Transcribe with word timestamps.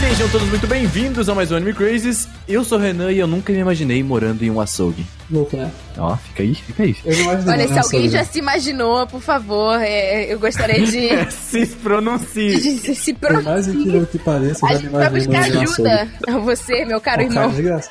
Sejam 0.00 0.28
todos 0.28 0.48
muito 0.48 0.66
bem-vindos 0.66 1.28
a 1.28 1.34
mais 1.34 1.50
um 1.52 1.56
Anime 1.56 1.74
Crazes. 1.74 2.28
Eu 2.48 2.64
sou 2.64 2.78
o 2.78 2.80
Renan 2.80 3.10
e 3.12 3.18
eu 3.18 3.26
nunca 3.26 3.52
me 3.52 3.58
imaginei 3.58 4.02
morando 4.02 4.42
em 4.42 4.50
um 4.50 4.60
açougue. 4.60 5.04
Louco, 5.30 5.56
né? 5.56 5.70
Ó, 5.98 6.16
fica 6.16 6.42
aí, 6.42 6.54
fica 6.54 6.82
aí. 6.82 6.96
Eu 7.04 7.16
não 7.16 7.22
imaginei. 7.24 7.54
Olha, 7.54 7.68
se 7.68 7.78
alguém 7.78 8.10
já 8.10 8.24
se 8.24 8.38
imaginou, 8.38 9.06
por 9.06 9.20
favor, 9.20 9.78
é, 9.80 10.32
eu 10.32 10.38
gostaria 10.38 10.84
de, 10.84 11.30
Se 11.32 11.66
pronuncie. 11.66 12.56
de 12.80 12.94
se 12.94 13.14
Por 13.14 13.32
mais 13.32 13.44
pronunciar. 13.44 13.76
incrível 13.76 14.06
que 14.06 14.18
pareça, 14.18 14.66
eu 14.66 14.68
já 14.68 14.74
me 14.74 14.80
gente 14.82 14.90
vai 14.90 15.06
imaginei 15.08 15.40
buscar 15.40 15.62
ajuda 15.62 16.08
a 16.28 16.38
você, 16.38 16.84
meu 16.84 17.00
caro 17.00 17.28
Cara, 17.28 17.34
irmão. 17.34 17.50
de 17.50 17.62
graça. 17.62 17.90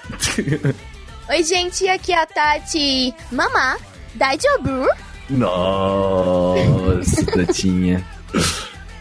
Oi, 1.30 1.44
gente, 1.44 1.88
aqui 1.88 2.12
é 2.12 2.22
a 2.22 2.26
Tati. 2.26 3.14
Mamá, 3.32 3.78
Daijobu? 4.16 4.88
Nossa, 5.30 7.26
Tatinha. 7.26 8.04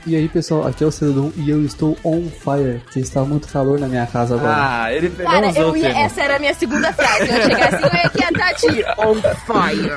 E 0.04 0.16
aí, 0.16 0.28
pessoal, 0.28 0.66
aqui 0.66 0.82
é 0.82 0.86
o 0.86 0.90
Cedron 0.90 1.30
e 1.36 1.48
eu 1.48 1.64
estou 1.64 1.96
on 2.04 2.28
fire, 2.28 2.80
porque 2.80 2.98
está 2.98 3.22
muito 3.22 3.46
calor 3.46 3.78
na 3.78 3.86
minha 3.86 4.04
casa 4.06 4.34
agora. 4.34 4.54
Ah, 4.56 4.92
ele 4.92 5.08
pegou 5.08 5.32
Cara, 5.32 5.52
eu 5.52 5.76
ia, 5.76 5.88
essa 5.90 6.22
era 6.22 6.36
a 6.36 6.38
minha 6.40 6.54
segunda 6.54 6.92
frase. 6.92 7.20
Eu 7.20 7.26
ia 7.38 7.42
chegar 7.42 7.74
assim, 7.74 7.84
oi, 7.84 8.02
aqui 8.04 8.22
é 8.22 8.26
a 8.26 8.32
Tati. 8.32 8.66
On 8.98 9.14
fire. 9.46 9.92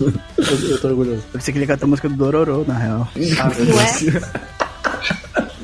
Eu, 0.00 0.70
eu 0.70 0.80
tô 0.80 0.88
orgulhoso. 0.88 1.22
Eu 1.32 1.38
pensei 1.38 1.52
que 1.52 1.58
ele 1.58 1.64
ia 1.64 1.68
cantar 1.68 1.86
a 1.86 1.88
música 1.88 2.08
do 2.08 2.16
Dororô, 2.16 2.64
na 2.66 2.74
real. 2.74 3.08
Não 3.14 3.80
é? 3.80 4.54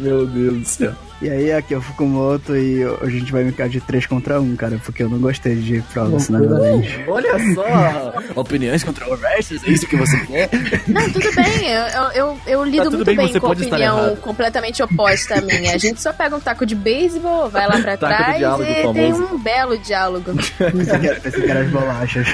Meu 0.00 0.26
Deus 0.26 0.58
do 0.58 0.64
céu. 0.64 0.92
E 1.22 1.28
aí, 1.28 1.52
aqui 1.52 1.74
é 1.74 1.76
o 1.76 1.82
Fukumoto 1.82 2.56
e 2.56 2.82
a 2.82 3.06
gente 3.10 3.30
vai 3.30 3.44
brincar 3.44 3.68
de 3.68 3.78
3 3.78 4.06
contra 4.06 4.40
1, 4.40 4.56
cara, 4.56 4.80
porque 4.82 5.02
eu 5.02 5.08
não 5.10 5.18
gostei 5.18 5.54
de 5.54 5.82
provas, 5.92 6.30
Loucura. 6.30 6.54
novamente. 6.58 7.04
Olha 7.06 7.54
só. 7.54 8.14
Opiniões 8.40 8.82
controversas, 8.82 9.62
é 9.62 9.68
isso 9.70 9.86
que 9.86 9.96
você 9.96 10.18
quer? 10.20 10.48
Não, 10.88 11.10
tudo 11.10 11.30
bem. 11.34 11.68
Eu, 11.68 11.82
eu, 11.82 12.10
eu, 12.14 12.38
eu 12.46 12.64
lido 12.64 12.78
Tá 12.78 12.84
tudo 12.84 12.94
muito 12.96 13.06
bem, 13.06 13.16
bem, 13.16 13.38
com 13.38 13.46
a 13.46 13.50
opinião 13.50 14.16
completamente 14.16 14.82
oposta 14.82 15.34
à 15.34 15.40
minha. 15.42 15.74
A 15.74 15.78
gente 15.78 16.00
só 16.00 16.10
pega 16.10 16.34
um 16.34 16.40
taco 16.40 16.64
de 16.64 16.74
beisebol, 16.74 17.50
vai 17.50 17.66
lá 17.68 17.78
pra 17.82 17.96
Taco 17.98 18.14
trás 18.16 18.38
diálogo 18.38 18.62
e 18.64 18.74
famoso. 18.76 18.94
tem 18.94 19.12
um 19.12 19.38
belo 19.38 19.76
diálogo. 19.78 20.32
Pensei 20.34 20.98
que 21.00 21.06
era- 21.06 21.20
pensei 21.20 21.42
que 21.42 21.50
era 21.50 21.60
as 21.60 21.70
bolachas. 21.70 22.26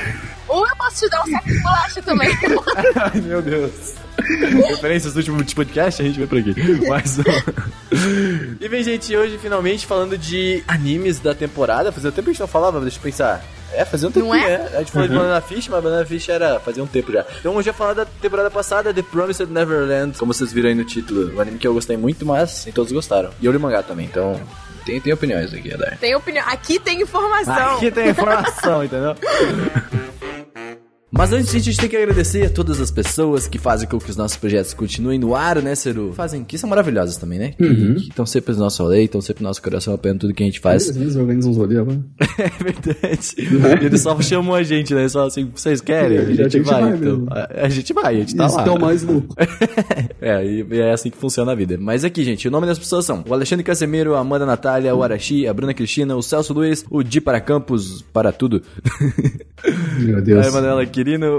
Ou 0.47 0.64
eu 0.64 0.77
posso 0.77 1.05
te 1.05 1.11
dar 1.11 1.22
um 1.22 1.31
saco 1.33 1.48
de 1.48 1.59
bolacha 1.61 2.03
também. 2.03 2.31
Ai, 2.94 3.20
meu 3.20 3.42
Deus. 3.42 3.94
Referências 4.69 5.14
do 5.14 5.19
último 5.19 5.45
podcast, 5.55 6.03
a 6.03 6.05
gente 6.05 6.19
vai 6.19 6.27
por 6.27 6.39
aqui. 6.39 6.55
Mais 6.89 7.19
um. 7.19 7.22
E 8.61 8.69
bem, 8.69 8.83
gente, 8.83 9.17
hoje 9.17 9.39
finalmente 9.39 9.86
falando 9.86 10.17
de 10.17 10.62
animes 10.67 11.19
da 11.19 11.34
temporada. 11.34 11.92
Fazia 11.92 12.11
tempo 12.11 12.25
que 12.25 12.31
a 12.31 12.33
gente 12.33 12.41
não 12.41 12.47
falava, 12.48 12.81
deixa 12.81 12.98
eu 12.98 13.03
pensar. 13.03 13.44
É, 13.72 13.84
fazia 13.84 14.09
um 14.09 14.12
tempo, 14.12 14.27
Não 14.27 14.34
é? 14.34 14.59
né? 14.59 14.70
A 14.75 14.78
gente 14.78 14.92
falou 14.92 15.09
de 15.09 15.14
Banana 15.14 15.41
Fish, 15.41 15.69
mas 15.69 15.83
Banana 15.83 16.05
Fish 16.06 16.28
era 16.28 16.59
fazia 16.61 16.83
um 16.83 16.87
tempo 16.87 17.12
já. 17.12 17.25
Então 17.41 17.55
hoje 17.56 17.69
eu 17.69 17.75
falar 17.75 17.94
da 17.94 18.05
temporada 18.06 18.50
passada, 18.50 18.94
The 18.94 19.03
Promised 19.03 19.50
Neverland, 19.50 20.17
como 20.17 20.33
vocês 20.33 20.53
viram 20.53 20.69
aí 20.69 20.75
no 20.75 20.84
título. 20.84 21.34
Um 21.37 21.41
anime 21.41 21.59
que 21.59 21.67
eu 21.67 21.75
gostei 21.75 21.97
muito, 21.97 22.25
mas 22.25 22.64
nem 22.64 22.72
todos 22.72 22.92
gostaram. 22.92 23.31
E 23.41 23.44
eu 23.47 23.53
li 23.53 23.59
o 23.59 23.61
mangá 23.61 23.83
também, 23.83 24.06
então 24.06 24.41
tem, 24.84 25.00
tem 25.00 25.12
opiniões 25.12 25.53
aqui, 25.53 25.75
Adar. 25.75 25.98
Tem 25.98 26.14
opinião. 26.14 26.44
Aqui 26.48 26.78
tem 26.78 27.03
informação. 27.03 27.77
Aqui 27.77 27.91
tem 27.91 28.09
informação, 28.11 28.84
entendeu? 28.84 29.14
Mas 31.17 31.33
antes 31.33 31.55
a 31.55 31.59
gente 31.59 31.77
tem 31.78 31.89
que 31.89 31.97
agradecer 31.97 32.47
a 32.47 32.50
todas 32.50 32.81
as 32.81 32.91
pessoas 32.91 33.47
que 33.47 33.59
fazem 33.59 33.89
com 33.89 33.98
que 33.98 34.11
os 34.11 34.17
nossos 34.17 34.36
projetos 34.36 34.75
continuem 34.75 35.19
no 35.19 35.34
ar, 35.34 35.62
né, 35.62 35.75
Ceru? 35.75 36.12
Fazem 36.12 36.45
que 36.45 36.59
são 36.59 36.69
maravilhosas 36.69 37.17
também, 37.17 37.39
né? 37.39 37.53
Que 37.53 37.64
estão 38.09 38.27
sempre 38.27 38.53
no 38.54 38.60
nosso 38.60 38.82
rolê, 38.82 39.04
estão 39.04 39.21
sempre 39.21 39.43
no 39.43 39.49
nosso 39.49 39.62
coração 39.62 39.94
apoiando 39.94 40.21
tudo 40.21 40.34
que 40.34 40.43
a 40.43 40.47
gente 40.47 40.60
faz. 40.60 40.94
Eles 40.94 41.16
organizam 41.16 41.50
uns 41.53 41.56
rolês 41.56 41.78
agora. 41.81 42.00
é 42.38 42.65
verdade. 42.65 43.84
Eles 43.84 44.00
só 44.00 44.21
chamam 44.21 44.54
a 44.54 44.62
gente, 44.62 44.94
né? 44.94 45.09
Só 45.09 45.27
assim, 45.27 45.50
vocês 45.54 45.81
querem? 45.81 46.19
A 46.19 46.22
A 46.22 46.25
gente, 46.27 46.37
gente 46.50 46.60
vai, 46.60 46.81
vai 46.82 46.91
então. 46.97 47.00
mesmo. 47.00 47.27
A, 47.31 47.65
a 47.65 47.69
gente 47.69 47.93
vai, 47.93 48.15
a 48.16 48.19
gente 48.21 48.37
tá 48.37 48.47
lá. 48.48 48.62
que 48.62 48.69
é 48.69 48.72
o 48.72 48.81
mais 48.81 49.03
louco. 49.03 49.34
É, 50.21 50.44
e 50.44 50.66
é 50.81 50.93
assim 50.93 51.10
que 51.10 51.16
funciona 51.16 51.53
a 51.53 51.54
vida. 51.54 51.77
Mas 51.81 52.04
aqui, 52.04 52.25
gente, 52.25 52.47
o 52.48 52.50
nome 52.50 52.66
das 52.66 52.78
pessoas 52.78 53.04
são 53.04 53.25
o 53.27 53.33
Alexandre 53.33 53.65
Casemiro, 53.65 54.15
a 54.15 54.21
Amanda 54.21 54.44
Natália, 54.44 54.94
o 54.94 55.03
Arashi, 55.03 55.47
a 55.47 55.54
Bruna 55.54 55.72
Cristina, 55.75 56.15
o 56.16 56.22
Celso 56.22 56.53
Luiz, 56.53 56.84
o 56.91 57.03
Di 57.03 57.21
para 57.21 57.41
Campos, 57.41 58.03
para 58.12 58.33
tudo. 58.33 58.62
Meu 59.98 60.19
A 60.19 60.21
Deus. 60.21 60.47
Emanuela 60.47 60.84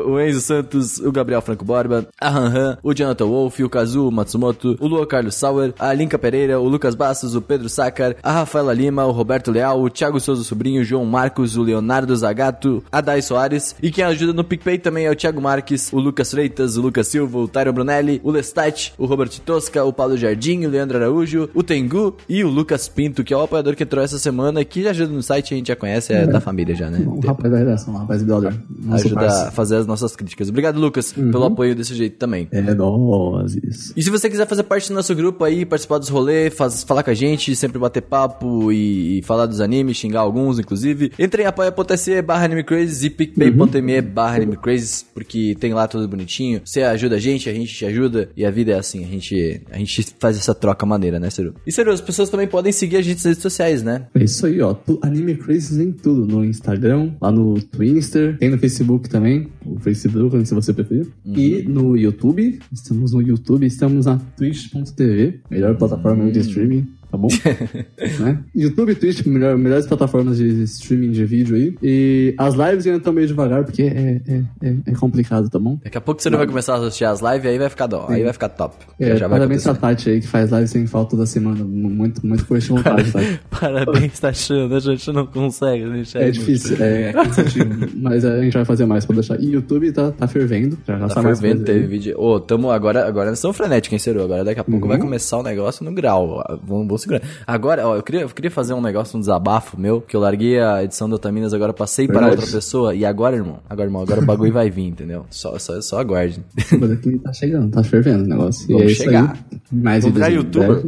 O 0.06 0.20
Enzo 0.20 0.42
Santos, 0.42 1.00
o 1.00 1.12
Gabriel 1.12 1.42
Franco 1.42 1.66
Borba, 1.66 2.08
a 2.20 2.30
Han 2.30 2.48
Han, 2.48 2.78
o 2.82 2.94
Jonathan 2.94 3.26
Wolf, 3.26 3.60
o 3.60 3.70
Kazu 3.70 4.10
Matsumoto, 4.10 4.78
o 4.80 4.88
Lua 4.88 5.06
Carlos 5.06 5.36
Sauer, 5.36 5.74
a 5.78 5.94
Linka 5.94 6.18
Pereira, 6.18 6.60
o 6.60 6.68
Lucas 6.68 6.96
Bastos, 6.96 7.36
o 7.36 7.42
Pedro 7.42 7.68
Sácar, 7.68 8.16
a 8.24 8.32
Rafaela 8.32 8.74
Lima, 8.74 9.06
o 9.06 9.12
Roberto 9.12 9.52
Leal, 9.52 9.82
o 9.82 9.90
Thiago 9.90 10.20
Souza 10.20 10.44
Sobrinho, 10.44 10.82
o 10.82 10.86
João 10.86 11.06
Marcos, 11.06 11.58
o 11.58 11.64
Leonardo 11.64 12.16
Zagato, 12.16 12.84
a 12.92 13.02
Dai 13.02 13.22
Soares, 13.22 13.76
e 13.82 13.92
quem 13.92 14.04
ajuda 14.04 14.34
no 14.34 14.44
PicPay 14.44 14.78
também 14.78 15.06
é 15.06 15.12
o 15.12 15.16
Thiago 15.16 15.42
Marques, 15.42 15.92
o 15.92 16.00
Lucas 16.00 16.32
Freitas, 16.32 16.78
o 16.78 16.82
Lucas 16.82 17.08
Silva, 17.08 17.38
o 17.38 17.48
Tyron 17.48 17.74
Brunelli, 17.74 18.22
o 18.24 18.32
Lestat, 18.32 18.94
o 18.98 19.06
Robert 19.06 19.30
Tosca, 19.46 19.84
o 19.84 19.92
Paulo 19.92 20.18
Jardim, 20.18 20.66
o 20.66 20.70
Leandro 20.70 20.98
Araújo, 20.98 21.50
o 21.54 21.64
Tengu 21.64 22.16
e 22.30 22.44
o 22.44 22.50
Lucas 22.50 22.88
Pinto, 22.88 23.24
que 23.24 23.34
é 23.34 23.38
o 23.38 23.42
apoiador 23.42 23.76
que 23.76 23.84
entrou 23.84 24.04
essa 24.04 24.18
semana, 24.18 24.64
que 24.64 24.84
já 24.84 24.92
ajuda 24.92 25.12
no 25.14 25.24
site, 25.24 25.54
a 25.54 25.58
gente 25.58 25.68
já 25.68 25.76
conhece, 25.76 26.14
é 26.14 26.26
da 26.26 26.40
família 26.40 26.76
já, 26.76 26.90
né? 26.90 27.00
Um 27.06 27.20
rapaz 27.20 27.52
da 27.52 27.58
redação, 27.58 27.94
um 27.94 27.98
rapaz. 27.98 28.24
Nosso 28.24 29.08
ajuda. 29.08 29.52
Fazer 29.58 29.76
as 29.78 29.88
nossas 29.88 30.16
críticas. 30.16 30.48
Obrigado, 30.50 30.80
Lucas, 30.80 31.12
pelo 31.12 31.44
apoio 31.44 31.76
desse 31.76 31.94
jeito 31.96 32.16
também. 32.18 32.48
É 32.52 32.62
nós, 32.74 33.56
isso. 33.56 33.92
E 33.98 34.02
se 34.04 34.10
você 34.10 34.30
quiser 34.30 34.48
fazer 34.48 34.64
parte 34.64 34.88
do 34.90 34.94
nosso 34.96 35.14
grupo 35.16 35.44
aí, 35.44 35.66
participar 35.66 35.98
dos 35.98 36.10
rolês, 36.10 36.54
faz- 36.54 36.84
falar 36.84 37.04
com 37.04 37.10
a 37.10 37.14
gente, 37.14 37.56
sempre 37.56 37.80
bater 37.80 38.02
papo 38.02 38.72
e, 38.72 39.20
e 39.20 39.22
falar 39.24 39.46
dos 39.48 39.60
animes, 39.60 39.98
xingar 39.98 40.22
alguns, 40.22 40.60
inclusive, 40.60 41.12
entre 41.18 41.44
em 41.44 41.46
apoia.se 41.46 42.22
barra 42.22 42.46
animecrazes 42.46 43.04
e 43.04 43.10
picpay.me 43.10 44.02
barra 44.02 44.36
animecrazes, 44.38 45.04
porque 45.14 45.56
tem 45.60 45.74
lá 45.74 45.88
tudo 45.88 46.08
bonitinho. 46.08 46.62
Você 46.64 46.84
ajuda 46.84 47.16
a 47.16 47.20
gente, 47.20 47.50
a 47.50 47.54
gente 47.54 47.74
te 47.74 47.86
ajuda, 47.86 48.30
e 48.38 48.46
a 48.46 48.52
vida 48.52 48.72
é 48.74 48.78
assim, 48.78 49.04
a 49.04 49.08
gente, 49.08 49.62
a 49.72 49.78
gente 49.78 50.06
faz 50.20 50.38
essa 50.38 50.54
troca 50.54 50.86
maneira, 50.86 51.20
né, 51.20 51.30
Ceru? 51.30 51.54
E 51.66 51.72
Ceru, 51.72 51.92
as 51.92 52.02
pessoas 52.02 52.30
também 52.30 52.48
podem 52.48 52.72
seguir 52.72 52.98
a 52.98 53.02
gente 53.02 53.16
nas 53.18 53.26
redes 53.26 53.42
sociais, 53.42 53.82
né? 53.84 54.06
É 54.14 54.24
isso 54.24 54.46
aí, 54.46 54.62
ó. 54.62 54.76
Anime 55.02 55.36
Crazes 55.36 55.78
em 55.80 55.92
tudo. 55.92 56.28
No 56.28 56.44
Instagram, 56.46 57.12
lá 57.22 57.32
no 57.32 57.60
Twitter, 57.62 58.38
tem 58.38 58.50
no 58.50 58.58
Facebook 58.58 59.10
também. 59.10 59.37
O 59.66 59.80
Facebook, 59.80 60.46
se 60.46 60.54
você 60.54 60.74
preferir. 60.74 61.08
E 61.26 61.64
no 61.64 61.96
YouTube. 61.96 62.60
Estamos 62.72 63.14
no 63.14 63.22
YouTube, 63.22 63.66
estamos 63.66 64.06
na 64.06 64.18
Twitch.tv, 64.38 65.42
melhor 65.50 65.78
plataforma 65.78 66.32
de 66.32 66.40
streaming. 66.40 66.88
Tá 67.10 67.18
bom? 67.18 67.28
né? 68.20 68.40
YouTube 68.56 68.92
e 68.92 68.96
Twitch, 68.96 69.26
melhor, 69.26 69.58
melhores 69.58 69.86
plataformas 69.88 70.38
de 70.38 70.64
streaming 70.64 71.12
de 71.12 71.24
vídeo 71.26 71.56
aí. 71.56 71.76
E 71.82 72.36
as 72.38 72.54
lives 72.56 72.86
ainda 72.86 72.98
estão 72.98 73.14
meio 73.14 73.28
devagar, 73.28 73.64
porque 73.64 73.84
é, 73.84 74.22
é, 74.28 74.42
é, 74.62 74.76
é 74.88 74.92
complicado, 74.94 75.50
tá 75.50 75.58
bom? 75.58 75.80
Daqui 75.84 75.98
a 75.98 76.02
pouco 76.02 76.22
você 76.22 76.30
não 76.30 76.38
vai 76.38 76.48
começar 76.48 76.76
a 76.76 76.78
assistir 76.80 77.06
as 77.06 77.22
lives, 77.22 77.46
aí 77.46 77.58
vai 77.58 77.70
ficar 77.70 77.88
dó, 77.88 78.06
aí 78.10 78.24
vai 78.24 78.34
ficar 78.34 78.50
top. 78.50 78.76
É, 79.00 79.16
já 79.16 79.28
vai 79.28 79.40
parabéns 79.40 79.66
acontecer. 79.66 79.80
pra 79.80 79.90
Tati 79.96 80.10
aí, 80.10 80.20
que 80.22 80.28
faz 80.28 80.50
live 80.52 80.68
sem 80.68 80.86
falta 80.88 81.12
toda 81.12 81.26
semana. 81.26 81.64
Muito, 81.64 82.26
muito 82.26 82.46
força 82.46 82.68
de 82.68 82.74
vontade, 82.74 83.12
tá? 83.12 83.20
Parabéns, 83.50 84.20
tá 84.20 84.30
achando, 84.30 84.76
a 84.76 84.80
gente 84.80 85.12
não 85.12 85.26
consegue 85.26 85.90
deixar. 85.90 86.22
É 86.24 86.32
difícil, 86.32 86.76
é 86.80 87.14
cansativo. 87.14 87.70
mas 87.96 88.26
a 88.26 88.42
gente 88.42 88.54
vai 88.54 88.66
fazer 88.66 88.86
mais 88.86 89.06
pra 89.06 89.16
deixar. 89.16 89.40
E 89.40 89.52
YouTube 89.54 89.92
tá, 89.92 90.12
tá 90.12 90.28
fervendo. 90.28 90.78
Já, 90.86 90.98
já 91.00 91.08
Tá 91.08 91.16
tá 91.16 91.22
fervendo, 91.24 91.64
teve 91.64 91.80
aí. 91.80 91.88
vídeo. 91.88 92.20
Ô, 92.20 92.40
tamo 92.40 92.70
agora, 92.70 93.08
agora 93.08 93.30
nós 93.30 93.38
estamos 93.38 93.56
frenéticos, 93.56 93.94
hein, 93.94 94.00
Ceru? 94.00 94.24
Agora 94.24 94.44
daqui 94.44 94.60
a 94.60 94.64
pouco 94.64 94.82
Uhum. 94.82 94.90
vai 94.90 94.98
começar 95.00 95.38
o 95.38 95.44
negócio 95.44 95.84
no 95.86 95.92
grau. 95.94 96.44
Vamos, 96.64 96.88
segurar. 96.98 97.22
Agora, 97.46 97.88
ó, 97.88 97.96
eu 97.96 98.04
queria, 98.04 98.22
eu 98.22 98.30
queria 98.30 98.52
fazer 98.52 98.74
um 98.74 98.82
negócio, 98.82 99.18
um 99.18 99.20
desabafo 99.20 99.80
meu, 99.80 100.02
que 100.02 100.16
eu 100.16 100.20
larguei 100.20 100.60
a 100.60 100.84
edição 100.84 101.08
do 101.10 101.16
Otaminas, 101.16 101.54
agora 101.54 101.74
passei 101.74 102.08
para 102.08 102.28
outra 102.28 102.46
pessoa. 102.48 102.94
E 102.96 103.06
agora, 103.06 103.36
irmão? 103.36 103.60
Agora, 103.70 103.88
irmão, 103.88 104.02
agora 104.02 104.22
o 104.22 104.26
bagulho 104.26 104.54
vai 104.54 104.70
vir, 104.70 104.88
entendeu? 104.88 105.26
Só, 105.30 105.58
só, 105.60 105.80
só 105.82 106.00
aguarde. 106.00 106.42
Mas 106.80 106.92
aqui 106.92 107.18
tá 107.20 107.34
chegando, 107.34 107.72
tá 107.72 107.84
fervendo 107.84 108.24
o 108.24 108.28
negócio. 108.28 108.68
Vamos 108.68 108.82
e 108.84 108.86
é 108.86 108.92
isso 108.92 109.04
chegar. 109.04 109.34
Aí. 109.52 109.60
Mais 109.72 110.04
Vamos 110.04 110.16
virar 110.16 110.30
youtuber? 110.30 110.84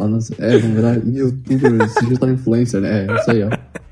nos- 0.00 0.30
É, 0.38 0.58
vamos 0.58 0.76
virar 0.76 0.94
youtuber, 1.06 1.88
digital 2.02 2.30
influencer, 2.30 2.80
né? 2.80 3.06
É 3.08 3.16
isso 3.20 3.30
aí, 3.30 3.42
ó. 3.44 3.50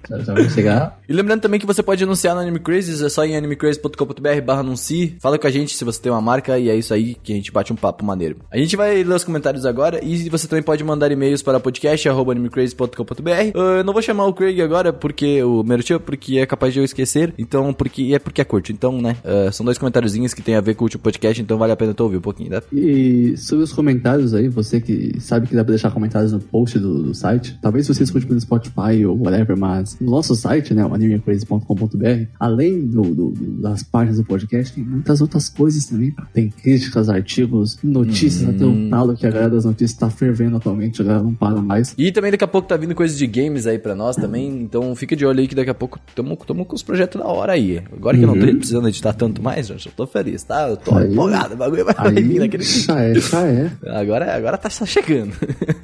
Já, 0.08 0.19
já 0.19 0.35
vai 0.35 0.49
chegar. 0.50 1.00
E 1.11 1.12
lembrando 1.12 1.41
também 1.41 1.59
que 1.59 1.67
você 1.67 1.83
pode 1.83 2.05
anunciar 2.05 2.37
no 2.37 2.41
Anime 2.41 2.61
Crazes, 2.61 3.03
é 3.03 3.09
só 3.09 3.25
em 3.25 3.37
animecrazes.com.br 3.37 4.53
anuncie. 4.53 5.17
Fala 5.19 5.37
com 5.41 5.47
a 5.49 5.51
gente 5.51 5.77
se 5.77 5.85
você 5.85 6.01
tem 6.01 6.12
uma 6.12 6.21
marca 6.21 6.57
e 6.57 6.69
é 6.69 6.77
isso 6.77 6.95
aí 6.95 7.17
que 7.21 7.33
a 7.33 7.35
gente 7.35 7.51
bate 7.51 7.73
um 7.73 7.77
papo 7.77 8.05
maneiro. 8.05 8.37
A 8.49 8.57
gente 8.57 8.77
vai 8.77 9.03
ler 9.03 9.17
os 9.17 9.25
comentários 9.25 9.67
agora 9.67 9.99
e 10.05 10.29
você 10.29 10.47
também 10.47 10.62
pode 10.62 10.85
mandar 10.85 11.11
e-mails 11.11 11.43
para 11.43 11.59
podcast.animecrazes.com.br. 11.59 13.31
Uh, 13.57 13.59
Eu 13.79 13.85
não 13.85 13.93
vou 13.93 14.01
chamar 14.01 14.27
o 14.27 14.33
Craig 14.33 14.62
agora 14.62 14.93
porque 14.93 15.43
o 15.43 15.65
Merchan, 15.65 15.99
porque 15.99 16.39
é 16.39 16.47
capaz 16.47 16.73
de 16.73 16.79
eu 16.79 16.85
esquecer, 16.85 17.35
então 17.37 17.73
porque 17.73 18.13
é 18.15 18.19
porque 18.21 18.41
é 18.41 18.45
curto. 18.45 18.71
Então, 18.71 19.03
né, 19.03 19.17
uh, 19.25 19.53
são 19.53 19.65
dois 19.65 19.79
comentáriozinhos 19.79 20.33
que 20.33 20.43
tem 20.43 20.55
a 20.55 20.61
ver 20.61 20.77
com 20.77 20.85
o 20.85 20.87
último 20.87 21.03
podcast, 21.03 21.43
então 21.43 21.59
vale 21.59 21.73
a 21.73 21.77
pena 21.77 21.93
tu 21.93 22.05
ouvir 22.05 22.19
um 22.19 22.23
pouquinho, 22.23 22.51
tá? 22.51 22.63
E 22.73 23.37
sobre 23.37 23.65
os 23.65 23.73
comentários 23.73 24.33
aí, 24.33 24.49
você 24.49 24.81
que 24.81 25.21
sabe 25.21 25.49
que 25.49 25.56
dá 25.56 25.65
pra 25.65 25.73
deixar 25.73 25.91
comentários 25.91 26.31
no 26.31 26.39
post 26.39 26.79
do, 26.79 27.03
do 27.03 27.15
site, 27.17 27.59
talvez 27.61 27.89
você 27.89 28.05
escute 28.05 28.27
pelo 28.27 28.41
Spotify 28.41 29.05
ou 29.05 29.21
whatever, 29.21 29.56
mas 29.56 29.99
no 30.01 30.13
nosso 30.13 30.37
site, 30.37 30.73
né, 30.73 30.85
animecrazy.com.br, 31.05 32.26
além 32.38 32.87
do, 32.87 33.02
do- 33.02 33.31
das 33.61 33.82
páginas 33.82 34.19
do 34.19 34.25
podcast, 34.25 34.75
tem 34.75 34.85
muitas 34.85 35.20
outras 35.20 35.49
coisas 35.49 35.87
também. 35.87 36.11
cara. 36.11 36.29
Tem 36.32 36.49
críticas, 36.50 37.08
artigos, 37.08 37.79
notícias, 37.82 38.49
até 38.49 38.64
o 38.64 38.88
talo 38.91 39.17
que 39.17 39.26
a 39.26 39.31
galera 39.31 39.50
das 39.50 39.64
notícias 39.64 39.99
tá 39.99 40.11
fervendo 40.11 40.56
atualmente, 40.56 41.00
a 41.00 41.05
galera 41.05 41.23
não 41.25 41.35
para 41.35 41.61
mais. 41.61 41.94
E 41.97 42.11
também 42.12 42.31
daqui 42.31 42.44
a 42.44 42.49
pouco 42.49 42.69
tá 42.69 42.76
vindo 42.76 42.94
coisas 42.94 43.17
de 43.19 43.26
games 43.26 43.67
aí 43.67 43.79
pra 43.79 43.94
nós 43.94 44.17
também, 44.17 44.62
então 44.62 44.94
fica 44.94 45.14
de 45.17 45.25
olho 45.26 45.41
aí 45.41 45.49
que 45.49 45.55
daqui 45.55 45.70
a 45.70 45.75
pouco 45.75 45.99
tamo, 46.14 46.37
tamo 46.37 46.64
com 46.64 46.75
os 46.75 46.82
projetos 46.82 47.20
da 47.20 47.26
hora 47.26 47.53
aí. 47.53 47.82
Agora 47.93 48.17
que 48.17 48.23
eu 48.23 48.26
não 48.26 48.35
tô 48.38 48.46
precisando 48.56 48.88
editar 48.88 49.12
tanto 49.12 49.43
mais, 49.43 49.69
eu 49.69 49.76
tô 49.96 50.06
feliz, 50.06 50.43
tá? 50.43 50.69
Eu 50.69 50.76
tô 50.76 50.96
Aí- 50.96 51.12
empolgado, 51.12 51.55
o 51.55 51.56
bagulho 51.56 51.85
vai 51.85 51.94
vir 52.12 52.32
Aí 52.32 52.38
daquele 52.38 52.62
já 52.64 53.00
é, 53.00 53.14
já 53.14 53.46
é. 53.46 53.70
Agora, 53.87 54.35
agora 54.35 54.56
tá 54.58 54.69
chegando. 54.70 55.32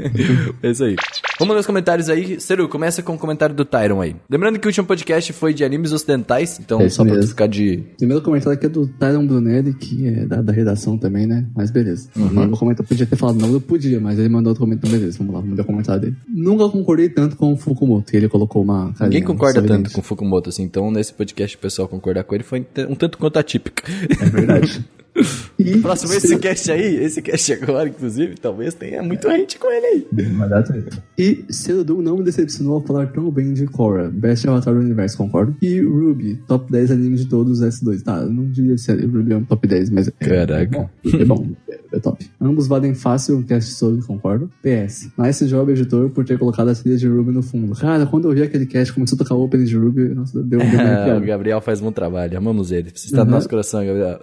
é 0.62 0.70
isso 0.70 0.84
aí. 0.84 0.96
Vamos 1.38 1.54
ler 1.54 1.60
os 1.60 1.66
comentários 1.66 2.08
aí. 2.08 2.40
Seru, 2.40 2.68
começa 2.68 3.02
com 3.02 3.14
o 3.14 3.18
comentário 3.18 3.54
do 3.54 3.64
Tyron 3.64 4.00
aí. 4.00 4.16
Lembrando 4.30 4.58
que 4.58 4.66
o 4.66 4.68
último 4.70 4.86
podcast 4.86 5.05
foi 5.32 5.52
de 5.54 5.64
animes 5.64 5.92
ocidentais, 5.92 6.58
então 6.58 6.80
É 6.80 6.88
só 6.88 7.04
pra 7.04 7.14
mesmo. 7.14 7.28
ficar 7.30 7.46
de. 7.46 7.82
Primeiro 7.96 8.22
comentário 8.22 8.56
aqui 8.56 8.66
é 8.66 8.68
do 8.68 8.86
Tyron 8.86 9.26
Brunelli, 9.26 9.74
que 9.74 10.06
é 10.06 10.26
da, 10.26 10.42
da 10.42 10.52
redação 10.52 10.96
também, 10.98 11.26
né? 11.26 11.46
Mas 11.54 11.70
beleza. 11.70 12.08
Uhum. 12.16 12.52
O 12.52 12.56
comentário 12.56 12.88
podia 12.88 13.06
ter 13.06 13.16
falado 13.16 13.38
não, 13.38 13.52
eu 13.52 13.60
podia, 13.60 14.00
mas 14.00 14.18
ele 14.18 14.28
mandou 14.28 14.50
outro 14.50 14.64
comentário, 14.64 14.96
beleza. 14.96 15.18
Vamos 15.18 15.34
lá, 15.34 15.40
vamos 15.40 15.56
ler 15.56 15.62
o 15.62 15.66
comentário 15.66 16.00
dele. 16.02 16.16
Nunca 16.28 16.68
concordei 16.68 17.08
tanto 17.08 17.36
com 17.36 17.52
o 17.52 17.56
Fukumoto, 17.56 18.14
ele 18.16 18.28
colocou 18.28 18.62
uma 18.62 18.92
carinha 18.92 19.08
Ninguém 19.08 19.22
concorda 19.22 19.62
tanto 19.62 19.90
com 19.90 20.00
o 20.00 20.04
Fukumoto 20.04 20.48
assim, 20.50 20.62
então 20.62 20.90
nesse 20.90 21.12
podcast 21.12 21.56
o 21.56 21.58
pessoal 21.60 21.88
concordar 21.88 22.24
com 22.24 22.34
ele 22.34 22.44
foi 22.44 22.66
um 22.88 22.94
tanto 22.94 23.18
quanto 23.18 23.38
atípico. 23.38 23.82
É 24.20 24.24
verdade. 24.30 24.84
E 25.58 25.78
Próximo 25.78 26.12
esse 26.12 26.38
cast 26.38 26.70
aí, 26.70 26.96
esse 27.02 27.20
cast 27.22 27.50
agora, 27.54 27.88
inclusive, 27.88 28.34
talvez 28.36 28.74
tenha 28.74 29.02
muito 29.02 29.26
hate 29.26 29.58
com 29.58 29.68
ele 29.72 29.86
aí. 29.86 30.06
Vai 30.36 30.48
dar 30.48 30.62
treta. 30.62 31.02
E 31.18 31.44
Cerudu 31.48 32.02
não 32.02 32.18
me 32.18 32.22
decepcionou 32.24 32.74
ao 32.74 32.82
falar 32.82 33.06
tão 33.06 33.30
bem 33.30 33.52
de 33.54 33.66
Korra, 33.66 34.10
Best 34.10 34.46
Avatar 34.46 34.74
do 34.74 34.80
Universo, 34.80 35.16
concordo. 35.16 35.56
E 35.62 35.80
Ruby, 35.80 36.36
top 36.46 36.70
10 36.70 36.90
animes 36.90 37.20
de 37.20 37.26
todos 37.30 37.60
os 37.60 37.66
S2. 37.80 38.02
Tá, 38.02 38.18
eu 38.18 38.30
não 38.30 38.44
diria 38.50 38.76
se 38.76 38.92
Ruby 38.92 39.32
é 39.32 39.36
um 39.38 39.44
top 39.44 39.66
10, 39.66 39.90
mas 39.90 40.08
é, 40.08 40.10
Caraca. 40.10 40.78
bom. 40.78 40.90
É 41.18 41.24
bom, 41.24 41.48
é, 41.70 41.78
é 41.94 41.98
top. 42.00 42.30
Ambos 42.40 42.66
valem 42.68 42.94
fácil 42.94 43.38
um 43.38 43.42
cast 43.42 43.72
sobre, 43.72 44.02
concordo. 44.02 44.50
PS. 44.62 45.08
Nice 45.18 45.46
job, 45.46 45.72
editor, 45.72 46.10
por 46.10 46.24
ter 46.26 46.38
colocado 46.38 46.68
a 46.68 46.74
trilha 46.74 46.98
de 46.98 47.08
Ruby 47.08 47.32
no 47.32 47.42
fundo. 47.42 47.74
Cara, 47.74 48.04
quando 48.06 48.28
eu 48.28 48.34
vi 48.34 48.42
aquele 48.42 48.66
cast, 48.66 48.92
começou 48.92 49.16
a 49.16 49.18
tocar 49.20 49.34
o 49.34 49.42
opening 49.42 49.64
de 49.64 49.76
Ruby, 49.76 50.14
nossa, 50.14 50.42
deu, 50.42 50.58
deu 50.60 50.68
uma 50.68 51.16
o. 51.16 51.26
Gabriel 51.26 51.60
faz 51.62 51.80
bom 51.80 51.90
trabalho, 51.90 52.36
amamos 52.36 52.70
ele. 52.70 52.90
Você 52.94 53.06
está 53.06 53.18
no 53.24 53.30
Uhum. 53.30 53.30
nosso 53.30 53.48
coração, 53.48 53.84
Gabriel. 53.84 54.18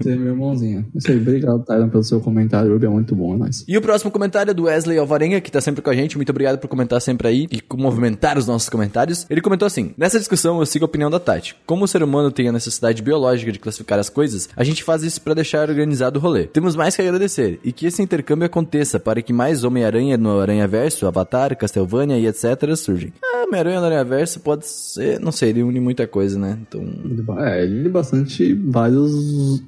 Você 0.00 0.10
é 0.10 0.16
meu 0.24 0.32
irmãozinho. 0.32 0.86
Isso 0.94 1.10
aí, 1.10 1.16
obrigado, 1.16 1.64
Tyron, 1.64 1.88
pelo 1.88 2.02
seu 2.02 2.20
comentário. 2.20 2.74
É 2.84 2.88
muito 2.88 3.14
bom, 3.14 3.34
é 3.34 3.38
nóis. 3.38 3.64
E 3.66 3.76
o 3.76 3.82
próximo 3.82 4.10
comentário 4.10 4.50
é 4.50 4.54
do 4.54 4.64
Wesley 4.64 4.98
Alvarenga, 4.98 5.40
que 5.40 5.50
tá 5.50 5.60
sempre 5.60 5.82
com 5.82 5.90
a 5.90 5.94
gente. 5.94 6.16
Muito 6.16 6.30
obrigado 6.30 6.58
por 6.58 6.68
comentar 6.68 7.00
sempre 7.00 7.28
aí 7.28 7.46
e 7.50 7.62
movimentar 7.76 8.36
os 8.38 8.46
nossos 8.46 8.68
comentários. 8.68 9.26
Ele 9.30 9.40
comentou 9.40 9.66
assim: 9.66 9.92
Nessa 9.96 10.18
discussão 10.18 10.58
eu 10.58 10.66
sigo 10.66 10.84
a 10.84 10.86
opinião 10.86 11.10
da 11.10 11.20
Tati. 11.20 11.56
Como 11.66 11.84
o 11.84 11.88
ser 11.88 12.02
humano 12.02 12.30
tem 12.30 12.48
a 12.48 12.52
necessidade 12.52 13.02
biológica 13.02 13.52
de 13.52 13.58
classificar 13.58 13.98
as 13.98 14.08
coisas, 14.08 14.48
a 14.56 14.64
gente 14.64 14.82
faz 14.82 15.02
isso 15.02 15.20
pra 15.20 15.34
deixar 15.34 15.68
organizado 15.68 16.18
o 16.18 16.22
rolê. 16.22 16.44
Temos 16.44 16.76
mais 16.76 16.96
que 16.96 17.02
agradecer 17.02 17.60
e 17.64 17.72
que 17.72 17.86
esse 17.86 18.02
intercâmbio 18.02 18.46
aconteça 18.46 18.98
para 18.98 19.22
que 19.22 19.32
mais 19.32 19.64
Homem-Aranha 19.64 20.16
no 20.16 20.40
Aranha 20.40 20.66
Verso, 20.66 21.06
Avatar, 21.06 21.56
Castlevania 21.56 22.18
e 22.18 22.26
etc. 22.26 22.74
surgem. 22.76 23.12
Ah, 23.22 23.44
Homem-Aranha 23.46 23.80
no 23.80 23.86
Aranha 23.86 24.04
Verso 24.04 24.40
pode 24.40 24.66
ser, 24.66 25.20
não 25.20 25.32
sei, 25.32 25.50
ele 25.50 25.62
une 25.62 25.80
muita 25.80 26.06
coisa, 26.06 26.38
né? 26.38 26.58
Então. 26.62 26.82
É, 27.38 27.62
ele 27.62 27.82
tem 27.82 27.92
bastante 27.92 28.54
vários 28.54 29.62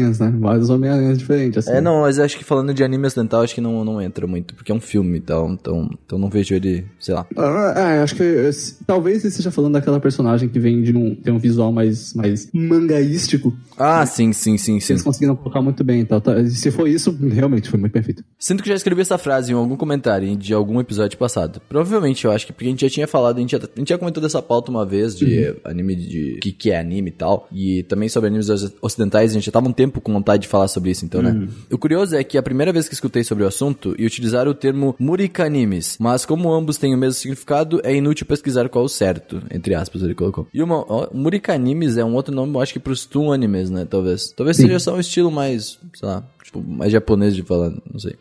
Miranhas, 0.00 0.18
né? 0.18 0.32
Vários 0.38 0.70
Homem-Aranhas 0.70 1.18
diferentes, 1.18 1.58
assim. 1.58 1.76
É, 1.76 1.80
não, 1.80 2.00
mas 2.02 2.18
acho 2.18 2.36
que 2.38 2.44
falando 2.44 2.72
de 2.74 2.82
anime 2.82 3.06
ocidental, 3.06 3.42
acho 3.42 3.54
que 3.54 3.60
não, 3.60 3.84
não 3.84 4.00
entra 4.00 4.26
muito, 4.26 4.54
porque 4.54 4.72
é 4.72 4.74
um 4.74 4.80
filme 4.80 5.18
e 5.18 5.20
tal, 5.20 5.50
então, 5.50 5.88
então 6.04 6.18
não 6.18 6.28
vejo 6.28 6.54
ele, 6.54 6.84
sei 6.98 7.14
lá. 7.14 7.26
Ah, 7.36 7.74
é, 7.76 8.02
acho 8.02 8.14
que 8.14 8.50
talvez 8.86 9.18
ele 9.18 9.28
esteja 9.28 9.50
falando 9.50 9.74
daquela 9.74 10.00
personagem 10.00 10.48
que 10.48 10.58
vem 10.58 10.82
de 10.82 10.96
um, 10.96 11.14
tem 11.14 11.32
um 11.32 11.38
visual 11.38 11.72
mais, 11.72 12.14
mais 12.14 12.48
mangaístico. 12.52 13.54
Ah, 13.78 14.04
sim, 14.04 14.32
sim, 14.32 14.58
sim, 14.58 14.78
sim. 14.80 14.92
Eles 14.94 15.02
conseguiram 15.02 15.34
colocar 15.36 15.62
muito 15.62 15.82
bem. 15.82 16.00
Então, 16.00 16.20
tá, 16.20 16.44
se 16.46 16.70
for 16.70 16.86
isso, 16.88 17.16
realmente 17.30 17.68
foi 17.68 17.78
muito 17.80 17.92
perfeito. 17.92 18.22
Sinto 18.38 18.62
que 18.62 18.68
já 18.68 18.74
escrevi 18.74 19.00
essa 19.00 19.16
frase 19.18 19.52
em 19.52 19.54
algum 19.54 19.76
comentário 19.76 20.36
de 20.36 20.52
algum 20.52 20.78
episódio 20.80 21.16
passado. 21.18 21.60
Provavelmente, 21.68 22.24
eu 22.24 22.30
acho 22.30 22.46
que 22.46 22.52
porque 22.52 22.66
a 22.66 22.70
gente 22.70 22.82
já 22.82 22.90
tinha 22.90 23.06
falado, 23.08 23.38
a 23.38 23.40
gente 23.40 23.52
já, 23.52 23.58
a 23.58 23.78
gente 23.78 23.88
já 23.88 23.96
comentou 23.98 24.22
dessa 24.22 24.42
pauta 24.42 24.70
uma 24.70 24.84
vez 24.84 25.16
de 25.16 25.54
anime 25.64 25.96
de. 25.96 26.38
que, 26.42 26.52
que 26.52 26.70
é 26.70 26.78
anime 26.78 27.08
e 27.08 27.12
tal. 27.12 27.48
E 27.50 27.82
também 27.84 28.08
sobre 28.08 28.28
animes 28.28 28.50
oc- 28.50 28.72
ocidentais, 28.82 29.30
a 29.30 29.34
gente 29.34 29.46
já 29.46 29.52
tava 29.52 29.68
um 29.68 29.72
tempo 29.72 29.89
com 29.98 30.12
vontade 30.12 30.42
de 30.42 30.48
falar 30.48 30.68
sobre 30.68 30.90
isso, 30.90 31.04
então, 31.04 31.22
né? 31.22 31.48
O 31.70 31.78
curioso 31.78 32.14
é 32.14 32.22
que 32.22 32.36
a 32.36 32.42
primeira 32.42 32.72
vez 32.72 32.86
que 32.86 32.94
escutei 32.94 33.24
sobre 33.24 33.44
o 33.44 33.46
assunto 33.46 33.94
e 33.98 34.04
utilizaram 34.04 34.50
o 34.50 34.54
termo 34.54 34.94
Murikanimes, 34.98 35.96
mas 35.98 36.26
como 36.26 36.52
ambos 36.52 36.76
têm 36.76 36.94
o 36.94 36.98
mesmo 36.98 37.14
significado, 37.14 37.80
é 37.82 37.94
inútil 37.94 38.26
pesquisar 38.26 38.68
qual 38.68 38.84
o 38.84 38.88
certo, 38.88 39.42
entre 39.50 39.74
aspas, 39.74 40.02
ele 40.02 40.14
colocou. 40.14 40.46
E 40.52 40.62
uma. 40.62 40.84
ó, 40.86 41.08
Murikanimes 41.12 41.96
é 41.96 42.04
um 42.04 42.14
outro 42.14 42.34
nome, 42.34 42.54
eu 42.54 42.60
acho 42.60 42.72
que 42.72 42.78
pros 42.78 43.06
Toon 43.06 43.32
animes, 43.32 43.70
né? 43.70 43.86
Talvez. 43.88 44.32
Talvez 44.32 44.56
seja 44.56 44.78
só 44.78 44.94
um 44.94 45.00
estilo 45.00 45.30
mais, 45.30 45.78
sei 45.94 46.08
lá, 46.08 46.24
tipo, 46.50 46.60
mais 46.60 46.90
japonês 46.90 47.34
de 47.34 47.42
falar, 47.42 47.70
não 47.90 47.98
sei. 47.98 48.16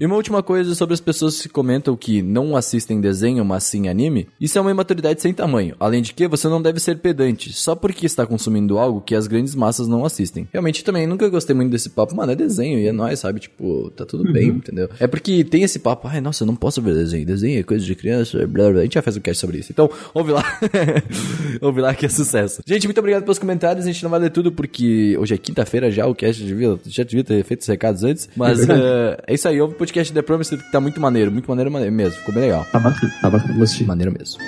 E 0.00 0.06
uma 0.06 0.16
última 0.16 0.42
coisa 0.42 0.74
sobre 0.74 0.94
as 0.94 1.00
pessoas 1.00 1.40
que 1.40 1.48
comentam 1.48 1.94
que 1.94 2.22
não 2.22 2.56
assistem 2.56 3.00
desenho, 3.00 3.44
mas 3.44 3.64
sim 3.64 3.88
anime. 3.88 4.26
Isso 4.40 4.56
é 4.56 4.60
uma 4.60 4.70
imaturidade 4.70 5.20
sem 5.20 5.34
tamanho. 5.34 5.76
Além 5.78 6.00
de 6.00 6.14
que, 6.14 6.26
você 6.26 6.48
não 6.48 6.60
deve 6.60 6.80
ser 6.80 6.98
pedante, 6.98 7.52
só 7.52 7.74
porque 7.74 8.06
está 8.06 8.26
consumindo 8.26 8.78
algo 8.78 9.02
que 9.02 9.14
as 9.14 9.26
grandes 9.26 9.54
massas 9.54 9.86
não 9.86 10.04
assistem. 10.04 10.48
Realmente, 10.52 10.82
também, 10.82 11.06
nunca 11.06 11.28
gostei 11.28 11.54
muito 11.54 11.70
desse 11.70 11.90
papo. 11.90 12.16
Mano, 12.16 12.32
é 12.32 12.34
desenho 12.34 12.78
e 12.78 12.86
é 12.86 12.92
nóis, 12.92 13.20
sabe? 13.20 13.40
Tipo, 13.40 13.90
tá 13.90 14.06
tudo 14.06 14.32
bem, 14.32 14.48
entendeu? 14.48 14.88
É 14.98 15.06
porque 15.06 15.44
tem 15.44 15.62
esse 15.62 15.78
papo, 15.78 16.08
ai, 16.08 16.20
nossa, 16.20 16.44
eu 16.44 16.46
não 16.46 16.56
posso 16.56 16.80
ver 16.80 16.94
desenho. 16.94 17.26
Desenho 17.26 17.60
é 17.60 17.62
coisa 17.62 17.84
de 17.84 17.94
criança, 17.94 18.38
blá, 18.46 18.64
blá, 18.64 18.72
blá. 18.72 18.80
A 18.80 18.84
gente 18.84 18.94
já 18.94 19.02
fez 19.02 19.16
um 19.16 19.20
cast 19.20 19.40
sobre 19.40 19.58
isso. 19.58 19.72
Então, 19.72 19.90
ouve 20.14 20.32
lá. 20.32 20.44
ouve 21.60 21.80
lá 21.80 21.94
que 21.94 22.06
é 22.06 22.08
sucesso. 22.08 22.62
Gente, 22.64 22.86
muito 22.86 22.98
obrigado 22.98 23.22
pelos 23.22 23.38
comentários. 23.38 23.84
A 23.84 23.92
gente 23.92 24.02
não 24.02 24.10
vai 24.10 24.20
ler 24.20 24.30
tudo 24.30 24.50
porque 24.50 25.16
hoje 25.18 25.34
é 25.34 25.38
quinta-feira 25.38 25.90
já, 25.90 26.06
o 26.06 26.14
cast 26.14 26.42
devia, 26.42 26.78
já 26.86 27.04
devia 27.04 27.24
ter 27.24 27.44
feito 27.44 27.65
os 27.66 27.68
recados 27.68 28.04
antes. 28.04 28.28
Mas 28.36 28.68
eh, 28.68 29.18
é 29.26 29.34
isso 29.34 29.48
aí, 29.48 29.60
ouve 29.60 29.74
o 29.74 29.76
podcast 29.76 30.12
The 30.12 30.22
Promised 30.22 30.62
que 30.62 30.72
tá 30.72 30.80
muito 30.80 31.00
maneiro, 31.00 31.30
muito 31.30 31.48
maneiro, 31.48 31.70
maneiro 31.70 31.94
mesmo. 31.94 32.18
Ficou 32.20 32.34
bem 32.34 32.44
legal. 32.44 32.64
Tá 32.70 32.78
bacana, 32.78 33.12
tá 33.20 33.30
bacana. 33.30 33.66
Maneiro 33.86 34.12
mesmo. 34.16 34.40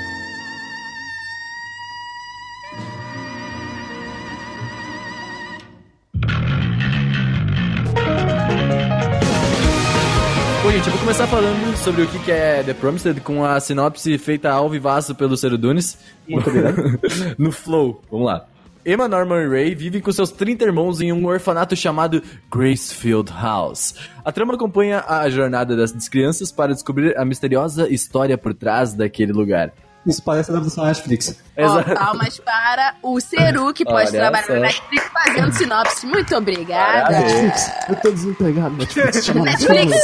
Bom, 10.62 10.72
gente, 10.72 10.86
eu 10.86 10.92
vou 10.92 11.00
começar 11.00 11.26
falando 11.26 11.76
sobre 11.78 12.02
o 12.02 12.08
que 12.08 12.30
é 12.30 12.62
The 12.62 12.74
Promised 12.74 13.20
com 13.22 13.44
a 13.44 13.58
sinopse 13.58 14.18
feita 14.18 14.50
ao 14.50 14.68
vivaço 14.68 15.14
pelo 15.14 15.36
Serudunes. 15.36 15.98
Muito 16.28 16.48
obrigado. 16.48 16.76
no 17.38 17.50
Flow. 17.50 18.02
Vamos 18.10 18.26
lá. 18.26 18.46
Emma 18.88 19.06
Norman 19.06 19.50
Ray 19.50 19.74
vivem 19.74 20.00
com 20.00 20.10
seus 20.10 20.30
30 20.30 20.64
irmãos 20.64 21.02
em 21.02 21.12
um 21.12 21.26
orfanato 21.26 21.76
chamado 21.76 22.22
Gracefield 22.50 23.30
House. 23.30 23.94
A 24.24 24.32
trama 24.32 24.54
acompanha 24.54 25.04
a 25.06 25.28
jornada 25.28 25.76
das 25.76 26.08
crianças 26.08 26.50
para 26.50 26.72
descobrir 26.72 27.14
a 27.18 27.22
misteriosa 27.22 27.86
história 27.92 28.38
por 28.38 28.54
trás 28.54 28.94
daquele 28.94 29.30
lugar. 29.30 29.74
Isso 30.06 30.22
parece 30.22 30.50
a 30.50 30.54
adaptação 30.54 30.84
da 30.84 30.88
Netflix. 30.90 31.38
Ó, 31.56 31.62
Exato. 31.62 31.94
palmas 31.94 32.38
para 32.38 32.94
o 33.02 33.20
Ceru, 33.20 33.74
que 33.74 33.84
pode 33.84 34.08
Olha 34.10 34.20
trabalhar 34.20 34.46
só. 34.46 34.52
na 34.54 34.60
Netflix 34.60 35.04
fazendo 35.12 35.52
sinopse. 35.52 36.06
Muito 36.06 36.34
obrigada. 36.36 37.02
Parabéns. 37.10 37.70
Eu 37.88 37.96
tô 37.96 38.10
desempregado, 38.10 38.76
Netflix. 38.76 39.28
Netflix, 39.34 39.96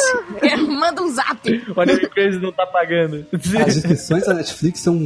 manda 0.69 1.03
um 1.03 1.09
zap. 1.11 1.65
O 1.75 1.81
Anime 1.81 2.09
Crazy 2.09 2.39
não 2.39 2.53
tá 2.53 2.67
pagando. 2.67 3.25
As 3.33 3.75
descrições 3.75 4.27
da 4.27 4.35
Netflix 4.35 4.81
são. 4.81 4.97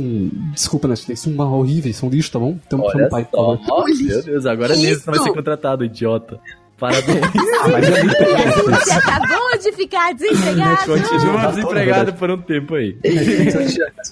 Desculpa, 0.53 0.89
Netflix, 0.89 1.21
são 1.21 1.37
horríveis, 1.39 1.97
são 1.97 2.09
lixo, 2.09 2.33
tá 2.33 2.39
bom? 2.39 2.59
Então, 2.67 2.81
Olha 2.81 3.07
o 3.07 3.11
pai, 3.11 3.25
por 3.25 3.37
só. 3.37 3.57
favor. 3.59 3.85
Meu 3.89 4.23
Deus, 4.23 4.47
agora 4.47 4.75
Que 4.75 4.81
nisso 4.81 5.03
vai 5.05 5.15
isso? 5.17 5.25
ser 5.25 5.33
contratado, 5.33 5.85
idiota. 5.85 6.41
Parabéns. 6.79 7.21
Ah, 7.25 7.69
mas 7.73 7.89
é 7.89 8.03
muito. 8.03 8.71
Você 8.71 8.93
acabou 8.93 9.59
de 9.59 9.73
ficar 9.73 10.15
desempregado. 10.15 10.87
Continua 10.87 11.47
desempregado 11.49 12.13
por 12.15 12.31
um 12.31 12.41
tempo 12.41 12.75
aí. 12.77 12.97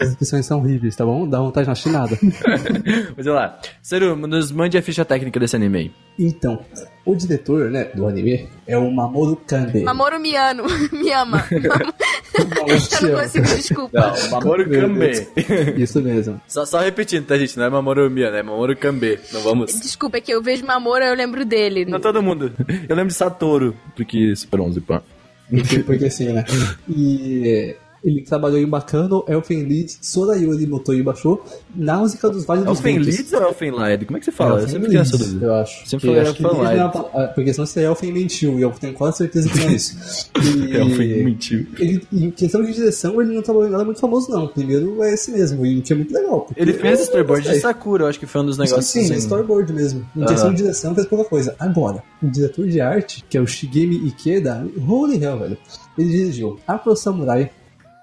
As 0.01 0.09
descrições 0.09 0.47
são 0.47 0.59
horríveis, 0.59 0.97
tá 0.97 1.05
bom? 1.05 1.29
Dá 1.29 1.39
vontade 1.39 1.67
de 1.67 1.71
assistir 1.71 1.91
nada. 1.91 2.19
Mas 3.17 3.25
vamos 3.25 3.41
lá. 3.41 3.59
Seru, 3.81 4.17
nos 4.17 4.51
mande 4.51 4.77
a 4.77 4.83
ficha 4.83 5.05
técnica 5.05 5.39
desse 5.39 5.55
anime 5.57 5.79
aí. 5.79 5.93
Então, 6.19 6.59
o 7.07 7.15
diretor, 7.15 7.71
né, 7.71 7.85
do 7.95 8.07
anime 8.07 8.49
é 8.67 8.77
o 8.77 8.91
Mamoru 8.91 9.37
Kande. 9.37 9.85
Mamoru 9.85 10.19
Miano, 10.19 10.65
me 10.93 11.13
ama. 11.13 11.47
Eu 11.51 12.45
não 12.45 13.21
consigo, 13.21 13.45
desculpa. 13.45 13.99
Não, 13.99 14.31
Mamoru 14.31 14.69
Kambe. 14.69 15.29
Isso 15.77 16.03
mesmo. 16.03 16.41
Só, 16.49 16.67
só 16.67 16.81
repetindo, 16.81 17.25
tá, 17.25 17.39
gente? 17.39 17.57
Não 17.57 17.65
é 17.65 17.71
Mamoru 17.71 18.11
Mia, 18.11 18.31
né? 18.33 18.41
É 18.41 18.43
Mamoru 18.43 18.77
Kambe. 18.77 19.21
Não 19.33 19.41
vamos... 19.41 19.81
Desculpa, 19.81 20.19
é 20.19 20.21
que 20.21 20.33
eu 20.33 20.43
vejo 20.43 20.67
Mamoru 20.67 21.05
eu 21.05 21.15
lembro 21.15 21.45
dele. 21.45 21.85
Não 21.85 22.01
todo 22.01 22.21
mundo. 22.21 22.53
Eu 22.89 22.97
lembro 22.97 23.09
de 23.09 23.15
Satoru, 23.15 23.77
porque 23.95 24.35
Super 24.35 24.61
11, 24.61 24.81
pã. 24.81 25.01
Porque, 25.49 25.79
porque 25.79 26.07
assim, 26.07 26.33
né? 26.33 26.45
E 26.89 27.77
Ele 28.07 28.23
trabalhou 28.23 28.57
em 28.61 28.67
Bacano, 28.69 29.25
Elfen 29.27 29.65
Lied, 29.65 29.91
Sorayori 30.01 30.65
Moto 30.65 30.95
Ibasho, 30.95 31.41
Náusea 31.75 32.31
dos 32.31 32.45
Vales 32.45 32.65
dos 32.65 32.79
Elfen 32.79 32.99
Ventos. 33.01 33.17
Leeds 33.17 33.33
ou 33.33 33.43
Elfen 33.43 33.71
Lied? 33.73 34.05
Como 34.07 34.17
é 34.17 34.21
que 34.21 34.27
você 34.27 34.31
fala? 34.33 34.51
eu 34.53 34.59
Elfen 34.61 34.73
sempre 34.81 34.97
essa 34.97 35.17
Lied, 35.17 35.25
dúvida. 35.29 35.47
eu 35.47 35.55
acho. 35.57 35.89
Sempre 35.89 36.07
falei 36.07 36.21
Elfen 36.23 36.47
Lied 36.47 36.55
não 36.55 36.67
é 36.67 37.25
ah, 37.25 37.33
Porque 37.35 37.53
senão 37.53 37.67
seria 37.67 37.89
Elfen 37.89 38.13
mentiu, 38.13 38.59
e 38.61 38.63
eu 38.63 38.71
tenho 38.71 38.93
quase 38.95 39.17
certeza 39.19 39.49
que 39.49 39.59
não 39.59 39.69
é 39.71 39.73
isso. 39.75 39.97
E- 40.41 40.77
Elfen 40.77 41.25
mentiu. 41.25 41.67
Ele, 41.81 42.07
em 42.13 42.31
questão 42.31 42.63
de 42.63 42.73
direção, 42.73 43.21
ele 43.21 43.35
não 43.35 43.43
trabalhou 43.43 43.69
em 43.69 43.73
nada 43.73 43.85
muito 43.85 44.01
famoso, 44.01 44.31
não. 44.31 44.47
Primeiro 44.47 45.03
é 45.03 45.13
esse 45.13 45.33
mesmo, 45.33 45.67
e 45.67 45.81
o 45.81 45.83
que 45.83 45.93
é 45.93 45.97
muito 45.97 46.15
legal. 46.15 46.49
Ele 46.57 46.73
fez 46.75 47.01
eu 47.01 47.05
storyboard 47.07 47.49
de. 47.49 47.59
Sakura, 47.61 48.05
eu 48.05 48.09
acho 48.09 48.21
que 48.21 48.27
foi 48.27 48.41
um 48.41 48.47
dos 48.47 48.57
negócios 48.57 48.87
sim, 48.87 49.01
assim. 49.05 49.15
é 49.15 49.17
storyboard 49.17 49.73
mesmo. 49.73 50.07
Em 50.17 50.21
Aham. 50.21 50.29
questão 50.29 50.51
de 50.51 50.57
direção, 50.59 50.95
fez 50.95 51.07
pouca 51.09 51.29
coisa. 51.29 51.57
Agora, 51.59 52.05
o 52.23 52.29
diretor 52.29 52.69
de 52.69 52.81
arte, 52.81 53.25
que 53.29 53.37
é 53.37 53.41
o 53.41 53.47
Shigemi 53.49 53.97
Ikeda, 54.07 54.65
holy 54.87 55.21
hell, 55.23 55.39
velho. 55.41 55.59
Ele 55.99 56.11
dirigiu 56.11 56.59
Afro 56.69 56.95
Samurai, 56.95 57.51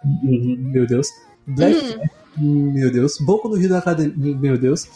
meu 0.03 0.85
Deus, 0.87 1.07
Black, 1.47 1.97
hum, 2.37 2.71
meu 2.73 2.91
Deus, 2.91 3.17
Boku 3.19 3.47
no 3.49 3.61
Hero 3.61 3.75
Academia, 3.75 4.35
meu 4.37 4.57
Deus, 4.57 4.87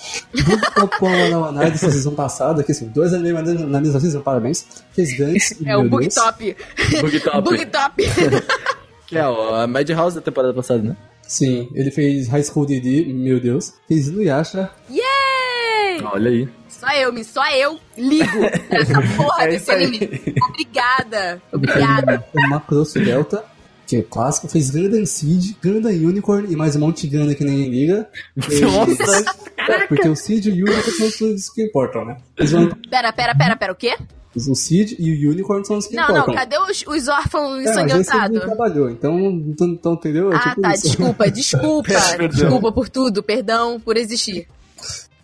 Boku 0.76 1.10
no 1.32 1.40
Wanai 1.42 1.72
dessa 1.72 1.90
season 1.92 2.14
passada, 2.16 2.64
que 2.64 2.72
assim, 2.72 2.88
dois 2.90 3.14
animes 3.14 3.44
na- 3.54 3.66
na 3.68 3.82
mesma 3.82 4.00
season, 4.00 4.22
parabéns. 4.22 4.66
Fez 4.94 5.18
Gantz, 5.18 5.52
É 5.62 5.64
meu 5.66 5.80
o 5.82 5.90
Deus. 5.90 6.16
Booktop. 6.16 6.56
Bugtop. 7.02 7.42
Booktop. 7.42 8.04
Que 9.08 9.18
é 9.18 9.26
ó, 9.26 9.56
a 9.62 9.68
Madhouse 9.68 10.16
da 10.18 10.22
temporada 10.22 10.54
passada, 10.54 10.84
né? 10.84 10.98
Sim, 11.26 11.70
ele 11.74 11.90
fez 11.92 12.28
High 12.28 12.44
School 12.44 12.66
DD, 12.66 13.06
meu 13.14 13.40
Deus. 13.40 13.74
Fez 13.88 14.10
Inuyasha, 14.10 14.70
Yay! 14.90 16.04
Olha 16.04 16.30
aí. 16.30 16.50
Só 16.68 16.90
eu, 16.92 17.14
me, 17.14 17.24
só 17.24 17.50
eu 17.52 17.80
ligo 17.98 18.38
pra 18.68 18.80
essa 18.80 19.02
porra 19.16 19.44
É 19.46 19.48
desse 19.48 19.72
anime. 19.72 20.10
Obrigada. 20.50 21.42
Obrigada. 21.54 22.24
o 22.36 22.50
Macrosso 22.50 23.00
Delta, 23.00 23.46
que 23.88 23.96
é 23.98 24.02
clássico, 24.02 24.48
fez 24.50 24.70
Gundam 24.70 25.06
Seed, 25.06 25.56
Gundam 25.64 25.92
Unicorn 25.92 26.52
e 26.52 26.56
mais 26.56 26.76
um 26.76 26.80
monte 26.82 27.08
de 27.08 27.18
Gundam 27.18 27.34
que 27.34 27.44
ninguém 27.44 27.70
liga. 27.70 28.10
Fez- 28.42 28.62
Nossa! 28.62 29.26
É, 29.58 29.88
porque 29.88 30.08
o 30.10 30.16
Seed 30.16 30.46
e 30.48 30.64
o 30.64 30.66
Unicorn 30.68 31.12
são 31.12 31.34
os 31.34 31.50
que 31.50 31.64
importam, 31.64 32.04
né? 32.06 32.18
One- 32.40 32.76
Pera, 32.90 33.14
pera, 33.14 33.34
pera, 33.36 33.56
pera, 33.56 33.72
o 33.74 33.76
quê? 33.76 33.96
o 34.36 34.56
Seed 34.56 34.92
e 35.00 35.26
o 35.26 35.32
Unicorn 35.32 35.66
são 35.66 35.78
os 35.78 35.88
que 35.88 35.96
Não, 35.96 36.04
não, 36.10 36.14
importam. 36.20 36.36
cadê 36.36 36.58
os, 36.60 36.84
os 36.86 37.08
órfãos 37.08 37.60
É, 37.60 37.64
não 37.64 37.72
ensanguentados? 37.72 38.40
trabalhou, 38.42 38.90
então, 38.90 39.18
então, 39.20 39.68
então 39.68 39.94
entendeu? 39.94 40.32
É 40.32 40.36
Ah, 40.36 40.50
tipo 40.50 40.62
tá, 40.62 40.74
isso. 40.74 40.84
desculpa, 40.88 41.32
desculpa. 41.32 41.90
Desculpa 42.32 42.72
por 42.72 42.88
tudo, 42.90 43.24
perdão 43.24 43.80
por 43.80 43.98
existir. 43.98 44.48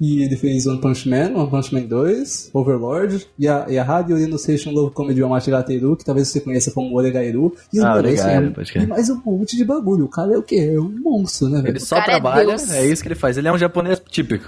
E 0.02 0.24
ele 0.24 0.36
fez 0.36 0.66
One 0.68 0.82
Punch 0.82 1.08
Man, 1.08 1.32
One 1.36 1.50
Punch 1.50 1.74
Man 1.74 1.82
2, 1.84 2.50
Overlord, 2.54 3.26
e 3.40 3.48
a, 3.48 3.66
e 3.70 3.78
a 3.78 3.84
Radio 3.84 4.18
Renunciation 4.18 4.72
Love 4.72 4.94
Comedy 4.94 5.22
Yamachigateru, 5.22 5.96
que 5.96 6.04
talvez 6.04 6.28
você 6.28 6.42
conheça 6.42 6.72
como 6.72 6.96
Oregairu. 6.98 7.56
E, 7.74 7.80
Ah, 7.80 7.84
mano, 7.84 7.98
Oregairu, 8.00 8.54
assim, 8.60 8.80
e 8.80 8.86
mais 8.88 9.10
um 9.10 9.22
monte 9.26 9.56
de 9.56 9.64
bagulho. 9.64 10.06
O 10.06 10.10
cara 10.10 10.34
é 10.34 10.38
o 10.38 10.44
quê? 10.44 10.72
É 10.76 10.80
um 10.80 10.90
monstro, 10.90 11.48
né, 11.50 11.62
velho? 11.62 11.72
Ele 11.74 11.80
só 11.80 11.98
é 11.98 12.04
trabalha, 12.04 12.46
Deus. 12.48 12.72
é, 12.72 12.86
isso 12.86 13.02
que 13.02 13.08
ele 13.08 13.16
faz. 13.16 13.38
Ele 13.38 13.48
é 13.48 13.54
um 13.54 13.58
japonês 13.58 14.02
típico. 14.10 14.46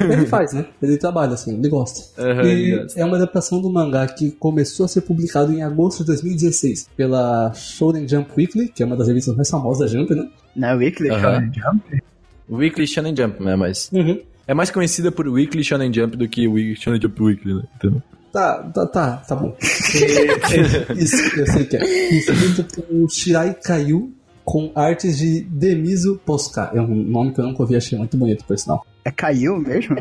Ele 0.00 0.26
faz, 0.28 0.52
né? 0.52 0.66
Ele 0.82 0.96
trabalha 0.96 1.32
assim, 1.34 1.54
ele 1.58 1.68
gosta. 1.68 2.22
E 2.22 2.46
ele 2.46 2.76
gosta. 2.82 3.00
é 3.00 3.04
uma 3.04 3.16
adaptação 3.16 3.60
do 3.60 3.70
mangá 3.70 4.06
que 4.06 4.30
começou 4.32 4.84
a 4.84 4.88
ser 4.88 5.00
publicado 5.00 5.52
em 5.52 5.62
agosto 5.62 6.00
de 6.00 6.06
2016 6.08 6.88
pela 6.96 7.52
Shonen 7.54 8.06
Jump 8.06 8.30
Weekly, 8.36 8.68
que 8.68 8.82
é 8.82 8.86
uma 8.86 8.96
das 8.96 9.08
revistas 9.08 9.34
mais 9.34 9.48
famosas 9.50 9.90
da 9.90 9.98
Jump, 9.98 10.14
né? 10.14 10.28
Não 10.54 10.68
é 10.68 10.74
Weekly 10.76 11.10
Aham. 11.10 11.20
Shonen 11.34 11.52
Jump? 11.52 12.02
Weekly 12.50 12.86
Shonen 12.86 13.14
Jump, 13.16 13.42
né? 13.42 13.56
Mas 13.56 13.90
Uhum. 13.92 14.20
É 14.46 14.54
mais 14.54 14.70
conhecida 14.70 15.10
por 15.10 15.26
Weekly 15.28 15.64
Shonen 15.64 15.92
Jump 15.92 16.16
do 16.16 16.28
que 16.28 16.46
Weekly 16.46 16.76
Shonen 16.76 17.00
Jump 17.00 17.22
Weekly, 17.22 17.54
né? 17.54 17.62
Então, 17.76 18.02
Tá, 18.34 18.64
tá, 18.64 18.86
tá, 18.86 19.16
tá 19.18 19.36
bom. 19.36 19.56
É, 19.60 20.90
é, 20.90 20.92
isso, 20.94 21.16
eu 21.38 21.46
sei 21.46 21.64
que 21.66 21.76
é. 21.76 22.14
Escrito 22.14 22.64
por 22.64 23.08
Shirai 23.08 23.54
Kayu 23.54 24.12
com 24.44 24.72
artes 24.74 25.18
de 25.18 25.42
Demiso 25.42 26.20
Posca. 26.26 26.72
É 26.74 26.80
um 26.80 26.88
nome 26.88 27.32
que 27.32 27.40
eu 27.40 27.46
nunca 27.46 27.62
ouvi, 27.62 27.76
achei 27.76 27.96
muito 27.96 28.16
bonito, 28.16 28.44
por 28.44 28.58
sinal. 28.58 28.84
É 29.04 29.10
caiu 29.12 29.56
mesmo? 29.56 29.94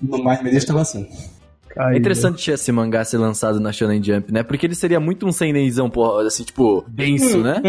No 0.00 0.22
mais 0.22 0.40
me 0.44 0.54
estava 0.54 0.82
assim. 0.82 1.08
Caiu. 1.74 1.94
É 1.94 1.98
interessante 1.98 2.50
esse 2.50 2.70
mangá 2.70 3.04
ser 3.04 3.18
lançado 3.18 3.58
na 3.58 3.72
Shonen 3.72 4.02
Jump, 4.02 4.32
né? 4.32 4.42
Porque 4.42 4.66
ele 4.66 4.74
seria 4.74 5.00
muito 5.00 5.26
um 5.26 5.32
seinenzão, 5.32 5.88
porra, 5.88 6.26
assim, 6.26 6.44
tipo, 6.44 6.84
denso, 6.86 7.38
né? 7.38 7.62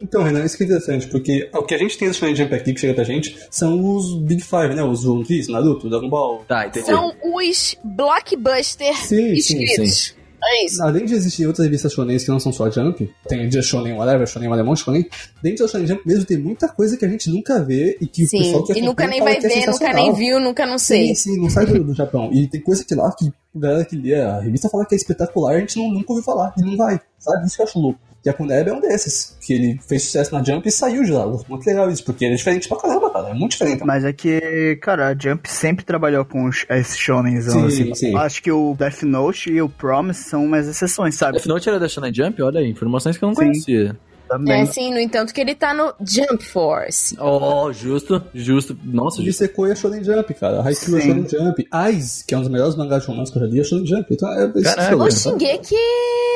Então, 0.00 0.22
Renan, 0.22 0.44
isso 0.44 0.56
que 0.56 0.62
é 0.62 0.66
interessante, 0.66 1.08
porque 1.08 1.48
o 1.52 1.62
que 1.62 1.74
a 1.74 1.78
gente 1.78 1.98
tem 1.98 2.08
no 2.08 2.14
Shonen 2.14 2.36
Jump 2.36 2.54
aqui 2.54 2.72
que 2.72 2.80
chega 2.80 2.94
pra 2.94 3.04
gente 3.04 3.36
são 3.50 3.96
os 3.96 4.14
Big 4.20 4.42
Five, 4.42 4.74
né? 4.74 4.82
Os 4.82 5.04
One 5.04 5.24
Piece, 5.24 5.50
Naruto, 5.50 5.88
Dragon 5.88 6.08
Ball. 6.08 6.44
Tá, 6.46 6.66
entendi. 6.66 6.86
São 6.86 7.12
os 7.22 7.76
blockbusters 7.82 8.98
Sim, 8.98 9.34
sim, 9.40 9.62
escritos. 9.62 10.17
É 10.50 10.64
isso. 10.64 10.82
Além 10.82 11.04
de 11.04 11.14
existir 11.14 11.46
outras 11.46 11.66
revistas 11.66 11.92
shonen 11.92 12.16
que 12.16 12.28
não 12.28 12.40
são 12.40 12.50
só 12.50 12.70
Jump, 12.70 13.10
tem 13.28 13.46
a 13.46 13.50
Just 13.50 13.68
Shonen 13.68 13.92
Whatever, 13.92 14.26
Shonen 14.26 14.50
Alemão, 14.50 14.74
Shonen, 14.74 15.06
dentro 15.42 15.66
da 15.66 15.70
Shonen 15.70 15.86
Jump 15.86 16.02
mesmo 16.06 16.24
tem 16.24 16.38
muita 16.38 16.68
coisa 16.68 16.96
que 16.96 17.04
a 17.04 17.08
gente 17.08 17.28
nunca 17.28 17.62
vê 17.62 17.98
e 18.00 18.06
que 18.06 18.24
o 18.24 18.28
Sim, 18.28 18.38
pessoal 18.38 18.64
que 18.64 18.72
e 18.72 18.80
nunca 18.80 19.04
acompanha 19.04 19.24
nem 19.24 19.40
vai 19.40 19.50
é 19.52 19.60
ver, 19.60 19.66
nunca 19.66 19.92
nem 19.92 20.14
viu, 20.14 20.40
nunca 20.40 20.66
não 20.66 20.78
sei. 20.78 21.08
Sim, 21.08 21.14
sim, 21.14 21.40
não 21.40 21.50
sai 21.50 21.66
do, 21.66 21.84
do 21.84 21.94
Japão. 21.94 22.30
E 22.32 22.46
tem 22.46 22.62
coisa 22.62 22.82
que 22.82 22.94
lá 22.94 23.12
que 23.12 23.26
a 23.26 23.58
galera 23.58 23.84
que 23.84 23.96
lê 23.96 24.14
a 24.14 24.40
revista 24.40 24.70
fala 24.70 24.86
que 24.86 24.94
é 24.94 24.96
espetacular, 24.96 25.56
a 25.56 25.60
gente 25.60 25.76
não, 25.76 25.90
nunca 25.90 26.12
ouviu 26.12 26.24
falar, 26.24 26.54
e 26.56 26.62
não 26.62 26.76
vai, 26.76 26.98
sabe? 27.18 27.46
Isso 27.46 27.56
que 27.56 27.62
eu 27.62 27.66
acho 27.66 27.78
louco. 27.78 28.00
E 28.28 28.30
a 28.30 28.34
Kuneb 28.34 28.68
é 28.68 28.72
um 28.74 28.80
desses, 28.80 29.34
que 29.40 29.54
ele 29.54 29.80
fez 29.88 30.02
sucesso 30.02 30.34
na 30.34 30.44
Jump 30.44 30.68
e 30.68 30.70
saiu 30.70 31.02
de 31.02 31.10
lá. 31.10 31.26
Muito 31.26 31.66
legal 31.66 31.90
isso, 31.90 32.04
porque 32.04 32.26
ele 32.26 32.34
é 32.34 32.36
diferente 32.36 32.68
pra 32.68 32.76
caramba, 32.76 33.10
cara. 33.10 33.30
É 33.30 33.32
muito 33.34 33.52
diferente. 33.52 33.82
Mas 33.86 34.04
é 34.04 34.12
que, 34.12 34.78
cara, 34.82 35.08
a 35.08 35.14
Jump 35.18 35.48
sempre 35.50 35.82
trabalhou 35.82 36.26
com 36.26 36.44
os, 36.44 36.66
esses 36.68 36.98
shonenzão, 36.98 37.70
Sim, 37.70 37.90
assim. 37.90 37.94
sim. 37.94 38.16
Acho 38.16 38.42
que 38.42 38.52
o 38.52 38.74
Death 38.78 39.02
Note 39.04 39.50
e 39.50 39.62
o 39.62 39.68
Promise 39.68 40.24
são 40.24 40.44
umas 40.44 40.68
exceções, 40.68 41.14
sabe? 41.14 41.38
Death 41.38 41.46
Note 41.46 41.68
era 41.70 41.80
da 41.80 41.88
Shonen 41.88 42.12
Jump? 42.12 42.42
Olha 42.42 42.60
aí, 42.60 42.68
informações 42.68 43.16
que 43.16 43.24
eu 43.24 43.28
não 43.28 43.34
Sim. 43.34 43.44
conhecia. 43.46 43.96
Também. 44.28 44.60
É, 44.62 44.66
sim, 44.66 44.92
no 44.92 45.00
entanto 45.00 45.32
que 45.32 45.40
ele 45.40 45.54
tá 45.54 45.72
no 45.72 45.94
Jump 46.00 46.44
Force. 46.44 47.16
Oh, 47.20 47.72
justo, 47.72 48.22
justo. 48.34 48.76
Nossa, 48.84 49.22
E 49.22 49.24
justo. 49.26 49.38
Sekoi 49.38 49.70
é 49.70 49.74
Shonen 49.74 50.04
Jump, 50.04 50.34
cara. 50.34 50.60
Haikyuu 50.62 50.98
é. 50.98 51.00
Shonen 51.00 51.26
Jump. 51.28 51.66
Aiz, 51.70 52.22
que 52.26 52.34
é 52.34 52.38
um 52.38 52.40
dos 52.42 52.50
melhores 52.50 52.76
mangás 52.76 53.02
de 53.02 53.08
romance 53.08 53.32
que 53.32 53.38
eu 53.38 53.42
já 53.42 53.48
li, 53.48 53.60
é 53.60 53.64
Shonen 53.64 53.86
Jump. 53.86 54.06
Então 54.10 54.28
é 54.32 54.46
isso 54.54 54.62
Caralho. 54.64 54.88
que 54.88 54.94
eu 54.94 55.06
O 55.06 55.10
Shingeki, 55.10 55.74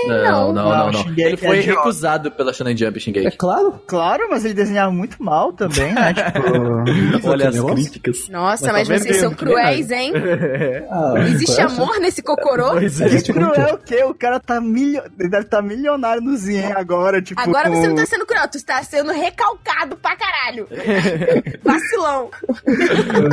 Não, 0.09 0.53
não. 0.53 0.53
não, 0.53 0.91
não, 0.93 1.03
Não, 1.05 1.15
Ele 1.17 1.37
foi 1.37 1.59
é 1.59 1.61
recusado 1.61 2.31
pela 2.31 2.53
Shonen 2.53 2.77
Jump, 2.77 2.97
É 2.97 3.01
Shingeki. 3.01 3.37
claro. 3.37 3.75
Claro, 3.87 4.27
mas 4.31 4.45
ele 4.45 4.55
desenhava 4.55 4.91
muito 4.93 5.23
mal 5.23 5.53
também, 5.53 5.93
né? 5.93 6.13
tipo. 7.21 7.29
Olha 7.29 7.49
as 7.49 7.61
críticas. 7.61 8.29
Nossa, 8.29 8.73
Mas 8.73 8.89
mas, 8.89 9.01
tá 9.01 9.05
vocês 9.05 9.17
são 9.21 9.31
vendendo, 9.31 9.39
que 9.39 9.45
nem 9.45 9.55
cruéis, 9.55 9.91
hein? 9.91 10.13
Ah, 10.91 11.15
Existe 11.29 11.61
amor 11.61 11.99
nesse 12.01 12.23
cocorô? 12.23 12.71
Pois 12.73 13.01
é. 13.01 13.09
Que 13.23 13.33
cruel 13.33 13.75
o 13.75 13.79
quê? 13.79 14.03
O 14.05 14.15
cara 14.15 14.41
tá 14.41 14.61
milho... 14.61 15.03
ele 15.19 15.29
deve 15.29 15.45
estar 15.45 15.63
milionário 15.63 16.23
no 16.23 16.37
Zen 16.37 16.73
agora, 16.73 17.21
tipo. 17.23 17.41
Agora 17.41 17.69
com- 17.71 17.82
você 17.83 17.89
não 17.89 17.97
tá 17.97 18.07
sendo 18.07 18.27
cruel, 18.27 18.49
tu 18.49 18.57
está 18.57 18.83
sendo 18.83 19.13
recalcado 19.13 19.97
pra 19.97 20.17
caralho. 20.17 20.67
Vacilão. 21.63 22.31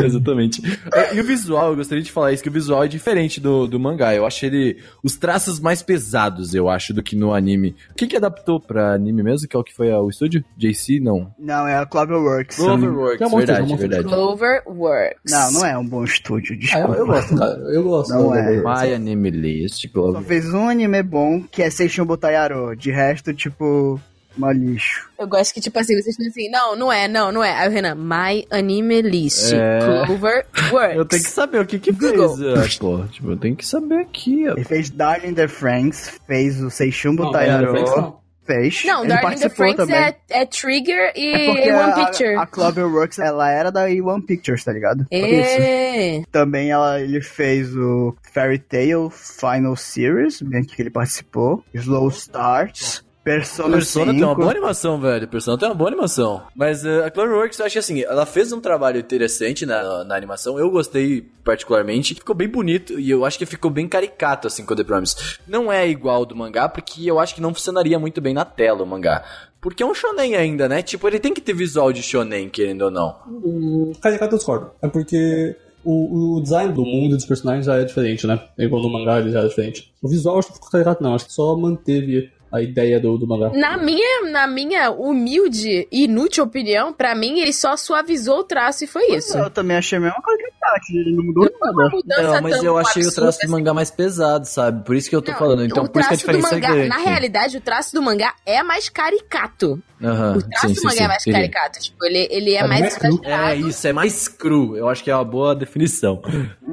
Exatamente. 0.06 0.62
É, 0.94 1.16
E 1.16 1.20
o 1.20 1.24
visual, 1.24 1.70
eu 1.72 1.76
gostaria 1.76 2.04
de 2.04 2.12
falar 2.12 2.32
isso, 2.34 2.44
que 2.44 2.50
o 2.50 2.52
visual 2.52 2.84
é 2.84 2.88
diferente 2.88 3.40
do, 3.40 3.68
do 3.68 3.80
mangá. 3.80 4.14
Eu 4.14 4.26
acho 4.26 4.46
ele. 4.46 4.78
Os 5.04 5.16
traços 5.18 5.60
mais 5.60 5.82
pesados, 5.82 6.54
eu 6.54 6.70
acho, 6.70 6.94
do 6.94 7.02
que 7.04 7.16
no 7.16 7.34
anime. 7.34 7.76
O 7.92 7.96
que, 7.96 8.08
que 8.08 8.18
adaptou 8.18 8.60
pra 8.60 8.94
anime 8.94 9.24
mesmo? 9.24 9.48
Que 9.48 9.56
é 9.56 9.60
o 9.60 9.64
que 9.64 9.74
foi 9.74 9.92
ah, 9.92 10.00
o 10.00 10.10
estúdio? 10.10 10.44
JC? 10.58 11.00
Não. 11.00 11.34
Não, 11.38 11.68
é 11.68 11.78
a 11.78 11.86
Cloverworks. 11.86 12.56
Cloverworks, 12.58 13.22
É 13.22 13.36
verdade, 13.36 13.62
monstro. 13.62 13.78
verdade. 13.78 14.04
Cloverworks. 14.04 15.32
Não, 15.32 15.52
não 15.54 15.66
é 15.66 15.78
um 15.78 15.86
bom 15.88 16.04
estúdio, 16.04 16.56
Ah, 16.56 16.60
desculpa. 16.60 16.88
eu, 16.94 16.96
eu 17.00 17.06
gosto, 17.08 17.36
cara. 17.36 17.52
Eu 17.74 17.84
gosto. 17.84 18.10
Não 18.14 18.30
do- 18.30 18.36
é. 18.36 18.58
My 18.62 18.94
Anime 18.94 19.30
List, 19.30 19.82
Só 19.88 19.90
Clover. 19.94 20.22
fez 20.24 20.54
um 20.54 20.68
anime 20.68 21.02
bom, 21.04 21.42
que 21.44 21.62
é 21.62 21.70
Seishun 21.70 22.06
Botayaro. 22.06 22.76
De 22.76 22.92
resto, 22.92 23.34
tipo, 23.34 24.00
uma 24.40 24.52
lixo. 24.54 25.10
Eu 25.20 25.28
gosto 25.28 25.54
que, 25.54 25.62
tipo 25.62 25.78
assim, 25.78 25.94
vocês 25.94 26.18
estão 26.18 26.28
assim, 26.28 26.50
não, 26.50 26.76
não 26.76 26.92
é, 26.92 27.08
não, 27.08 27.32
não 27.32 27.44
é. 27.44 27.54
Aí 27.54 27.68
o 27.68 27.72
Renan, 27.72 27.96
My 27.96 28.46
Anime 28.50 29.02
List, 29.02 29.54
É. 29.54 29.80
Cloverworks. 30.06 30.50
Eu 30.96 31.06
tenho 31.06 31.24
que 31.24 31.30
saber 31.30 31.62
o 31.62 31.66
que 31.66 31.78
que 31.80 31.92
Google. 31.92 32.36
fez, 32.38 32.76
ah, 32.76 32.80
pô. 32.80 33.04
Tipo, 33.12 33.32
eu 33.32 33.38
tenho 33.38 33.56
que 33.56 33.66
saber 33.66 34.00
aqui, 34.00 34.48
ó. 34.48 34.54
Ele 34.54 34.64
fez 34.64 34.90
Darling 34.90 35.34
the 35.34 35.48
Franks, 35.48 36.20
fez 36.26 36.62
o 36.62 36.70
Franxx 36.70 37.04
não. 37.06 38.20
Fez. 38.46 38.84
Não, 38.84 39.02
Ele 39.04 39.10
Darling 39.14 39.38
the 39.38 39.50
Franks 39.50 39.90
é, 39.90 40.16
é 40.30 40.46
Trigger 40.46 41.12
e 41.16 41.68
É 41.70 41.76
One 41.78 41.92
a, 41.92 42.06
Picture. 42.06 42.36
a 42.36 42.48
Cloverworks, 42.48 43.20
ela 43.20 43.52
era 43.52 43.72
da 43.72 43.84
One 43.84 44.24
Pictures, 44.26 44.64
tá 44.64 44.72
ligado? 44.74 45.06
É. 45.12 46.24
Também 46.32 46.72
ela, 46.72 47.00
ele 47.00 47.22
fez 47.22 47.76
o 47.76 48.16
Fairy 48.34 48.58
Tail 48.58 49.10
Final 49.12 49.76
Series, 49.76 50.42
bem 50.42 50.64
que 50.64 50.82
ele 50.82 50.90
participou. 50.90 51.64
Slow 51.76 52.08
Starts. 52.10 53.04
Persona, 53.30 53.78
Persona 53.78 54.12
5. 54.12 54.18
tem 54.18 54.24
uma 54.24 54.34
boa 54.36 54.50
animação, 54.50 55.00
velho. 55.00 55.28
Persona 55.28 55.56
tem 55.56 55.70
uma 55.70 55.76
boa 55.76 55.88
animação. 55.88 56.42
Mas 56.56 56.84
eh, 56.84 57.06
a 57.06 57.12
Cloverworks, 57.12 57.60
eu 57.60 57.66
acho 57.66 57.74
que 57.74 57.80
assim, 57.80 58.02
ela 58.02 58.26
fez 58.26 58.52
um 58.52 58.60
trabalho 58.60 59.00
interessante 59.00 59.68
na, 59.68 60.04
na 60.04 60.16
animação. 60.16 60.58
Eu 60.58 60.72
gostei 60.72 61.22
particularmente. 61.44 62.16
Ficou 62.16 62.36
bem 62.36 62.48
bonito 62.48 63.00
e 63.00 63.12
eu 63.12 63.24
acho 63.24 63.38
que 63.38 63.46
ficou 63.46 63.70
bem 63.70 63.88
caricato, 63.88 64.48
assim, 64.48 64.66
com 64.66 64.76
The 64.76 64.84
Promise. 64.84 65.16
Não 65.48 65.72
é 65.72 65.88
igual 65.88 66.16
ao 66.16 66.26
do 66.26 66.36
mangá, 66.36 66.68
porque 66.68 67.06
eu 67.06 67.20
acho 67.20 67.36
que 67.36 67.42
não 67.42 67.54
funcionaria 67.54 68.00
muito 68.00 68.20
bem 68.20 68.34
na 68.34 68.44
tela 68.44 68.82
o 68.82 68.88
mangá. 68.88 69.24
Porque 69.62 69.84
é 69.84 69.86
um 69.86 69.94
shonen 69.94 70.36
ainda, 70.36 70.68
né? 70.68 70.82
Tipo, 70.82 71.08
ele 71.08 71.20
tem 71.20 71.32
que 71.32 71.42
ter 71.42 71.54
visual 71.54 71.94
de 71.94 72.02
shonen, 72.02 72.50
querendo 72.50 72.84
ou 72.84 72.92
não. 72.92 73.16
Hum, 73.28 73.92
Caricato 74.02 74.34
eu 74.34 74.38
discordo. 74.38 74.72
É 74.82 74.88
porque 74.88 75.56
o, 75.84 76.38
o 76.38 76.42
design 76.42 76.74
do 76.74 76.84
mundo 76.84 77.14
e 77.14 77.18
dos 77.18 77.26
personagens 77.26 77.68
já 77.68 77.78
é 77.78 77.84
diferente, 77.84 78.26
né? 78.26 78.42
É 78.58 78.64
igual 78.64 78.82
no 78.82 78.90
mangá, 78.90 79.20
ele 79.20 79.32
já 79.32 79.42
é 79.42 79.48
diferente. 79.48 79.94
O 80.02 80.10
visual 80.10 80.40
acho 80.40 80.48
que 80.48 80.56
ficou 80.56 80.72
caricato, 80.72 81.04
não. 81.04 81.14
Acho 81.14 81.28
que 81.28 81.34
só 81.34 81.56
manteve 81.56 82.32
a 82.52 82.62
ideia 82.62 83.00
do, 83.00 83.18
do 83.18 83.28
mangá. 83.28 83.52
Na 83.54 83.78
minha, 83.78 84.30
na 84.30 84.48
minha 84.48 84.92
humilde 84.92 85.88
e 85.92 86.06
inútil 86.06 86.44
opinião, 86.44 86.92
pra 86.92 87.14
mim, 87.14 87.40
ele 87.40 87.54
só 87.54 87.78
suavizou 87.78 88.40
o 88.40 88.44
traço 88.44 88.84
e 88.84 88.88
foi 88.88 89.12
isso. 89.12 89.38
Eu 89.38 89.50
também 89.50 89.78
achei 89.78 89.98
a 89.98 90.02
mesma 90.02 90.22
coisa 90.22 90.42
que 90.44 90.50
a 90.50 90.72
Tati, 90.72 90.98
ele 90.98 91.16
não 91.16 91.24
mudou 91.24 91.50
nada. 91.62 92.24
Não, 92.24 92.42
mas 92.42 92.64
eu 92.64 92.78
achei 92.78 93.04
o 93.06 93.12
traço 93.12 93.40
do 93.46 93.50
mangá 93.50 93.74
mais 93.74 93.92
pesado, 93.92 94.46
sabe? 94.46 94.84
Por 94.84 94.96
isso 94.96 95.10
que 95.10 95.16
eu 95.16 95.22
tô 95.22 95.32
Não, 95.32 95.40
falando. 95.40 95.66
Então, 95.66 95.84
o 95.84 95.90
por 95.90 96.00
isso 96.00 96.10
que 96.10 96.16
a 96.16 96.18
traço 96.18 96.28
do 96.28 96.38
diferença 96.38 96.56
mangá, 96.56 96.68
é 96.70 96.72
grande. 96.72 96.90
Na 96.90 96.98
realidade, 96.98 97.58
o 97.58 97.62
traço 97.62 97.94
do 97.94 98.02
mangá 98.02 98.34
é 98.46 98.64
mais 98.64 98.90
caricato. 98.90 99.82
Aham, 100.02 100.38
o 100.38 100.42
traço 100.42 100.68
sim, 100.70 100.74
do 100.74 100.80
sim, 100.80 100.86
mangá 100.88 100.96
sim, 100.98 101.04
é 101.04 101.08
mais 101.08 101.24
caricato. 101.26 101.80
Tipo, 101.80 102.06
ele, 102.06 102.28
ele 102.32 102.52
é, 102.54 102.60
É 102.60 102.68
mais 102.68 102.96
exagerado. 102.98 103.50
É 103.50 103.56
isso, 103.58 103.88
é 103.88 103.94
mais 103.94 104.28
cru. 104.28 104.78
Eu 104.78 104.88
acho 104.88 105.04
que 105.04 105.12
é 105.12 105.16
uma 105.16 105.26
boa 105.26 105.54
definição. 105.56 106.22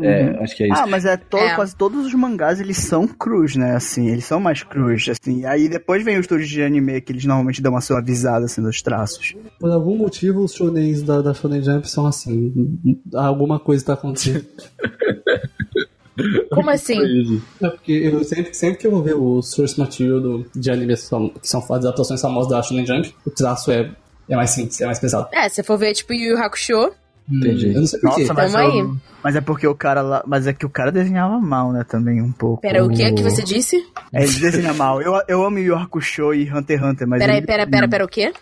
É, 0.00 0.28
acho 0.45 0.56
que 0.56 0.62
é 0.64 0.68
isso. 0.68 0.80
Ah, 0.83 0.87
mas 0.87 1.04
é, 1.04 1.16
to- 1.16 1.37
É. 1.37 1.54
quase 1.56 1.75
todos 1.75 2.06
os 2.06 2.14
mangás 2.14 2.61
eles 2.61 2.76
são 2.76 3.06
crus, 3.09 3.56
né? 3.56 3.75
Assim, 3.75 4.09
eles 4.09 4.25
são 4.25 4.38
mais 4.38 4.62
crus, 4.62 5.09
assim. 5.09 5.45
Aí 5.45 5.68
depois 5.68 6.04
vem 6.04 6.16
os 6.16 6.21
estúdios 6.21 6.49
de 6.49 6.62
anime 6.62 7.00
que 7.00 7.12
eles 7.12 7.25
normalmente 7.25 7.61
dão 7.61 7.73
uma 7.73 7.80
suavizada 7.80 8.45
assim 8.47 8.61
nos 8.61 8.80
traços. 8.80 9.35
Por 9.59 9.71
algum 9.71 9.97
motivo, 9.97 10.45
os 10.45 10.54
shonens 10.54 11.02
da, 11.02 11.21
da 11.21 11.35
Shonen 11.35 11.62
Jump 11.62 11.88
são 11.90 12.06
assim. 12.06 12.52
Alguma 13.14 13.59
coisa 13.59 13.85
tá 13.87 13.92
acontecendo. 13.95 14.47
Como 16.50 16.70
assim? 16.70 17.42
É 17.62 17.68
porque 17.68 17.92
eu 17.92 18.25
sempre, 18.25 18.54
sempre 18.54 18.78
que 18.78 18.87
eu 18.87 18.90
vou 18.90 19.02
ver 19.02 19.14
o 19.14 19.42
source 19.42 19.78
material 19.78 20.20
do, 20.20 20.46
de 20.54 20.70
animes 20.70 21.02
que 21.40 21.49
são 21.49 21.61
as 21.61 21.70
adaptações 21.70 22.20
famosas 22.20 22.50
da 22.50 22.62
Shonen 22.62 22.87
Jump, 22.87 23.14
o 23.25 23.30
traço 23.30 23.70
é, 23.70 23.90
é 24.28 24.37
mais 24.37 24.50
simples, 24.50 24.80
é 24.80 24.87
mais 24.87 24.99
pesado. 24.99 25.28
É, 25.32 25.49
se 25.49 25.62
for 25.62 25.76
ver, 25.76 25.92
tipo, 25.94 26.12
Yu 26.12 26.30
Yu 26.30 26.38
Hakusho, 26.38 26.92
Entendi. 27.30 27.68
Eu 27.75 27.80
não 27.80 27.87
sei 27.87 28.00
porquê. 28.00 28.21
Nossa, 28.25 28.35
mas, 28.35 28.54
eu- 28.54 28.97
mas 29.23 29.37
é 29.37 29.40
porque 29.40 29.66
o 29.66 29.75
cara 29.75 30.00
lá. 30.00 30.23
Mas 30.26 30.47
é 30.47 30.52
que 30.52 30.64
o 30.64 30.68
cara 30.71 30.92
desenhava 30.92 31.38
mal, 31.40 31.73
né? 31.73 31.85
Também 31.88 32.23
um 32.23 32.30
pouco. 32.30 32.62
Pera, 32.62 32.85
o 32.85 32.88
que 32.88 33.02
é 33.02 33.11
que 33.12 33.23
você 33.23 33.42
disse? 33.42 33.76
É, 34.12 34.23
ele 34.23 34.33
desenha 34.38 34.73
mal. 34.73 35.02
Eu, 35.02 35.21
eu 35.26 35.45
amo 35.45 35.59
Yu 35.59 35.75
Hakusho 35.76 36.33
e 36.33 36.49
Hunter 36.52 36.78
x 36.78 36.87
Hunter, 36.88 37.09
mas. 37.09 37.18
Peraí, 37.18 37.38
ele, 37.38 37.47
pera, 37.47 37.66
pera, 37.66 37.88
pera, 37.88 38.04
o 38.04 38.09
quê? 38.09 38.33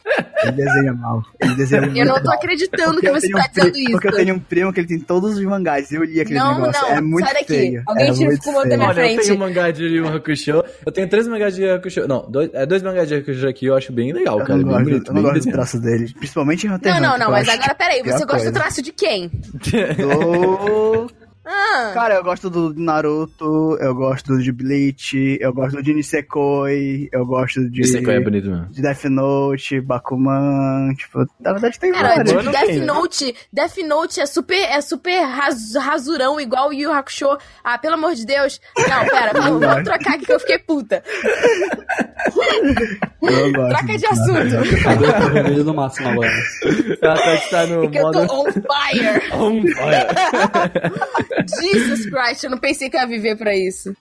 Ele 0.42 0.52
desenha 0.52 0.92
mal. 0.92 1.22
Ele 1.40 1.54
desenha 1.54 1.80
muito 1.82 1.96
Eu 1.96 2.04
não 2.06 2.16
tô 2.16 2.24
mal. 2.24 2.34
acreditando 2.36 3.00
que 3.00 3.08
eu 3.08 3.14
você 3.14 3.28
tá 3.30 3.38
um 3.38 3.48
dizendo 3.54 3.76
isso. 3.78 3.90
Porque 3.92 4.08
eu 4.08 4.12
tenho 4.12 4.34
um 4.34 4.38
primo 4.38 4.72
que 4.72 4.80
ele 4.80 4.88
tem 4.88 5.00
todos 5.00 5.38
os 5.38 5.44
mangás. 5.44 5.90
Eu 5.90 6.04
li 6.04 6.20
aquele 6.20 6.38
Não, 6.38 6.54
negócio. 6.60 6.82
não, 6.82 6.88
é 6.90 7.00
muito 7.00 7.24
sai 7.24 7.34
daqui. 7.34 7.46
feio. 7.46 7.82
Alguém 7.86 8.08
é 8.08 8.12
tira 8.12 8.24
o 8.24 8.32
muito 8.52 8.68
da 8.68 8.76
minha 8.76 8.88
Olha, 8.88 9.00
eu 9.00 9.06
frente. 9.06 9.22
tenho 9.22 9.34
um 9.36 9.38
mangá 9.38 9.70
de 9.70 9.84
Yu 9.84 10.04
Yu 10.04 10.08
Hakusho. 10.08 10.64
Eu 10.84 10.92
tenho 10.92 11.08
três 11.08 11.26
mangás 11.26 11.54
de 11.54 11.62
Yu 11.62 11.68
Yu 11.68 11.74
Hakusho. 11.76 12.06
Não, 12.06 12.30
dois, 12.30 12.50
é, 12.52 12.66
dois 12.66 12.82
mangás 12.82 13.08
de 13.08 13.14
Yu 13.14 13.18
Yu 13.20 13.22
Hakusho 13.24 13.48
aqui 13.48 13.66
eu 13.66 13.74
acho 13.76 13.90
bem 13.92 14.12
legal, 14.12 14.38
Eu 14.38 14.44
cara. 14.44 14.58
não 14.58 14.64
bem 14.64 14.72
gosto, 14.74 14.84
bonito, 14.84 15.08
eu 15.10 15.14
não 15.14 15.22
bem 15.22 15.32
gosto 15.32 15.46
do 15.46 15.52
traço 15.52 15.80
dele. 15.80 16.12
Principalmente 16.18 16.66
em 16.66 16.70
Hunter 16.70 16.92
Não, 16.92 16.98
x 16.98 17.02
não, 17.02 17.08
Hunter. 17.14 17.18
não, 17.20 17.26
eu 17.26 17.32
mas 17.32 17.48
acho 17.48 17.58
agora 17.58 17.74
peraí, 17.74 18.02
pior 18.02 18.18
você 18.18 18.24
gosta 18.26 18.50
do 18.50 18.52
coisa. 18.52 18.52
Traço 18.74 18.82
de 18.82 18.92
quem? 18.92 19.28
Do... 19.96 21.23
Ah, 21.46 21.90
Cara, 21.92 22.14
eu 22.14 22.24
gosto 22.24 22.48
do 22.48 22.72
Naruto, 22.74 23.76
eu 23.80 23.94
gosto 23.94 24.38
de 24.38 24.50
Bleach, 24.50 25.36
eu 25.40 25.52
gosto 25.52 25.82
de 25.82 25.92
Nisekoi, 25.92 27.08
eu 27.12 27.26
gosto 27.26 27.68
de... 27.68 27.82
Aqui 27.98 28.10
é 28.10 28.20
bonito 28.20 28.48
mesmo. 28.48 28.66
de 28.70 28.80
Death 28.80 29.04
Note, 29.04 29.80
Bakuman, 29.80 30.94
tipo, 30.96 31.26
na 31.40 31.52
verdade 31.52 31.78
tem 31.78 31.92
cara, 31.92 32.14
vários. 32.16 32.30
tipo, 32.32 32.50
Death 32.50 32.66
tem, 32.66 32.78
né? 32.78 32.86
Note, 32.86 33.34
Death 33.52 33.76
Note 33.86 34.20
é 34.20 34.26
super, 34.26 34.54
é 34.58 34.80
super 34.80 35.20
ras- 35.22 35.74
rasurão, 35.76 36.40
igual 36.40 36.70
o 36.70 36.72
Yu 36.72 36.90
Hakusho. 36.92 37.36
Ah, 37.62 37.76
pelo 37.78 37.94
amor 37.94 38.14
de 38.14 38.24
Deus. 38.24 38.60
Não, 38.78 39.04
pera, 39.06 39.32
vamos, 39.38 39.60
vamos 39.60 39.84
trocar 39.84 40.14
aqui 40.14 40.24
que 40.26 40.32
eu 40.32 40.40
fiquei 40.40 40.58
puta. 40.60 41.02
Eu 43.22 43.52
gosto 43.52 43.68
Troca 43.68 43.98
de 43.98 44.02
né? 44.02 44.08
assunto. 44.10 44.56
Tô 44.82 45.32
vermelho 45.32 45.64
no 45.64 45.74
máximo 45.74 46.08
agora. 46.08 46.30
Ela 47.02 47.16
tá, 47.16 47.36
tá 47.50 47.66
no 47.66 47.80
Porque 47.82 47.98
eu 47.98 48.10
tô 48.10 48.20
modo... 48.24 48.32
on 48.32 48.44
fire. 48.52 49.32
On 49.34 49.62
fire. 49.62 51.33
Jesus 51.60 52.06
Christ, 52.06 52.44
eu 52.44 52.50
não 52.50 52.58
pensei 52.58 52.88
que 52.90 52.96
ia 52.96 53.06
viver 53.06 53.36
pra 53.36 53.54
isso. 53.56 53.94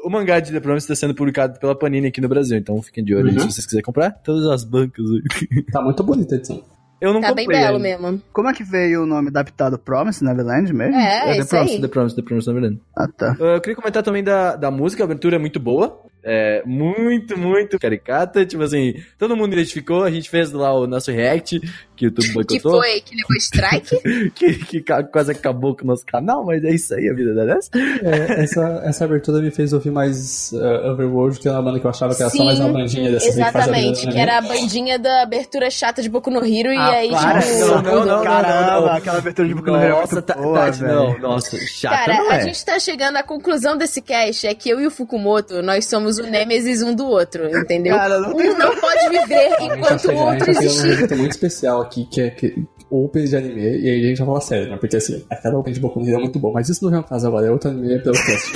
O 0.00 0.10
mangá 0.10 0.38
de 0.40 0.52
The 0.52 0.60
Promise 0.60 0.84
está 0.84 0.94
sendo 0.94 1.14
publicado 1.14 1.58
pela 1.58 1.76
Panini 1.76 2.08
aqui 2.08 2.20
no 2.20 2.28
Brasil, 2.28 2.56
então 2.56 2.80
fiquem 2.82 3.02
de 3.02 3.14
olho 3.14 3.28
aí 3.28 3.34
Uhum. 3.34 3.40
se 3.40 3.52
vocês 3.54 3.64
quiserem 3.66 3.82
comprar. 3.84 4.10
Todas 4.22 4.46
as 4.46 4.62
bancas 4.64 5.04
aí. 5.10 5.62
Tá 5.72 5.80
muito 5.82 6.02
bonita 6.04 6.34
a 6.34 6.38
edição. 6.38 6.62
Eu 7.00 7.12
não 7.12 7.20
Tá 7.20 7.34
bem 7.34 7.44
comprei 7.44 7.60
belo 7.60 7.76
ainda. 7.76 7.98
mesmo. 8.00 8.22
Como 8.32 8.48
é 8.48 8.54
que 8.54 8.64
veio 8.64 9.02
o 9.02 9.06
nome 9.06 9.28
adaptado 9.28 9.78
Promise 9.78 10.24
Neverland 10.24 10.72
mesmo? 10.72 10.94
É, 10.96 11.30
É 11.30 11.32
The 11.34 11.38
isso 11.40 11.48
Promise, 11.50 11.74
aí. 11.74 11.80
The 11.82 11.88
Promise, 11.88 12.16
The 12.16 12.22
Promise, 12.22 12.46
na 12.46 12.52
verdade. 12.54 12.80
Ah, 12.96 13.08
tá. 13.08 13.36
Uh, 13.38 13.44
Eu 13.44 13.60
queria 13.60 13.76
comentar 13.76 14.02
também 14.02 14.22
da, 14.24 14.56
da 14.56 14.70
música, 14.70 15.02
a 15.02 15.04
abertura 15.04 15.36
é 15.36 15.38
muito 15.38 15.58
boa. 15.60 16.00
É 16.28 16.60
muito, 16.66 17.38
muito 17.38 17.78
caricata. 17.78 18.44
Tipo 18.44 18.64
assim, 18.64 18.94
todo 19.16 19.36
mundo 19.36 19.52
identificou. 19.52 20.02
A 20.02 20.10
gente 20.10 20.28
fez 20.28 20.50
lá 20.50 20.74
o 20.74 20.84
nosso 20.84 21.12
react, 21.12 21.60
que 21.94 22.04
o 22.04 22.08
YouTube 22.08 22.26
Que 22.26 22.32
boicotou. 22.34 22.72
foi, 22.82 23.00
que 23.00 23.14
levou 23.14 23.36
strike. 23.36 23.96
Que, 24.36 24.54
que 24.54 24.84
quase 25.12 25.30
acabou 25.30 25.76
com 25.76 25.84
o 25.84 25.86
nosso 25.86 26.04
canal, 26.04 26.44
mas 26.44 26.62
é 26.64 26.70
isso 26.70 26.92
aí, 26.94 27.08
a 27.08 27.14
vida 27.14 27.32
da 27.32 27.44
dessa. 27.44 27.70
É, 28.02 28.42
essa, 28.42 28.82
essa 28.84 29.04
abertura 29.04 29.40
me 29.40 29.50
fez 29.50 29.72
ouvir 29.72 29.90
mais 29.90 30.50
uh, 30.52 30.90
Overworld, 30.90 31.38
que 31.38 31.48
é 31.48 31.52
uma 31.52 31.62
banda 31.62 31.78
que 31.78 31.86
eu 31.86 31.90
achava 31.90 32.14
que 32.14 32.22
era 32.22 32.30
só 32.30 32.44
mais 32.44 32.58
uma 32.58 32.70
bandinha 32.70 33.10
dessa 33.12 33.32
que 33.32 33.40
a 33.40 33.48
Exatamente, 33.48 33.78
abertura, 33.78 34.10
que 34.10 34.16
né? 34.16 34.22
era 34.22 34.38
a 34.38 34.40
bandinha 34.40 34.98
da 34.98 35.22
abertura 35.22 35.70
chata 35.70 36.02
de 36.02 36.08
Boku 36.08 36.30
no 36.30 36.44
Hero 36.44 36.72
e 36.72 36.78
aí, 36.78 37.10
para, 37.10 37.40
tipo... 37.40 37.66
não, 37.66 37.82
não, 37.82 38.06
não, 38.06 38.22
Caramba, 38.24 38.70
não, 38.72 38.80
não. 38.82 38.92
aquela 38.92 39.18
abertura 39.18 39.48
de 39.48 39.54
Boku 39.54 39.70
no 39.70 39.76
Hero 39.76 39.86
é 39.86 40.00
Nossa, 40.00 40.14
muito 40.14 40.26
tá, 40.26 40.34
boa, 40.34 40.58
Tati, 40.58 40.80
velho. 40.80 40.94
não, 40.94 41.18
nossa, 41.18 41.56
chata 41.66 41.96
Cara, 41.96 42.14
não 42.18 42.30
a 42.30 42.36
é. 42.36 42.40
gente 42.42 42.64
tá 42.64 42.78
chegando 42.78 43.16
à 43.16 43.22
conclusão 43.22 43.76
desse 43.76 44.02
cast 44.02 44.46
é 44.46 44.54
que 44.54 44.68
eu 44.68 44.80
e 44.80 44.86
o 44.86 44.90
Fukumoto, 44.90 45.62
nós 45.62 45.86
somos 45.86 46.15
o 46.18 46.24
Nêmesis 46.24 46.82
um 46.82 46.94
do 46.94 47.06
outro, 47.06 47.48
entendeu? 47.48 47.96
Cara, 47.96 48.20
não 48.20 48.30
um 48.36 48.58
não 48.58 48.76
pode 48.76 49.08
viver 49.08 49.56
enquanto 49.60 50.08
o 50.10 50.16
outro 50.16 50.50
existir. 50.50 50.92
evento 50.92 51.16
muito 51.16 51.32
especial 51.32 51.80
aqui, 51.80 52.04
que 52.06 52.20
é 52.20 52.30
que, 52.30 52.66
open 52.90 53.24
de 53.24 53.36
anime, 53.36 53.60
e 53.62 53.88
aí 53.90 54.04
a 54.04 54.08
gente 54.08 54.18
vai 54.18 54.26
falar 54.26 54.40
sério, 54.40 54.70
né? 54.70 54.76
Porque 54.76 54.96
assim, 54.96 55.24
aquela 55.30 55.58
open 55.58 55.72
de 55.72 55.80
Boku 55.80 55.98
no 56.00 56.06
Hero 56.06 56.18
é 56.18 56.20
muito 56.22 56.38
bom, 56.38 56.52
mas 56.52 56.68
isso 56.68 56.84
não 56.88 56.96
é 56.96 57.00
um 57.00 57.02
caso 57.02 57.26
agora, 57.26 57.46
é 57.46 57.50
outro 57.50 57.70
anime 57.70 57.98
pelo 58.00 58.14
cast. 58.14 58.52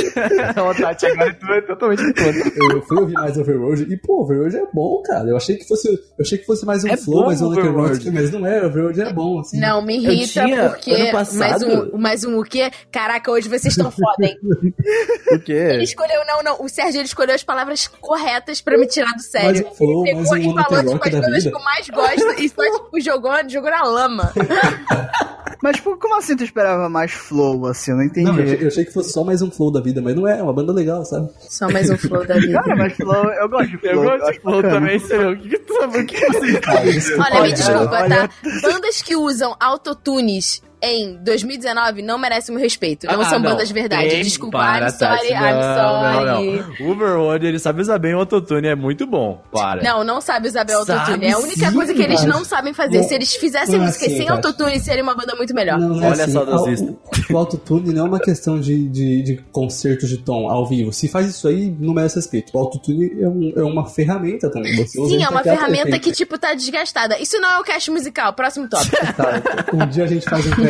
Não, 0.56 0.74
Tati, 0.74 1.06
agora 1.06 1.34
tu 1.34 1.46
é 1.52 1.60
totalmente 1.62 2.02
contra. 2.04 2.74
eu 2.74 2.82
fui 2.82 2.98
ouvir 3.00 3.14
mais 3.14 3.36
Overworld 3.36 3.92
e, 3.92 3.96
pô, 3.96 4.22
Overworld 4.22 4.56
é 4.56 4.66
bom, 4.72 5.02
cara. 5.02 5.28
Eu 5.28 5.36
achei 5.36 5.56
que 5.56 5.66
fosse, 5.66 5.88
eu 5.88 5.98
achei 6.20 6.38
que 6.38 6.46
fosse 6.46 6.64
mais 6.64 6.84
um 6.84 6.88
É 6.88 6.96
flow, 6.96 7.26
mais 7.26 7.40
um 7.42 7.46
Overworld. 7.46 8.10
Mas 8.10 8.30
não 8.30 8.46
é, 8.46 8.58
Overworld 8.64 9.00
é 9.00 9.12
bom, 9.12 9.40
assim. 9.40 9.58
Não, 9.58 9.82
me 9.82 9.96
irrita 9.96 10.44
tinha, 10.44 10.68
porque. 10.70 10.92
ano 10.92 11.12
passado- 11.12 11.38
Mais 11.38 11.62
um, 11.62 11.98
mais 11.98 12.24
um 12.24 12.38
o 12.38 12.44
quê? 12.44 12.70
Caraca, 12.92 13.30
hoje 13.30 13.48
vocês 13.48 13.76
estão 13.76 13.90
foda, 13.90 14.26
hein? 14.26 14.36
Por 15.28 15.40
quê? 15.40 15.52
Ele 15.52 15.84
escolheu, 15.84 16.20
não, 16.26 16.42
não. 16.42 16.64
O 16.64 16.68
Sérgio 16.68 17.00
ele 17.00 17.06
escolheu 17.06 17.34
as 17.34 17.42
palavras 17.42 17.86
corretas 17.88 18.60
pra 18.60 18.76
me 18.78 18.86
tirar 18.86 19.12
do 19.14 19.22
sério. 19.22 19.46
Mais 19.48 19.60
um 19.60 19.70
flow, 19.74 20.06
ele 20.06 20.14
mais 20.16 20.30
pegou 20.30 20.52
um 20.54 20.60
e 20.60 20.64
falou 20.64 20.80
tipo, 20.80 21.08
as 21.08 21.20
coisas 21.26 21.42
que 21.44 21.54
eu 21.56 21.60
mais 21.64 21.88
gosto 21.90 22.42
e 22.42 22.48
só, 22.48 22.62
tipo, 22.84 23.00
jogou, 23.00 23.32
jogou 23.48 23.70
na 23.70 23.82
lama. 23.84 24.19
Mas, 25.62 25.76
tipo, 25.76 25.94
como 25.98 26.16
assim 26.16 26.34
tu 26.34 26.42
esperava 26.42 26.88
mais 26.88 27.12
flow, 27.12 27.66
assim? 27.66 27.90
Eu 27.90 27.98
não 27.98 28.04
entendi. 28.04 28.30
Não, 28.30 28.38
eu, 28.38 28.54
eu 28.54 28.68
achei 28.68 28.84
que 28.84 28.92
fosse 28.92 29.12
só 29.12 29.22
mais 29.22 29.42
um 29.42 29.50
flow 29.50 29.70
da 29.70 29.80
vida, 29.80 30.00
mas 30.00 30.16
não 30.16 30.26
é, 30.26 30.38
é 30.38 30.42
uma 30.42 30.54
banda 30.54 30.72
legal, 30.72 31.04
sabe? 31.04 31.28
Só 31.38 31.68
mais 31.68 31.90
um 31.90 31.98
flow 31.98 32.26
da 32.26 32.36
vida. 32.36 32.62
Cara, 32.62 32.76
mas 32.76 32.94
flow, 32.94 33.24
eu 33.30 33.48
gosto 33.48 33.68
de 33.68 33.76
flow. 33.76 33.92
Eu 33.92 34.02
gosto 34.02 34.32
de 34.32 34.40
flow 34.40 34.56
bacana. 34.56 34.74
também, 34.74 34.98
sei 34.98 35.18
lá. 35.18 35.30
O 35.30 35.36
que 35.36 35.48
que 35.50 35.58
tu 35.58 35.74
sabe? 35.74 35.98
O 35.98 36.06
que 36.06 36.16
você... 36.18 36.60
Desculpa, 36.92 37.24
Olha, 37.24 37.42
me 37.42 37.48
cara. 37.50 37.52
desculpa, 37.52 38.08
tá? 38.08 38.30
Bandas 38.62 39.02
que 39.02 39.16
usam 39.16 39.54
autotunes 39.60 40.62
em 40.82 41.16
2019 41.22 42.02
não 42.02 42.18
merecem 42.18 42.54
meu 42.54 42.62
respeito. 42.62 43.06
Não 43.06 43.20
Ah, 43.20 43.24
são 43.24 43.38
não. 43.38 43.50
bandas 43.50 43.68
de 43.68 43.74
verdade. 43.74 44.08
Tem- 44.08 44.22
Desculpa, 44.22 44.58
para, 44.58 44.86
I'm 44.86 44.90
sorry, 44.90 45.28
Tati, 45.28 45.32
I'm 45.32 45.62
sorry. 45.62 46.26
Não, 46.26 46.76
não, 46.78 46.86
O 46.86 46.90
Overworld, 46.92 47.46
ele 47.46 47.58
sabe 47.58 47.80
usar 47.82 47.98
bem 47.98 48.14
o 48.14 48.18
autotune, 48.18 48.68
é 48.68 48.74
muito 48.74 49.06
bom. 49.06 49.42
Para. 49.52 49.82
Não, 49.82 50.02
não 50.04 50.20
sabe 50.20 50.48
usar 50.48 50.64
bem 50.64 50.76
Sabe 50.84 50.92
autotune. 50.92 51.26
É 51.26 51.32
a 51.32 51.38
única 51.38 51.68
sim, 51.68 51.74
coisa 51.74 51.94
que 51.94 52.02
eles 52.02 52.20
Tati. 52.20 52.28
não 52.28 52.44
sabem 52.44 52.72
fazer. 52.72 53.02
Se 53.04 53.14
eles 53.14 53.34
fizessem 53.34 53.76
não 53.76 53.84
é 53.84 53.86
música 53.86 54.06
assim, 54.06 54.16
sem 54.16 54.28
autotune, 54.28 54.78
seria 54.80 55.02
uma 55.02 55.14
banda 55.14 55.34
muito 55.36 55.54
melhor. 55.54 55.78
Não, 55.78 55.88
não 55.90 56.02
é 56.02 56.10
Olha 56.10 56.24
assim, 56.24 56.32
só, 56.32 56.44
saudosista. 56.46 56.94
O, 57.30 57.32
o 57.34 57.36
autotune 57.38 57.92
não 57.92 58.06
é 58.06 58.08
uma 58.08 58.20
questão 58.20 58.58
de, 58.60 58.88
de, 58.88 59.22
de 59.22 59.36
concerto 59.52 60.06
de 60.06 60.18
tom 60.18 60.48
ao 60.48 60.66
vivo. 60.66 60.92
Se 60.92 61.08
faz 61.08 61.26
isso 61.28 61.46
aí, 61.48 61.74
não 61.78 61.92
merece 61.94 62.16
respeito. 62.16 62.50
O 62.54 62.58
autotune 62.58 63.12
é, 63.20 63.28
um- 63.28 63.52
é 63.56 63.62
uma 63.62 63.86
ferramenta 63.86 64.50
também. 64.50 64.76
Você 64.76 64.98
Sim, 65.08 65.22
é 65.22 65.28
uma 65.28 65.42
ferramenta 65.42 65.98
que, 65.98 66.12
tipo, 66.12 66.38
tá 66.38 66.54
desgastada. 66.54 67.18
Isso 67.18 67.38
não 67.40 67.48
é 67.50 67.58
o 67.58 67.62
cast 67.64 67.90
musical. 67.90 68.32
Próximo 68.32 68.68
tópico. 68.68 68.96
Tá, 69.14 69.42
um 69.72 69.86
dia 69.86 70.04
a 70.04 70.06
gente 70.06 70.24
faz 70.28 70.46
um 70.46 70.50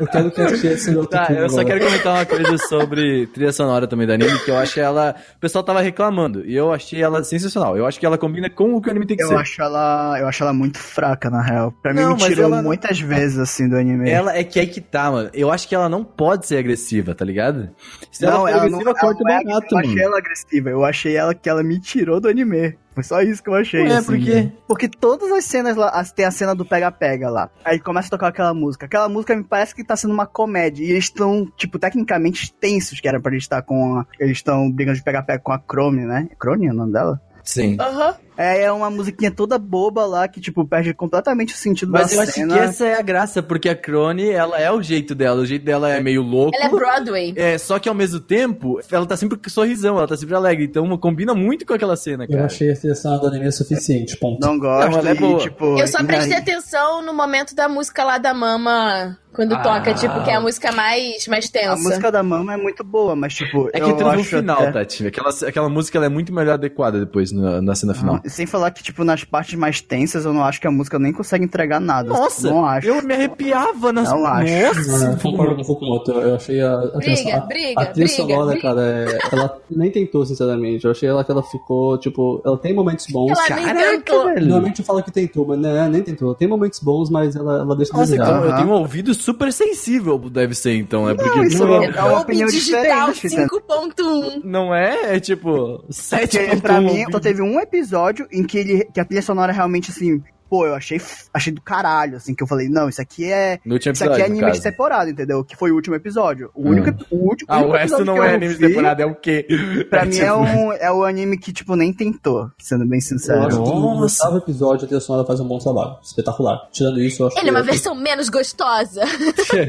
Eu 0.00 0.06
quero 0.06 0.30
que 0.30 0.40
a 0.40 0.48
gente 0.54 0.78
sobre 0.78 1.06
Tá, 1.08 1.26
eu 1.30 1.48
só 1.48 1.60
agora. 1.60 1.64
quero 1.78 1.84
comentar 1.90 2.14
uma 2.14 2.26
coisa 2.26 2.58
sobre 2.68 3.26
trilha 3.28 3.52
sonora 3.52 3.86
também 3.86 4.06
da 4.06 4.14
anime, 4.14 4.38
que 4.40 4.50
eu 4.50 4.56
acho 4.56 4.78
ela. 4.78 5.14
O 5.36 5.40
pessoal 5.40 5.64
tava 5.64 5.80
reclamando, 5.80 6.44
e 6.46 6.54
eu 6.54 6.72
achei 6.72 7.02
ela 7.02 7.24
sensacional. 7.24 7.76
Eu 7.76 7.86
acho 7.86 7.98
que 7.98 8.06
ela 8.06 8.16
combina 8.18 8.48
com 8.50 8.74
o 8.74 8.80
que 8.82 8.88
o 8.88 8.90
anime 8.90 9.06
tem 9.06 9.16
que 9.16 9.22
Eu 9.24 9.28
ser. 9.28 9.36
acho 9.36 9.62
ela, 9.62 10.16
eu 10.20 10.28
acho 10.28 10.42
ela 10.42 10.52
muito 10.52 10.78
fraca, 10.78 11.30
na 11.30 11.42
real. 11.42 11.72
Pra 11.82 11.92
mim, 11.94 12.00
Não, 12.00 12.14
me 12.14 12.22
tirou 12.22 12.44
ela- 12.46 12.62
muitas 12.62 13.00
vezes, 13.00 13.38
assim, 13.38 13.68
do 13.68 13.76
anime. 13.76 14.08
Ela 14.08 14.36
é 14.36 14.44
que 14.44 14.60
é 14.60 14.66
que 14.66 14.80
tá, 14.80 15.10
mano. 15.10 15.30
Eu 15.34 15.50
acho 15.50 15.66
que 15.68 15.74
ela 15.74 15.88
não 15.88 16.04
pode 16.04 16.46
ser 16.46 16.58
agressiva, 16.58 17.14
tá 17.14 17.24
ligado? 17.24 17.68
Se 18.12 18.22
não, 18.24 18.30
ela 18.30 18.38
for 18.40 18.48
ela 18.48 18.56
não, 18.58 18.64
agressiva, 18.66 18.90
ela 18.90 18.98
corta 19.00 19.24
não 19.24 19.30
é, 19.34 19.44
barato, 19.44 19.66
eu 19.74 19.78
achei 19.78 20.02
ela 20.02 20.18
agressiva. 20.18 20.70
Eu 20.70 20.84
achei 20.84 21.16
ela 21.16 21.34
que 21.34 21.48
ela 21.48 21.62
me 21.62 21.80
tirou 21.80 22.20
do 22.20 22.28
anime. 22.28 22.76
Foi 22.98 23.04
só 23.04 23.22
isso 23.22 23.40
que 23.40 23.48
eu 23.48 23.54
achei. 23.54 23.82
Ué, 23.82 23.94
assim, 23.96 24.06
por 24.06 24.18
quê? 24.18 24.34
né? 24.42 24.52
Porque 24.66 24.88
todas 24.88 25.30
as 25.30 25.44
cenas 25.44 25.76
lá, 25.76 25.88
as- 25.90 26.10
tem 26.10 26.24
a 26.24 26.32
cena 26.32 26.52
do 26.52 26.64
pega-pega 26.64 27.30
lá. 27.30 27.48
Aí 27.64 27.78
começa 27.78 28.08
a 28.08 28.10
tocar 28.10 28.26
aquela 28.26 28.52
música. 28.52 28.86
Aquela 28.86 29.08
música 29.08 29.36
me 29.36 29.44
parece 29.44 29.72
que 29.72 29.84
tá 29.84 29.94
sendo 29.94 30.12
uma 30.12 30.26
comédia. 30.26 30.84
E 30.84 30.90
eles 30.90 31.04
estão, 31.04 31.46
tipo, 31.56 31.78
tecnicamente 31.78 32.52
tensos, 32.54 32.98
que 32.98 33.06
era 33.06 33.20
pra 33.20 33.30
eles 33.30 33.44
estar 33.44 33.62
com 33.62 33.98
a, 34.00 34.06
Eles 34.18 34.38
estão 34.38 34.68
brigando 34.68 34.98
de 34.98 35.04
pega-pega 35.04 35.38
com 35.38 35.52
a 35.52 35.60
Chrome, 35.60 36.04
né? 36.04 36.28
Chrome 36.42 36.66
é 36.66 36.72
o 36.72 36.74
nome 36.74 36.92
dela? 36.92 37.20
Sim. 37.44 37.76
Aham. 37.78 38.10
É, 38.10 38.27
é 38.44 38.70
uma 38.72 38.88
musiquinha 38.90 39.30
toda 39.30 39.58
boba 39.58 40.06
lá 40.06 40.28
que, 40.28 40.40
tipo, 40.40 40.64
perde 40.66 40.94
completamente 40.94 41.54
o 41.54 41.56
sentido 41.56 41.90
Mas 41.92 42.10
da 42.10 42.16
eu 42.16 42.20
acho 42.22 42.32
cena. 42.32 42.54
que 42.54 42.60
essa 42.60 42.86
é 42.86 42.98
a 42.98 43.02
graça, 43.02 43.42
porque 43.42 43.68
a 43.68 43.74
Crone, 43.74 44.30
ela 44.30 44.58
é 44.60 44.70
o 44.70 44.80
jeito 44.82 45.14
dela. 45.14 45.40
O 45.40 45.46
jeito 45.46 45.64
dela 45.64 45.90
é 45.90 46.00
meio 46.00 46.22
louco. 46.22 46.54
Ela 46.56 46.66
é 46.66 46.68
Broadway. 46.68 47.32
É, 47.36 47.58
só 47.58 47.78
que 47.78 47.88
ao 47.88 47.94
mesmo 47.94 48.20
tempo, 48.20 48.80
ela 48.90 49.04
tá 49.06 49.16
sempre 49.16 49.36
com 49.36 49.50
sorrisão, 49.50 49.96
ela 49.98 50.06
tá 50.06 50.16
sempre 50.16 50.34
alegre. 50.34 50.64
Então 50.64 50.96
combina 50.98 51.34
muito 51.34 51.66
com 51.66 51.74
aquela 51.74 51.96
cena, 51.96 52.24
Eu 52.24 52.28
cara. 52.30 52.44
achei 52.46 52.70
a 52.70 52.94
sonora 52.94 53.20
do 53.22 53.26
anime 53.26 53.50
suficiente, 53.50 54.16
ponto. 54.16 54.38
Não 54.40 54.58
gosto 54.58 54.90
Não, 54.90 54.98
ela 54.98 55.10
é 55.10 55.14
e, 55.14 55.18
boa. 55.18 55.38
tipo... 55.40 55.78
Eu 55.78 55.88
só 55.88 56.02
prestei 56.04 56.34
e- 56.34 56.40
atenção 56.40 57.02
no 57.02 57.12
momento 57.12 57.54
da 57.54 57.68
música 57.68 58.04
lá 58.04 58.18
da 58.18 58.32
Mama, 58.32 59.18
quando 59.32 59.54
Ah. 59.54 59.58
toca, 59.62 59.94
tipo, 59.94 60.22
que 60.24 60.30
é 60.30 60.34
a 60.34 60.40
música 60.40 60.70
mais, 60.72 61.26
mais 61.26 61.48
tensa. 61.50 61.72
A 61.72 61.76
música 61.76 62.10
da 62.12 62.22
Mama 62.22 62.54
é 62.54 62.56
muito 62.56 62.82
boa, 62.84 63.14
mas, 63.16 63.34
tipo, 63.34 63.68
É 63.72 63.80
eu 63.80 63.84
que 63.84 63.90
entrou 63.90 64.12
no 64.14 64.24
final, 64.24 64.62
até- 64.62 64.72
Tati. 64.72 65.06
Aquela, 65.06 65.30
aquela 65.46 65.68
música 65.68 65.98
ela 65.98 66.06
é 66.06 66.08
muito 66.08 66.32
melhor 66.32 66.54
adequada 66.54 66.98
depois 67.00 67.32
na, 67.32 67.60
na 67.62 67.74
cena 67.74 67.94
final. 67.94 68.20
Sem 68.28 68.46
falar 68.46 68.70
que, 68.70 68.82
tipo, 68.82 69.04
nas 69.04 69.24
partes 69.24 69.54
mais 69.58 69.80
tensas, 69.80 70.24
eu 70.24 70.32
não 70.32 70.44
acho 70.44 70.60
que 70.60 70.66
a 70.66 70.70
música 70.70 70.98
nem 70.98 71.12
consegue 71.12 71.44
entregar 71.44 71.80
nada. 71.80 72.08
Nossa, 72.08 72.48
Não 72.48 72.64
acho. 72.66 72.86
eu 72.88 73.02
me 73.02 73.14
arrepiava 73.14 73.92
nas... 73.92 74.08
Não 74.10 74.24
acho. 74.26 74.52
Nossa! 74.52 75.06
Eu 75.12 75.16
concordo 75.30 75.54
com 75.56 75.62
o 75.62 75.64
Fukumoto. 75.64 76.10
Eu 76.12 76.34
achei 76.36 76.60
a, 76.60 76.72
a 76.74 76.86
Briga, 76.98 77.00
trilha 77.14 77.40
briga, 77.40 77.80
a 77.80 77.86
trilha 77.86 78.06
briga, 78.06 78.08
sonora, 78.08 78.50
briga. 78.52 78.62
cara, 78.62 78.80
é- 78.82 79.18
ela 79.32 79.58
nem 79.70 79.90
tentou, 79.90 80.24
sinceramente. 80.26 80.84
Eu 80.84 80.90
achei 80.90 81.08
ela 81.08 81.24
que 81.24 81.30
ela 81.30 81.42
ficou, 81.42 81.98
tipo, 81.98 82.40
ela 82.44 82.56
tem 82.58 82.74
momentos 82.74 83.06
bons. 83.10 83.38
Ela 83.50 83.72
nem 83.74 84.00
tentou. 84.00 84.24
Normalmente 84.40 84.80
eu 84.80 84.84
falo 84.84 85.02
que 85.02 85.10
tentou, 85.10 85.46
mas 85.46 85.58
não, 85.58 85.88
nem 85.88 86.02
tentou. 86.02 86.34
Tem 86.34 86.48
momentos 86.48 86.80
bons, 86.80 87.10
mas 87.10 87.34
ela, 87.36 87.60
ela 87.60 87.76
deixa 87.76 87.92
a 87.94 87.98
Nossa, 87.98 88.12
desejar. 88.12 88.36
então, 88.38 88.44
eu 88.44 88.56
tenho 88.56 88.68
um 88.68 88.72
ouvido 88.72 89.14
super 89.14 89.52
sensível, 89.52 90.18
deve 90.18 90.54
ser, 90.54 90.74
então. 90.76 91.08
É 91.08 91.14
porque 91.14 91.40
isso 91.46 91.64
não, 91.66 91.82
é- 91.82 91.86
é, 91.86 91.90
é 91.96 92.02
uma 92.02 92.20
opinião 92.20 92.48
digital 92.48 93.12
diferente, 93.12 93.36
né? 93.40 93.46
5.1. 93.46 94.40
não 94.44 94.74
é, 94.74 95.16
é 95.16 95.20
tipo... 95.20 95.78
Porque, 95.78 95.92
7 95.92 96.60
pra 96.60 96.80
mim, 96.80 97.04
só 97.10 97.20
teve 97.20 97.42
um 97.42 97.58
episódio 97.60 98.17
em 98.32 98.44
que, 98.44 98.58
ele, 98.58 98.84
que 98.92 99.00
a 99.00 99.04
trilha 99.04 99.22
sonora 99.22 99.52
realmente, 99.52 99.90
assim, 99.90 100.22
pô, 100.50 100.64
eu 100.66 100.74
achei, 100.74 100.98
achei 101.34 101.52
do 101.52 101.60
caralho, 101.60 102.16
assim, 102.16 102.34
que 102.34 102.42
eu 102.42 102.46
falei, 102.46 102.70
não, 102.70 102.88
isso 102.88 103.02
aqui 103.02 103.30
é... 103.30 103.58
No 103.66 103.74
último 103.74 103.92
Isso 103.92 104.02
aqui 104.02 104.12
episódio, 104.14 104.24
é 104.24 104.28
no 104.30 104.36
anime 104.46 104.52
de 104.52 104.62
temporada, 104.62 105.10
entendeu? 105.10 105.44
Que 105.44 105.54
foi 105.54 105.70
o 105.70 105.74
último 105.74 105.94
episódio. 105.94 106.50
O 106.54 106.62
Hum. 106.62 106.70
único, 106.70 107.04
o 107.10 107.28
último, 107.28 107.46
Ah, 107.52 107.60
o 107.60 107.70
resto 107.72 107.96
episódio 107.96 108.04
não 108.06 108.16
eu 108.16 108.22
é 108.24 108.34
anime 108.34 108.54
de 108.54 108.58
temporada, 108.66 109.02
é 109.02 109.06
o 109.06 109.14
quê? 109.14 109.46
Pra 109.90 110.06
mim 110.06 110.10
tipo- 110.12 110.24
é, 110.24 110.32
um, 110.32 110.72
é 110.72 110.90
o 110.90 111.04
anime 111.04 111.36
que, 111.36 111.52
tipo, 111.52 111.76
nem 111.76 111.92
tentou, 111.92 112.50
sendo 112.58 112.86
bem 112.86 112.96
Eu 112.96 113.02
sincero. 113.02 113.40
acho 113.46 113.62
que 113.62 113.68
no 113.68 113.94
Nossa. 114.00 114.24
oitavo 114.26 114.38
episódio 114.42 114.84
a 114.84 114.88
trilha 114.88 115.00
sonora 115.02 115.26
faz 115.26 115.38
um 115.38 115.46
bom 115.46 115.58
trabalho. 115.58 115.98
Espetacular. 116.02 116.66
Tirando 116.72 116.98
isso, 117.02 117.22
eu 117.22 117.26
acho 117.26 117.38
Ele 117.38 117.48
é 117.48 117.52
uma 117.52 117.60
que... 117.60 117.66
versão 117.66 117.94
menos 117.94 118.30
gostosa. 118.30 119.02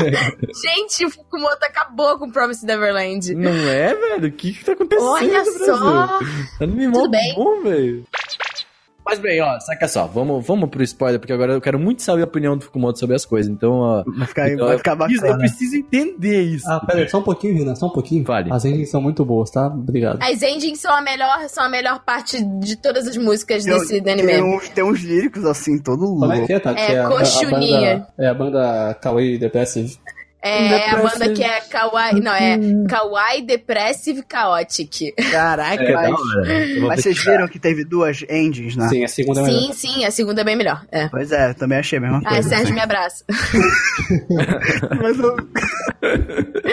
Gente, 0.64 1.06
o 1.06 1.10
Fukumoto 1.10 1.66
acabou 1.66 2.18
com 2.18 2.32
Promise 2.32 2.66
Neverland. 2.66 3.36
Não 3.36 3.52
é, 3.52 3.94
velho? 3.94 4.28
O 4.28 4.32
que 4.32 4.54
que 4.54 4.64
tá 4.66 4.72
acontecendo 4.72 5.10
Olha 5.10 5.28
no 5.28 5.34
Brasil? 5.44 5.78
só. 5.78 6.20
Anime 6.62 6.86
Tudo 6.86 7.00
mó 7.00 7.08
bem. 7.10 7.36
bom, 7.36 7.62
velho. 7.64 8.06
Mas 9.10 9.20
bem, 9.20 9.42
ó, 9.42 9.60
saca 9.60 9.88
só, 9.88 10.06
vamos, 10.06 10.46
vamos 10.46 10.70
pro 10.70 10.84
spoiler, 10.84 11.20
porque 11.20 11.34
agora 11.34 11.54
eu 11.54 11.62
quero 11.62 11.80
muito 11.80 12.02
saber 12.04 12.22
a 12.22 12.26
opinião 12.26 12.56
do 12.58 12.64
Fukumoto 12.64 13.00
sobre 13.00 13.16
as 13.16 13.26
coisas. 13.26 13.52
Então, 13.52 13.72
ó. 13.80 14.04
Vai 14.18 14.28
ficar, 14.28 14.50
então, 14.52 14.66
vai 14.66 14.76
eu 14.76 14.78
ficar 14.78 14.96
preciso- 14.96 15.18
Eu 15.26 15.32
bacana. 15.32 15.40
preciso 15.50 15.76
entender 15.78 16.42
isso. 16.42 16.70
Ah, 16.70 16.80
pera 16.86 17.00
aí, 17.00 17.10
só 17.10 17.20
um 17.20 17.24
pouquinho, 17.24 17.56
Rina, 17.56 17.76
só 17.76 17.88
um 17.88 17.92
pouquinho. 17.92 18.24
Fale. 18.26 18.52
As 18.52 18.66
endings 18.66 18.92
são 18.92 19.02
muito 19.02 19.26
boas, 19.26 19.50
tá? 19.50 19.68
Obrigado. 19.68 20.20
As 20.22 20.42
endings 20.44 20.80
são 20.80 20.94
a 20.94 21.02
melhor, 21.02 21.48
são 21.50 21.64
a 21.64 21.70
melhor 21.70 22.04
parte 22.06 22.44
de 22.44 22.76
todas 22.76 23.08
as 23.08 23.18
músicas 23.18 23.66
desse 23.66 24.02
tem, 24.02 24.14
anime. 24.14 24.28
tem, 24.34 24.44
uns, 24.44 24.70
tem 24.70 24.84
uns 24.84 25.00
líricos, 25.02 25.46
assim, 25.46 25.82
todo 25.82 26.02
Como 26.06 26.26
é 26.26 26.36
louco. 26.36 26.48
que 26.48 26.54
é, 26.54 26.60
Tati? 26.60 26.80
É, 26.82 27.00
a- 27.00 27.08
a, 27.08 27.10
Cochuninha. 27.10 27.96
banda, 27.98 28.08
é 28.18 28.28
a 28.28 28.34
banda 28.34 28.98
Kawaii 29.02 29.38
Depressive. 29.38 29.98
É, 30.42 30.90
a 30.92 30.96
banda 30.98 31.34
que 31.34 31.44
é 31.44 31.60
Kawaii. 31.62 32.22
Não, 32.22 32.34
é 32.34 32.58
Kawaii 32.88 33.42
Depressive 33.42 34.24
Chaotic. 34.32 35.14
Caraca, 35.32 35.84
É, 35.84 35.92
da 35.94 36.10
mas-. 36.10 36.70
Eu 36.78 36.88
Mas 36.88 37.02
vocês 37.02 37.24
viram 37.24 37.48
que 37.48 37.60
teve 37.60 37.84
duas 37.84 38.24
endings, 38.30 38.76
né? 38.76 38.88
Sim, 38.88 39.04
a 39.04 39.08
segunda 39.10 39.42
é 39.42 39.44
melhor. 39.44 39.60
Sim, 39.62 39.74
sim, 39.74 40.06
a 40.06 40.12
segunda 40.12 40.42
é 40.42 40.44
bem 40.44 40.56
melhor. 40.56 40.86
É. 40.92 41.10
Pois 41.10 41.32
é, 41.32 41.54
também 41.54 41.80
achei 41.80 41.98
a 41.98 42.02
mesma 42.02 42.22
Ai, 42.26 42.34
coisa. 42.36 42.50
Sérgio, 42.50 42.74
me 42.74 42.80
abraça. 42.82 43.26
Mas 45.02 45.20
eu, 45.20 45.36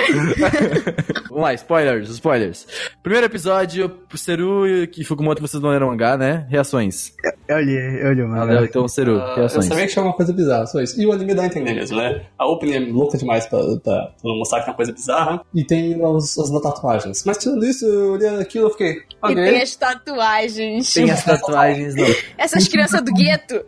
Vamos 1.29 1.43
lá, 1.43 1.55
spoilers, 1.55 2.09
spoilers. 2.11 2.67
Primeiro 3.03 3.27
episódio, 3.27 3.99
Seru 4.15 4.67
e 4.67 5.05
Fukumoto, 5.05 5.41
vocês 5.43 5.63
não 5.63 5.71
leram 5.71 5.89
mangá, 5.89 6.17
né? 6.17 6.47
Reações. 6.49 7.13
eu 7.49 7.59
li, 7.61 7.75
eu 8.01 8.13
li, 8.13 8.23
Ah, 8.23 8.27
mano. 8.27 8.55
não, 8.55 8.65
então, 8.65 8.89
Seru, 8.89 9.21
Ah, 9.21 9.31
eu 9.31 9.35
reações. 9.37 9.67
sabia 9.67 9.87
que 9.87 9.93
tinha 9.93 10.05
uma 10.05 10.13
coisa 10.15 10.33
bizarra, 10.33 10.67
só 10.67 10.81
isso. 10.81 11.01
E 11.01 11.07
o 11.07 11.13
anime 11.13 11.35
dá 11.35 11.43
a 11.43 11.47
entender 11.47 11.75
mesmo, 11.75 11.97
né? 11.97 12.23
A 12.39 12.47
opening 12.47 12.75
é 12.75 12.79
louca 12.81 13.19
demais 13.19 13.47
pra, 13.47 13.56
pra, 13.83 14.03
pra 14.03 14.13
não 14.25 14.39
mostrar 14.39 14.61
que 14.63 14.67
é 14.69 14.71
uma 14.71 14.77
coisa 14.77 14.93
bizarra. 14.93 15.41
E 15.55 15.65
tem 15.65 16.03
os, 16.05 16.39
as 16.39 16.51
tatuagens. 16.63 17.23
Mas 17.25 17.39
tirando 17.39 17.65
isso, 17.65 17.85
eu 17.87 18.13
olhei 18.13 18.29
aquilo 18.41 18.69
e 18.69 18.71
fiquei. 18.73 18.93
E 18.93 19.03
Ok. 19.23 19.35
tem 19.35 19.63
as 19.63 19.77
tatuagens. 19.77 20.93
Tem 20.95 21.11
as 21.11 21.25
tatuagens, 21.25 21.95
não. 21.95 22.07
Essas 22.39 22.69
crianças 22.69 23.03
do 23.03 23.13
gueto. 23.13 23.65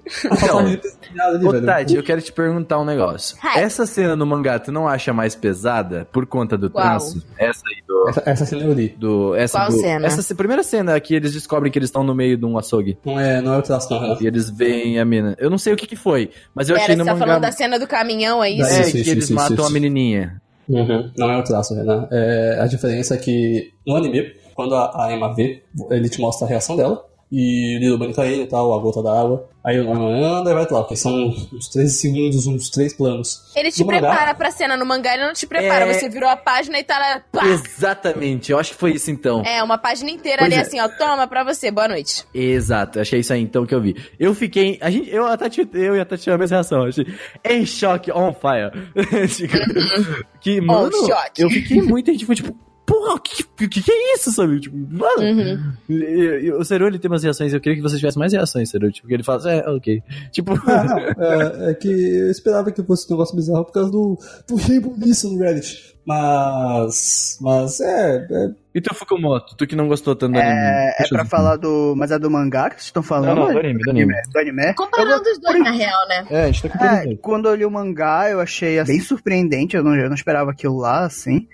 Ali, 0.49 1.47
Ô. 1.47 1.63
Tati, 1.63 1.97
eu 1.97 2.03
quero 2.03 2.21
te 2.21 2.33
perguntar 2.33 2.79
um 2.79 2.85
negócio. 2.85 3.37
Hi. 3.43 3.61
Essa 3.61 3.87
cena 3.87 4.15
no 4.15 4.27
mangá, 4.27 4.59
tu 4.59 4.71
não 4.71 4.87
acha 4.87 5.13
mais 5.13 5.35
pesada 5.35 6.07
por 6.13 6.27
conta 6.27 6.57
do 6.57 6.69
traço? 6.71 7.23
Essa 7.37 7.63
aí 7.69 7.83
do... 7.87 8.09
Essa, 8.09 8.23
essa 8.27 8.47
cena 8.47 8.63
eu 8.65 8.73
li. 8.73 8.89
do 8.91 9.35
essa 9.35 9.59
Qual 9.59 9.71
do- 9.71 9.81
cena? 9.81 10.07
Essa 10.07 10.35
primeira 10.35 10.63
cena 10.63 10.99
que 11.01 11.15
eles 11.15 11.33
descobrem 11.33 11.71
que 11.73 11.79
eles 11.79 11.89
estão 11.89 12.03
no 12.05 12.15
meio 12.15 12.37
de 12.37 12.45
um 12.45 12.57
açougue. 12.59 12.99
Não 13.05 13.19
é, 13.19 13.41
não 13.41 13.55
é 13.55 13.59
o 13.59 13.63
traço, 13.63 13.91
não, 13.93 14.01
Renato. 14.01 14.23
E 14.23 14.27
eles 14.27 14.49
veem 14.51 14.99
a 15.01 15.05
mina. 15.05 15.35
Eu 15.39 15.51
não 15.51 15.59
sei 15.59 15.73
o 15.73 15.77
que 15.77 15.87
que 15.87 15.97
foi, 15.97 16.31
mas 16.55 16.69
eu 16.69 16.75
Pera, 16.75 16.85
achei 16.85 16.95
você 16.97 16.99
no 16.99 17.05
tá 17.07 17.13
mangá... 17.15 17.27
falando 17.27 17.43
da 17.43 17.53
cena 17.53 17.79
do 17.79 17.87
caminhão, 17.87 18.43
é 18.43 18.51
isso? 18.51 18.69
É, 18.71 18.81
Isso, 18.83 18.93
que 18.93 18.99
isso, 19.01 19.11
eles 19.11 19.25
isso, 19.25 19.35
matam 19.35 19.55
isso. 19.57 19.67
a 19.67 19.71
menininha. 19.81 20.41
Uhum. 20.69 21.11
Não 21.17 21.31
é 21.31 21.39
o 21.39 21.43
traço, 21.43 21.75
Renan. 21.75 22.07
É, 22.11 22.59
a 22.61 22.67
diferença 22.67 23.15
é 23.15 23.19
que 23.19 23.73
no 23.87 23.97
anime, 23.97 24.33
quando 24.55 24.75
a, 24.75 25.07
a 25.07 25.13
Emma 25.13 25.35
vê, 25.35 25.63
ele 25.91 26.09
te 26.09 26.21
mostra 26.21 26.47
a 26.47 26.49
reação 26.49 26.77
dela. 26.77 27.05
E 27.31 27.77
o 27.77 27.81
Lilo 27.81 27.99
banca 27.99 28.25
ele 28.25 28.45
e 28.45 28.47
tal, 28.47 28.73
a 28.73 28.81
gota 28.81 29.03
da 29.03 29.21
água. 29.21 29.47
Aí 29.63 29.79
o 29.79 29.85
Norman 29.85 30.25
anda 30.25 30.51
e 30.51 30.55
vai 30.55 30.63
lá, 30.71 30.81
porque 30.81 30.97
são 30.97 31.13
uns 31.29 31.69
13 31.69 31.93
segundos, 31.93 32.47
uns 32.47 32.71
3 32.71 32.95
planos. 32.95 33.53
Ele 33.55 33.71
te 33.71 33.81
No 33.81 33.87
mangá- 33.87 33.99
prepara 34.09 34.35
pra 34.35 34.51
cena. 34.51 34.79
No 34.79 34.87
mangá 34.87 35.13
ele 35.13 35.27
não 35.27 35.35
te 35.35 35.47
prepara. 35.47 35.85
É. 35.85 35.93
Você 35.93 36.09
virou 36.09 36.27
a 36.31 36.37
página 36.39 36.79
e 36.79 36.85
tá 36.85 36.99
lá. 36.99 37.21
Pá! 37.31 37.45
Exatamente, 37.49 38.51
eu 38.51 38.59
acho 38.59 38.71
que 38.73 38.79
foi 38.79 38.93
isso 38.93 39.11
então. 39.11 39.43
É, 39.45 39.63
uma 39.63 39.77
página 39.77 40.11
inteira 40.11 40.39
Pois 40.39 40.53
ali 40.53 40.55
é. 40.63 40.65
assim, 40.65 40.81
ó. 40.81 40.89
Toma 40.89 41.27
pra 41.27 41.45
você, 41.45 41.71
boa 41.71 41.87
noite. 41.87 42.25
Exato, 42.33 42.99
achei 42.99 43.21
isso 43.21 43.31
aí 43.35 43.43
então 43.43 43.67
que 43.67 43.75
eu 43.75 43.81
vi. 43.83 43.95
Eu 44.19 44.35
fiquei. 44.35 44.79
A 44.81 44.89
gente, 44.91 45.11
eu, 45.11 45.27
a 45.27 45.37
Tati, 45.37 45.69
eu 45.75 45.97
e 45.97 46.01
a 46.01 46.07
Tati 46.07 46.23
tivemos 46.23 46.39
a 46.51 46.57
mesma 46.57 46.57
reação. 46.57 46.85
Achei 46.87 47.07
em 47.45 47.67
choque, 47.67 48.11
on 48.11 48.33
fire. 48.33 48.71
Tipo, 49.29 50.29
que, 50.41 50.61
mano, 50.63 50.91
choque. 51.07 51.43
eu 51.43 51.51
fiquei 51.51 51.83
muito. 51.83 52.09
A 52.11 52.13
gente 52.15 52.25
foi 52.25 52.35
tipo, 52.37 52.57
porra, 52.89 53.15
o 53.15 53.21
que, 53.21 53.45
que, 53.69 53.69
que 53.83 53.93
é 53.93 54.15
isso, 54.15 54.33
sabe? 54.33 54.59
Tipo, 54.61 54.77
mano. 54.77 55.21
Uhum. 55.21 55.73
E- 55.89 56.41
e- 56.47 56.53
O 56.53 56.65
Seru, 56.65 56.87
ele 56.87 56.99
tem 56.99 57.11
umas 57.11 57.23
reações. 57.23 57.53
Eu 57.53 57.61
queria 57.61 57.77
que 57.77 57.83
você 57.83 57.97
tivesse 57.97 58.19
mais 58.19 58.33
reações, 58.33 58.71
Seru. 58.71 58.91
Tipo, 58.91 59.07
que 59.07 59.15
ele 59.15 59.23
fala, 59.23 59.53
é, 59.53 59.69
ok. 59.69 60.03
Tipo. 60.33 60.55
Ah, 60.67 60.85
não. 60.85 60.99
É, 60.99 61.71
é 61.71 61.75
que 61.75 61.89
eu 61.89 62.31
esperava 62.31 62.73
que 62.73 62.83
fosse 62.83 63.07
um 63.07 63.11
negócio 63.17 63.37
bizarro 63.37 63.65
por 63.65 63.73
causa 63.73 63.91
do, 63.91 64.19
do 64.49 64.57
Rainbow 64.57 64.95
nisso 64.97 65.31
no 65.33 65.39
Reddit. 65.39 65.97
Mas. 66.07 67.37
Mas 67.41 67.81
é. 67.81 68.27
é 68.31 68.51
E 68.75 68.81
tu, 68.81 68.95
Fukumoto, 68.95 69.55
tu 69.57 69.67
que 69.67 69.77
não 69.77 69.89
gostou 69.89 70.17
tanto 70.17 70.33
do 70.33 70.39
anime. 70.39 70.55
É, 70.55 70.91
é 70.91 70.95
Deixa 70.99 71.05
eu 71.05 71.09
pra 71.19 71.23
ver. 71.25 71.29
falar 71.29 71.57
do. 71.57 71.95
Mas 71.97 72.11
é 72.11 72.19
do 72.19 72.31
mangá 72.31 72.71
que 72.71 72.77
vocês 72.77 72.87
estão 72.87 73.03
falando? 73.03 73.37
Não, 73.37 73.47
não, 73.47 73.53
do 73.53 73.59
anime, 73.59 73.83
do 73.83 73.91
anime. 73.91 74.15
Do 74.33 74.39
anime? 74.39 74.75
Comparando 74.75 75.23
os 75.29 75.39
dois, 75.39 75.59
na 75.61 75.71
real, 75.71 76.09
né? 76.09 76.27
É, 76.31 76.43
a 76.45 76.47
gente 76.47 76.63
tá 76.63 76.69
comparando. 76.71 77.13
É, 77.13 77.17
quando 77.17 77.49
eu 77.49 77.55
li 77.55 77.65
o 77.65 77.71
mangá, 77.71 78.31
eu 78.31 78.41
achei 78.41 78.79
assim, 78.79 78.93
bem 78.93 79.01
surpreendente, 79.01 79.77
eu 79.77 79.83
não, 79.85 79.95
eu 79.95 80.09
não 80.09 80.15
esperava 80.15 80.51
aquilo 80.51 80.79
lá, 80.79 81.05
assim. 81.05 81.47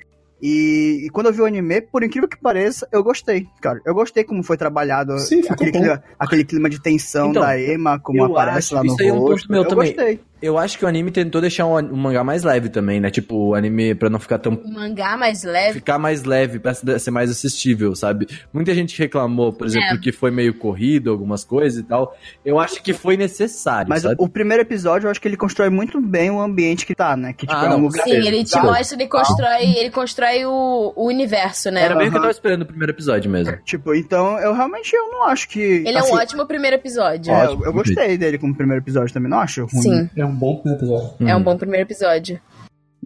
E, 0.47 1.07
e 1.07 1.09
quando 1.09 1.29
eu 1.29 1.33
vi 1.33 1.41
o 1.41 1.47
anime, 1.47 1.81
por 1.81 2.05
incrível 2.05 2.29
que 2.29 2.37
pareça, 2.37 2.87
eu 2.93 3.03
gostei, 3.03 3.49
cara. 3.63 3.81
Eu 3.83 3.95
gostei 3.95 4.25
como 4.25 4.43
foi 4.43 4.59
trabalhado 4.59 5.19
Sim, 5.19 5.41
aquele, 5.49 5.73
clima, 5.73 6.05
aquele 6.19 6.45
clima 6.45 6.69
de 6.69 6.83
tensão 6.83 7.31
Então, 7.31 7.41
da 7.41 7.59
Emma, 7.59 7.99
como 7.99 8.23
aparece 8.25 8.59
acho 8.59 8.75
lá 8.75 8.85
no 8.85 8.93
isso 8.93 9.01
aí 9.03 9.09
é 9.09 9.13
um 9.15 9.17
ponto 9.21 9.31
rosto. 9.31 9.51
meu 9.51 9.63
eu 9.63 9.69
também. 9.69 9.95
gostei. 9.95 10.21
Eu 10.45 10.59
acho 10.59 10.79
que 10.79 10.85
o 10.85 10.89
anime 10.89 11.11
tentou 11.11 11.41
deixar 11.41 11.67
o, 11.67 11.77
an- 11.77 11.89
o 11.91 11.97
mangá 11.97 12.23
mais 12.23 12.43
leve 12.43 12.69
também, 12.69 13.01
né? 13.01 13.11
Tipo, 13.11 13.35
o 13.51 13.55
anime 13.55 13.95
pra 13.95 14.11
não 14.11 14.19
ficar 14.19 14.39
tão 14.39 14.53
O 14.55 14.73
mangá 14.73 15.17
mais 15.17 15.43
leve. 15.43 15.75
ficar 15.75 15.99
mais 15.99 16.25
leve, 16.25 16.59
pra 16.59 16.75
ser 16.75 17.11
mais 17.11 17.31
assistível, 17.31 17.95
sabe? 17.95 18.27
Muita 18.53 18.75
gente 18.75 18.99
reclamou, 18.99 19.53
por 19.53 19.67
exemplo, 19.67 19.95
É. 19.95 19.99
que 19.99 20.13
foi 20.13 20.31
meio 20.31 20.55
corrido, 20.55 21.11
algumas 21.11 21.45
coisas 21.45 21.81
e 21.81 21.83
tal. 21.83 22.17
Eu 22.45 22.59
acho 22.59 22.83
que 22.83 22.93
foi 22.93 23.17
necessário, 23.17 23.89
Mas 23.89 24.03
sabe? 24.03 24.17
o 24.19 24.29
primeiro 24.29 24.63
episódio, 24.63 25.07
eu 25.07 25.11
acho 25.11 25.21
que 25.21 25.27
ele 25.29 25.37
constrói 25.37 25.71
muito 25.71 26.01
bem 26.01 26.31
o 26.31 26.41
ambiente 26.41 26.85
que 26.85 26.95
tá, 26.95 27.17
né? 27.17 27.33
Que 27.33 27.47
tipo, 27.47 27.59
Ah, 27.59 27.67
é 27.67 27.69
não, 27.71 27.79
um 27.79 27.83
lugar. 27.83 28.05
Sim, 28.05 28.13
ele 28.13 28.45
te 28.45 28.51
Tá. 28.53 28.63
mostra, 28.63 28.97
ele 28.99 29.09
constrói, 29.09 29.63
ele 29.77 29.91
constrói 29.91 30.45
o, 30.45 30.93
o 30.95 31.07
universo, 31.07 31.71
né? 31.71 31.83
Era 31.85 31.95
bem 31.97 32.09
o 32.09 32.11
que 32.11 32.17
eu 32.17 32.21
tava 32.21 32.31
esperando 32.33 32.61
no 32.61 32.67
primeiro 32.67 32.93
episódio 32.93 33.31
mesmo. 33.31 33.57
Tipo, 33.65 33.95
então 33.95 34.39
eu 34.41 34.53
realmente 34.53 34.95
eu 34.95 35.11
não 35.11 35.25
acho 35.25 35.49
que. 35.49 35.59
Ele 35.61 35.89
é 35.93 35.99
assim, 35.99 36.13
um 36.13 36.17
ótimo 36.17 36.47
primeiro 36.47 36.77
episódio. 36.77 37.33
é, 37.33 37.45
ótimo, 37.49 37.65
eu 37.65 37.73
gostei 37.73 38.19
dele 38.19 38.37
como 38.39 38.55
primeiro 38.55 38.83
episódio 38.83 39.13
também, 39.15 39.31
não 39.31 39.39
acho 39.39 39.65
ruim. 39.67 39.83
Sim, 39.83 40.11
é 40.17 40.25
um 40.25 40.34
bom 40.35 40.57
primeiro 40.57 40.79
episódio. 40.85 41.11
é 41.29 41.35
um 41.35 41.39
Hum. 41.39 41.43
bom 41.43 41.57
primeiro 41.57 41.87
episódio. 41.87 42.41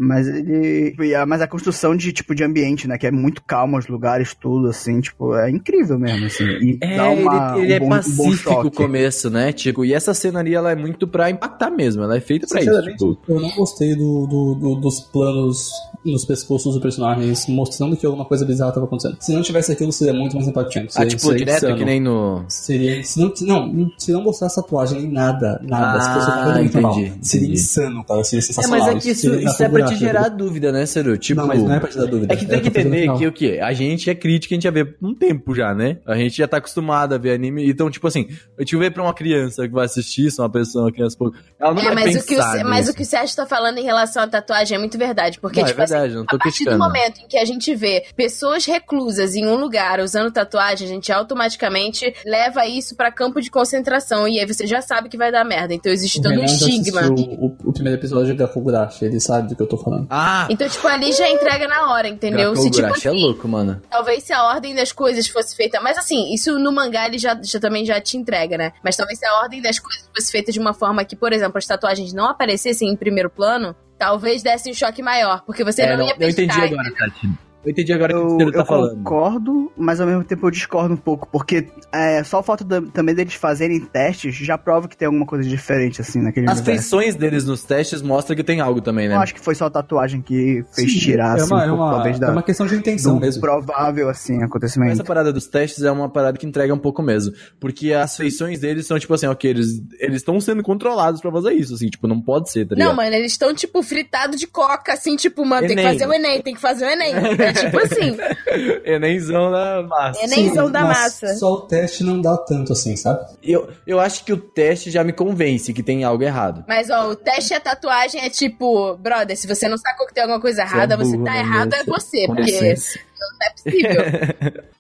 Mas 0.01 0.29
ele. 0.29 0.95
a- 1.15 1.27
Mas 1.27 1.41
a 1.41 1.47
construção 1.49 1.97
de, 1.97 2.13
tipo, 2.13 2.35
de 2.35 2.45
ambiente, 2.45 2.87
né? 2.87 2.97
Que 2.97 3.07
é 3.07 3.11
muito 3.11 3.43
calmo 3.43 3.77
os 3.79 3.89
lugares, 3.89 4.35
tudo, 4.35 4.69
assim, 4.69 5.01
tipo, 5.01 5.35
é 5.35 5.51
incrível 5.51 5.99
mesmo, 5.99 6.27
assim. 6.27 6.45
E 6.45 6.79
É, 6.81 6.97
dá 6.97 7.09
uma, 7.11 7.59
ele, 7.59 7.73
ele 7.73 7.73
um 7.73 7.77
é 7.77 7.81
bom, 7.81 7.87
um 7.87 7.89
bom 7.89 7.97
pacífico 7.97 8.31
o 8.51 8.55
choque. 8.55 8.77
começo, 8.77 9.29
né? 9.31 9.53
Tipo, 9.53 9.85
e 9.85 9.93
essa 9.93 10.15
cena 10.15 10.39
ali, 10.41 10.55
ela 10.55 10.71
é 10.71 10.77
muito 10.77 11.07
pra 11.09 11.31
impactar 11.31 11.71
mesmo. 11.71 12.03
Ela 12.03 12.17
é 12.17 12.21
feita 12.21 12.47
pra 12.47 12.61
isso. 12.61 12.81
Tipo, 12.83 13.19
eu 13.29 13.41
não 13.41 13.51
gostei 13.51 13.95
do, 13.97 14.27
do- 14.27 14.55
do- 14.55 14.75
dos 14.81 15.01
planos 15.01 15.71
nos 16.05 16.25
pescoços 16.25 16.75
dos 16.75 16.83
personagens 16.83 17.47
mostrando 17.49 17.97
que 17.97 18.07
alguma 18.07 18.25
coisa 18.25 18.45
bizarra 18.47 18.71
estava 18.71 18.87
acontecendo. 18.87 19.17
Se 19.21 19.33
não 19.33 19.43
tivesse 19.43 19.73
aquilo, 19.73 19.91
seria 19.93 20.15
muito 20.15 20.37
mais 20.37 20.47
impactante. 20.49 20.87
ah, 20.91 20.93
Seria, 20.93 21.09
tipo, 21.09 21.23
seria 21.23 21.39
direto, 21.39 21.57
insano. 21.65 21.77
que 21.77 21.85
nem 21.85 22.01
no. 22.01 22.45
Seria. 22.49 23.03
Se 23.03 23.19
não, 23.21 23.33
não, 23.43 23.91
se 23.99 24.13
não 24.13 24.23
mostrasse 24.23 24.57
tatuagem 24.57 25.01
nem 25.03 25.11
nada, 25.13 25.61
nada, 25.65 26.01
se 26.01 26.13
fosse 26.15 26.31
Ah, 26.31 26.35
completamente 26.37 26.77
entendi, 26.77 27.13
seria 27.27 27.45
entendi. 27.47 27.61
insano, 27.61 28.05
cara. 28.05 28.23
Seria 28.25 28.39
É, 28.39 28.43
sensacional. 28.43 28.79
mas 28.87 28.89
é 28.97 28.99
que 29.01 29.11
isso, 29.11 29.35
isso 29.35 29.63
é 29.63 29.69
pra 29.69 29.88
te 29.89 29.97
gerar 29.97 30.29
dúvida, 30.29 30.73
né, 30.73 30.87
Seru? 30.87 31.17
Tipo, 31.19 31.41
Não, 31.41 31.49
mas 31.49 31.63
não 31.63 31.75
é 31.75 31.81
pra 31.81 31.89
te 31.89 31.97
dar 31.99 32.07
dúvida. 32.07 32.33
É 32.33 32.37
que 32.37 32.47
tem 32.47 32.59
é 32.59 32.61
que 32.61 32.69
entender 32.69 33.13
que 33.17 33.27
o 33.27 33.33
quê? 33.33 33.59
A 33.63 33.73
gente 33.73 34.09
é 34.11 34.15
crítica, 34.15 34.55
a 34.55 34.57
gente 34.57 34.65
já 34.65 34.71
vê 34.71 34.95
um 35.03 35.15
tempo 35.15 35.55
já, 35.55 35.75
né? 35.75 35.99
A 36.07 36.17
gente 36.17 36.37
já 36.39 36.47
tá 36.49 36.57
acostumado 36.59 37.15
a 37.15 37.19
ver 37.19 37.33
anime. 37.33 37.69
Então, 37.69 37.91
tipo 37.91 38.07
assim, 38.07 38.29
a 38.57 38.63
gente 38.63 38.77
vê 38.77 38.91
pra 38.91 39.03
uma 39.03 39.15
criança 39.15 39.67
que 39.67 39.75
vai 39.75 39.85
assistir 39.87 40.27
isso, 40.27 40.43
uma 40.43 40.51
pessoa, 40.51 40.85
uma 40.85 40.93
criança, 40.93 41.17
pô, 41.19 41.33
ela 41.59 41.75
não 41.75 41.81
É, 41.83 41.85
vai 41.87 41.95
mas 41.95 42.17
o, 42.17 42.27
que 42.27 42.35
o, 42.35 42.37
pensar 42.37 42.65
mas 42.65 42.79
nisso. 42.81 42.93
o 42.93 42.95
que 42.95 43.03
o 43.03 43.07
Sérgio 43.07 43.37
tá 43.37 43.47
falando 43.47 43.79
em 43.79 43.85
relação 43.85 44.23
à 44.23 44.27
tatuagem 44.27 44.77
é 44.77 44.79
muito 44.79 44.97
verdade. 44.99 45.39
Porque, 45.41 45.61
Não, 45.61 45.67
é 45.67 45.71
tipo 45.71 45.83
assim, 45.83 45.93
verdade, 45.95 46.15
não 46.15 46.27
tô 46.27 46.37
a 46.37 46.39
partir 46.39 46.65
criticando. 46.65 46.79
do 46.79 46.85
momento 46.85 47.21
em 47.21 47.29
que 47.29 47.39
a 47.39 47.45
gente 47.45 47.75
vê 47.75 48.05
pessoas 48.17 48.65
reclusas 48.67 49.35
em 49.35 49.47
um 49.47 49.57
lugar 49.57 50.01
usando 50.01 50.31
tatuagem, 50.31 50.87
a 50.87 50.91
gente 50.91 51.11
automaticamente 51.13 52.13
leva 52.27 52.67
isso 52.67 52.95
pra 52.97 53.11
campo 53.11 53.41
de 53.41 53.51
concentração. 53.51 54.27
E 54.29 54.39
aí 54.41 54.47
você 54.47 54.67
já 54.67 54.81
sabe 54.83 55.09
que 55.09 55.17
vai 55.17 55.31
dar 55.33 55.45
merda. 55.45 55.73
Então 55.75 55.91
existe 55.93 56.19
O 56.19 56.23
todo 56.23 56.41
um 56.41 56.45
estigma. 56.45 57.03
O, 57.09 57.57
o 57.65 57.73
primeiro 57.73 57.99
episódio 57.99 58.37
da 58.37 58.47
Kogurashi, 58.47 59.05
ele 59.05 59.21
sabe 59.21 59.49
do 59.49 59.57
que 59.57 59.63
eu 59.63 59.67
tô 59.67 59.78
falando. 59.79 60.07
Ah! 60.11 60.47
Então, 60.51 60.69
tipo, 60.69 60.87
ali 60.89 61.13
já 61.13 61.29
entrega 61.29 61.67
na 61.69 61.91
hora, 61.93 62.09
entendeu? 62.09 62.55
Se, 62.57 62.71
tipo, 62.71 62.83
Gakugurashi 62.83 63.09
é 63.09 63.11
louco, 63.11 63.49
mano. 63.49 63.81
Talvez 63.91 64.25
se 64.25 64.33
a 64.33 64.45
ordem 64.45 64.75
das 64.75 64.93
coisas 64.93 65.27
fosse 65.29 65.55
feita. 65.57 65.81
Mas 65.81 65.97
assim, 65.99 66.33
isso 66.33 66.59
no 66.59 66.73
mangá 66.73 67.07
ele 67.07 67.19
já, 67.19 67.39
já 67.43 67.59
também 67.61 67.85
já 67.85 68.01
te 68.01 68.17
entrega, 68.17 68.57
né? 68.59 68.73
Mas 68.83 68.97
talvez 68.97 69.19
se 69.19 69.27
a 69.27 69.35
ordem 69.43 69.61
das 69.63 69.79
coisas 69.79 70.09
fosse 70.15 70.31
feita 70.33 70.51
de 70.53 70.59
uma 70.59 70.75
forma 70.75 71.05
que, 71.05 71.17
por 71.17 71.33
exemplo, 71.33 71.59
as 71.59 71.67
tatuagens 71.67 72.13
não 72.13 72.27
aparecessem 72.27 72.89
em 72.91 72.97
primeiro 72.97 73.31
plano, 73.31 73.75
talvez 73.99 74.43
desse 74.43 74.71
um 74.71 74.75
choque 74.75 75.03
maior. 75.03 75.43
Porque 75.45 75.65
você 75.65 75.83
É, 75.83 75.91
não, 75.91 75.99
não, 75.99 76.07
ia 76.07 76.13
eu 76.13 76.17
pescar. 76.19 76.45
entendi 76.45 76.75
agora, 76.75 76.93
Tati. 76.95 77.31
Eu 77.69 77.73
entendi 77.73 77.93
agora 77.93 78.19
o 78.19 78.21
que 78.21 78.25
o 78.25 78.33
Eu, 78.35 78.39
Ciro 78.39 78.53
tá 78.53 78.59
eu 78.61 78.65
falando. 78.65 78.97
concordo, 78.97 79.73
mas 79.77 80.01
ao 80.01 80.07
mesmo 80.07 80.25
tempo 80.25 80.47
eu 80.47 80.51
discordo 80.51 80.95
um 80.95 80.97
pouco, 80.97 81.29
porque 81.31 81.69
é, 81.93 82.25
só 82.25 82.41
o 82.41 82.43
fato 82.43 82.65
da- 82.65 82.81
também 82.81 83.15
deles 83.15 83.35
fazerem 83.35 83.79
testes 83.81 84.35
já 84.35 84.57
prova 84.57 84.89
que 84.89 84.97
tem 84.97 85.05
alguma 85.07 85.27
coisa 85.27 85.47
diferente, 85.47 86.01
assim, 86.01 86.21
naquele 86.23 86.47
As 86.49 86.59
universo. 86.59 86.81
feições 86.81 87.15
deles 87.15 87.45
nos 87.45 87.63
testes 87.63 88.01
mostram 88.01 88.35
que 88.35 88.43
tem 88.43 88.61
algo 88.61 88.81
também, 88.81 89.07
né? 89.09 89.17
Eu 89.17 89.21
acho 89.21 89.35
que 89.35 89.41
foi 89.41 89.55
só 89.55 89.67
a 89.67 89.71
tatuagem 89.71 90.23
que 90.23 90.65
fez 90.75 90.93
Sim, 90.93 90.99
tirar, 90.99 91.37
é 91.39 91.43
assim, 91.43 91.53
uma, 91.53 91.61
um 91.61 91.65
é 91.65 91.69
pouco, 91.69 91.83
uma, 91.83 91.91
talvez, 91.93 92.19
da, 92.19 92.29
é 92.29 92.31
uma 92.31 92.43
questão 92.43 92.67
de 92.67 92.75
intenção 92.75 93.21
mesmo. 93.21 93.41
provável, 93.43 94.09
assim, 94.09 94.43
acontecimento. 94.43 94.93
Essa 94.93 95.05
parada 95.05 95.31
dos 95.33 95.47
testes 95.47 95.85
é 95.85 95.91
uma 95.93 96.09
parada 96.09 96.39
que 96.39 96.47
entrega 96.47 96.73
um 96.73 96.79
pouco 96.79 97.03
mesmo. 97.03 97.35
Porque 97.61 97.93
as 97.93 98.17
feições 98.17 98.61
deles 98.61 98.87
são, 98.87 98.99
tipo 98.99 99.13
assim, 99.13 99.27
ok, 99.27 99.51
eles 99.51 99.69
eles 100.01 100.17
estão 100.17 100.41
sendo 100.41 100.63
controlados 100.63 101.21
pra 101.21 101.31
fazer 101.31 101.53
isso, 101.53 101.75
assim, 101.75 101.89
tipo, 101.89 102.07
não 102.09 102.21
pode 102.21 102.51
ser, 102.51 102.67
tá 102.67 102.75
ligado? 102.75 102.89
Não, 102.89 102.97
mano, 102.97 103.15
eles 103.15 103.33
estão, 103.33 103.53
tipo, 103.55 103.83
fritados 103.83 104.39
de 104.39 104.47
coca, 104.47 104.93
assim, 104.95 105.17
tipo, 105.17 105.45
mano, 105.45 105.67
tem 105.67 105.77
que 105.77 105.83
Enem. 105.83 105.93
fazer 105.99 106.07
o 106.09 106.13
Enem, 106.15 106.41
tem 106.43 106.55
que 106.55 106.61
fazer 106.61 106.87
o 106.87 106.89
Enem. 106.89 107.13
É 107.59 107.65
tipo 107.65 107.79
assim, 107.79 108.17
Enemzão 108.85 109.51
da 109.51 109.83
massa. 109.83 110.25
Enemzão 110.25 110.71
da 110.71 110.81
mas 110.83 110.99
massa. 110.99 111.35
Só 111.37 111.53
o 111.55 111.61
teste 111.63 112.05
não 112.05 112.21
dá 112.21 112.37
tanto 112.37 112.73
assim, 112.73 112.97
sabe? 112.97 113.27
Eu, 113.43 113.69
eu 113.87 114.01
acho 114.01 114.25
que 114.25 114.33
o 114.33 114.37
teste 114.37 114.91
já 114.91 115.03
me 115.05 115.13
convence 115.13 115.73
que 115.73 115.83
tem 115.83 116.05
algo 116.05 116.23
errado. 116.23 116.65
Mas, 116.69 116.91
ó, 116.91 117.09
o 117.09 117.17
teste 117.17 117.53
e 117.53 117.57
a 117.57 117.61
tatuagem 117.61 118.21
é 118.21 118.31
tipo, 118.31 118.97
brother, 118.97 119.37
se 119.37 119.47
você 119.47 119.69
não 119.69 119.79
sacou 119.79 120.07
que 120.07 120.15
tem 120.15 120.23
alguma 120.23 120.41
coisa 120.41 120.63
errada, 120.63 120.97
você, 120.97 121.13
burro, 121.13 121.25
tá 121.25 121.33
né, 121.33 121.41
errado, 121.41 121.75
é 121.75 121.85
você, 121.85 122.27
Com 122.27 122.35
porque 122.35 122.51
licença. 122.51 122.99
não 123.19 123.47
é 123.47 123.51
possível. 123.53 124.65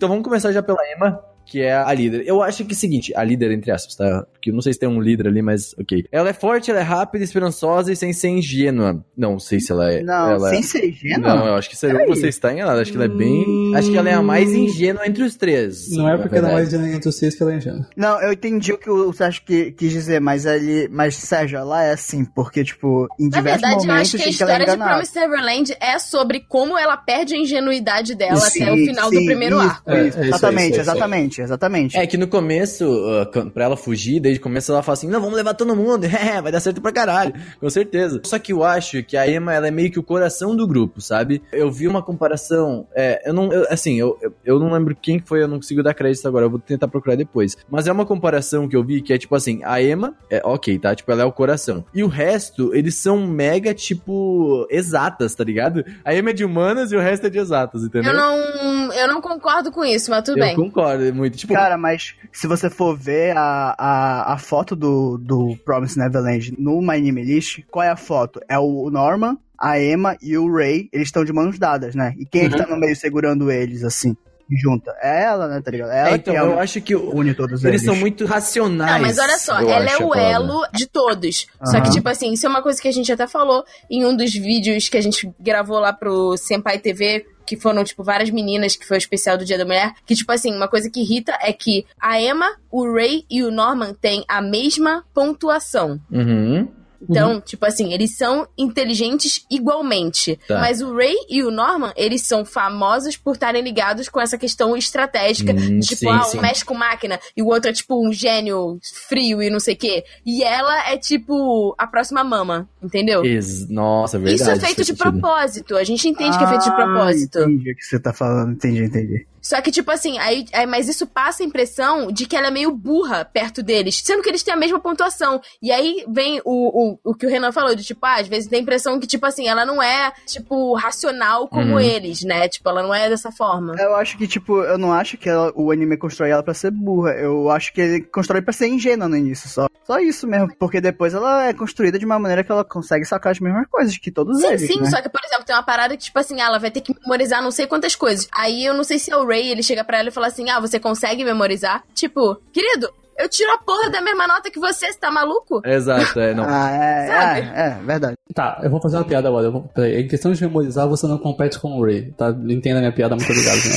Então 0.00 0.08
vamos 0.08 0.24
começar 0.24 0.50
já 0.50 0.62
pela 0.62 0.78
Emma, 0.96 1.22
que 1.44 1.60
é 1.60 1.74
a 1.74 1.92
líder. 1.92 2.22
Eu 2.26 2.42
acho 2.42 2.64
que 2.64 2.72
é 2.72 2.74
o 2.74 2.78
seguinte, 2.78 3.12
a 3.14 3.22
líder 3.22 3.50
entre 3.50 3.70
aspas, 3.70 3.94
tá? 3.96 4.26
Porque 4.40 4.48
eu 4.50 4.54
não 4.54 4.62
sei 4.62 4.72
se 4.72 4.78
tem 4.78 4.88
um 4.88 5.00
líder 5.02 5.26
ali, 5.28 5.42
mas 5.42 5.74
ok. 5.78 6.06
Ela 6.10 6.30
é 6.30 6.32
forte, 6.32 6.70
ela 6.70 6.80
é 6.80 6.82
rápida, 6.82 7.22
esperançosa 7.22 7.92
e 7.92 7.96
sem 7.96 8.10
ser 8.14 8.28
ingênua. 8.28 9.04
Não 9.14 9.38
sei 9.38 9.60
se 9.60 9.70
ela 9.70 9.92
é. 9.92 10.02
Não, 10.02 10.30
ela... 10.30 10.48
sem 10.48 10.62
ser 10.62 10.88
ingênua? 10.88 11.36
Não, 11.36 11.46
eu 11.48 11.54
acho 11.56 11.68
que 11.68 11.76
seria 11.76 12.06
você 12.06 12.28
está 12.28 12.50
enganado. 12.50 12.80
Acho 12.80 12.90
que 12.90 12.96
ela 12.96 13.04
é 13.04 13.08
bem. 13.08 13.76
Acho 13.76 13.90
que 13.90 13.98
ela 13.98 14.08
é 14.08 14.14
a 14.14 14.22
mais 14.22 14.50
ingênua 14.50 15.06
entre 15.06 15.22
os 15.22 15.36
três. 15.36 15.90
Não 15.90 16.08
é 16.08 16.16
porque 16.16 16.38
ela 16.38 16.48
é 16.48 16.50
na 16.50 16.54
mais 16.56 16.70
verdade. 16.70 16.84
ingênua 16.84 16.96
entre 16.96 17.08
os 17.10 17.16
seis 17.18 17.34
que 17.36 17.42
ela 17.42 17.52
é 17.52 17.56
ingênua. 17.58 17.86
Não, 17.94 18.22
eu 18.22 18.32
entendi 18.32 18.72
o 18.72 18.78
que 18.78 18.88
o 18.88 19.12
Sérgio 19.12 19.42
qui- 19.44 19.72
quis 19.72 19.92
dizer, 19.92 20.20
mas 20.22 20.46
ele. 20.46 20.88
Mas, 20.90 21.16
Sérgio, 21.16 21.58
ela 21.58 21.84
é 21.84 21.92
assim, 21.92 22.24
porque, 22.24 22.64
tipo, 22.64 23.06
em 23.18 23.28
Na 23.28 23.38
diversos 23.38 23.60
verdade, 23.60 23.74
eu 23.84 23.88
momentos 23.88 24.08
acho 24.14 24.16
que 24.16 24.22
a 24.22 24.32
em 24.32 24.32
que 24.36 24.42
ela 24.42 24.52
é 24.52 24.54
história 24.54 24.66
de 24.66 24.72
enganada. 24.72 24.90
Promised 25.02 25.20
Neverland 25.20 25.76
é 25.80 25.98
sobre 25.98 26.40
como 26.48 26.78
ela 26.78 26.96
perde 26.96 27.34
a 27.34 27.38
ingenuidade 27.38 28.14
dela 28.14 28.36
Sim, 28.40 28.62
até 28.62 28.72
o 28.72 28.76
final 28.76 29.10
do 29.10 29.18
sim, 29.18 29.26
primeiro 29.26 29.56
isso, 29.58 29.66
arco. 29.66 29.90
É, 29.90 30.00
é 30.00 30.06
exatamente, 30.06 30.70
isso 30.72 30.80
exatamente, 30.80 31.40
exatamente. 31.42 31.96
É 31.98 32.06
que 32.06 32.16
no 32.16 32.26
começo, 32.26 32.86
uh, 32.88 33.50
pra 33.50 33.64
ela 33.64 33.76
fugir, 33.76 34.20
desde 34.30 34.40
o 34.40 34.42
começo 34.42 34.72
ela 34.72 34.82
fala 34.82 34.94
assim: 34.94 35.08
não, 35.08 35.20
vamos 35.20 35.36
levar 35.36 35.54
todo 35.54 35.74
mundo, 35.76 36.04
é, 36.06 36.40
vai 36.40 36.50
dar 36.52 36.60
certo 36.60 36.80
pra 36.80 36.92
caralho, 36.92 37.32
com 37.60 37.68
certeza. 37.70 38.20
Só 38.24 38.38
que 38.38 38.52
eu 38.52 38.64
acho 38.64 39.02
que 39.02 39.16
a 39.16 39.28
Emma, 39.30 39.52
ela 39.54 39.68
é 39.68 39.70
meio 39.70 39.90
que 39.90 39.98
o 39.98 40.02
coração 40.02 40.54
do 40.56 40.66
grupo, 40.66 41.00
sabe? 41.00 41.42
Eu 41.52 41.70
vi 41.70 41.86
uma 41.88 42.02
comparação, 42.02 42.86
é, 42.94 43.28
eu 43.28 43.32
não, 43.32 43.52
eu- 43.52 43.66
assim, 43.70 43.98
eu, 43.98 44.16
eu, 44.22 44.32
eu 44.44 44.58
não 44.58 44.72
lembro 44.72 44.94
quem 44.96 45.18
que 45.20 45.28
foi, 45.28 45.42
eu 45.42 45.48
não 45.48 45.56
consigo 45.56 45.82
dar 45.82 45.94
crédito 45.94 46.26
agora, 46.26 46.46
eu 46.46 46.50
vou 46.50 46.58
tentar 46.58 46.88
procurar 46.88 47.16
depois. 47.16 47.56
Mas 47.68 47.86
é 47.86 47.92
uma 47.92 48.06
comparação 48.06 48.68
que 48.68 48.76
eu 48.76 48.84
vi 48.84 49.02
que 49.02 49.12
é 49.12 49.18
tipo 49.18 49.34
assim: 49.34 49.60
a 49.64 49.82
Emma, 49.82 50.14
é 50.30 50.40
ok, 50.44 50.78
tá? 50.78 50.94
Tipo, 50.94 51.10
ela 51.12 51.22
é 51.22 51.24
o 51.24 51.32
coração. 51.32 51.84
E 51.94 52.02
o 52.02 52.08
resto, 52.08 52.74
eles 52.74 52.94
são 52.96 53.26
mega, 53.26 53.74
tipo, 53.74 54.66
exatas, 54.70 55.34
tá 55.34 55.44
ligado? 55.44 55.84
A 56.04 56.14
Emma 56.14 56.30
é 56.30 56.32
de 56.32 56.44
humanas 56.44 56.92
e 56.92 56.96
o 56.96 57.00
resto 57.00 57.26
é 57.26 57.30
de 57.30 57.38
exatas, 57.38 57.82
entendeu? 57.82 58.12
Eu 58.12 58.16
não, 58.16 58.92
eu 58.92 59.08
não 59.08 59.20
concordo 59.20 59.70
com 59.70 59.84
isso, 59.84 60.10
mas 60.10 60.22
tudo 60.24 60.38
Eu 60.38 60.44
bem. 60.44 60.56
concordo 60.56 61.12
muito. 61.14 61.36
Tipo, 61.36 61.54
Cara, 61.54 61.76
mas 61.76 62.14
se 62.32 62.46
você 62.46 62.68
for 62.70 62.96
ver 62.96 63.36
a, 63.36 63.74
a, 63.78 64.19
a 64.22 64.38
foto 64.38 64.74
do, 64.76 65.18
do 65.18 65.56
Promise 65.64 65.98
Neverland 65.98 66.54
no 66.58 66.80
My 66.80 66.96
Anime 66.96 67.24
List, 67.24 67.60
qual 67.70 67.82
é 67.82 67.90
a 67.90 67.96
foto? 67.96 68.40
É 68.48 68.58
o 68.58 68.90
Norman, 68.90 69.36
a 69.58 69.80
Emma 69.80 70.16
e 70.22 70.36
o 70.38 70.50
Ray, 70.50 70.88
eles 70.92 71.08
estão 71.08 71.24
de 71.24 71.32
mãos 71.32 71.58
dadas, 71.58 71.94
né? 71.94 72.14
E 72.18 72.24
quem 72.24 72.42
é 72.42 72.48
que 72.48 72.56
tá 72.56 72.66
no 72.66 72.78
meio 72.78 72.96
segurando 72.96 73.50
eles, 73.50 73.84
assim, 73.84 74.16
junta? 74.56 74.94
É 75.02 75.24
ela, 75.24 75.48
né, 75.48 75.60
tá 75.60 75.70
ligado? 75.70 75.90
É 75.90 76.00
ela 76.00 76.10
é, 76.10 76.14
então, 76.14 76.34
que 76.34 76.40
é 76.40 76.42
eu 76.42 76.58
acho 76.58 76.80
que 76.80 76.94
une 76.94 77.34
todos 77.34 77.64
Eles 77.64 77.82
eles. 77.82 77.84
são 77.84 77.96
muito 77.96 78.24
racionais. 78.24 78.94
Não, 78.94 79.00
mas 79.00 79.18
olha 79.18 79.38
só, 79.38 79.60
eu 79.60 79.70
ela 79.70 79.90
é 79.90 79.96
o 79.96 80.08
palavra. 80.08 80.22
elo 80.22 80.66
de 80.72 80.86
todos. 80.86 81.46
Só 81.64 81.80
que, 81.80 81.90
tipo 81.90 82.08
assim, 82.08 82.32
isso 82.32 82.46
é 82.46 82.48
uma 82.48 82.62
coisa 82.62 82.80
que 82.80 82.88
a 82.88 82.92
gente 82.92 83.12
até 83.12 83.26
falou 83.26 83.64
em 83.90 84.04
um 84.04 84.16
dos 84.16 84.32
vídeos 84.32 84.88
que 84.88 84.96
a 84.96 85.00
gente 85.02 85.30
gravou 85.38 85.78
lá 85.78 85.92
pro 85.92 86.36
Senpai 86.36 86.78
TV, 86.78 87.26
que 87.46 87.56
foram, 87.56 87.82
tipo, 87.82 88.04
várias 88.04 88.30
meninas, 88.30 88.76
que 88.76 88.86
foi 88.86 88.96
o 88.96 88.98
especial 88.98 89.36
do 89.36 89.44
Dia 89.44 89.58
da 89.58 89.64
Mulher. 89.64 89.92
Que, 90.06 90.14
tipo 90.14 90.30
assim, 90.30 90.54
uma 90.54 90.68
coisa 90.68 90.88
que 90.88 91.00
irrita 91.00 91.36
é 91.40 91.52
que 91.52 91.84
a 92.00 92.20
Emma, 92.20 92.46
o 92.70 92.92
Ray 92.92 93.24
e 93.28 93.42
o 93.42 93.50
Norman 93.50 93.92
têm 93.94 94.24
a 94.28 94.40
mesma 94.40 95.04
pontuação. 95.12 96.00
Uhum. 96.10 96.68
Então, 97.02 97.40
tipo 97.40 97.64
assim, 97.64 97.92
eles 97.92 98.16
são 98.16 98.46
inteligentes 98.58 99.44
igualmente. 99.50 100.38
Tá. 100.46 100.60
Mas 100.60 100.80
o 100.82 100.94
Ray 100.94 101.14
e 101.28 101.42
o 101.42 101.50
Norman, 101.50 101.92
eles 101.96 102.22
são 102.26 102.44
famosos 102.44 103.16
por 103.16 103.32
estarem 103.34 103.62
ligados 103.62 104.08
com 104.08 104.20
essa 104.20 104.36
questão 104.36 104.76
estratégica. 104.76 105.52
Hum, 105.52 105.80
tipo, 105.80 105.96
sim, 106.00 106.08
ah, 106.08 106.20
um 106.20 106.24
sim. 106.24 106.40
mexe 106.40 106.64
com 106.64 106.74
máquina 106.74 107.18
e 107.36 107.42
o 107.42 107.46
outro 107.46 107.70
é 107.70 107.72
tipo 107.72 108.06
um 108.06 108.12
gênio 108.12 108.78
frio 109.08 109.42
e 109.42 109.48
não 109.50 109.60
sei 109.60 109.74
o 109.74 109.78
quê. 109.78 110.04
E 110.26 110.42
ela 110.42 110.90
é 110.90 110.96
tipo 110.98 111.74
a 111.78 111.86
próxima 111.86 112.22
mama, 112.22 112.68
entendeu? 112.82 113.24
Ex- 113.24 113.68
Nossa, 113.68 114.18
verdade. 114.18 114.40
Isso 114.42 114.50
é 114.50 114.58
feito 114.60 114.78
de 114.80 114.84
sentido. 114.86 114.98
propósito. 114.98 115.76
A 115.76 115.84
gente 115.84 116.08
entende 116.08 116.36
que 116.36 116.44
é 116.44 116.48
feito 116.48 116.64
de 116.64 116.70
Ah, 116.70 116.72
propósito. 116.74 117.38
Entendi 117.40 117.72
o 117.72 117.76
que 117.76 117.82
você 117.84 117.98
tá 117.98 118.12
falando, 118.12 118.52
entendi, 118.52 118.84
entendi. 118.84 119.26
Só 119.42 119.60
que, 119.60 119.70
tipo 119.70 119.90
assim, 119.90 120.18
aí, 120.18 120.44
aí- 120.52 120.66
mas 120.66 120.88
isso 120.88 121.06
passa 121.06 121.42
a 121.42 121.46
impressão 121.46 122.12
de 122.12 122.26
que 122.26 122.36
ela 122.36 122.48
é 122.48 122.50
meio 122.50 122.70
burra 122.72 123.24
perto 123.24 123.62
deles, 123.62 124.00
sendo 124.04 124.22
que 124.22 124.28
eles 124.28 124.42
têm 124.42 124.54
a 124.54 124.56
mesma 124.56 124.78
pontuação. 124.80 125.40
E 125.62 125.70
aí 125.72 126.04
vem 126.08 126.40
o, 126.44 126.92
o, 127.04 127.10
o 127.10 127.14
que 127.14 127.26
o 127.26 127.28
Renan 127.30 127.52
falou, 127.52 127.74
de 127.74 127.82
tipo, 127.84 128.04
ah, 128.04 128.16
às 128.20 128.28
vezes 128.28 128.48
tem 128.48 128.58
a 128.58 128.62
impressão 128.62 128.98
que, 129.00 129.06
tipo 129.06 129.24
assim, 129.26 129.48
ela 129.48 129.64
não 129.64 129.82
é, 129.82 130.12
tipo, 130.26 130.74
racional 130.74 131.48
como 131.48 131.72
Uhum. 131.72 131.80
eles, 131.80 132.22
né? 132.22 132.48
Tipo, 132.48 132.68
ela 132.68 132.82
não 132.82 132.94
é 132.94 133.08
dessa 133.08 133.30
forma. 133.32 133.74
Eu 133.78 133.94
acho 133.96 134.16
que, 134.18 134.26
tipo, 134.26 134.62
eu 134.62 134.76
não 134.78 134.92
acho 134.92 135.16
que 135.16 135.28
ela- 135.28 135.52
o 135.54 135.70
anime 135.70 135.96
constrói 135.96 136.30
ela 136.30 136.42
pra 136.42 136.54
ser 136.54 136.70
burra. 136.70 137.12
Eu 137.12 137.50
acho 137.50 137.72
que 137.72 137.80
ele 137.80 138.00
constrói 138.02 138.42
pra 138.42 138.52
ser 138.52 138.68
ingênua 138.68 139.08
no 139.08 139.16
início, 139.16 139.48
só. 139.48 139.66
Só 139.86 139.98
isso 139.98 140.26
mesmo. 140.26 140.54
Porque 140.58 140.80
depois 140.80 141.14
ela 141.14 141.46
é 141.48 141.52
construída 141.52 141.98
de 141.98 142.04
uma 142.04 142.18
maneira 142.18 142.44
que 142.44 142.52
ela 142.52 142.64
consegue 142.64 143.04
sacar 143.04 143.32
as 143.32 143.40
mesmas 143.40 143.66
coisas 143.68 143.96
que 143.98 144.10
todos 144.10 144.40
Sim, 144.40 144.46
eles, 144.48 144.66
sim, 144.66 144.80
né? 144.80 144.88
só 144.90 145.00
que, 145.02 145.08
por 145.08 145.20
exemplo, 145.24 145.44
tem 145.44 145.54
uma 145.56 145.62
parada 145.62 145.96
que, 145.96 146.04
tipo 146.04 146.18
assim, 146.18 146.40
ela 146.40 146.58
vai 146.58 146.70
ter 146.70 146.80
que 146.80 146.94
memorizar 147.00 147.42
não 147.42 147.50
sei 147.50 147.66
quantas 147.66 147.96
coisas. 147.96 148.28
Aí 148.32 148.64
eu 148.64 148.74
não 148.74 148.84
sei 148.84 148.98
se 148.98 149.10
é 149.10 149.16
o 149.16 149.26
Ray, 149.30 149.48
ele 149.48 149.62
chega 149.62 149.84
pra 149.84 149.98
ela 149.98 150.08
e 150.08 150.12
fala 150.12 150.26
assim: 150.26 150.50
ah, 150.50 150.60
você 150.60 150.78
consegue 150.78 151.24
memorizar? 151.24 151.84
Tipo, 151.94 152.36
querido, 152.52 152.92
eu 153.18 153.28
tiro 153.28 153.52
a 153.52 153.58
porra 153.58 153.90
da 153.90 154.00
mesma 154.00 154.26
nota 154.26 154.50
que 154.50 154.58
você, 154.58 154.90
você 154.90 154.98
tá 154.98 155.10
maluco? 155.10 155.60
Exato, 155.64 156.18
é, 156.18 156.34
não. 156.34 156.44
Ah, 156.48 156.70
é, 156.70 157.06
Sabe? 157.06 157.40
é, 157.40 157.66
é, 157.66 157.78
verdade. 157.84 158.16
Tá, 158.34 158.60
eu 158.62 158.70
vou 158.70 158.80
fazer 158.80 158.96
uma 158.96 159.04
piada 159.04 159.28
agora. 159.28 159.50
Vou, 159.50 159.62
peraí, 159.62 160.02
em 160.02 160.08
questão 160.08 160.32
de 160.32 160.42
memorizar, 160.42 160.88
você 160.88 161.06
não 161.06 161.18
compete 161.18 161.58
com 161.58 161.78
o 161.78 161.84
Ray, 161.84 162.12
tá? 162.12 162.30
Entenda 162.30 162.78
a 162.78 162.80
minha 162.80 162.92
piada, 162.92 163.14
muito 163.14 163.30
obrigado, 163.30 163.56
né? 163.56 163.76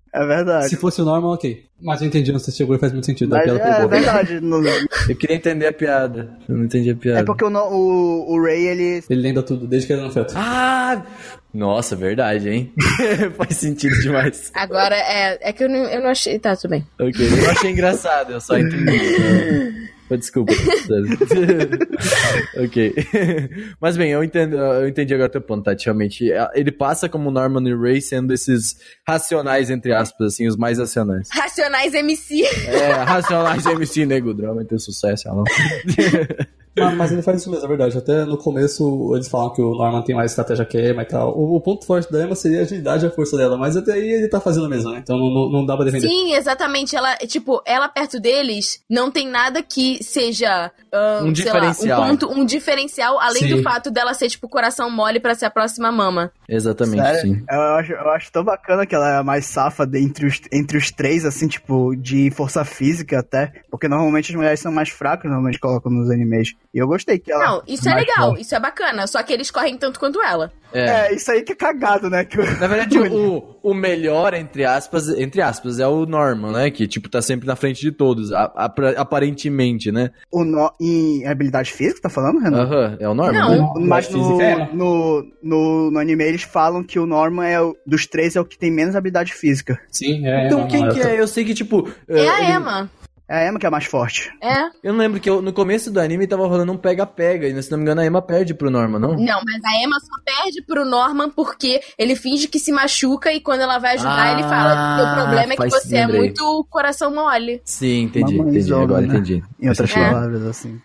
É 0.16 0.26
verdade. 0.26 0.68
Se 0.70 0.76
fosse 0.76 1.02
o 1.02 1.04
normal, 1.04 1.32
ok. 1.32 1.64
Mas 1.82 2.00
eu 2.00 2.06
entendi 2.08 2.30
onde 2.32 2.42
você 2.42 2.50
chegou 2.50 2.74
e 2.74 2.78
faz 2.78 2.90
muito 2.92 3.04
sentido. 3.04 3.34
A 3.34 3.38
Mas 3.38 3.48
é 3.48 3.58
boa. 3.58 3.86
verdade. 3.88 4.40
no- 4.40 4.66
Eu 4.66 5.16
queria 5.16 5.36
entender 5.36 5.66
a 5.66 5.72
piada. 5.72 6.30
Eu 6.48 6.56
não 6.56 6.64
entendi 6.64 6.90
a 6.90 6.96
piada. 6.96 7.20
É 7.20 7.22
porque 7.22 7.44
o, 7.44 7.48
o, 7.48 8.32
o 8.34 8.42
Ray, 8.42 8.66
ele. 8.66 9.04
Ele 9.10 9.20
lembra 9.20 9.42
tudo, 9.42 9.66
desde 9.66 9.86
que 9.86 9.92
ele 9.92 10.00
era 10.00 10.08
no 10.08 10.14
feto. 10.14 10.32
Ah! 10.34 11.04
Nossa, 11.52 11.94
verdade, 11.94 12.48
hein? 12.48 12.72
Faz 13.36 13.56
sentido 13.56 13.94
demais. 14.00 14.50
Agora, 14.54 14.94
é, 14.96 15.38
é 15.50 15.52
que 15.52 15.64
eu 15.64 15.68
não, 15.68 15.84
eu 15.84 16.02
não 16.02 16.08
achei. 16.10 16.38
Tá, 16.38 16.56
tudo 16.56 16.70
bem. 16.70 16.86
Ok, 16.98 17.26
eu 17.26 17.50
achei 17.50 17.70
engraçado, 17.70 18.32
eu 18.32 18.40
só 18.40 18.58
entendi. 18.58 19.86
Desculpa. 20.14 20.52
ok. 22.62 22.94
Mas 23.80 23.96
bem, 23.96 24.10
eu, 24.10 24.22
entendo, 24.22 24.56
eu 24.56 24.88
entendi 24.88 25.14
agora 25.14 25.28
teu 25.28 25.40
ponto, 25.40 25.64
Tati. 25.64 25.86
Realmente, 25.86 26.30
ele 26.54 26.70
passa 26.70 27.08
como 27.08 27.30
Norman 27.30 27.68
e 27.68 27.74
Ray 27.74 28.00
sendo 28.00 28.32
esses 28.32 28.76
racionais, 29.06 29.70
entre 29.70 29.92
aspas, 29.92 30.34
assim, 30.34 30.46
os 30.46 30.56
mais 30.56 30.78
racionais. 30.78 31.28
Racionais 31.32 31.94
MC. 31.94 32.44
É, 32.44 32.92
racionais 32.92 33.66
MC 33.66 34.06
Nego 34.06 34.32
Drama 34.32 34.64
ter 34.64 34.78
sucesso, 34.78 35.28
ela 35.28 35.38
não. 35.38 35.44
Mas, 36.78 36.94
mas 36.96 37.12
ele 37.12 37.22
faz 37.22 37.40
isso 37.40 37.50
mesmo, 37.50 37.64
é 37.64 37.68
verdade. 37.68 37.96
Até 37.98 38.24
no 38.24 38.36
começo 38.36 39.12
eles 39.14 39.28
falam 39.28 39.52
que 39.52 39.62
o 39.62 39.70
Norman 39.74 40.02
tem 40.02 40.14
mais 40.14 40.32
estratégia 40.32 40.64
que 40.64 40.76
a 40.76 40.90
Emma 40.90 41.02
e 41.02 41.06
tal. 41.06 41.36
O, 41.36 41.56
o 41.56 41.60
ponto 41.60 41.86
forte 41.86 42.10
da 42.10 42.22
Emma 42.24 42.34
seria 42.34 42.60
a 42.60 42.62
agilidade 42.62 43.04
e 43.04 43.08
a 43.08 43.10
força 43.10 43.36
dela, 43.36 43.56
mas 43.56 43.76
até 43.76 43.92
aí 43.92 44.08
ele 44.08 44.28
tá 44.28 44.40
fazendo 44.40 44.68
mesmo, 44.68 44.90
né? 44.90 44.98
Então 45.02 45.16
não, 45.18 45.30
não, 45.30 45.50
não 45.50 45.66
dá 45.66 45.74
pra 45.76 45.84
defender. 45.84 46.08
Sim, 46.08 46.34
exatamente. 46.34 46.94
Ela, 46.94 47.16
tipo, 47.16 47.62
ela 47.66 47.88
perto 47.88 48.20
deles 48.20 48.80
não 48.90 49.10
tem 49.10 49.28
nada 49.28 49.62
que 49.62 50.02
seja 50.02 50.70
ahn, 50.92 51.26
Um 51.28 51.34
sei 51.34 51.44
lá, 51.46 51.52
diferencial. 51.60 52.02
um 52.02 52.08
ponto, 52.08 52.30
um 52.32 52.44
diferencial, 52.44 53.18
além 53.20 53.42
Sim. 53.44 53.56
do 53.56 53.62
fato 53.62 53.90
dela 53.90 54.12
ser, 54.14 54.28
tipo, 54.28 54.48
coração 54.48 54.90
mole 54.90 55.20
pra 55.20 55.34
ser 55.34 55.46
a 55.46 55.50
próxima 55.50 55.90
mama. 55.90 56.30
Exatamente, 56.48 57.02
Sério? 57.02 57.20
sim. 57.20 57.44
Eu 57.50 57.60
acho, 57.60 57.92
eu 57.92 58.10
acho 58.10 58.32
tão 58.32 58.44
bacana 58.44 58.86
que 58.86 58.94
ela 58.94 59.08
é 59.10 59.16
a 59.18 59.22
mais 59.24 59.46
safada 59.46 59.98
entre 59.98 60.26
os, 60.26 60.40
entre 60.52 60.76
os 60.78 60.90
três, 60.90 61.24
assim, 61.24 61.48
tipo, 61.48 61.94
de 61.96 62.30
força 62.30 62.64
física 62.64 63.18
até. 63.18 63.52
Porque 63.70 63.88
normalmente 63.88 64.30
as 64.30 64.36
mulheres 64.36 64.60
são 64.60 64.70
mais 64.72 64.88
fracas, 64.90 65.24
normalmente 65.30 65.58
colocam 65.58 65.90
nos 65.90 66.10
animes. 66.10 66.54
E 66.76 66.78
eu 66.78 66.86
gostei 66.86 67.18
que 67.18 67.32
ela. 67.32 67.42
Não, 67.42 67.62
isso 67.66 67.88
é 67.88 67.94
legal, 67.94 68.28
forte. 68.28 68.42
isso 68.42 68.54
é 68.54 68.60
bacana. 68.60 69.06
Só 69.06 69.22
que 69.22 69.32
eles 69.32 69.50
correm 69.50 69.78
tanto 69.78 69.98
quanto 69.98 70.22
ela. 70.22 70.52
É. 70.74 71.06
É, 71.08 71.14
isso 71.14 71.30
aí 71.30 71.42
que 71.42 71.52
é 71.52 71.54
cagado, 71.54 72.10
né? 72.10 72.22
Que 72.24 72.38
o- 72.38 72.60
Na 72.60 72.66
verdade, 72.66 72.98
o, 72.98 73.56
o 73.62 73.72
melhor, 73.72 74.34
entre 74.34 74.62
aspas, 74.66 75.08
entre 75.08 75.40
aspas, 75.40 75.78
é 75.80 75.86
o 75.86 76.04
Norman, 76.04 76.52
né? 76.52 76.70
Que, 76.70 76.86
tipo, 76.86 77.08
tá 77.08 77.22
sempre 77.22 77.46
na 77.46 77.56
frente 77.56 77.80
de 77.80 77.90
todos, 77.90 78.30
a- 78.30 78.52
a- 78.54 78.74
aparentemente, 78.98 79.90
né? 79.90 80.10
o 80.30 80.44
no, 80.44 80.70
em 80.78 81.26
habilidade 81.26 81.72
física, 81.72 82.02
tá 82.02 82.10
falando, 82.10 82.40
Renan? 82.40 82.62
Aham, 82.64 82.96
é 83.00 83.08
o 83.08 83.14
Norman, 83.14 83.38
Não. 83.40 83.74
né? 83.74 83.86
Mas 83.86 84.10
no, 84.10 84.38
é 84.42 84.68
no, 84.72 85.26
no, 85.42 85.90
no 85.92 85.98
anime 85.98 86.24
eles 86.24 86.42
falam 86.42 86.82
que 86.82 86.98
o 86.98 87.06
Norman 87.06 87.46
é 87.46 87.60
o, 87.62 87.74
dos 87.86 88.06
três 88.06 88.36
é 88.36 88.40
o 88.40 88.44
que 88.44 88.58
tem 88.58 88.70
menos 88.70 88.94
habilidade 88.94 89.32
física. 89.32 89.80
Sim, 89.90 90.26
é. 90.26 90.46
Então 90.46 90.60
não, 90.60 90.68
quem 90.68 90.86
que 90.90 91.00
é? 91.00 91.18
Eu 91.18 91.26
sei 91.26 91.42
que, 91.44 91.54
tipo... 91.54 91.88
É 92.06 92.18
eh, 92.24 92.28
a 92.28 92.40
ele- 92.42 92.52
Emma. 92.52 92.90
É 93.28 93.38
a 93.38 93.48
Emma 93.48 93.58
que 93.58 93.66
é 93.66 93.68
a 93.68 93.72
mais 93.72 93.86
forte. 93.86 94.30
É. 94.40 94.66
Eu 94.84 94.92
não 94.92 95.00
lembro 95.00 95.18
que 95.18 95.28
eu- 95.28 95.42
no 95.42 95.52
começo 95.52 95.90
do 95.90 95.98
anime 95.98 96.28
tava 96.28 96.46
rolando 96.46 96.70
um 96.72 96.76
pega-pega, 96.76 97.48
e 97.48 97.60
se 97.62 97.70
não 97.72 97.78
me 97.78 97.82
engano 97.82 98.00
a 98.00 98.06
Emma 98.06 98.22
perde 98.22 98.54
pro 98.54 98.70
Norman, 98.70 99.00
não? 99.00 99.14
Não, 99.16 99.40
mas 99.44 99.64
a 99.64 99.82
Emma 99.82 99.96
só 99.98 100.22
perde 100.24 100.62
pro 100.62 100.84
Norman 100.84 101.28
porque 101.30 101.80
ele 101.98 102.14
finge 102.14 102.46
que 102.46 102.60
se 102.60 102.70
machuca 102.70 103.32
e 103.32 103.40
quando 103.40 103.62
ela 103.62 103.78
vai 103.78 103.94
ajudar, 103.94 104.22
Ah, 104.28 104.32
ele 104.32 104.42
fala: 104.44 104.96
Teu 104.96 105.24
problema 105.24 105.52
é 105.52 105.56
que 105.56 105.70
você 105.70 105.96
é 105.96 106.06
muito 106.06 106.66
coração 106.70 107.12
mole. 107.12 107.60
Sim, 107.64 108.02
entendi, 108.04 108.38
entendi, 108.38 108.72
agora 108.72 109.00
né? 109.02 109.08
entendi. 109.08 109.42
Em 109.60 109.68
outras 109.68 109.90
É. 109.90 109.94
palavras, 110.10 110.42
assim. 110.44 110.80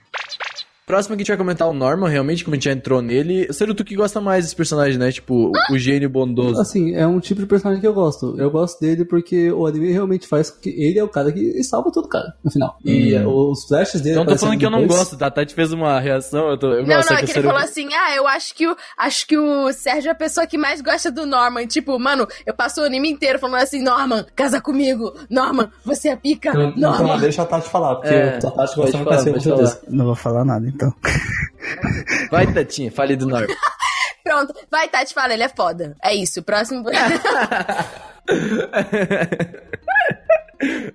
Próximo 0.92 1.16
que 1.16 1.22
a 1.22 1.24
gente 1.24 1.30
vai 1.30 1.38
comentar 1.38 1.70
o 1.70 1.74
Norman, 1.74 2.10
realmente, 2.10 2.44
como 2.44 2.54
a 2.54 2.58
gente 2.58 2.66
já 2.66 2.74
entrou 2.74 3.02
nele. 3.02 3.48
Seria 3.54 3.74
tu 3.74 3.82
que 3.86 3.96
gosta 3.96 4.20
mais 4.20 4.44
desse 4.44 4.54
personagem, 4.58 4.98
né? 4.98 5.10
Tipo, 5.10 5.50
o 5.72 5.78
gênio 5.78 6.10
bondoso. 6.10 6.60
Assim, 6.60 6.94
é 6.94 7.08
um 7.08 7.18
tipo 7.22 7.40
de 7.40 7.48
personagem 7.48 7.80
que 7.80 7.88
eu 7.88 7.94
gosto. 7.94 8.36
Eu 8.38 8.52
gosto 8.52 8.78
dele 8.82 9.06
porque 9.06 9.50
o 9.54 9.66
anime 9.66 9.90
realmente 9.94 10.28
faz 10.28 10.50
com 10.50 10.60
que 10.60 10.70
ele 10.70 11.00
é 11.00 11.04
o 11.04 11.08
cara 11.08 11.32
que 11.32 11.64
salva 11.64 11.90
todo 11.94 12.10
cara, 12.10 12.34
no 12.44 12.52
final. 12.52 12.76
E 12.84 13.16
Hum. 13.16 13.22
eh, 13.22 13.26
os 13.26 13.64
flashes 13.70 14.02
dele. 14.02 14.18
Não 14.18 14.26
tô 14.26 14.38
falando 14.38 14.60
que 14.60 14.66
eu 14.66 14.70
não 14.70 14.86
gosto, 14.86 15.16
tá? 15.18 15.28
A 15.28 15.32
Tati 15.32 15.54
fez 15.56 15.72
uma 15.72 15.98
reação, 15.98 16.50
eu, 16.50 16.58
tô, 16.58 16.68
eu 16.74 16.82
Não, 16.86 16.88
não, 16.88 16.96
é 16.96 17.22
eu 17.22 17.26
que 17.26 17.32
ele 17.32 17.42
falou 17.42 17.62
assim: 17.62 17.88
ah, 17.94 18.14
eu 18.18 18.28
acho 18.28 18.54
que, 18.54 18.68
o, 18.68 18.76
acho 18.98 19.26
que 19.28 19.38
o 19.38 19.72
Sérgio 19.72 20.10
é 20.10 20.12
a 20.12 20.16
pessoa 20.16 20.46
que 20.46 20.58
mais 20.58 20.82
gosta 20.82 21.10
do 21.10 21.26
Norman. 21.26 21.66
Tipo, 21.68 21.98
mano, 21.98 22.28
eu 22.46 22.54
passo 22.54 22.82
o 22.82 22.84
anime 22.84 23.10
inteiro 23.10 23.40
falando 23.40 23.62
assim: 23.64 23.82
Norman, 23.82 24.26
casa 24.36 24.60
comigo. 24.60 25.14
Norman, 25.30 25.70
você 25.86 26.10
é 26.10 26.18
pica. 26.18 26.50
Então, 26.50 26.74
então 26.76 26.92
Norman. 26.92 27.18
deixa 27.18 27.44
a 27.44 27.46
Tati 27.46 27.70
falar, 27.70 27.96
porque 27.96 28.14
É, 28.14 28.36
a 28.36 28.42
Tati 28.42 28.76
gosta 28.76 28.92
falar, 28.98 29.04
falar. 29.06 29.20
certeza. 29.20 29.82
Não 29.88 30.04
vou 30.04 30.16
falar 30.16 30.44
nada, 30.44 30.68
então. 30.68 30.81
Vai, 32.32 32.52
Tatinha, 32.54 32.92
fale 32.92 33.16
do 33.16 33.28
Norman. 33.28 33.48
Pronto, 34.24 34.54
vai, 34.70 34.88
Tati, 34.88 35.14
fala, 35.16 35.34
ele 35.34 35.42
é 35.44 35.50
foda. 35.50 35.96
É 36.02 36.14
isso, 36.14 36.44
próximo. 36.44 36.84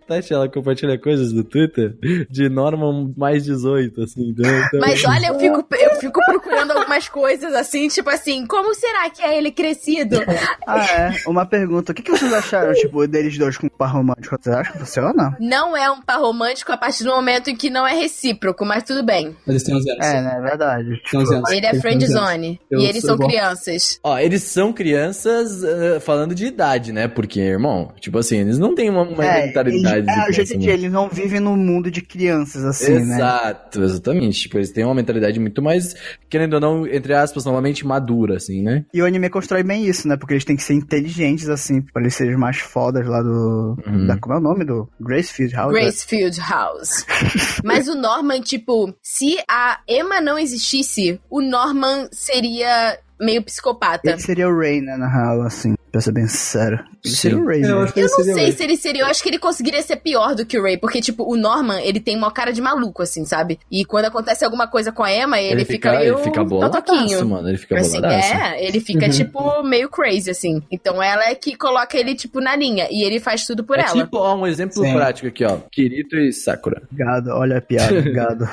Tati, 0.07 0.33
ela 0.33 0.49
compartilha 0.49 0.97
coisas 0.97 1.33
do 1.33 1.43
Twitter 1.43 1.97
de 2.31 2.49
Norman 2.49 3.13
mais 3.17 3.45
18, 3.45 4.01
assim. 4.03 4.29
Então, 4.31 4.49
então- 4.49 4.81
Mas 4.81 5.05
olha, 5.05 5.27
eu 5.27 5.39
fico, 5.41 5.67
eu 5.75 5.96
fico 6.07 6.21
procurando 6.25 6.73
algumas 6.73 7.09
coisas 7.09 7.53
assim, 7.55 7.89
tipo 7.89 8.09
assim, 8.11 8.47
como 8.47 8.75
será 8.75 9.09
que 9.11 9.23
é 9.23 9.37
ele 9.37 9.51
crescido? 9.51 10.17
Ah, 10.69 10.85
é. 10.85 11.15
Uma 11.29 11.47
pergunta. 11.47 11.93
O 11.93 11.95
que, 11.95 12.03
que 12.03 12.11
vocês 12.11 12.33
acharam, 12.33 12.73
tipo, 12.75 13.07
deles 13.07 13.39
dois 13.39 13.57
com 13.57 13.67
um 13.67 13.71
par 13.71 13.93
romântico? 13.93 14.37
Vocês 14.41 14.55
acham 14.57 14.73
que 14.73 14.79
funciona? 14.81 15.37
Não 15.39 15.77
é 15.77 15.89
um 15.91 16.03
par 16.03 16.19
romântico 16.19 16.73
a 16.73 16.77
partir 16.77 17.05
do 17.05 17.11
momento 17.11 17.49
em 17.51 17.55
que 17.57 17.71
não 17.71 17.87
é 17.87 17.95
recíproco, 17.95 18.65
mas 18.65 18.83
tudo 18.83 19.05
bem. 19.05 19.37
Eles 19.47 19.63
têm 19.63 19.77
11 19.77 19.91
anos. 19.93 20.07
É, 20.07 20.21
né? 20.23 20.35
É 20.39 20.41
verdade. 20.41 21.03
Tem 21.09 21.21
11 21.21 21.35
anos. 21.37 21.51
Ele 21.51 21.67
é 21.67 21.69
Eles 21.69 21.71
têm 21.71 21.81
friend 21.81 22.05
11 22.05 22.13
anos. 22.17 22.29
zone. 22.31 22.61
Eu 22.69 22.81
E 22.81 22.85
eles 22.87 23.03
são 23.05 23.15
igual. 23.15 23.29
crianças. 23.31 24.01
Ó, 24.03 24.19
eles 24.19 24.43
são 24.43 24.73
crianças 24.73 25.63
eh, 25.63 26.01
falando 26.01 26.35
de 26.35 26.47
idade, 26.47 26.93
né? 26.93 27.07
Porque, 27.07 27.39
irmão, 27.41 27.93
tipo 28.01 28.19
assim, 28.19 28.39
eles 28.39 28.59
não 28.59 28.75
têm 28.75 28.91
uma, 28.91 29.03
uma 29.03 29.25
É, 29.25 29.47
mentalidade 29.47 29.99
eles, 29.99 30.15
de 30.25 30.31
é, 30.31 30.33
jeito 30.33 30.59
de 30.59 30.67
né? 30.67 30.73
eles 30.73 30.93
não 30.93 31.09
vivem 31.09 31.39
no 31.39 31.57
mundo 31.57 31.91
de 31.93 32.03
crianças, 32.03 32.65
assim, 32.65 32.93
né? 33.05 33.17
Exato, 33.17 33.83
exatamente. 33.83 34.41
Tipo, 34.41 34.59
eles 34.59 34.71
têm 34.73 34.85
uma 34.85 34.95
mentalidade 34.95 35.39
muito 35.39 35.63
mais, 35.63 35.95
querendo 36.29 36.55
ou 36.55 36.61
não, 36.61 36.87
entre 36.87 37.15
aspas, 37.15 37.45
novamente 37.45 37.87
madura, 37.87 38.37
assim, 38.37 38.63
né? 38.63 38.85
E 38.93 39.01
o 39.03 39.07
anime 39.07 39.31
constrói 39.31 39.63
bem 39.63 39.87
isso, 39.87 40.09
né? 40.09 40.17
Porque 40.17 40.35
eles 40.35 40.45
têm 40.45 40.57
que 40.57 40.63
ser 40.63 40.75
inteligentes, 40.75 41.49
assim, 41.49 41.81
pra 41.81 42.03
eles 42.03 42.15
serem 42.15 42.37
mais 42.37 42.59
fodas 42.59 43.07
lá 43.07 43.23
do. 43.23 43.77
Uhum. 43.87 44.07
Da, 44.07 44.19
como 44.19 44.35
é 44.35 44.39
o 44.39 44.43
nome 44.43 44.65
do? 44.65 44.89
Gracefield 45.01 45.55
House? 45.55 45.73
Gracefield 45.73 46.41
House. 46.41 47.07
Mas 47.65 47.89
o 47.89 47.95
Norman, 47.95 48.41
tipo, 48.41 48.95
se 49.03 49.37
a 49.49 49.81
Emma 49.89 50.21
não 50.21 50.39
existisse, 50.39 51.21
o 51.31 51.41
Norman 51.41 52.09
seria 52.13 52.99
meio 53.21 53.43
psicopata. 53.43 54.09
Ele 54.11 54.21
seria 54.21 54.49
o 54.49 54.59
Ray, 54.59 54.81
né, 54.81 54.97
na 54.97 55.09
real, 55.09 55.43
assim, 55.43 55.75
pra 55.91 56.01
ser 56.01 56.13
bem 56.13 56.27
sincero. 56.27 56.79
Ele 57.05 57.15
Sim. 57.15 57.21
seria 57.21 57.39
o 57.39 57.47
Ray, 57.47 57.63
eu 57.63 57.77
né? 57.79 57.83
acho 57.85 57.93
que 57.95 58.01
Eu 58.01 58.05
ele 58.05 58.11
não 58.13 58.17
seria 58.25 58.35
sei 58.35 58.53
se 58.53 58.63
ele 58.65 58.77
seria. 58.77 59.03
Eu 59.03 59.07
acho 59.07 59.23
que 59.23 59.29
ele 59.29 59.39
conseguiria 59.39 59.81
ser 59.83 59.97
pior 59.97 60.35
do 60.35 60.45
que 60.45 60.59
o 60.59 60.63
Ray. 60.63 60.77
Porque, 60.77 61.01
tipo, 61.01 61.23
o 61.25 61.37
Norman, 61.37 61.81
ele 61.83 62.01
tem 62.01 62.17
uma 62.17 62.33
cara 62.33 62.53
de 62.53 62.61
maluco, 62.61 63.01
assim, 63.03 63.25
sabe? 63.25 63.61
E 63.71 63.85
quando 63.85 64.07
acontece 64.07 64.45
alguma 64.45 64.67
coisa 64.67 64.91
com 64.91 65.05
a 65.05 65.13
Emma, 65.13 65.41
ele, 65.41 65.65
fica, 65.65 65.93
meio. 65.93 66.15
ele 66.17 66.23
fica 66.25 66.43
boladaço, 66.45 67.27
mano. 67.29 67.49
Ele 67.49 67.57
fica 67.59 67.79
Assim, 67.79 68.01
boladaço. 68.01 68.35
é, 68.35 68.65
ele 68.67 68.81
fica, 68.81 69.09
tipo, 69.09 69.63
meio 69.63 69.89
crazy, 69.89 70.31
assim. 70.31 70.61
Então 70.71 71.01
ela 71.01 71.27
é 71.31 71.35
que 71.37 71.57
coloca 71.57 71.97
ele, 71.97 72.15
tipo, 72.17 72.41
na 72.41 72.57
linha. 72.57 72.89
E 72.91 73.05
ele 73.05 73.21
faz 73.21 73.47
tudo 73.47 73.63
por 73.63 73.79
É 73.79 73.83
ela. 73.83 73.93
tipo, 74.05 74.17
ó, 74.19 74.35
um 74.35 74.47
exemplo 74.49 74.83
Sim. 74.85 74.93
prático 74.93 75.29
aqui, 75.29 75.45
ó. 75.45 75.59
Kirito 75.71 76.17
e 76.17 76.33
Sakura. 76.33 76.83
Gado, 76.93 77.31
olha 77.31 77.59
a 77.59 77.61
piada, 77.63 78.01
gado. 78.11 78.49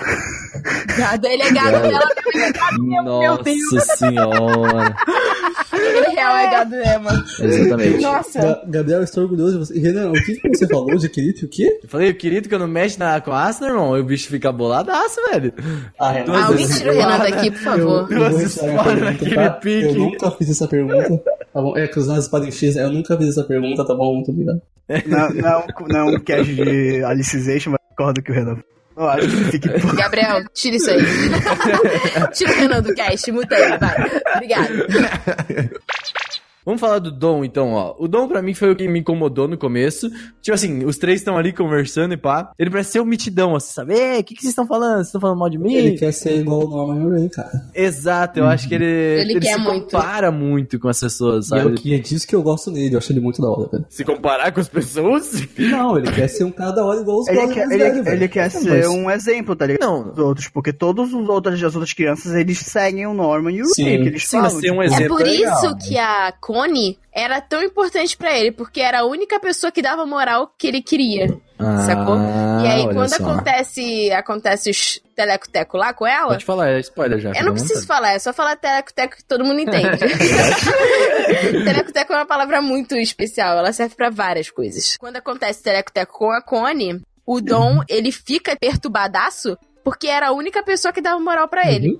Gado, 0.97 1.27
ele 1.27 1.41
é 1.41 1.51
gado 1.51 1.71
dela, 1.81 2.09
ele 2.33 2.43
é 2.43 2.51
gado 2.51 2.83
meu, 2.83 3.03
meu 3.19 3.37
Deus. 3.43 3.57
Nossa 3.73 3.95
senhora. 3.97 4.52
Ele 5.73 6.09
real 6.15 6.37
é 6.37 6.51
gado 6.51 6.75
Emma. 6.75 7.25
Exatamente. 7.39 8.01
Nossa. 8.01 8.39
Ga- 8.39 8.61
Gabriel, 8.67 8.99
eu 8.99 9.03
estou 9.03 9.23
orgulhoso 9.23 9.53
de 9.53 9.57
você. 9.59 9.79
Renan, 9.79 10.09
o 10.09 10.13
que, 10.13 10.35
que 10.35 10.49
você 10.49 10.67
falou 10.67 10.95
de 10.95 11.09
Kirito? 11.09 11.45
O 11.45 11.49
quê? 11.49 11.79
Eu 11.83 11.89
falei, 11.89 12.09
o 12.11 12.15
Kirito 12.15 12.47
que 12.47 12.55
eu 12.55 12.59
não 12.59 12.67
mexe 12.67 12.97
na, 12.99 13.19
com 13.19 13.31
a 13.31 13.45
Asuna, 13.45 13.67
irmão, 13.69 13.91
o 13.99 14.03
bicho 14.03 14.29
fica 14.29 14.51
boladaço, 14.51 15.19
velho. 15.31 15.53
Ah, 15.99 16.11
Renan. 16.11 16.33
Ah, 16.33 16.45
alguém 16.47 16.67
tira 16.67 16.91
o 16.91 16.95
Renan 16.95 17.17
daqui, 17.19 17.51
por 17.51 17.57
Eu, 17.57 17.63
favor. 17.63 18.11
eu 18.11 18.19
vou 18.19 18.29
Duas 18.29 18.41
retirar 18.55 18.65
minha 18.67 18.75
espadas 18.75 18.85
pergunta, 18.85 19.11
naquele 19.11 19.35
tá? 19.35 19.49
pique. 19.51 19.85
Eu 19.85 19.95
nunca 19.95 20.31
fiz 20.31 20.49
essa 20.49 20.67
pergunta. 20.67 21.17
Tá 21.53 21.61
bom? 21.61 21.77
É, 21.77 21.87
cruzar 21.87 22.17
as 22.17 22.23
espadas 22.25 22.47
em 22.47 22.51
X, 22.51 22.75
eu 22.75 22.89
nunca 22.91 23.17
fiz 23.17 23.29
essa 23.29 23.43
pergunta, 23.43 23.85
tá 23.85 23.93
bom? 23.95 24.13
Muito 24.15 24.31
obrigado. 24.31 24.61
Não, 25.07 25.29
não, 25.29 25.63
não 25.89 25.99
é 25.99 26.03
um 26.15 26.19
cast 26.19 26.53
de 26.55 27.03
Alicization, 27.03 27.71
mas 27.71 27.79
concordo 27.89 28.21
que 28.21 28.31
o 28.31 28.33
Renan. 28.35 28.57
Eu 28.95 29.09
acho 29.09 29.27
que 29.27 29.51
fique. 29.51 29.69
Gabriel, 29.95 30.43
tira 30.53 30.75
isso 30.75 30.89
aí. 30.89 31.01
tira 32.33 32.51
o 32.51 32.55
Renan 32.55 32.81
do 32.81 32.93
cast, 32.93 33.31
muta 33.31 33.55
ele, 33.55 33.77
vai. 33.77 33.95
Obrigado. 34.35 34.73
Vamos 36.65 36.79
falar 36.81 36.99
do 36.99 37.11
Dom, 37.11 37.43
então, 37.43 37.73
ó. 37.73 37.95
O 37.99 38.07
Dom, 38.07 38.27
pra 38.27 38.41
mim, 38.41 38.53
foi 38.53 38.71
o 38.71 38.75
que 38.75 38.87
me 38.87 38.99
incomodou 38.99 39.47
no 39.47 39.57
começo. 39.57 40.09
Tipo 40.41 40.55
assim, 40.55 40.83
os 40.85 40.97
três 40.97 41.19
estão 41.19 41.37
ali 41.37 41.51
conversando 41.53 42.13
e 42.13 42.17
pá. 42.17 42.51
Ele 42.57 42.69
parece 42.69 42.91
ser 42.91 43.01
um 43.01 43.05
mitidão, 43.05 43.55
assim, 43.55 43.73
sabe? 43.73 43.93
Ei, 43.93 44.19
o 44.19 44.23
que, 44.23 44.33
que 44.35 44.41
vocês 44.41 44.51
estão 44.51 44.65
falando? 44.67 44.95
Vocês 44.95 45.07
estão 45.07 45.21
falando 45.21 45.39
mal 45.39 45.49
de 45.49 45.57
mim? 45.57 45.73
Ele 45.73 45.97
quer 45.97 46.11
ser 46.11 46.39
igual 46.39 46.65
o 46.65 46.69
Norman 46.69 47.09
Ray, 47.17 47.29
cara. 47.29 47.51
Exato, 47.73 48.39
eu 48.39 48.45
acho 48.47 48.67
que 48.67 48.75
ele, 48.75 48.85
Ele 48.85 49.39
quer 49.39 49.53
se 49.55 49.59
muito. 49.59 49.85
compara 49.91 50.31
muito 50.31 50.79
com 50.79 50.87
as 50.87 50.99
pessoas, 50.99 51.49
E 51.49 51.55
é, 51.55 51.57
o 51.59 51.63
sabe? 51.63 51.75
que 51.75 51.93
é 51.93 51.97
disso 51.99 52.27
que 52.27 52.35
eu 52.35 52.41
gosto 52.41 52.71
nele, 52.71 52.95
eu 52.95 52.97
acho 52.99 53.11
ele 53.11 53.19
muito 53.19 53.41
da 53.41 53.49
hora, 53.49 53.69
velho. 53.71 53.85
Se 53.89 54.03
comparar 54.03 54.51
com 54.51 54.59
as 54.59 54.69
pessoas? 54.69 55.47
Não, 55.57 55.97
ele 55.97 56.11
quer 56.11 56.27
ser 56.27 56.43
um 56.43 56.51
cara 56.51 56.71
da 56.71 56.85
hora 56.85 57.01
igual 57.01 57.19
os 57.19 57.27
Ele 57.27 57.47
quer, 57.53 57.69
ele, 57.71 58.01
velho. 58.01 58.09
ele 58.09 58.27
quer 58.27 58.45
É, 58.45 58.49
ser 58.49 58.69
mas- 58.69 58.87
um 58.87 59.09
exemplo, 59.11 59.55
tá 59.55 59.65
ligado? 59.65 59.81
Não. 59.87 60.11
Os 60.11 60.17
outros, 60.17 60.47
porque 60.47 60.71
todos 60.73 61.13
os 61.13 61.27
outros, 61.29 61.61
as 61.63 61.75
outras 61.75 61.93
crianças, 61.93 62.33
eles 62.33 62.59
seguem 62.59 63.05
o 63.07 63.13
Norman 63.13 63.51
e 63.51 63.61
o 63.61 63.65
Sim. 63.67 63.83
Ray, 63.85 64.01
que 64.01 64.07
eles 64.09 64.23
Sim, 64.27 64.37
falam. 64.37 64.51
mas 64.53 64.61
ser 64.61 64.71
um 64.71 64.81
tipo, 64.81 64.83
exemplo 64.83 65.03
É 65.03 65.07
por 65.07 65.27
isso 65.27 65.77
que 65.87 65.97
a 65.97 66.31
Connie 66.53 66.99
era 67.11 67.41
tão 67.41 67.63
importante 67.63 68.15
pra 68.15 68.37
ele, 68.37 68.51
porque 68.51 68.79
era 68.79 68.99
a 68.99 69.05
única 69.05 69.39
pessoa 69.39 69.71
que 69.71 69.81
dava 69.81 70.05
moral 70.05 70.53
que 70.57 70.67
ele 70.67 70.81
queria. 70.81 71.27
Sacou? 71.85 72.17
E 72.63 72.67
aí, 72.67 72.83
Ah, 72.89 72.93
quando 72.93 73.09
só. 73.09 73.15
acontece, 73.23 74.11
acontece 74.11 74.69
os 74.69 74.99
teleco-teco 75.15 75.77
lá 75.77 75.93
com 75.93 76.05
ela, 76.05 76.29
Pode 76.29 76.43
falar, 76.45 76.69
é 76.71 76.79
spoiler 76.79 77.19
já. 77.19 77.31
eu 77.35 77.45
não 77.45 77.53
preciso 77.53 77.73
vontade. 77.81 77.87
falar, 77.87 78.13
é 78.13 78.19
só 78.19 78.33
falar 78.33 78.55
teleco-teco 78.57 79.15
que 79.17 79.23
todo 79.23 79.45
mundo 79.45 79.59
entende. 79.61 79.97
teleco-teco 81.65 82.13
é 82.13 82.15
uma 82.17 82.25
palavra 82.25 82.61
muito 82.61 82.95
especial, 82.95 83.57
ela 83.57 83.71
serve 83.71 83.95
pra 83.95 84.09
várias 84.09 84.49
coisas. 84.49 84.97
Quando 84.97 85.17
acontece 85.17 85.61
teleco-teco 85.63 86.17
com 86.17 86.31
a 86.31 86.41
Connie, 86.41 87.01
o 87.25 87.39
Dom, 87.41 87.81
ele 87.87 88.11
fica 88.11 88.55
perturbadaço 88.55 89.57
porque 89.83 90.07
era 90.07 90.29
a 90.29 90.31
única 90.33 90.63
pessoa 90.63 90.91
que 90.93 91.01
dava 91.01 91.19
moral 91.19 91.47
pra 91.47 91.69
ele. 91.71 91.93
Uhum, 91.93 91.99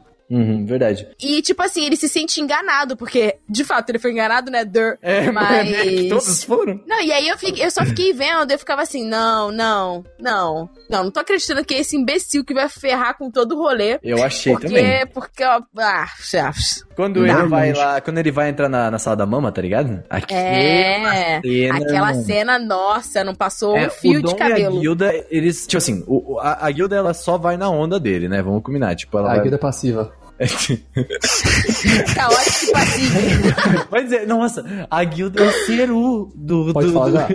verdade. 0.66 1.08
E, 1.22 1.42
tipo 1.42 1.62
assim, 1.62 1.86
ele 1.86 1.96
se 1.96 2.10
sente 2.10 2.42
enganado, 2.42 2.96
porque, 2.98 3.38
de 3.48 3.64
fato, 3.64 3.90
ele 3.90 4.00
foi 4.00 4.12
enganado, 4.12 4.50
né? 4.52 4.66
Dur. 4.66 4.98
É, 5.02 5.30
mas... 5.32 5.72
é 5.72 5.84
que 5.84 6.10
todos 6.10 6.44
foram. 6.44 6.82
Não, 6.88 7.02
e 7.02 7.12
aí 7.12 7.28
eu, 7.28 7.38
fiquei, 7.38 7.66
eu 7.66 7.70
só 7.72 7.86
fiquei 7.86 8.14
vendo, 8.14 8.52
eu 8.52 8.60
ficava 8.60 8.82
assim, 8.82 9.06
não, 9.08 9.52
não, 9.52 10.04
não. 10.20 10.70
Não, 10.90 11.04
não 11.06 11.12
tô 11.12 11.20
acreditando 11.20 11.64
que 11.66 11.74
é 11.76 11.80
esse 11.80 11.96
imbecil 11.96 12.44
que 12.44 12.54
vai 12.54 12.68
ferrar 12.70 13.18
com 13.18 13.30
todo 13.30 13.54
o 13.56 13.58
rolê. 13.58 14.00
Eu 14.04 14.24
achei 14.24 14.54
Porque, 14.54 14.68
também. 14.68 15.08
porque, 15.08 15.44
ó, 15.44 15.62
ah, 15.78 16.06
chefes. 16.20 16.84
Quando 16.96 17.26
Não, 17.26 17.40
ele 17.40 17.48
vai 17.50 17.74
lá, 17.74 18.00
quando 18.02 18.20
ele 18.20 18.32
vai 18.32 18.50
entrar 18.50 18.70
na, 18.70 18.92
na 18.92 19.00
sala 19.00 19.16
da 19.16 19.26
mama, 19.26 19.52
tá 19.52 19.62
ligado? 19.62 20.04
Aquela 20.10 20.40
É, 20.42 21.42
cena, 21.42 21.76
aquela 21.78 22.12
mano. 22.12 22.24
cena, 22.24 22.60
nossa, 22.60 23.24
não 23.24 23.34
passou 23.34 23.76
É, 23.76 23.88
um 23.88 23.90
fio 23.90 24.22
de 24.22 24.36
cabelo. 24.36 24.76
E 24.76 24.78
a 24.78 24.82
Guilda, 24.82 25.26
eles, 25.32 25.66
tipo 25.66 25.78
assim, 25.80 26.04
o- 26.08 26.34
o- 26.36 26.40
a, 26.40 26.68
a 26.68 26.72
Guilda 26.72 26.96
ela 26.96 27.14
só 27.14 27.36
vai 27.38 27.58
na 27.58 27.68
onda 27.70 28.00
dele, 28.00 28.28
né? 28.30 28.42
Vamos 28.44 28.62
combinar. 28.62 28.96
Tipo, 28.96 29.18
ela 29.18 29.30
A 29.30 29.34
vai. 29.34 29.42
guilda 29.42 29.56
é 29.56 29.60
passiva. 29.60 30.14
Caótico 32.16 32.66
e 32.66 32.72
passivo. 32.72 33.88
Vai 33.90 34.04
dizer, 34.04 34.28
nossa, 34.28 34.66
a 34.90 35.04
Guilda 35.04 35.44
é 35.44 35.48
o 35.48 35.52
Ceru 35.66 36.32
do. 36.36 36.74
Pode 36.74 36.88
do, 36.88 36.94
falar 36.94 37.10
do... 37.10 37.14
já. 37.16 37.28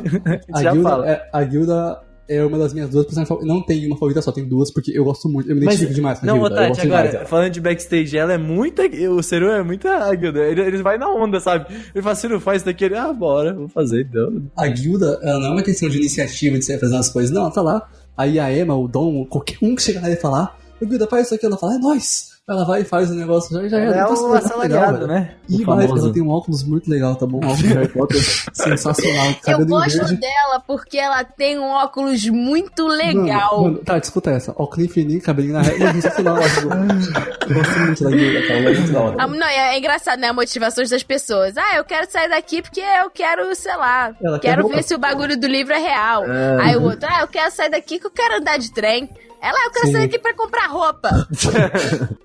A 0.53 0.63
já 0.63 0.73
guilda, 0.73 0.89
fala. 0.89 1.09
é, 1.11 1.29
a 1.33 1.45
guilda 1.45 2.01
é 2.29 2.45
uma 2.45 2.59
das 2.59 2.75
minhas 2.75 2.91
duas 2.91 3.07
personagens. 3.07 3.47
Não 3.47 3.63
tem 3.63 3.87
uma 3.87 3.97
favorita 3.97 4.21
só, 4.21 4.31
tem 4.33 4.47
duas, 4.47 4.71
porque 4.71 4.91
eu 4.95 5.05
gosto 5.05 5.29
muito. 5.29 5.49
Eu 5.51 5.55
me 5.57 5.65
Mas- 5.65 5.77
identifico 5.77 5.95
demais 5.95 6.19
com 6.19 6.27
a 6.27 6.29
Não, 6.29 6.39
guilda. 6.41 6.55
Tati, 6.57 6.81
demais 6.83 6.93
agora, 7.01 7.13
dela. 7.13 7.25
falando 7.27 7.51
de 7.53 7.61
backstage, 7.61 8.19
ela 8.19 8.33
é 8.35 8.39
muita. 8.39 8.83
O 9.11 9.23
Ceru 9.23 9.49
é 9.49 9.63
muita 9.63 9.91
a 9.91 10.15
Guilda. 10.15 10.41
Ele, 10.41 10.61
ele 10.61 10.83
vai 10.83 10.99
na 10.99 11.09
onda, 11.09 11.41
sabe? 11.41 11.67
Ele 11.95 12.03
fala, 12.03 12.15
Ceru, 12.15 12.41
faz 12.41 12.57
isso 12.59 12.67
daqui. 12.67 12.85
Ele, 12.85 12.97
ah, 12.97 13.13
bora, 13.13 13.55
vou 13.55 13.69
fazer 13.69 14.03
então. 14.03 14.43
A 14.57 14.67
guilda, 14.67 15.19
ela 15.23 15.39
não 15.41 15.47
é 15.47 15.51
uma 15.53 15.63
questão 15.63 15.89
de 15.89 15.97
iniciativa 15.97 16.59
de 16.59 16.65
você 16.65 16.79
fazer 16.79 16.97
as 16.97 17.09
coisas, 17.09 17.31
não, 17.31 17.43
ela 17.43 17.51
tá 17.51 17.63
lá. 17.63 17.89
Aí 18.17 18.39
a 18.39 18.53
Emma, 18.55 18.75
o 18.77 18.89
Dom, 18.89 19.25
qualquer 19.25 19.57
um 19.63 19.75
que 19.77 19.83
chega 19.83 20.01
lá 20.01 20.11
e 20.11 20.17
falar, 20.17 20.59
ô 20.83 20.85
guilda, 20.87 21.07
faz 21.07 21.27
isso 21.27 21.35
aqui, 21.37 21.47
ela 21.47 21.57
fala, 21.57 21.77
é 21.77 21.79
nóis. 21.79 22.37
Ela 22.49 22.65
vai 22.65 22.81
e 22.81 22.85
faz 22.85 23.11
o 23.11 23.15
negócio, 23.15 23.55
já, 23.55 23.69
já 23.69 23.79
É 23.79 23.85
é 23.85 23.91
legal, 23.91 24.35
assalariado, 24.35 25.07
né? 25.07 25.35
E 25.51 25.63
famoso. 25.65 25.99
ela 25.99 26.13
tem 26.15 26.23
um 26.23 26.31
óculos 26.31 26.63
muito 26.63 26.91
legal, 26.91 27.15
tá 27.15 27.27
bom? 27.27 27.41
Um 27.45 27.45
óculos 27.45 27.59
de 27.59 27.75
Harry 27.75 27.89
Potter 27.89 28.21
sensacional. 28.55 29.35
Eu 29.47 29.67
gosto 29.67 29.99
verde. 29.99 30.17
dela 30.17 30.63
porque 30.67 30.97
ela 30.97 31.23
tem 31.25 31.59
um 31.59 31.69
óculos 31.69 32.27
muito 32.27 32.87
legal. 32.87 33.61
Mano, 33.61 33.73
mano, 33.75 33.85
tá, 33.85 33.99
escuta 33.99 34.31
essa. 34.31 34.53
Óculos 34.57 34.91
fininho, 34.91 35.21
cabelinho 35.21 35.53
na 35.53 35.61
régua, 35.61 35.93
sensacional. 35.93 36.37
Eu 36.39 37.55
gosto 37.55 37.79
muito 37.81 38.05
da 38.05 38.11
guilda, 38.11 38.41
cara. 38.47 38.61
Ela 38.61 38.71
é 38.71 38.75
muito 38.75 38.93
da 38.93 39.01
hora. 39.01 39.17
Ah, 39.19 39.27
não, 39.27 39.47
é, 39.47 39.75
é 39.75 39.79
engraçado, 39.79 40.19
né? 40.19 40.29
A 40.29 40.33
motivações 40.33 40.89
das 40.89 41.03
pessoas. 41.03 41.55
Ah, 41.59 41.77
eu 41.77 41.85
quero 41.85 42.11
sair 42.11 42.31
daqui 42.31 42.63
porque 42.63 42.81
eu 42.81 43.11
quero, 43.11 43.55
sei 43.55 43.77
lá, 43.77 44.15
Ela 44.23 44.39
quer 44.39 44.57
quero 44.57 44.69
ver 44.69 44.83
se 44.83 44.95
o 44.95 44.99
bagulho 44.99 45.39
do 45.39 45.47
livro 45.47 45.75
é 45.75 45.79
real. 45.79 46.25
Aí 46.63 46.75
o 46.77 46.83
outro, 46.83 47.07
ah, 47.13 47.21
eu 47.21 47.29
quero 47.29 47.51
sair 47.51 47.69
daqui 47.71 47.99
que 47.99 48.07
eu 48.07 48.11
quero 48.11 48.39
andar 48.39 48.59
de 48.59 48.73
trem. 48.73 49.11
Ela, 49.41 49.55
"Ah, 49.57 49.65
eu 49.67 49.71
quero 49.71 49.87
Sim. 49.87 49.93
sair 49.93 50.03
daqui 50.03 50.19
pra 50.19 50.35
comprar 50.35 50.67
roupa. 50.67 51.11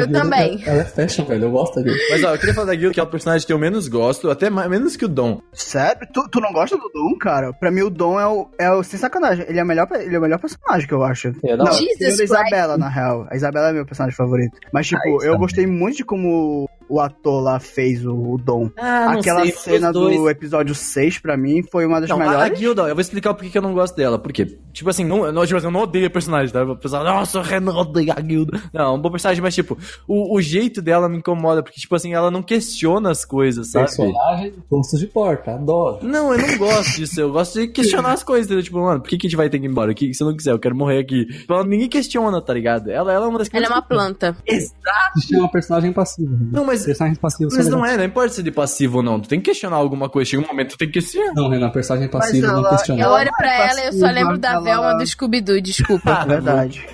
Eu 0.00 0.12
também. 0.12 0.62
Ela 0.66 0.80
é 0.82 0.84
fashion, 0.84 1.24
velho. 1.24 1.44
Eu 1.44 1.50
gosto 1.50 1.82
da. 1.82 1.92
Mas 2.10 2.24
ó, 2.24 2.34
eu 2.34 2.38
queria 2.38 2.54
falar 2.54 2.68
da 2.68 2.74
Guilda, 2.74 2.94
que 2.94 3.00
é 3.00 3.02
o 3.02 3.06
personagem 3.06 3.46
que 3.46 3.52
eu 3.52 3.58
menos 3.58 3.88
gosto, 3.88 4.30
até 4.30 4.48
mais, 4.48 4.68
menos 4.70 4.96
que 4.96 5.04
o 5.04 5.08
Dom. 5.08 5.40
Sério? 5.52 6.06
Tu, 6.12 6.28
tu 6.30 6.40
não 6.40 6.52
gosta 6.52 6.76
do 6.76 6.88
Dom, 6.92 7.16
cara? 7.18 7.52
Pra 7.52 7.70
mim, 7.70 7.82
o 7.82 7.90
Dom 7.90 8.18
é 8.18 8.26
o, 8.26 8.48
é 8.58 8.70
o 8.72 8.82
sem 8.82 8.98
sacanagem. 8.98 9.44
Ele 9.48 9.58
é, 9.58 9.62
o 9.62 9.66
melhor, 9.66 9.86
ele 9.94 10.14
é 10.14 10.18
o 10.18 10.22
melhor 10.22 10.38
personagem 10.38 10.86
que 10.86 10.94
eu 10.94 11.02
acho. 11.04 11.28
É, 11.44 11.56
não. 11.56 11.66
Jesus 11.72 12.00
a 12.02 12.06
Christ. 12.06 12.20
Isabela, 12.22 12.78
na 12.78 12.88
real. 12.88 13.26
A 13.30 13.36
Isabela 13.36 13.68
é 13.68 13.72
meu 13.72 13.84
personagem 13.86 14.16
favorito. 14.16 14.56
Mas, 14.72 14.86
tipo, 14.86 15.00
Ah, 15.04 15.08
eu 15.10 15.18
também. 15.20 15.38
gostei 15.38 15.66
muito 15.66 15.96
de 15.98 16.04
como 16.04 16.68
o 16.90 17.00
ator 17.00 17.42
lá 17.42 17.58
fez 17.60 18.04
o, 18.04 18.12
o 18.14 18.38
Dom. 18.38 18.70
Ah, 18.76 19.12
Aquela 19.12 19.46
cena 19.52 19.92
do 19.92 20.28
episódio 20.28 20.74
6, 20.74 21.18
pra 21.18 21.36
mim, 21.36 21.62
foi 21.62 21.86
uma 21.86 22.00
das 22.00 22.10
Não, 22.10 22.20
a, 22.20 22.24
a 22.24 22.28
melhores. 22.30 22.58
Guilda, 22.58 22.82
eu 22.82 22.94
vou 22.94 23.00
explicar 23.00 23.32
por 23.34 23.48
que 23.48 23.56
eu 23.56 23.62
não 23.62 23.72
gosto 23.74 23.94
dela. 23.96 24.18
Por 24.18 24.32
quê? 24.32 24.58
Tipo 24.72 24.90
assim, 24.90 25.04
não, 25.04 25.30
não, 25.32 25.44
tipo 25.46 25.56
assim, 25.56 25.66
eu 25.66 25.70
não 25.72 25.80
odeio 25.82 26.06
a 26.06 26.10
personagem, 26.10 26.52
tá? 26.52 26.62
O 26.64 26.76
pessoal, 26.76 27.04
nossa, 27.04 27.38
o 27.38 27.42
Renan 27.42 27.74
odeia 27.76 28.14
a 28.16 28.20
Guilda. 28.20 28.60
Não, 28.72 28.84
é 28.84 28.90
um 28.90 29.00
bom 29.00 29.10
personagem, 29.10 29.42
mas 29.42 29.54
tipo, 29.54 29.76
o, 30.06 30.36
o 30.36 30.40
jeito 30.40 30.82
dela 30.82 31.08
me 31.08 31.18
incomoda, 31.18 31.62
porque 31.62 31.80
tipo 31.80 31.94
assim, 31.94 32.12
ela 32.14 32.30
não 32.30 32.42
questiona 32.42 33.10
as 33.10 33.24
coisas, 33.24 33.70
sabe? 33.70 33.86
Personagem, 33.86 34.52
posto 34.68 34.98
de 34.98 35.06
porta. 35.06 35.52
Adoro. 35.54 35.98
Não, 36.06 36.32
eu 36.32 36.38
não 36.38 36.58
gosto 36.58 36.96
disso. 36.96 37.20
Eu 37.20 37.32
gosto 37.32 37.60
de 37.60 37.68
questionar 37.68 38.12
as 38.12 38.22
coisas, 38.22 38.46
entendeu? 38.46 38.62
Tipo, 38.64 38.80
mano, 38.80 39.00
por 39.00 39.08
que, 39.08 39.16
que 39.18 39.26
a 39.26 39.30
gente 39.30 39.36
vai 39.36 39.48
ter 39.48 39.58
que 39.58 39.66
ir 39.66 39.70
embora? 39.70 39.92
Que, 39.94 40.12
se 40.14 40.22
eu 40.22 40.28
não 40.28 40.36
quiser, 40.36 40.52
eu 40.52 40.58
quero 40.58 40.74
morrer 40.76 40.98
aqui. 40.98 41.24
Tipo, 41.26 41.52
ela- 41.54 41.64
ninguém 41.64 41.88
questiona, 41.88 42.40
tá 42.40 42.52
ligado? 42.54 42.90
Ela, 42.90 43.12
ela 43.12 43.26
é 43.26 43.28
uma 43.28 43.38
das 43.38 43.48
Ela 43.52 43.66
é 43.66 43.68
uma 43.68 43.82
planta. 43.82 44.36
Exato. 44.46 44.74
Existia 45.16 45.38
uma 45.38 45.50
personagem 45.50 45.92
passiva. 45.92 46.36
Não, 46.52 46.64
mas- 46.64 46.79
Personagem 46.84 47.18
passivo 47.18 47.50
Mas 47.54 47.68
não 47.68 47.84
é, 47.86 47.96
não 47.96 48.04
importa 48.04 48.30
se 48.34 48.42
de 48.42 48.50
passivo 48.50 48.98
ou 48.98 49.02
não. 49.02 49.20
Tu 49.20 49.28
tem 49.28 49.40
que 49.40 49.50
questionar 49.50 49.76
alguma 49.76 50.08
coisa. 50.08 50.30
Chega 50.30 50.42
um 50.42 50.46
momento 50.46 50.68
que 50.68 50.74
tu 50.74 50.78
tem 50.78 50.88
que 50.88 50.94
questionar. 51.00 51.32
Não, 51.34 51.48
Renan, 51.48 51.70
personagem 51.70 52.08
passivo 52.10 52.46
Mas 52.46 52.52
não 52.52 52.58
ela- 52.60 52.70
questiona. 52.70 53.00
Eu 53.00 53.04
Ela 53.06 53.14
olho 53.16 53.26
não 53.30 53.36
pra 53.36 53.54
é 53.54 53.68
ela 53.68 53.80
e 53.80 53.86
eu 53.86 53.92
só 53.92 54.06
lembro 54.06 54.38
da 54.38 54.52
ela- 54.52 54.62
Velma 54.62 54.94
do 54.98 55.06
Scooby-Doo, 55.06 55.60
desculpa. 55.60 56.10
É 56.22 56.26
verdade. 56.26 56.86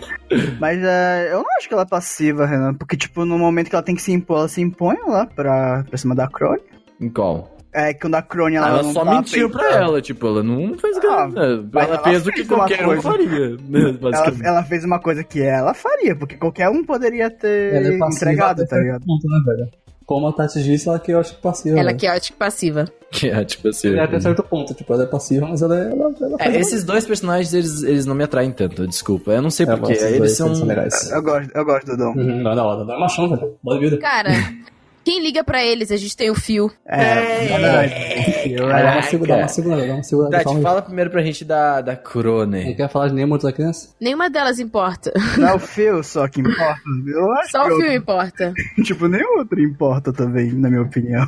Mas 0.59 0.78
é, 0.82 1.28
eu 1.32 1.39
não 1.39 1.47
acho 1.59 1.68
que 1.68 1.74
ela 1.74 1.82
é 1.84 1.87
passiva, 1.87 2.47
Renan. 2.47 2.74
Porque, 2.74 2.97
tipo, 2.97 3.24
no 3.24 3.39
momento 3.39 3.68
que 3.68 3.74
ela 3.76 3.82
tem 3.82 3.95
que 3.95 4.03
se 4.03 4.12
impor, 4.12 4.39
ela 4.39 4.49
se 4.49 4.61
impõe 4.61 4.97
lá 5.07 5.24
pra, 5.26 5.84
pra 5.89 5.97
cima 5.99 6.14
da 6.14 6.26
Crone. 6.28 6.61
Em 7.01 7.09
qual? 7.09 7.55
É, 7.78 7.92
quando 7.92 8.14
a 8.14 8.22
Crone 8.22 8.56
ela, 8.56 8.68
ela 8.70 8.82
não 8.82 8.92
só 8.94 9.04
tá 9.04 9.10
mentiu 9.16 9.50
pra 9.50 9.60
peitando. 9.62 9.84
ela, 9.84 10.00
tipo, 10.00 10.26
ela 10.26 10.42
não 10.42 10.78
fez 10.78 10.96
Ah, 10.96 11.00
grana. 11.00 11.68
mas 11.70 11.84
Ela 11.88 11.94
ela 11.96 12.02
fez 12.04 12.26
o 12.26 12.30
que 12.32 12.44
qualquer 12.46 12.88
um 12.88 13.02
faria, 13.02 13.50
né, 13.68 13.80
Ela, 13.80 13.92
basicamente. 13.92 14.46
ela 14.46 14.62
fez 14.64 14.84
uma 14.84 14.98
coisa 14.98 15.22
que 15.22 15.42
ela 15.42 15.74
faria, 15.74 16.16
porque 16.16 16.36
qualquer 16.36 16.70
um 16.70 16.82
poderia 16.82 17.30
ter 17.30 17.74
Ela 17.74 17.88
é 17.94 17.98
passiva 17.98 18.30
entregado, 18.30 18.66
tá 18.66 18.76
ligado? 18.78 19.02
certo 19.02 19.06
ponto, 19.06 19.28
né, 19.28 19.40
velho? 19.44 19.68
Como 20.06 20.28
a 20.28 20.32
Tati 20.32 20.62
disse, 20.62 20.88
ela 20.88 21.00
que 21.00 21.10
eu 21.10 21.18
acho 21.18 21.34
passiva. 21.38 21.80
Ela 21.80 21.90
é 21.90 22.10
ótica 22.14 22.36
passiva. 22.38 22.84
Que 23.10 23.28
é, 23.28 23.44
tipo 23.44 23.68
assim. 23.68 23.92
É 23.96 24.00
até 24.04 24.20
certo 24.20 24.42
ponto, 24.44 24.72
tipo, 24.72 24.92
ela 24.94 25.02
é 25.02 25.06
passiva, 25.06 25.46
mas 25.48 25.62
ela 25.62 25.76
é. 25.76 25.90
Ela, 25.90 26.14
ela 26.20 26.36
É, 26.38 26.44
faz 26.44 26.56
esses 26.58 26.84
dois 26.84 27.04
personagens, 27.04 27.52
eles, 27.52 27.82
eles 27.82 28.06
não 28.06 28.14
me 28.14 28.22
atraem 28.22 28.52
tanto, 28.52 28.86
desculpa. 28.86 29.32
Eu 29.32 29.42
não 29.42 29.50
sei 29.50 29.66
É, 29.66 29.76
porquê. 29.76 29.94
Eles 29.94 30.32
são. 30.36 30.46
Eu 30.52 31.22
gosto, 31.22 31.50
eu 31.52 31.64
gosto 31.64 31.86
do 31.88 31.96
Dom. 31.96 32.12
Uhum, 32.16 32.40
não, 32.40 32.54
não, 32.54 32.84
não 32.84 32.94
é 32.94 32.98
machão, 33.00 33.28
velho. 33.28 33.54
Bora 33.60 33.80
vida. 33.80 33.98
Cara, 33.98 34.30
quem 35.07 35.22
liga 35.22 35.44
pra 35.44 35.64
eles? 35.64 35.92
A 35.92 35.96
gente 35.96 36.16
tem 36.16 36.30
o 36.32 36.34
fio. 36.34 36.68
É, 36.84 37.46
verdade. 37.46 38.57
Dá 38.57 38.92
uma 38.94 39.02
segura, 39.02 39.28
dá 39.28 39.36
uma 39.42 39.48
segura, 39.48 39.86
dá 39.86 39.94
uma 39.94 40.02
segura. 40.02 40.30
Tati, 40.30 40.61
fala 40.61 40.82
primeiro 40.82 41.11
pra 41.11 41.22
gente 41.22 41.44
da, 41.44 41.80
da 41.80 41.92
Não 41.92 42.02
Crone. 42.02 42.74
quer 42.74 42.88
falar 42.90 43.07
de 43.07 43.14
nenhuma 43.14 43.36
outra 43.36 43.52
criança? 43.52 43.90
Nenhuma 44.00 44.28
delas 44.28 44.59
importa. 44.59 45.12
Não 45.38 45.48
é 45.48 45.54
o 45.54 45.61
Phil 45.61 46.02
só 46.02 46.26
que 46.26 46.40
importa. 46.40 46.80
Eu 47.07 47.30
acho 47.38 47.52
Só 47.52 47.64
que 47.66 47.72
o 47.74 47.76
fio 47.76 47.92
importa. 47.92 48.52
tipo, 48.82 49.07
nenhum 49.07 49.38
outro 49.38 49.61
importa 49.62 50.12
também, 50.12 50.50
na 50.52 50.68
minha 50.68 50.82
opinião. 50.82 51.24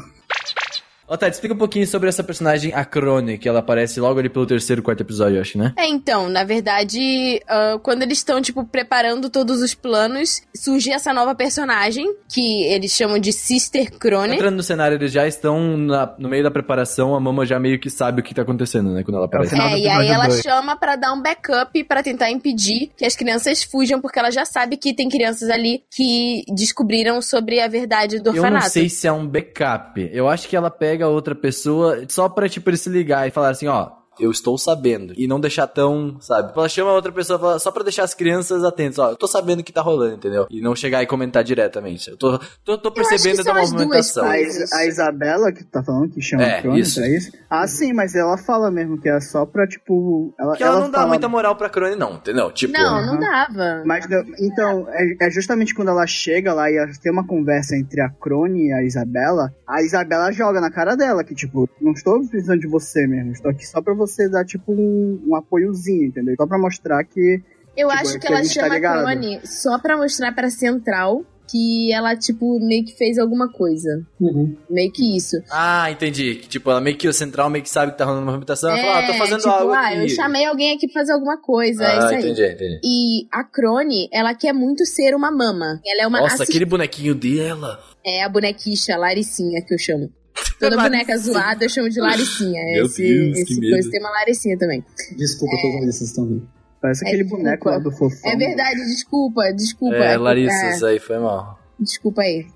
Ó, 1.09 1.17
Tati, 1.17 1.33
explica 1.35 1.55
um 1.55 1.59
pouquinho 1.59 1.87
sobre 1.87 2.09
essa 2.09 2.23
personagem, 2.23 2.73
a 2.75 2.85
Crone, 2.85 3.39
que 3.39 3.49
ela 3.49 3.61
aparece 3.61 3.99
logo 3.99 4.19
ali 4.21 4.29
pelo 4.29 4.45
terceiro, 4.47 4.83
quarto 4.83 5.01
episódio, 5.01 5.37
eu 5.37 5.41
acho, 5.41 5.57
né? 5.57 5.73
É, 5.77 5.87
então, 5.87 6.29
na 6.29 6.45
verdade, 6.45 7.41
ah, 7.49 7.79
quando 7.83 8.03
eles 8.03 8.19
estão, 8.19 8.43
tipo, 8.43 8.65
preparando 8.65 9.31
todos 9.31 9.63
os 9.63 9.75
planos, 9.75 10.43
surge 10.55 10.91
essa 10.91 11.13
nova 11.15 11.35
personagem, 11.35 12.15
que 12.29 12.63
eles 12.65 12.93
chamam 12.93 13.19
de 13.19 13.33
Sister 13.33 13.91
Crone. 13.99 14.35
Entrando 14.35 14.57
no 14.57 14.63
cenário, 14.63 14.97
eles 14.97 15.11
já 15.11 15.27
estão 15.27 15.77
na- 15.79 16.15
no 16.19 16.29
meio 16.29 16.43
da 16.45 16.51
preparação, 16.51 17.15
a 17.15 17.21
mama 17.21 17.47
já 17.47 17.59
meio 17.59 17.79
que 17.81 17.89
sabe 17.89 18.21
o 18.21 18.25
que 18.25 18.35
tá 18.35 18.43
acontecendo, 18.43 18.91
né? 18.91 19.03
Quando 19.03 19.17
ela 19.17 19.27
aparece. 19.27 19.51
final 19.55 19.69
do 19.71 19.77
É, 19.77 19.79
e 19.79 19.89
aí 19.89 20.09
ela 20.09 20.27
dois. 20.29 20.43
chama 20.43 20.77
pra 20.77 20.95
dar 20.97 21.13
um 21.15 21.23
backup 21.23 21.85
pra 21.85 22.03
tentar 22.03 22.31
impedir 22.31 22.91
que 22.97 23.05
as 23.07 23.17
crianças 23.17 23.63
fujam, 23.63 23.99
porque 24.01 24.19
ela 24.19 24.31
já 24.31 24.45
sabe 24.45 24.77
que 24.77 24.93
tem 24.93 25.09
crianças 25.09 25.49
ali 25.49 25.83
que 25.91 26.45
descobriram 26.55 27.23
sobre 27.23 27.61
a 27.61 27.69
verdade 27.69 28.19
do 28.21 28.29
Eu 28.31 28.35
não 28.35 28.43
orfanato. 28.43 28.71
sei 28.71 28.89
se 28.91 29.07
é 29.07 29.13
um 29.13 29.27
backup. 29.27 30.11
Eu 30.13 30.29
acho 30.29 30.47
que 30.47 30.55
ela 30.57 30.71
pega 30.71 30.98
outra 31.07 31.35
pessoa 31.35 32.05
só 32.09 32.29
pra, 32.29 32.49
tipo, 32.49 32.69
ele 32.71 32.77
se 32.77 32.89
ligar 32.89 33.29
e 33.29 33.31
falar 33.31 33.51
assim, 33.51 33.67
ó. 33.69 33.98
Eu 34.19 34.31
estou 34.31 34.57
sabendo. 34.59 35.13
E 35.17 35.27
não 35.27 35.41
deixar 35.41 35.67
tão, 35.67 36.17
sabe? 36.21 36.53
Ela 36.57 36.69
chama 36.69 36.91
a 36.91 36.95
outra 36.95 37.13
pessoa 37.13 37.39
fala- 37.39 37.59
só 37.59 37.71
pra 37.71 37.83
deixar 37.83 38.05
as 38.05 38.15
crianças 38.15 38.65
atentas. 38.65 38.99
Ó, 38.99 39.11
eu 39.11 39.17
tô 39.17 39.27
sabendo 39.27 39.61
o 39.61 39.65
que 39.65 39.73
tá 39.73 39.81
rolando, 39.83 40.15
entendeu? 40.15 40.47
E 40.51 40.61
não 40.61 40.75
chegar 40.75 41.03
e 41.03 41.07
comentar 41.07 41.45
diretamente. 41.45 42.11
Eu 42.11 42.17
tô, 42.17 42.39
tô, 42.65 42.79
tô 42.79 42.91
percebendo 42.93 43.43
que 43.43 43.49
essa 43.49 43.55
movimentação. 43.55 44.25
A, 44.25 44.33
a 44.33 44.87
Isabela, 44.87 45.53
que 45.53 45.65
tu 45.65 45.71
tá 45.71 45.83
falando, 45.83 46.11
que 46.11 46.21
chama 46.21 46.43
É, 46.45 46.63
Crone 46.63 46.81
isso. 46.81 47.01
pra 47.01 47.09
isso. 47.09 47.33
Ah, 47.51 47.67
sim, 47.67 47.93
mas 47.93 48.15
ela 48.15 48.37
fala 48.37 48.71
mesmo 48.71 49.01
que 49.01 49.09
é 49.09 49.21
só 49.21 49.45
pra, 49.47 49.67
tipo. 49.67 50.35
Ela, 50.39 50.51
Porque 50.51 50.63
ela, 50.65 50.81
não 50.81 50.91
dá 50.91 50.99
fala- 50.99 51.09
muita 51.09 51.29
moral 51.29 51.57
pra 51.57 51.69
Crone, 51.71 51.97
não, 51.97 52.15
entendeu? 52.15 52.51
Tipo. 52.53 52.73
Não, 52.73 53.07
não 53.07 53.19
dava. 53.21 53.83
Mas 53.85 54.09
não- 54.09 54.25
então, 54.41 54.87
é, 54.91 55.27
é 55.27 55.31
justamente 55.31 55.75
quando 55.75 55.89
ela 55.89 56.07
chega 56.07 56.53
lá 56.53 56.71
e 56.71 56.77
ela 56.77 56.89
tem 57.03 57.13
uma 57.13 57.27
conversa 57.27 57.77
entre 57.77 58.01
a 58.01 58.09
Crone 58.11 58.69
e 58.69 58.73
a 58.73 58.83
Isabela, 58.83 59.53
a 59.67 59.83
Isabela 59.83 60.33
joga 60.33 60.61
na 60.61 60.71
cara 60.71 60.97
dela 60.97 61.23
que, 61.25 61.35
tipo, 61.35 61.69
não 61.81 61.93
estou 61.93 62.19
precisando 62.29 62.61
de 62.61 62.67
você 62.69 63.07
mesmo, 63.07 63.33
estou 63.33 63.51
aqui 63.51 63.67
só 63.67 63.81
pra 63.81 63.95
você 63.95 64.08
dar, 64.31 64.45
tipo, 64.45 64.73
um, 64.73 65.21
um 65.27 65.37
apoiozinho, 65.37 66.07
entendeu? 66.07 66.35
Só 66.37 66.47
pra 66.47 66.59
mostrar 66.59 67.05
que. 67.05 67.41
Eu 67.77 67.89
Tipo, 67.89 68.01
acho 68.01 68.11
é 68.11 68.19
que 68.19 68.19
que 68.21 68.27
a 68.27 68.31
ela 68.37 68.43
tá 68.43 68.49
chama 68.49 68.67
a 68.67 68.75
ligado. 68.75 69.05
Crone 69.05 69.41
só 69.45 69.79
pra 69.79 69.97
mostrar 69.97 70.33
pra 70.35 70.51
Central 70.51 71.25
que 71.51 71.91
ela, 71.95 72.15
tipo, 72.15 72.59
meio 72.61 72.85
que 72.85 72.95
fez 72.97 73.19
alguma 73.19 73.51
coisa. 73.51 74.05
Uhum. 74.21 74.55
Meio 74.69 74.93
que 74.93 75.17
isso. 75.17 75.37
Ah, 75.51 75.91
entendi. 75.91 76.35
Que, 76.35 76.49
Tipo, 76.49 76.71
ela 76.71 76.81
meio 76.81 76.95
que 76.99 77.09
o 77.09 77.13
central 77.13 77.49
meio 77.49 77.63
que 77.65 77.71
sabe 77.71 77.93
que 77.93 77.97
tá 77.99 78.05
rolando 78.05 78.23
uma 78.25 78.33
movimentação. 78.33 78.69
Ela 78.71 78.83
fala, 78.83 78.99
ah, 78.99 79.07
tô 79.07 79.15
fazendo 79.15 79.39
tipo, 79.39 79.49
algo 79.51 79.73
ah, 79.73 79.89
aqui. 79.89 80.01
eu 80.03 80.09
chamei 80.11 80.45
alguém 80.45 80.75
aqui 80.77 80.87
pra 80.89 81.01
fazer 81.01 81.13
alguma 81.15 81.41
coisa, 81.41 81.85
é 81.85 81.89
isso 81.97 82.07
Ah, 82.07 82.09
aí. 82.11 82.19
entendi, 82.19 82.45
entendi. 82.47 82.81
E 82.85 83.27
a 83.33 83.43
Crone, 83.45 84.11
ela 84.13 84.35
quer 84.35 84.53
muito 84.53 84.85
ser 84.85 85.15
uma 85.15 85.31
mama. 85.31 85.81
Ela 85.87 86.03
é 86.03 86.07
uma 86.07 86.21
Nossa, 86.21 86.35
assis- 86.35 86.51
aquele 86.51 86.67
bonequinho 86.67 87.15
dela. 87.15 87.81
É 88.05 88.23
a 88.25 88.29
bonequicha, 88.29 88.95
Laricinha, 88.99 89.63
que 89.63 89.73
eu 89.73 89.79
chamo. 89.79 90.11
Toda 90.61 90.77
boneca 90.77 91.17
zoada 91.19 91.65
eu 91.65 91.69
chamo 91.69 91.89
de 91.89 92.01
Laricinha. 92.01 92.61
Meu 92.75 92.87
esse, 92.87 93.03
Deus, 93.03 93.35
que 93.37 93.41
esse 93.43 93.61
medo. 93.61 93.73
coisa 93.73 93.91
tem 93.91 94.01
uma 94.01 94.11
Laricinha 94.11 94.59
também. 94.59 94.85
Desculpa, 95.17 95.57
todos 95.63 95.75
os 95.81 95.81
vocês 95.97 96.11
estão 96.11 96.27
vendo. 96.27 96.49
Parece 96.81 97.05
É, 97.05 97.09
aquele 97.09 97.23
desculpa. 97.25 97.45
boneco 97.45 97.69
lá 97.69 97.79
do 97.79 97.91
fofão. 97.93 98.31
É 98.31 98.37
verdade, 98.37 98.77
desculpa, 98.87 99.53
desculpa. 99.53 99.97
É, 99.97 100.17
Larissa, 100.17 100.53
É, 100.67 100.71
isso 100.75 100.87
aí 100.87 100.99
foi 100.99 101.19
mal. 101.19 101.59
desculpa 101.79 102.23
aí. 102.23 102.47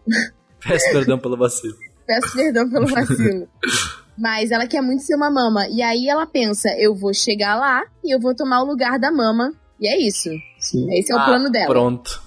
Peço 0.66 0.91
perdão 0.93 1.18
pelo 1.18 1.37
vacilo. 1.37 1.74
Peço 2.07 2.33
perdão 2.37 2.68
pelo 2.70 2.87
vacilo. 2.91 3.49
Mas 4.18 4.51
ela 4.51 4.66
quer 4.66 4.80
muito 4.83 5.03
ser 5.03 5.14
uma 5.16 5.30
mama. 5.30 5.66
E 5.68 5.80
aí 5.83 6.09
ela 6.09 6.26
pensa, 6.26 6.68
eu 6.78 6.95
vou 6.95 7.12
chegar 7.14 7.57
lá 7.57 7.83
e 8.05 8.14
eu 8.14 8.20
vou 8.20 8.35
tomar 8.35 8.62
o 8.62 8.66
lugar 8.66 8.99
da 8.99 9.11
mama. 9.11 9.53
E 9.80 9.89
é 9.89 9.99
isso. 9.99 10.28
Sim. 10.59 10.87
Esse 10.97 11.11
é 11.12 11.16
o 11.16 11.18
Ah, 11.18 11.24
plano 11.24 11.51
dela. 11.51 11.66
Pronto. 11.66 12.22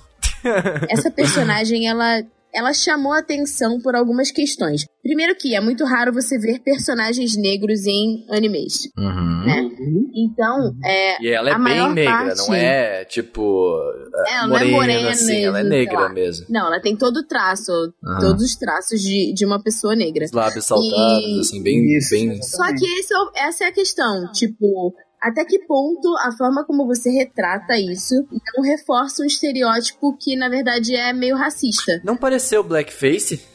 Essa 0.90 1.10
personagem, 1.10 1.88
ela, 1.88 2.22
ela 2.56 2.74
chamou 2.74 3.12
a 3.14 3.20
atenção 3.20 3.80
por 3.82 3.96
algumas 3.96 4.32
questões. 4.32 4.86
Primeiro 5.04 5.36
que 5.36 5.54
é 5.56 5.62
muito 5.62 5.84
raro 5.86 6.12
você 6.14 6.38
ver 6.40 6.60
personagens 6.64 7.36
negros 7.38 7.86
em 7.86 8.26
animes, 8.30 8.90
Uhum. 8.98 9.46
né? 9.46 9.62
Uhum. 9.80 10.10
Então, 10.16 10.74
é, 10.84 11.22
E 11.24 11.30
ela 11.30 11.50
é 11.50 11.54
A 11.54 11.56
bem 11.56 11.64
maior 11.64 11.94
negra, 11.94 12.12
parte- 12.14 12.38
não 12.48 12.54
é 12.56 13.06
tipo 13.06 13.72
ela 14.28 14.42
não 14.44 14.50
morena, 14.50 14.66
é 14.68 14.72
morena 14.72 15.10
assim, 15.12 15.44
ela 15.46 15.60
é 15.60 15.64
mesmo, 15.64 15.70
negra 15.78 16.10
mesmo. 16.10 16.46
não, 16.50 16.68
ela 16.68 16.80
tem 16.80 16.96
todo 16.96 17.18
o 17.18 17.28
traço, 17.28 17.72
Aham. 18.04 18.20
todos 18.20 18.44
os 18.44 18.56
traços 18.56 19.00
de, 19.02 19.34
de 19.34 19.46
uma 19.46 19.62
pessoa 19.62 19.96
negra. 19.96 20.26
Os 20.26 20.32
lábios 20.32 20.66
saltados, 20.66 21.26
E- 21.26 21.40
assim, 21.42 21.62
bem, 21.62 21.96
Isso, 21.98 22.10
bem... 22.12 22.42
Só 22.42 22.66
que 22.74 22.86
esse 23.00 23.14
é 23.14 23.48
essa 23.48 23.64
é 23.66 23.68
a 23.68 23.72
questão, 23.72 24.32
tipo, 24.32 24.94
até 25.26 25.44
que 25.44 25.58
ponto 25.66 26.16
a 26.20 26.32
forma 26.32 26.64
como 26.64 26.86
você 26.86 27.10
retrata 27.10 27.76
isso 27.80 28.28
não 28.56 28.64
reforça 28.64 29.24
um 29.24 29.26
estereótipo 29.26 30.16
que, 30.16 30.36
na 30.36 30.48
verdade, 30.48 30.96
é 30.96 31.12
meio 31.12 31.36
racista. 31.36 32.00
Não 32.04 32.16
pareceu 32.16 32.64
blackface? 32.64 33.55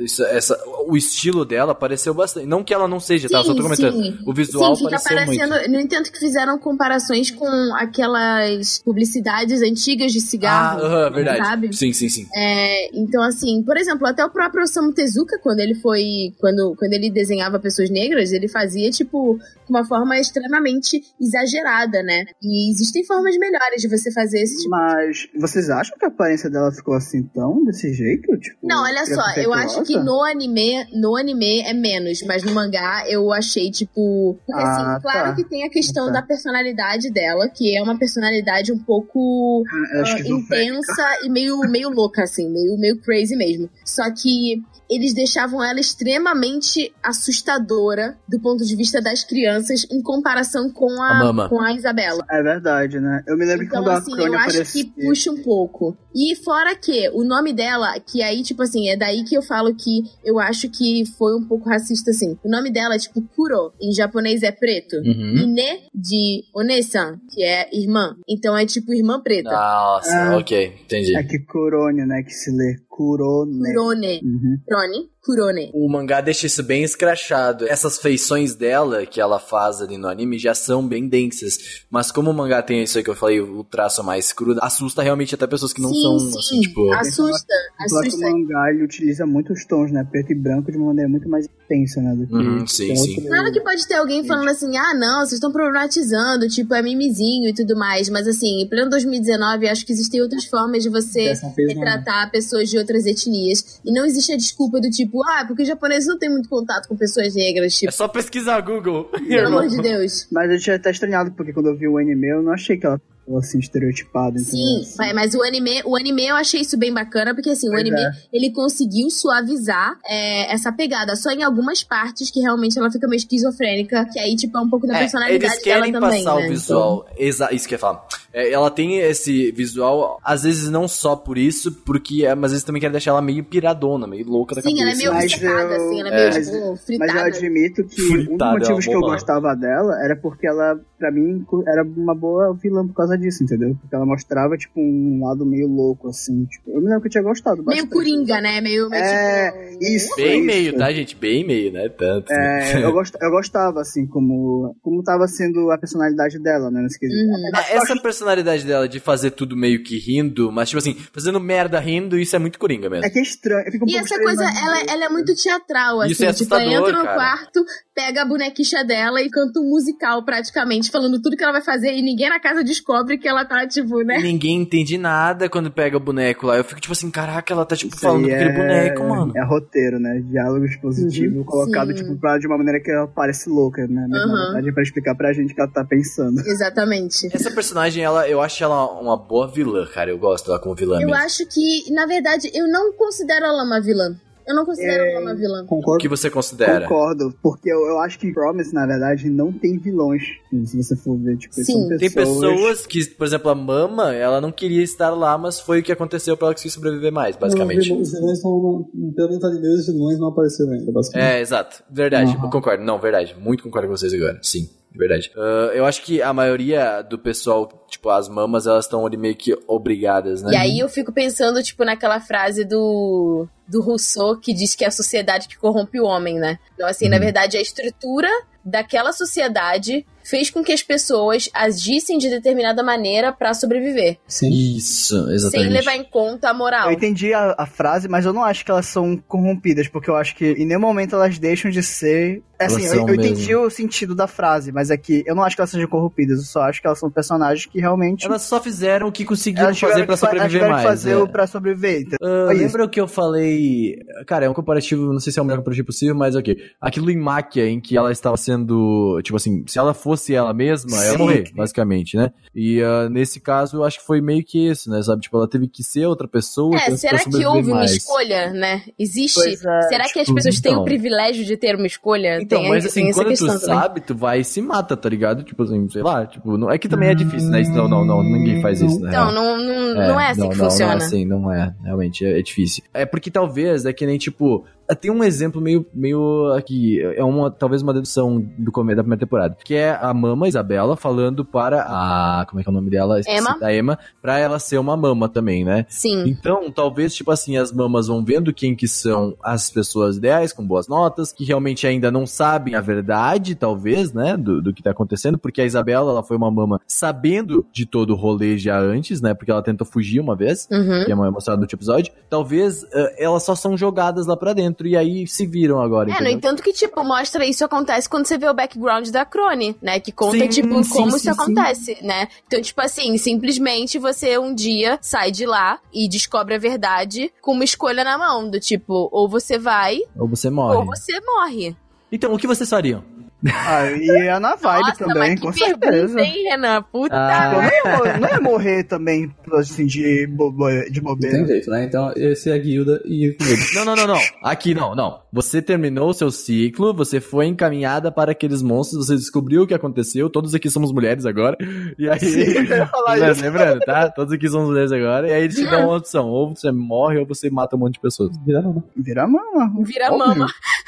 Isso, 0.00 0.24
essa, 0.24 0.58
o 0.86 0.96
estilo 0.96 1.44
dela 1.44 1.74
pareceu 1.74 2.12
bastante. 2.14 2.46
Não 2.46 2.64
que 2.64 2.72
ela 2.74 2.88
não 2.88 2.98
seja, 3.00 3.28
tá? 3.28 3.42
Só 3.42 3.54
tô 3.54 3.62
comentando. 3.62 3.92
sim. 4.02 4.18
O 4.26 4.32
visual 4.34 4.74
Sim, 4.74 4.84
fica 4.84 5.00
pareceu 5.00 5.16
parecendo. 5.26 5.54
muito. 5.54 5.70
No 5.70 5.80
entanto, 5.80 6.10
que 6.12 6.18
fizeram 6.18 6.58
comparações 6.58 7.30
com 7.30 7.46
aquelas 7.76 8.80
publicidades 8.84 9.62
antigas 9.62 10.12
de 10.12 10.18
Ah, 10.18 10.22
cigarro. 10.22 10.80
aham, 10.82 11.10
verdade. 11.12 11.38
Sabe? 11.38 11.76
Sim, 11.76 11.92
sim, 11.92 12.08
sim. 12.08 12.26
É, 12.34 12.96
então, 12.98 13.22
assim, 13.22 13.62
por 13.62 13.76
exemplo, 13.76 14.06
até 14.06 14.24
o 14.24 14.30
próprio 14.30 14.62
Osamu 14.62 14.92
Tezuka, 14.92 15.38
quando 15.42 15.60
ele 15.60 15.74
foi. 15.74 16.32
Quando, 16.40 16.74
quando 16.78 16.92
ele 16.92 17.10
desenhava 17.10 17.58
pessoas 17.58 17.90
negras, 17.90 18.32
ele 18.32 18.48
fazia, 18.48 18.90
tipo, 18.90 19.36
de 19.38 19.70
uma 19.70 19.84
forma 19.84 20.18
extremamente 20.18 21.02
exagerada, 21.20 22.02
né? 22.02 22.24
E 22.42 22.70
existem 22.70 23.04
formas 23.04 23.36
melhores 23.36 23.80
de 23.82 23.88
você 23.88 24.12
fazer 24.12 24.40
esse 24.42 24.56
tipo. 24.58 24.70
Mas 24.70 25.26
vocês 25.38 25.68
acham 25.70 25.96
que 25.98 26.04
a 26.04 26.08
aparência 26.08 26.50
dela 26.50 26.72
ficou 26.72 26.94
assim 26.94 27.22
tão 27.34 27.64
desse 27.64 27.92
jeito? 27.92 28.36
Tipo, 28.38 28.58
Não, 28.62 28.82
olha 28.82 29.04
só, 29.06 29.22
eu 29.40 29.52
acho 29.52 29.67
que 29.68 29.94
preconceituosa? 29.94 30.04
no 30.04 30.22
anime, 30.24 30.86
no 30.92 31.16
anime 31.16 31.60
é 31.62 31.72
menos, 31.72 32.22
mas 32.22 32.42
no 32.42 32.52
mangá 32.54 33.04
eu 33.08 33.32
achei, 33.32 33.70
tipo. 33.70 34.38
Porque 34.46 34.62
Ah, 34.62 34.70
assim, 34.94 35.02
claro 35.02 35.28
tá. 35.30 35.34
que 35.34 35.44
tem 35.44 35.64
a 35.64 35.70
questão 35.70 36.06
Tá. 36.06 36.12
da 36.14 36.22
personalidade 36.22 37.10
dela, 37.10 37.48
que 37.48 37.76
é 37.76 37.82
uma 37.82 37.98
personalidade 37.98 38.72
um 38.72 38.78
pouco 38.78 39.62
Ah, 39.96 40.00
acho 40.02 40.16
que 40.16 40.22
foi. 40.24 40.32
intensa 40.32 41.18
e 41.24 41.28
meio, 41.30 41.58
meio 41.68 41.88
louca, 41.90 42.22
assim, 42.22 42.48
meio, 42.50 42.76
meio 42.78 42.98
crazy 43.00 43.36
mesmo. 43.36 43.68
Só 43.84 44.04
que 44.12 44.62
eles 44.90 45.14
deixavam 45.14 45.62
ela 45.62 45.78
extremamente 45.80 46.92
assustadora 47.02 48.16
do 48.28 48.40
ponto 48.40 48.64
de 48.64 48.74
vista 48.76 49.00
das 49.00 49.22
crianças 49.24 49.86
em 49.90 50.02
comparação 50.02 50.70
com 50.70 51.00
A 51.02 51.30
a, 51.30 51.48
com 51.48 51.60
a 51.60 51.72
Isabela. 51.72 52.24
É 52.30 52.42
verdade, 52.42 52.98
né? 53.00 53.22
Eu 53.26 53.36
me 53.36 53.44
lembro 53.44 53.64
Então, 53.64 53.82
que 53.82 53.88
quando 53.88 53.96
assim, 53.96 54.12
a 54.12 54.16
Crone 54.16 54.28
eu 54.32 54.38
acho 54.38 54.48
aparecia... 54.50 54.84
que 54.84 54.90
puxa 55.02 55.30
um 55.30 55.42
pouco. 55.42 55.96
E 56.14 56.34
fora 56.36 56.74
que 56.74 57.08
o 57.10 57.22
nome 57.24 57.52
dela, 57.52 57.94
que 58.00 58.22
aí, 58.22 58.42
tipo 58.42 58.62
assim, 58.62 58.88
é 58.88 58.96
daí 58.96 59.24
que 59.24 59.36
eu 59.36 59.42
falo 59.42 59.74
que 59.74 60.02
eu 60.24 60.38
acho 60.38 60.68
que 60.68 61.04
foi 61.16 61.36
um 61.36 61.44
pouco 61.46 61.68
racista, 61.68 62.10
assim. 62.10 62.36
O 62.42 62.50
nome 62.50 62.70
dela 62.72 62.94
é 62.94 62.98
tipo 62.98 63.22
Kuro, 63.36 63.72
em 63.80 63.92
japonês 63.92 64.42
é 64.42 64.50
preto. 64.50 64.96
Uhum. 64.96 65.36
E 65.36 65.46
Ne 65.46 65.80
de 65.94 66.44
Onesan, 66.54 67.20
que 67.32 67.42
é 67.44 67.68
irmã. 67.72 68.16
Então 68.28 68.56
é 68.56 68.64
tipo 68.66 68.92
irmã 68.92 69.20
preta. 69.20 69.50
Nossa, 69.50 70.32
Ah. 70.32 70.36
ok, 70.38 70.74
entendi. 70.84 71.16
É 71.16 71.22
que 71.22 71.38
Kurone, 71.40 72.04
né? 72.06 72.22
Que 72.22 72.32
se 72.32 72.50
lê 72.50 72.76
Kurone. 72.98 73.62
Kurone. 73.62 74.20
Uhum. 74.24 74.62
Crone, 74.68 75.08
Kurone. 75.22 75.70
O 75.74 75.88
mangá 75.90 76.20
deixa 76.20 76.46
isso 76.46 76.62
bem 76.62 76.82
escrachado. 76.82 77.66
Essas 77.68 77.98
feições 77.98 78.54
dela 78.54 79.04
que 79.04 79.20
ela 79.20 79.38
faz 79.38 79.80
ali 79.82 79.98
no 79.98 80.08
anime 80.08 80.38
já 80.38 80.54
são 80.54 80.86
bem 80.86 81.08
densas. 81.08 81.58
Mas 81.90 82.10
como 82.10 82.30
o 82.30 82.34
mangá 82.34 82.62
tem 82.62 82.82
isso 82.82 82.96
aí 82.98 83.04
que 83.04 83.10
eu 83.10 83.14
falei, 83.16 83.40
o 83.40 83.62
traço 83.64 84.02
mais 84.02 84.32
crudo, 84.32 84.60
assusta 84.62 85.02
realmente 85.02 85.34
até 85.34 85.46
pessoas 85.46 85.72
que 85.72 85.82
não 85.82 85.90
sim, 85.92 86.02
são, 86.02 86.18
sim. 86.18 86.38
assim, 86.38 86.60
tipo. 86.62 86.92
Assusta, 86.94 87.54
que 87.86 87.94
o 87.94 87.98
assusta. 87.98 88.30
mangá 88.30 88.70
ele 88.72 88.84
utiliza 88.84 89.26
muitos 89.26 89.64
tons, 89.66 89.90
né? 89.92 90.06
Preto 90.10 90.32
e 90.32 90.34
branco 90.34 90.70
de 90.70 90.78
uma 90.78 90.86
maneira 90.86 91.08
muito 91.10 91.28
mais 91.28 91.46
intensa, 91.46 92.00
né? 92.00 92.14
Do 92.14 92.26
que 92.26 92.34
Uhum, 92.34 92.66
sim, 92.66 92.94
sim. 92.96 93.14
outro- 93.16 93.28
Claro 93.28 93.52
que 93.52 93.60
pode 93.60 93.86
ter 93.86 93.94
alguém 93.94 94.24
falando 94.24 94.48
assim, 94.48 94.76
ah, 94.76 94.94
não, 94.94 95.20
vocês 95.20 95.34
estão 95.34 95.52
problematizando, 95.52 96.48
tipo, 96.48 96.72
é 96.74 96.82
mimizinho 96.82 97.48
e 97.48 97.54
tudo 97.54 97.76
mais. 97.76 98.08
Mas 98.08 98.26
assim, 98.26 98.62
em 98.62 98.68
pleno 98.68 98.88
2019, 98.88 99.68
acho 99.68 99.84
que 99.84 99.92
existem 99.92 100.22
outras 100.22 100.44
formas 100.46 100.82
de 100.82 100.88
você 100.88 101.34
retratar 101.56 102.30
pessoas 102.30 102.68
de 102.70 102.78
outras 102.78 103.04
etnias. 103.04 103.80
E 103.84 103.92
não 103.92 104.04
existe 104.06 104.32
a 104.32 104.36
desculpa 104.36 104.80
do 104.80 104.88
tipo, 104.88 105.07
ah, 105.26 105.44
porque 105.46 105.62
os 105.62 105.68
japoneses 105.68 106.06
não 106.08 106.18
têm 106.18 106.30
muito 106.30 106.48
contato 106.48 106.88
com 106.88 106.96
pessoas 106.96 107.34
negras, 107.34 107.74
É 107.74 107.76
tipo, 107.78 107.92
só 107.92 108.08
pesquisar 108.08 108.60
Google. 108.60 109.04
pelo 109.04 109.46
amor 109.48 109.66
de 109.68 109.76
Deus. 109.82 110.26
Mas 110.32 110.50
eu 110.50 110.58
tinha 110.58 110.76
até 110.76 110.90
estranhado, 110.90 111.32
porque 111.32 111.52
quando 111.52 111.66
eu 111.68 111.76
vi 111.76 111.88
o 111.88 111.98
anime, 111.98 112.28
eu 112.28 112.42
não 112.42 112.52
achei 112.52 112.76
que 112.76 112.86
ela 112.86 113.00
assim, 113.36 113.58
estereotipada. 113.58 114.38
Sim? 114.38 114.80
Assim, 114.80 115.12
mas 115.14 115.34
o 115.34 115.42
anime, 115.42 115.82
o 115.84 115.96
anime 115.96 116.26
eu 116.26 116.36
achei 116.36 116.60
isso 116.60 116.78
bem 116.78 116.92
bacana, 116.94 117.34
porque 117.34 117.50
assim, 117.50 117.68
o 117.68 117.72
Pois 117.72 117.80
anime 117.82 118.00
é. 118.00 118.10
ele 118.32 118.50
conseguiu 118.52 119.10
suavizar 119.10 119.98
é, 120.06 120.52
essa 120.52 120.72
pegada. 120.72 121.14
Só 121.16 121.30
em 121.30 121.42
algumas 121.42 121.82
partes 121.82 122.30
que 122.30 122.40
realmente 122.40 122.78
ela 122.78 122.90
fica 122.90 123.06
meio 123.08 123.18
esquizofrênica, 123.18 124.06
que 124.12 124.18
aí, 124.18 124.34
tipo, 124.36 124.56
é 124.56 124.60
um 124.60 124.70
pouco 124.70 124.86
da 124.86 124.94
É, 124.96 124.98
personalidade 125.00 125.44
eles 125.44 125.62
querem 125.62 125.92
dela 125.92 126.06
também. 126.06 126.24
passar 126.24 126.40
né? 126.40 126.46
o 126.46 126.48
visual. 126.50 127.06
Exa 127.16 127.52
isso 127.52 127.66
que 127.68 127.74
eu 127.74 127.76
ia 127.76 127.80
falar. 127.80 128.06
É, 128.32 128.52
ela 128.52 128.70
tem 128.70 128.98
esse 129.00 129.50
visual, 129.52 130.18
às 130.22 130.42
vezes 130.44 130.68
não 130.70 130.86
só 130.86 131.16
por 131.16 131.36
isso, 131.36 131.72
porque 131.84 132.24
é, 132.24 132.34
mas 132.34 132.46
às 132.46 132.52
vezes 132.52 132.64
também 132.64 132.80
querem 132.80 132.92
deixar 132.92 133.10
ela 133.12 133.22
meio 133.22 133.42
piradona, 133.44 134.06
meio 134.06 134.26
louca 134.28 134.54
da 134.54 134.62
Sim, 134.62 134.80
ela 134.80 134.90
é 134.90 134.92
cabeça. 134.92 134.98
meio 134.98 135.12
Mas 135.14 135.24
obcecada, 135.32 135.74
eu- 135.74 135.86
assim, 135.86 136.00
ela 136.00 136.08
é 136.08 136.12
é. 136.12 136.16
meio, 136.16 136.34
Mas- 136.34 136.46
tipo, 136.50 136.70
Mas 136.70 136.80
fritada. 136.82 137.12
eu 137.18 137.24
admito 137.24 137.84
que 137.84 138.02
um 138.02 138.06
dos 138.16 138.24
Fritada, 138.26 138.52
motivos 138.58 138.86
é 138.86 138.88
que 138.90 138.94
eu 138.96 139.00
gostava 139.00 139.54
dela 139.56 140.04
era 140.04 140.16
porque 140.16 140.46
ela, 140.46 140.78
pra 140.98 141.10
mim, 141.12 141.44
era 141.66 141.82
uma 141.84 142.14
boa 142.14 142.52
vilã 142.54 142.86
por 142.86 142.94
causa 142.94 143.16
disso, 143.16 143.44
entendeu? 143.44 143.76
Porque 143.80 143.94
ela 143.94 144.04
mostrava, 144.04 144.56
tipo, 144.56 144.80
um 144.80 145.24
lado 145.24 145.46
meio 145.46 145.68
louco, 145.68 146.08
assim. 146.08 146.44
Tipo, 146.46 146.70
eu 146.72 146.80
me 146.80 146.86
lembro 146.88 147.02
que 147.02 147.06
eu 147.08 147.12
tinha 147.12 147.22
gostado 147.24 147.56
Meio 147.64 147.84
bastante. 147.84 147.90
coringa, 147.92 148.40
né? 148.40 148.60
Meio, 148.60 148.88
meio 148.88 149.02
É, 149.02 149.50
tipo... 149.70 149.84
isso. 149.84 150.16
Bem 150.16 150.38
isso. 150.38 150.46
meio, 150.46 150.76
tá, 150.76 150.92
gente? 150.92 151.16
Bem 151.16 151.46
meio, 151.46 151.72
né? 151.72 151.88
Tanto. 151.88 152.32
É, 152.32 152.74
né? 152.74 152.84
eu, 152.84 152.92
gost, 152.92 153.14
eu 153.20 153.30
gostava, 153.30 153.80
assim, 153.80 154.06
como, 154.06 154.76
como 154.82 155.02
tava 155.02 155.26
sendo 155.28 155.70
a 155.70 155.78
personalidade 155.78 156.38
dela, 156.42 156.70
né? 156.70 156.82
Nesse 156.82 156.98
quesito. 156.98 157.22
Uhum. 157.24 157.56
É, 157.56 157.76
Essa 157.76 157.96
personalidade 158.00 158.64
dela 158.64 158.88
de 158.88 158.98
fazer 159.00 159.30
tudo 159.30 159.56
meio 159.56 159.82
que 159.82 159.98
rindo, 159.98 160.50
mas 160.50 160.68
tipo 160.68 160.78
assim, 160.78 160.94
fazendo 161.12 161.38
merda 161.40 161.78
rindo, 161.78 162.18
isso 162.18 162.34
é 162.34 162.38
muito 162.38 162.58
coringa 162.58 162.90
mesmo. 162.90 163.04
É 163.04 163.10
que 163.10 163.18
é 163.18 163.22
estranho. 163.22 163.64
Um 163.66 163.74
E 163.74 163.78
pouco 163.78 163.96
essa 163.98 164.18
coisa, 164.18 164.42
ela, 164.44 164.80
ela 164.92 165.04
é 165.04 165.08
muito 165.08 165.34
teatral, 165.34 166.00
assim. 166.00 166.12
Isso 166.12 166.24
é 166.24 166.32
tipo, 166.32 166.54
entra 166.56 166.92
no 166.92 167.04
cara. 167.04 167.14
quarto, 167.14 167.64
pega 167.98 168.22
a 168.22 168.24
bonequicha 168.24 168.84
dela 168.84 169.20
e 169.20 169.28
canta 169.28 169.58
um 169.58 169.64
musical, 169.70 170.24
praticamente, 170.24 170.88
falando 170.88 171.20
tudo 171.20 171.36
que 171.36 171.42
ela 171.42 171.52
vai 171.52 171.62
fazer 171.62 171.92
e 171.94 172.00
ninguém 172.00 172.28
na 172.28 172.38
casa 172.38 172.62
descobre 172.62 173.18
que 173.18 173.26
ela 173.26 173.44
tá, 173.44 173.66
tipo, 173.66 174.02
né? 174.04 174.18
Ninguém 174.18 174.60
entende 174.62 174.96
nada 174.96 175.48
quando 175.48 175.68
pega 175.68 175.96
o 175.96 176.00
boneco 176.00 176.46
lá. 176.46 176.56
Eu 176.56 176.62
fico 176.62 176.80
tipo 176.80 176.92
assim, 176.92 177.10
caraca, 177.10 177.52
ela 177.52 177.66
tá 177.66 177.74
tipo 177.74 177.92
Isso 177.96 178.00
falando 178.04 178.28
com 178.28 178.32
aquele 178.32 178.50
é- 178.50 178.56
boneco, 178.56 179.02
mano. 179.02 179.32
É 179.36 179.44
roteiro, 179.44 179.98
né? 179.98 180.22
Diálogo 180.30 180.64
expositivo 180.64 181.44
colocado, 181.44 181.88
Uhum. 181.90 181.96
Sim. 181.96 182.04
tipo, 182.04 182.16
pra, 182.20 182.38
de 182.38 182.46
uma 182.46 182.56
maneira 182.56 182.80
que 182.80 182.88
ela 182.88 183.08
parece 183.08 183.50
louca, 183.50 183.84
né? 183.88 184.06
Mas 184.08 184.22
Uhum. 184.22 184.28
na 184.28 184.44
verdade 184.44 184.68
é 184.68 184.72
pra 184.72 184.82
explicar 184.84 185.16
pra 185.16 185.32
gente 185.32 185.50
o 185.50 185.54
que 185.56 185.60
ela 185.60 185.70
tá 185.72 185.84
pensando. 185.84 186.38
Exatamente. 186.46 187.26
Essa 187.32 187.50
personagem, 187.50 188.04
ela, 188.04 188.28
eu 188.28 188.40
acho 188.40 188.62
ela 188.62 188.86
uma 189.00 189.16
boa 189.16 189.48
vilã, 189.48 189.84
cara. 189.86 190.08
Eu 190.10 190.18
gosto 190.18 190.46
dela 190.46 190.60
como 190.60 190.76
vilã 190.76 191.00
Eu 191.00 191.08
mesmo. 191.08 191.14
acho 191.16 191.44
que, 191.48 191.92
na 191.92 192.06
verdade, 192.06 192.48
eu 192.54 192.68
não 192.68 192.92
considero 192.92 193.44
ela 193.44 193.64
uma 193.64 193.80
vilã. 193.80 194.14
Eu 194.48 194.54
não 194.54 194.64
considero 194.64 195.04
ela 195.04 195.20
uma 195.20 195.34
vilã. 195.34 195.62
O 195.62 195.66
Concordo. 195.66 196.00
que 196.00 196.08
você 196.08 196.30
considera? 196.30 196.80
Concordo, 196.82 197.34
porque 197.42 197.70
eu, 197.70 197.78
eu 197.86 197.98
acho 198.00 198.18
que 198.18 198.32
Promise, 198.32 198.72
na 198.72 198.86
verdade, 198.86 199.28
não 199.28 199.52
tem 199.52 199.76
vilões. 199.78 200.22
Se 200.64 200.82
você 200.82 200.96
for 200.96 201.18
ver, 201.18 201.36
tipo, 201.36 201.54
Sim. 201.54 201.64
são 201.64 201.88
pessoas... 201.88 202.00
Tem 202.00 202.10
pessoas 202.10 202.86
que, 202.86 203.04
por 203.10 203.26
exemplo, 203.26 203.50
a 203.50 203.54
Mama, 203.54 204.14
ela 204.14 204.40
não 204.40 204.50
queria 204.50 204.82
estar 204.82 205.10
lá, 205.10 205.36
mas 205.36 205.60
foi 205.60 205.80
o 205.80 205.82
que 205.82 205.92
aconteceu 205.92 206.36
pra 206.36 206.46
ela 206.48 206.54
conseguir 206.54 206.72
sobreviver 206.72 207.12
mais, 207.12 207.36
basicamente. 207.36 207.92
Os 207.92 208.10
vilões 208.12 208.42
não, 208.42 208.88
não, 208.94 209.12
pelo 209.12 209.28
menos 209.28 209.44
ali 209.44 209.60
mesmo, 209.60 209.76
os 209.80 209.86
vilões 209.86 210.18
não 210.18 210.28
apareceram 210.28 210.72
ainda, 210.72 210.90
basicamente. 210.92 211.28
É, 211.30 211.40
exato. 211.40 211.82
Verdade, 211.90 212.34
Uhum. 212.36 212.44
eu 212.44 212.50
concordo. 212.50 212.82
Não, 212.82 212.98
verdade. 212.98 213.36
Muito 213.38 213.62
concordo 213.62 213.88
com 213.88 213.96
vocês 213.96 214.14
agora. 214.14 214.38
Sim. 214.42 214.68
Verdade. 214.98 215.30
Ah, 215.36 215.70
eu 215.72 215.86
acho 215.86 216.02
que 216.02 216.20
a 216.20 216.32
maioria 216.32 217.02
do 217.02 217.18
pessoal, 217.18 217.86
tipo, 217.88 218.10
as 218.10 218.28
mamas, 218.28 218.66
elas 218.66 218.84
estão 218.84 219.06
ali 219.06 219.16
meio 219.16 219.36
que 219.36 219.56
obrigadas, 219.66 220.42
né? 220.42 220.52
E 220.52 220.56
aí 220.56 220.78
eu 220.80 220.88
fico 220.88 221.12
pensando, 221.12 221.62
tipo, 221.62 221.84
naquela 221.84 222.20
frase 222.20 222.64
do, 222.64 223.46
do 223.66 223.80
Rousseau 223.80 224.38
que 224.38 224.52
diz 224.52 224.74
que 224.74 224.84
é 224.84 224.88
a 224.88 224.90
sociedade 224.90 225.48
que 225.48 225.56
corrompe 225.56 226.00
o 226.00 226.04
homem, 226.04 226.38
né? 226.38 226.58
Então, 226.74 226.88
assim, 226.88 227.08
na 227.08 227.18
verdade, 227.18 227.56
a 227.56 227.60
estrutura 227.60 228.28
daquela 228.64 229.12
sociedade 229.12 230.04
fez 230.28 230.50
com 230.50 230.62
que 230.62 230.72
as 230.72 230.82
pessoas 230.82 231.48
agissem 231.54 232.18
de 232.18 232.28
determinada 232.28 232.82
maneira 232.82 233.32
pra 233.32 233.54
sobreviver, 233.54 234.18
Sim. 234.26 234.50
Isso, 234.50 235.14
exatamente. 235.30 235.50
sem 235.50 235.68
levar 235.68 235.96
em 235.96 236.04
conta 236.04 236.50
a 236.50 236.54
moral. 236.54 236.88
Eu 236.88 236.92
entendi 236.92 237.32
a, 237.32 237.54
a 237.56 237.66
frase, 237.66 238.08
mas 238.08 238.24
eu 238.24 238.32
não 238.32 238.42
acho 238.42 238.64
que 238.64 238.70
elas 238.70 238.86
são 238.86 239.16
corrompidas, 239.16 239.88
porque 239.88 240.10
eu 240.10 240.16
acho 240.16 240.34
que 240.34 240.52
em 240.52 240.66
nenhum 240.66 240.80
momento 240.80 241.14
elas 241.14 241.38
deixam 241.38 241.70
de 241.70 241.82
ser. 241.82 242.42
É 242.60 242.64
Assim, 242.64 242.86
Elas 242.86 242.98
eu, 242.98 243.06
eu 243.06 243.14
entendi 243.14 243.48
mesmo. 243.48 243.66
o 243.66 243.70
sentido 243.70 244.16
da 244.16 244.26
frase, 244.26 244.72
mas 244.72 244.90
é 244.90 244.96
que 244.96 245.22
eu 245.24 245.34
não 245.36 245.44
acho 245.44 245.54
que 245.54 245.62
elas 245.62 245.70
sejam 245.70 245.86
corrompidas, 245.86 246.38
eu 246.40 246.44
só 246.44 246.62
acho 246.62 246.80
que 246.80 246.88
elas 246.88 246.98
são 246.98 247.08
personagens 247.08 247.66
que 247.66 247.78
realmente. 247.78 248.26
Elas 248.26 248.42
só 248.42 248.60
fizeram 248.60 249.06
o 249.06 249.12
que 249.12 249.24
conseguiram 249.24 249.66
elas 249.66 249.78
fazer 249.78 250.02
elas 250.02 250.18
sobreviver 250.18 250.62
que 250.62 250.68
mais. 250.68 250.82
fazer 250.82 251.12
é. 251.12 251.16
o 251.16 251.28
pra 251.28 251.46
sobreviver. 251.46 252.08
Foi 252.18 252.54
isso. 252.54 252.64
lembra 252.64 252.84
o 252.84 252.88
que 252.88 253.00
eu 253.00 253.06
falei? 253.06 253.96
Cara, 254.26 254.46
é 254.46 254.50
um 254.50 254.54
comparativo, 254.54 255.12
não 255.12 255.20
sei 255.20 255.32
se 255.32 255.38
é 255.38 255.42
o 255.42 255.44
melhor 255.44 255.58
comparativo 255.58 255.86
possível, 255.86 256.16
mas 256.16 256.34
ok. 256.34 256.56
Aquilo 256.80 257.12
em 257.12 257.16
Máquia, 257.16 257.64
em 257.68 257.80
que 257.80 257.96
ela 257.96 258.10
estava 258.10 258.36
sendo. 258.36 259.20
Tipo 259.22 259.36
assim, 259.36 259.64
se 259.68 259.78
ela 259.78 259.94
fosse 259.94 260.17
ela 260.34 260.52
mesma, 260.52 260.96
ela 260.96 261.04
ia 261.04 261.12
Sim. 261.12 261.18
morrer, 261.18 261.50
basicamente, 261.54 262.16
né? 262.16 262.30
E 262.54 262.82
ah, 262.82 263.08
nesse 263.08 263.40
caso, 263.40 263.78
eu 263.78 263.84
acho 263.84 264.00
que 264.00 264.06
foi 264.06 264.20
meio 264.20 264.44
que 264.44 264.68
isso, 264.68 264.90
né? 264.90 265.02
Sabe? 265.02 265.22
Tipo, 265.22 265.36
ela 265.38 265.48
teve 265.48 265.68
que 265.68 265.82
ser 265.82 266.06
outra 266.06 266.26
pessoa. 266.26 266.76
É, 266.76 266.96
será 266.96 267.18
que 267.18 267.46
houve 267.46 267.68
uma 267.68 267.78
mais. 267.78 267.92
escolha, 267.92 268.50
né? 268.52 268.82
Existe? 268.98 269.40
É, 269.40 269.56
será 269.82 270.04
que 270.04 270.18
as 270.18 270.26
tipo, 270.26 270.34
pessoas 270.34 270.60
têm 270.60 270.72
então. 270.72 270.82
o 270.82 270.84
privilégio 270.84 271.44
de 271.44 271.56
ter 271.56 271.76
uma 271.76 271.86
escolha? 271.86 272.40
Então, 272.40 272.60
tem, 272.60 272.68
mas 272.68 272.84
tem 272.84 272.90
assim, 272.90 273.10
essa 273.10 273.22
quando 273.22 273.36
tu 273.36 273.46
também. 273.46 273.58
sabe, 273.60 274.00
tu 274.00 274.14
vai 274.14 274.40
e 274.40 274.44
se 274.44 274.60
mata, 274.60 274.96
tá 274.96 275.08
ligado? 275.08 275.42
Tipo 275.42 275.62
assim, 275.62 275.88
sei 275.88 276.02
lá, 276.02 276.26
tipo, 276.26 276.56
não, 276.56 276.70
é 276.70 276.78
que 276.78 276.88
também 276.88 277.10
é 277.10 277.14
difícil, 277.14 277.50
né? 277.50 277.60
Isso, 277.60 277.72
não, 277.72 277.88
não, 277.88 278.04
não, 278.04 278.22
ninguém 278.22 278.60
faz 278.60 278.80
isso, 278.80 279.00
né? 279.00 279.08
Então, 279.10 279.32
não, 279.32 279.56
não, 279.58 279.94
não 279.94 280.20
é 280.20 280.30
assim 280.30 280.48
que 280.48 280.56
funciona. 280.56 280.94
Não 280.94 281.00
é 281.00 281.04
assim, 281.04 281.24
não 281.24 281.52
é. 281.52 281.74
Realmente, 281.82 282.24
é, 282.24 282.38
é 282.38 282.42
difícil. 282.42 282.82
É 282.92 283.06
porque 283.06 283.30
talvez, 283.30 283.84
é 283.84 283.92
que 283.92 284.06
nem, 284.06 284.18
tipo... 284.18 284.64
Tem 284.94 285.10
um 285.10 285.22
exemplo 285.22 285.60
meio, 285.60 285.84
meio 285.92 286.52
aqui, 286.56 287.00
é 287.02 287.22
uma, 287.22 287.50
talvez 287.50 287.82
uma 287.82 287.92
dedução 287.92 288.40
do 288.58 288.72
começo 288.72 288.96
da 288.96 289.02
primeira 289.02 289.20
temporada, 289.20 289.56
que 289.64 289.74
é 289.74 289.90
a 290.00 290.12
mama 290.14 290.48
Isabela 290.48 290.96
falando 290.96 291.44
para 291.44 291.82
a, 291.82 292.46
como 292.48 292.60
é 292.60 292.62
que 292.62 292.68
é 292.68 292.72
o 292.72 292.74
nome 292.74 292.90
dela? 292.90 293.20
Emma. 293.28 293.56
A 293.60 293.74
Emma, 293.74 293.98
pra 294.22 294.38
ela 294.38 294.58
ser 294.58 294.78
uma 294.78 294.96
mama 294.96 295.28
também, 295.28 295.64
né? 295.64 295.84
Sim. 295.88 296.24
Então, 296.26 296.70
talvez, 296.70 297.14
tipo 297.14 297.30
assim, 297.30 297.56
as 297.56 297.72
mamas 297.72 298.06
vão 298.08 298.24
vendo 298.24 298.52
quem 298.52 298.74
que 298.74 298.88
são 298.88 299.36
as 299.42 299.70
pessoas 299.70 300.16
ideais, 300.16 300.52
com 300.52 300.66
boas 300.66 300.88
notas, 300.88 301.32
que 301.32 301.44
realmente 301.44 301.86
ainda 301.86 302.10
não 302.10 302.26
sabem 302.26 302.74
a 302.74 302.80
verdade, 302.80 303.54
talvez, 303.54 304.12
né, 304.12 304.36
do, 304.36 304.62
do 304.62 304.72
que 304.72 304.82
tá 304.82 304.90
acontecendo, 304.90 305.38
porque 305.38 305.60
a 305.60 305.64
Isabela, 305.66 306.10
ela 306.12 306.22
foi 306.22 306.36
uma 306.36 306.50
mama 306.50 306.80
sabendo 306.86 307.66
de 307.72 307.84
todo 307.86 308.10
o 308.12 308.16
rolê 308.16 308.56
já 308.58 308.78
antes, 308.80 309.20
né, 309.20 309.34
porque 309.34 309.50
ela 309.50 309.62
tentou 309.62 309.86
fugir 309.86 310.20
uma 310.20 310.34
vez, 310.36 310.66
Uhum. 310.70 311.04
que 311.04 311.12
é 311.12 311.14
mostrado 311.14 311.58
no 311.58 311.64
último 311.64 311.78
episódio. 311.78 312.12
Talvez 312.30 312.84
eh, 312.92 313.24
elas 313.24 313.42
só 313.42 313.54
são 313.54 313.76
jogadas 313.76 314.26
lá 314.26 314.36
pra 314.36 314.52
dentro, 314.52 314.77
e 314.86 314.96
aí 314.96 315.26
se 315.26 315.46
viram 315.46 315.80
agora, 315.80 316.08
É, 316.10 316.12
no 316.12 316.16
entendeu? 316.16 316.32
entanto 316.32 316.62
que, 316.62 316.72
tipo, 316.72 317.02
mostra 317.02 317.44
isso 317.44 317.64
acontece 317.64 318.08
quando 318.08 318.26
você 318.26 318.36
vê 318.38 318.48
o 318.48 318.54
background 318.54 319.08
da 319.08 319.24
Crone, 319.24 319.74
né? 319.82 319.98
Que 319.98 320.12
conta, 320.12 320.38
Sim, 320.38 320.48
tipo, 320.48 320.84
sim, 320.84 320.90
como 320.92 321.10
sim, 321.12 321.16
isso 321.16 321.24
sim. 321.24 321.30
acontece, 321.30 321.98
né? 322.02 322.28
Então, 322.46 322.60
tipo 322.62 322.80
assim, 322.80 323.16
simplesmente 323.16 323.98
você 323.98 324.38
um 324.38 324.54
dia 324.54 324.98
sai 325.00 325.30
de 325.30 325.46
lá 325.46 325.80
e 325.92 326.08
descobre 326.08 326.54
a 326.54 326.58
verdade 326.58 327.32
com 327.40 327.52
uma 327.52 327.64
escolha 327.64 328.04
na 328.04 328.16
mão, 328.18 328.48
do 328.50 328.60
tipo, 328.60 329.08
ou 329.10 329.28
você 329.28 329.58
vai, 329.58 329.98
Ou 330.16 330.28
você 330.28 330.50
morre. 330.50 330.76
ou 330.76 330.84
você 330.84 331.20
morre. 331.20 331.76
Então, 332.12 332.32
o 332.32 332.38
que 332.38 332.46
vocês 332.46 332.68
fariam? 332.68 333.02
Ah, 333.46 333.86
eu 333.86 333.96
ia 334.24 334.40
na 334.40 334.56
vibe 334.56 334.80
Nossa, 334.88 335.04
também, 335.04 335.30
mas 335.30 335.40
com 335.40 335.52
que 335.52 335.64
certeza. 335.64 336.20
hein, 336.20 336.44
Renan? 336.50 336.82
Puta 336.82 337.14
Ah. 337.14 337.52
Eu 337.54 337.62
não 337.62 337.68
ia, 337.68 337.96
mor- 337.98 338.20
não 338.20 338.28
ia 338.28 338.40
morrer 338.40 338.84
também, 338.84 339.32
assim, 339.52 339.86
de, 339.86 340.26
bobo, 340.26 340.68
de 340.68 340.76
Não 340.76 341.16
tem 341.16 341.30
bobeira. 341.30 341.46
jeito, 341.46 341.70
né? 341.70 341.84
Então, 341.84 342.12
esse 342.16 342.50
é 342.50 342.54
a 342.54 342.58
guilda 342.58 343.00
e 343.04 343.36
com 343.38 343.44
ele. 343.44 343.62
Não, 343.74 343.84
não, 343.84 343.94
não, 343.94 344.06
não. 344.08 344.18
Aqui 344.42 344.74
não, 344.74 344.94
não. 344.96 345.20
Você 345.32 345.62
terminou 345.62 346.08
o 346.10 346.14
seu 346.14 346.30
ciclo, 346.32 346.92
você 346.92 347.20
foi 347.20 347.46
encaminhada 347.46 348.10
para 348.10 348.32
aqueles 348.32 348.60
monstros, 348.62 349.06
você 349.06 349.14
descobriu 349.14 349.62
o 349.62 349.66
que 349.66 349.74
aconteceu. 349.74 350.28
Todos 350.28 350.52
aqui 350.54 350.68
somos 350.68 350.92
mulheres 350.92 351.24
agora. 351.24 351.56
E 351.98 352.08
aí. 352.08 352.18
Sim, 352.18 352.54
Né, 352.68 353.30
isso. 353.30 353.42
Lembrando, 353.42 353.80
tá? 353.80 354.10
Todos 354.10 354.32
aqui 354.32 354.48
somos 354.48 354.68
mulheres 354.68 354.90
agora. 354.90 355.28
E 355.28 355.32
aí 355.32 355.44
eles 355.44 355.54
te 355.56 355.64
dão 355.64 355.84
uma 355.88 355.96
opção: 355.96 356.26
ou 356.28 356.54
você 356.56 356.70
morre 356.72 357.18
ou 357.18 357.26
você 357.26 357.48
mata 357.50 357.76
um 357.76 357.78
monte 357.78 357.94
de 357.94 358.00
pessoas. 358.00 358.36
Vira 358.44 358.62
mama. 358.62 358.84
Vira 358.96 359.26
mama. 359.28 359.72
Vira 359.84 360.06
Óbvio. 360.12 360.18
mama. 360.28 360.46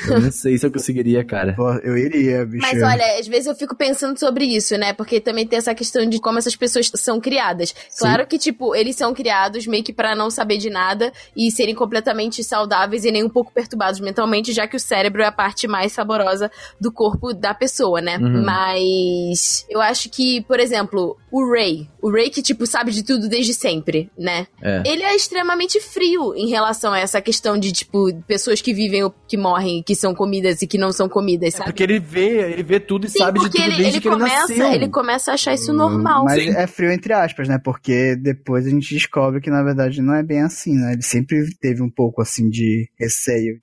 Eu 0.09 0.21
não 0.21 0.33
sei 0.33 0.57
se 0.59 0.67
eu 0.67 0.73
conseguiria, 0.73 1.23
cara. 1.25 1.55
Eu 1.85 1.97
iria, 1.97 2.40
bicho. 2.47 2.67
Mas 2.67 2.83
olha, 2.83 3.19
às 3.19 3.27
vezes 3.27 3.47
eu 3.47 3.55
fico 3.55 3.75
pensando 3.75 4.19
sobre 4.19 4.45
isso, 4.45 4.77
né? 4.77 4.93
Porque 4.93 5.21
também 5.21 5.47
tem 5.47 5.59
essa 5.59 5.75
questão 5.75 6.09
de 6.09 6.21
como 6.21 6.39
essas 6.39 6.57
pessoas 6.57 6.91
são 6.95 7.21
criadas. 7.21 7.75
Claro 7.99 8.27
que, 8.27 8.39
tipo, 8.39 8.75
eles 8.75 8.97
são 8.97 9.15
criados 9.15 9.67
meio 9.67 9.85
que 9.85 9.93
pra 9.93 10.15
não 10.15 10.31
saber 10.31 10.59
de 10.59 10.71
nada 10.71 11.13
e 11.37 11.51
serem 11.51 11.75
completamente 11.75 12.43
saudáveis 12.43 13.05
e 13.05 13.11
nem 13.11 13.25
um 13.25 13.29
pouco 13.29 13.53
perturbados 13.53 14.01
mentalmente, 14.01 14.53
já 14.53 14.67
que 14.67 14.77
o 14.77 14.81
cérebro 14.81 15.23
é 15.23 15.27
a 15.27 15.33
parte 15.33 15.67
mais 15.67 15.93
saborosa 15.93 16.51
do 16.81 16.93
corpo 16.93 17.33
da 17.33 17.55
pessoa, 17.55 18.01
né? 18.01 18.19
Uhum. 18.19 18.45
Mas 18.45 19.67
eu 19.69 19.81
acho 19.81 20.09
que, 20.09 20.41
por 20.43 20.61
exemplo, 20.61 21.17
o 21.31 21.51
Ray, 21.51 21.89
o 22.03 22.11
Ray 22.11 22.31
que, 22.31 22.43
tipo, 22.43 22.67
sabe 22.67 22.91
de 22.93 23.03
tudo 23.03 23.29
desde 23.29 23.55
sempre, 23.55 24.11
né? 24.19 24.47
É. 24.63 24.83
Ele 24.85 25.03
é 25.03 25.15
extremamente 25.15 25.81
frio 25.81 26.35
em 26.35 26.49
relação 26.49 26.93
a 26.93 26.99
essa 26.99 27.21
questão 27.21 27.59
de, 27.59 27.73
tipo, 27.73 28.13
pessoas 28.27 28.61
que 28.61 28.73
vivem 28.73 29.05
ou 29.05 29.15
que 29.29 29.37
morrem, 29.37 29.83
que 29.83 29.95
são 29.95 30.15
comidas 30.15 30.63
e 30.63 30.67
que 30.67 30.79
não 30.79 30.93
são 30.93 31.09
comidas, 31.09 31.55
sabe? 31.55 31.71
Porque 31.71 31.83
ele 31.83 31.99
vê, 31.99 32.30
ele 32.31 32.63
vê 32.63 32.81
tudo 32.81 33.07
e 33.07 33.11
Sim, 33.11 33.19
sabe 33.19 33.39
de 33.39 33.45
porque 33.45 33.59
tudo 33.59 33.67
ele, 33.69 33.77
desde 33.77 33.97
ele 33.97 34.01
que 34.01 34.09
ele 34.09 34.17
começa, 34.17 34.41
nasceu. 34.49 34.73
ele 34.73 34.89
começa 34.89 35.31
a 35.31 35.35
achar 35.35 35.55
isso 35.55 35.73
normal. 35.73 36.25
Mas 36.25 36.43
Sim. 36.43 36.51
é 36.51 36.67
frio 36.67 36.93
entre 36.93 37.13
aspas, 37.13 37.49
né? 37.49 37.59
Porque 37.63 38.17
depois 38.17 38.67
a 38.67 38.71
gente 38.71 38.95
descobre 38.95 39.41
que 39.41 39.51
na 39.51 39.63
verdade 39.63 40.01
não 40.01 40.15
é 40.15 40.23
bem 40.23 40.43
assim, 40.43 40.75
né? 40.75 40.93
Ele 40.93 41.03
sempre 41.03 41.39
teve 41.61 41.83
um 41.83 41.91
pouco 41.91 42.23
assim 42.23 42.49
de 42.49 42.89
receio. 42.99 43.59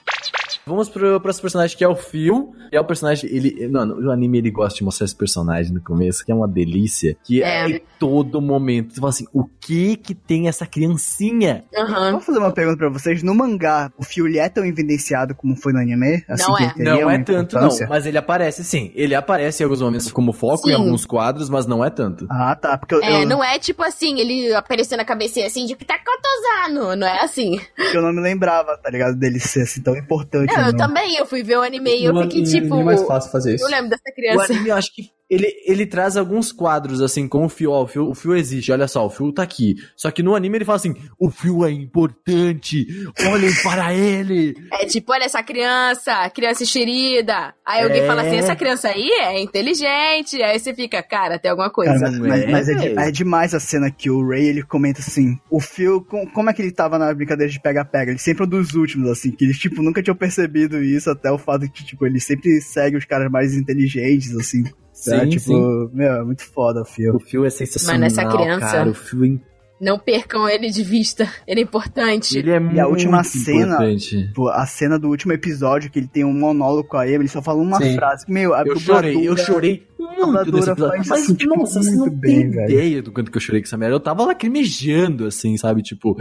Vamos 0.68 0.90
pro 0.90 1.20
próximo 1.22 1.44
personagem 1.44 1.78
que 1.78 1.84
é 1.84 1.88
o 1.88 1.96
Phil. 1.96 2.54
E 2.72 2.76
é 2.76 2.82
o 2.82 2.86
personagem, 2.86 3.30
ele. 3.34 3.68
Mano, 3.70 3.96
o 4.08 4.12
anime 4.12 4.38
ele 4.40 4.52
gosta 4.52 4.78
de 4.78 4.84
mostrar 4.84 5.06
esse 5.06 5.16
personagem 5.16 5.74
no 5.74 5.82
começo, 5.82 6.26
que 6.26 6.32
é 6.32 6.36
uma 6.36 6.48
delícia. 6.48 7.16
Que 7.24 7.42
é, 7.42 7.48
É. 7.66 7.70
em 7.70 7.82
todo 8.00 8.42
momento. 8.42 8.94
Você 8.94 9.00
fala 9.00 9.10
assim, 9.10 9.26
o 9.34 9.46
que 9.46 9.96
que 9.98 10.14
tem 10.14 10.48
essa 10.48 10.66
criancinha? 10.66 11.64
Aham. 11.76 12.12
Vou 12.12 12.20
fazer 12.22 12.40
uma 12.40 12.52
pergunta 12.52 12.78
pra 12.78 12.90
vocês. 12.90 13.24
No 13.24 13.34
mangá, 13.34 13.92
o 13.98 14.04
Fio 14.04 14.28
ele 14.28 14.38
é 14.40 14.50
tão 14.50 14.66
evidenciado 14.66 15.34
como 15.36 15.56
foi 15.56 15.74
no 15.74 15.80
anime? 15.80 16.24
Assim 16.28 16.44
Não 16.48 16.58
é. 16.58 17.02
Não 17.02 17.12
é 17.12 17.18
tanto, 17.24 17.56
não. 17.60 17.70
Mas 17.90 18.06
ele 18.06 18.18
aparece 18.18 18.64
sim. 18.64 18.92
Ele 18.96 19.16
aparece 19.16 19.62
em 19.62 19.66
alguns 19.66 19.82
momentos 19.82 20.12
como 20.12 20.34
foco, 20.34 20.70
em 20.70 20.74
Sim. 20.74 20.80
alguns 20.80 21.06
quadros, 21.06 21.50
mas 21.50 21.66
não 21.66 21.84
é 21.84 21.90
tanto. 21.90 22.28
Ah, 22.30 22.56
tá. 22.56 22.78
Porque 22.78 22.96
eu, 22.96 23.02
É, 23.04 23.24
eu, 23.24 23.28
não 23.28 23.44
é 23.44 23.58
tipo 23.60 23.82
assim, 23.84 24.20
ele 24.20 24.54
aparecendo 24.54 24.98
na 25.00 25.06
cabecinha 25.06 25.46
assim, 25.48 25.66
de 25.66 25.76
Pitacotosano. 25.76 26.96
Não 26.96 27.08
é 27.08 27.24
assim. 27.24 27.60
eu 27.94 28.02
não 28.02 28.14
me 28.14 28.22
lembrava, 28.22 28.78
tá 28.78 28.90
ligado? 28.90 29.16
Dele 29.16 29.40
ser 29.40 29.62
assim 29.64 29.82
tão 29.82 29.96
importante. 29.96 30.54
Não, 30.58 30.68
eu 30.68 30.72
no- 30.74 30.78
também, 30.78 31.16
eu 31.16 31.26
fui 31.26 31.44
ver 31.44 31.58
o 31.58 31.62
anime 31.62 31.90
e 32.00 32.06
eu 32.06 32.14
fiquei 32.24 32.42
anime 32.42 32.62
tipo. 32.62 32.76
É 32.80 32.84
mais 32.84 33.02
fácil 33.04 33.32
fazer 33.32 33.56
isso. 33.56 33.66
Eu 33.66 33.70
lembro 33.70 33.90
dessa 33.90 34.04
O 34.10 34.14
criança. 34.14 34.54
anime, 34.54 34.70
eu 34.70 34.76
acho 34.76 34.94
que 34.94 35.10
ele, 35.30 35.48
ele 35.66 35.86
traz 35.86 36.16
alguns 36.16 36.52
quadros, 36.52 37.02
assim, 37.02 37.28
com 37.28 37.44
o 37.46 37.50
Fio. 37.50 37.72
Ó, 37.72 37.84
o 37.84 37.88
Fio, 37.88 38.10
o 38.10 38.16
Fio 38.16 38.36
existe, 38.36 38.72
olha 38.72 38.88
só, 38.88 39.06
o 39.06 39.10
Fio 39.10 39.32
tá 39.34 39.44
aqui. 39.44 39.76
Só 39.96 40.10
que 40.12 40.24
no 40.24 40.36
anime 40.36 40.58
ele 40.58 40.66
fala 40.66 40.78
assim, 40.78 40.96
o 41.20 41.30
Fio 41.30 41.66
é 41.66 41.72
importante, 41.72 42.86
olhem 43.30 43.52
para 43.64 43.94
ele. 43.94 44.56
É 44.74 44.86
tipo, 44.86 45.12
olha 45.12 45.26
essa 45.26 45.44
criança, 45.44 46.30
criança 46.30 46.64
enxerida. 46.64 47.54
Aí 47.66 47.84
alguém 47.84 48.02
É. 48.02 48.08
fala 48.08 48.22
assim, 48.22 48.38
essa 48.38 48.56
criança 48.56 48.90
aí 48.90 49.10
é 49.22 49.42
inteligente. 49.42 50.42
Aí 50.42 50.58
você 50.60 50.74
fica, 50.74 51.02
cara, 51.04 51.38
tem 51.40 51.52
alguma 51.52 51.70
coisa. 51.70 51.94
Cara, 52.00 52.12
mas, 52.12 52.42
é, 52.44 52.48
mas 52.52 52.70
é, 52.70 52.74
de- 52.74 52.80
velho? 52.90 53.00
é 53.00 53.12
demais 53.12 53.54
a 53.54 53.60
cena 53.60 53.92
que 53.92 54.10
o 54.10 54.26
Ray 54.28 54.46
ele 54.48 54.64
comenta 54.64 55.00
assim: 55.02 55.38
o 55.50 55.60
Phil, 55.60 56.02
com- 56.02 56.26
como 56.28 56.50
é 56.50 56.54
que 56.54 56.62
ele 56.62 56.72
tava 56.72 56.98
na 56.98 57.14
brincadeira 57.14 57.52
de 57.52 57.60
pega-pega? 57.60 58.12
Ele 58.12 58.20
sempre 58.20 58.44
é 58.44 58.46
um 58.46 58.50
dos 58.50 58.74
últimos, 58.74 59.10
assim, 59.10 59.32
que 59.32 59.46
eles, 59.46 59.58
tipo, 59.58 59.82
nunca 59.82 60.02
tinham 60.02 60.16
percebido 60.16 60.82
isso, 60.82 61.10
até 61.10 61.32
o 61.32 61.38
fato 61.38 61.70
que, 61.70 61.84
tipo, 61.84 62.06
ele 62.06 62.20
sempre 62.20 62.62
segue 62.62 62.98
os 62.98 63.06
caras 63.06 63.30
mais 63.32 63.54
inteligentes, 63.56 64.36
assim. 64.36 64.64
Tá? 65.06 65.20
Sim, 65.22 65.30
tipo, 65.30 65.46
sim. 65.46 65.90
meu, 65.94 66.12
é 66.14 66.24
muito 66.24 66.44
foda 66.44 66.82
o 66.82 66.86
Phil. 66.86 67.16
O 67.16 67.20
Fio 67.20 67.46
é 67.46 67.50
sensacional, 67.50 68.00
Mas 68.00 68.14
nessa 68.16 68.30
criança- 68.30 68.60
cara. 68.72 68.90
O 68.90 68.94
Fio 68.94 69.26
é, 69.26 69.38
Não 69.80 70.00
percam 70.00 70.50
ele 70.50 70.70
de 70.72 70.82
vista. 70.84 71.30
Ele 71.48 71.60
é 71.60 71.64
importante. 71.64 72.36
ele 72.38 72.50
é 72.50 72.60
muito 72.60 72.80
a 72.80 72.88
última 72.88 73.24
cena- 73.24 73.76
importante. 73.76 74.32
A 74.54 74.66
cena 74.66 74.98
do 74.98 75.08
último 75.08 75.34
episódio, 75.34 75.92
que 75.92 76.00
ele 76.00 76.08
tem 76.08 76.26
um 76.26 76.34
monólogo 76.34 76.90
com 76.90 76.98
a 76.98 77.08
ele 77.08 77.28
só 77.28 77.42
fala 77.44 77.62
uma 77.62 77.78
Sim. 77.78 77.96
frase. 77.96 78.26
Meu, 78.28 78.56
a 78.56 78.64
Eu 78.66 78.76
chorei, 78.80 79.28
eu 79.28 79.38
chorei 79.38 79.86
muito 80.00 80.50
episódio. 80.50 80.88
faz 80.88 81.08
Mas, 81.08 81.28
tipo, 81.38 81.56
nossa, 81.56 81.82
você 81.84 81.92
não 81.96 82.10
bem, 82.10 82.42
tem 82.42 82.50
velho. 82.50 82.72
ideia 82.72 83.02
do 83.04 83.12
quanto 83.12 83.30
que 83.30 83.38
eu 83.38 83.42
chorei 83.42 83.62
com 83.62 83.68
essa 83.68 83.78
merda. 83.78 83.94
Eu 83.96 84.00
tava 84.00 84.26
lacrimejando, 84.26 85.28
assim, 85.28 85.56
sabe? 85.58 85.84
Tipo, 85.84 86.16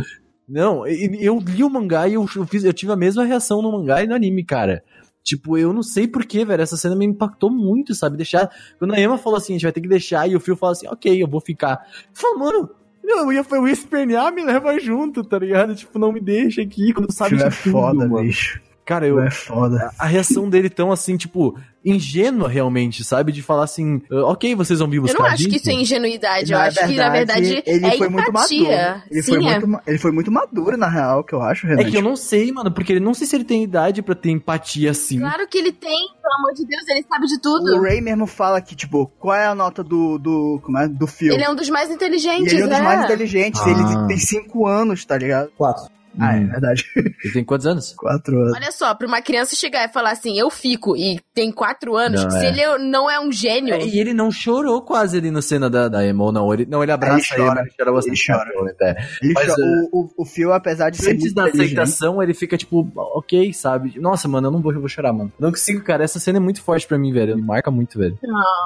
não, 0.46 0.86
e- 0.86 1.16
eu 1.24 1.38
li 1.44 1.64
o 1.64 1.70
mangá 1.70 2.06
e 2.06 2.14
eu, 2.14 2.26
eu 2.36 2.46
fiz, 2.46 2.62
eu 2.62 2.72
tive 2.74 2.92
a 2.92 2.96
mesma 2.96 3.24
reação 3.24 3.62
no 3.62 3.72
mangá 3.72 4.02
e 4.02 4.06
no 4.06 4.14
anime, 4.14 4.44
cara. 4.44 4.82
Tipo, 5.26 5.58
eu 5.58 5.72
não 5.72 5.82
sei 5.82 6.06
porquê, 6.06 6.44
velho. 6.44 6.62
Essa 6.62 6.76
cena 6.76 6.94
me 6.94 7.04
impactou 7.04 7.50
muito, 7.50 7.96
sabe? 7.96 8.16
Deixar. 8.16 8.48
Quando 8.78 8.94
a 8.94 9.00
Emma 9.00 9.18
falou 9.18 9.36
assim, 9.36 9.54
a 9.54 9.56
gente 9.56 9.64
vai 9.64 9.72
ter 9.72 9.80
que 9.80 9.88
deixar, 9.88 10.28
e 10.30 10.36
o 10.36 10.40
Phil 10.40 10.54
fala 10.56 10.70
assim, 10.70 10.86
ok, 10.86 11.20
eu 11.20 11.26
vou 11.26 11.40
ficar. 11.40 11.84
Eu 11.84 12.10
falo, 12.12 12.38
mano, 12.38 12.70
eu 13.02 13.32
ia, 13.32 13.44
eu 13.50 13.66
ia 13.66 13.72
espernear, 13.72 14.32
me 14.32 14.44
leva 14.44 14.78
junto, 14.78 15.24
tá 15.24 15.36
ligado? 15.36 15.74
Tipo, 15.74 15.98
não 15.98 16.12
me 16.12 16.20
deixa 16.20 16.62
aqui, 16.62 16.92
quando 16.92 17.10
O 17.10 17.12
sabe 17.12 17.36
de 17.36 17.42
é 17.42 17.50
tudo, 17.50 17.72
foda, 17.72 18.06
mano. 18.06 18.20
bicho. 18.22 18.60
Cara, 18.86 19.06
eu. 19.06 19.20
É 19.20 19.30
foda. 19.30 19.90
A 19.98 20.06
reação 20.06 20.48
dele 20.48 20.70
tão 20.70 20.92
assim, 20.92 21.16
tipo, 21.16 21.58
ingênua 21.84 22.48
realmente, 22.48 23.02
sabe? 23.04 23.32
De 23.32 23.42
falar 23.42 23.64
assim, 23.64 24.00
"Ah, 24.10 24.26
ok, 24.30 24.54
vocês 24.54 24.78
vão 24.78 24.88
vir 24.88 24.96
Eu 24.98 25.02
buscar 25.02 25.18
não 25.24 25.26
a 25.28 25.32
acho 25.32 25.44
que 25.44 25.50
gente." 25.50 25.60
isso 25.60 25.70
é 25.70 25.72
ingenuidade. 25.74 26.52
Eu 26.52 26.58
Na 26.58 26.64
acho 26.66 26.86
que, 26.86 26.94
na 26.96 27.10
verdade, 27.10 27.62
ele 27.66 27.84
é 27.86 27.98
foi 27.98 28.08
muito 28.08 28.30
empatia. 28.30 28.60
maduro. 28.88 29.02
Ele 29.10 29.22
Sim, 29.22 29.32
foi, 29.34 29.44
é. 29.44 29.58
muito, 29.60 29.82
ele 29.88 29.98
foi 29.98 30.12
muito 30.12 30.30
maduro, 30.32 30.76
na 30.76 30.88
real, 30.88 31.24
que 31.24 31.34
eu 31.34 31.42
acho, 31.42 31.66
Renan. 31.66 31.82
É 31.82 31.90
que 31.90 31.96
eu 31.96 32.02
não 32.02 32.14
sei, 32.16 32.52
mano, 32.52 32.70
porque 32.70 32.92
ele 32.92 33.00
não 33.00 33.12
sei 33.12 33.26
se 33.26 33.34
ele 33.36 33.44
tem 33.44 33.62
idade 33.64 34.02
pra 34.02 34.14
ter 34.14 34.30
empatia 34.30 34.92
assim. 34.92 35.18
Claro 35.18 35.46
que 35.48 35.58
ele 35.58 35.72
tem, 35.72 36.06
pelo 36.22 36.34
amor 36.38 36.54
de 36.54 36.64
Deus, 36.64 36.82
ele 36.88 37.04
sabe 37.08 37.26
de 37.26 37.34
O 37.34 37.40
tudo. 37.40 37.82
Ray 37.82 38.00
mesmo 38.00 38.26
fala 38.26 38.60
que, 38.60 38.76
tipo, 38.76 39.06
qual 39.18 39.34
é 39.36 39.46
a 39.46 39.54
nota 39.54 39.82
do, 39.82 40.16
do, 40.18 40.60
como 40.62 40.78
é, 40.78 40.86
do 40.88 41.06
filme. 41.06 41.34
Ele 41.34 41.42
é 41.44 41.50
um 41.50 41.56
dos 41.56 41.68
mais 41.70 41.90
E 41.90 41.94
inteligentes, 41.94 42.52
ele 42.52 42.62
é 42.62 42.64
um 42.66 42.68
dos 42.68 42.78
né? 42.78 42.84
mais 42.84 43.04
inteligentes. 43.04 43.60
Ah. 43.62 43.70
Ele 43.70 44.06
tem 44.08 44.18
cinco 44.18 44.66
anos, 44.66 45.04
tá 45.04 45.18
ligado? 45.18 45.50
Quatro. 45.56 45.95
Ah, 46.20 46.36
é 46.36 46.40
Hum. 46.40 46.48
verdade. 46.48 46.84
Ele 47.24 47.32
tem 47.32 47.44
quantos 47.44 47.66
anos? 47.66 47.92
Quatro 47.96 48.40
anos. 48.40 48.54
Olha 48.54 48.72
só, 48.72 48.94
pra 48.94 49.06
uma 49.06 49.20
criança 49.22 49.54
chegar 49.56 49.84
e 49.88 49.92
falar 49.92 50.10
assim, 50.12 50.38
eu 50.38 50.50
fico, 50.50 50.96
e 50.96 51.20
tem 51.34 51.50
quatro 51.52 51.96
anos, 51.96 52.22
Não, 52.22 52.30
se 52.30 52.44
é. 52.44 52.48
ele 52.48 52.78
não 52.90 53.10
é 53.10 53.20
um 53.20 53.30
gênio, 53.30 53.74
É, 53.74 53.84
e 53.84 53.98
ele 53.98 54.14
não 54.14 54.30
chorou 54.30 54.80
quase 54.82 55.18
ali 55.18 55.30
na 55.30 55.42
cena 55.42 55.68
da, 55.68 55.88
da 55.88 56.06
Emma, 56.06 56.24
ou 56.24 56.32
não. 56.32 56.52
Ele, 56.52 56.64
não, 56.66 56.82
ele 56.82 56.92
abraça 56.92 57.34
Ele 57.34 57.42
a 57.42 57.44
Emma, 57.44 57.54
chora. 57.54 57.60
ele 57.66 57.74
chora 57.78 57.92
bastante. 57.92 58.24
Ele 58.30 58.38
chora. 58.38 58.50
realmente, 58.50 58.76
é. 58.82 58.96
Ele 59.22 59.32
Mas, 59.34 59.44
cho- 59.46 59.60
é, 59.60 59.64
o, 59.64 59.88
o, 60.00 60.10
o 60.18 60.24
Phil, 60.24 60.52
apesar 60.52 60.90
de 60.90 60.96
ser 60.98 61.12
Antes 61.12 61.32
da 61.34 61.44
aceitação, 61.46 62.22
ele 62.22 62.34
fica 62.34 62.56
tipo, 62.56 62.88
ok, 62.96 63.52
sabe? 63.52 63.98
Nossa, 63.98 64.28
mano, 64.28 64.46
eu 64.48 64.50
não 64.52 64.60
vou, 64.62 64.72
eu 64.72 64.80
vou 64.80 64.88
chorar, 64.88 65.12
mano. 65.12 65.32
Não 65.38 65.50
consigo, 65.50 65.82
cara. 65.82 66.04
Essa 66.04 66.18
cena 66.18 66.38
é 66.38 66.40
muito 66.40 66.62
forte 66.62 66.86
pra 66.86 66.98
mim, 66.98 67.12
velho. 67.12 67.36
Me 67.36 67.42
marca 67.42 67.70
muito, 67.70 67.98
velho. 67.98 68.18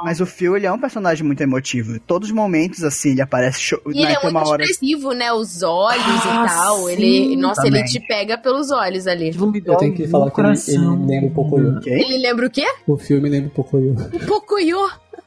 Mas 0.05 0.21
o 0.21 0.27
Phil, 0.27 0.57
ele 0.57 0.67
é 0.67 0.73
um 0.73 0.79
personagem 0.79 1.25
muito 1.27 1.41
emotivo. 1.43 1.99
Todos 2.01 2.29
os 2.29 2.35
momentos, 2.35 2.83
assim, 2.85 3.11
ele 3.11 3.23
aparece... 3.23 3.61
Cho... 3.61 3.81
E 3.87 3.91
ele 3.99 4.03
né, 4.07 4.13
é 4.13 4.15
tem 4.15 4.23
muito 4.25 4.37
uma 4.37 4.49
hora... 4.49 4.63
expressivo, 4.63 5.13
né? 5.13 5.33
Os 5.33 5.63
olhos 5.63 6.05
Ah, 6.27 6.45
e 6.45 6.49
tal. 6.49 6.77
sim, 6.87 6.93
ele, 6.93 7.37
nossa, 7.41 7.67
ele 7.67 7.79
também. 7.79 7.93
te 7.93 8.01
pega 8.01 8.39
pelos 8.39 8.71
olhos 8.71 9.07
ali. 9.07 9.35
Eu 9.65 9.77
tenho 9.77 9.95
que 9.95 10.07
falar 10.09 10.31
que 10.31 10.41
ele, 10.41 10.49
ele 10.49 11.07
lembra 11.07 11.31
eu. 11.59 11.81
Quem? 11.81 11.93
Ele 11.93 12.19
lembra 12.19 12.47
o 12.47 12.51
quê? 12.51 12.67
O 12.87 12.97
filme 12.97 13.29
lembra 13.29 13.51
pouco 13.51 13.79
eu. 13.79 13.93
O 13.93 14.27
Pocoyo. 14.27 14.79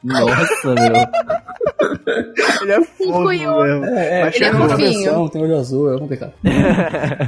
Nossa, 0.04 0.76
meu. 0.76 0.94
Ele 2.62 2.72
é 2.72 2.84
fofo 2.84 3.24
Cuiou. 3.24 3.64
mesmo. 3.64 3.86
É, 3.86 4.24
Mas 4.26 4.36
ele 4.36 4.46
é 4.46 4.54
fofinho. 4.54 5.30
tem 5.30 5.42
olho 5.42 5.58
azul, 5.58 5.94
é 5.94 5.98
complicado. 6.00 6.34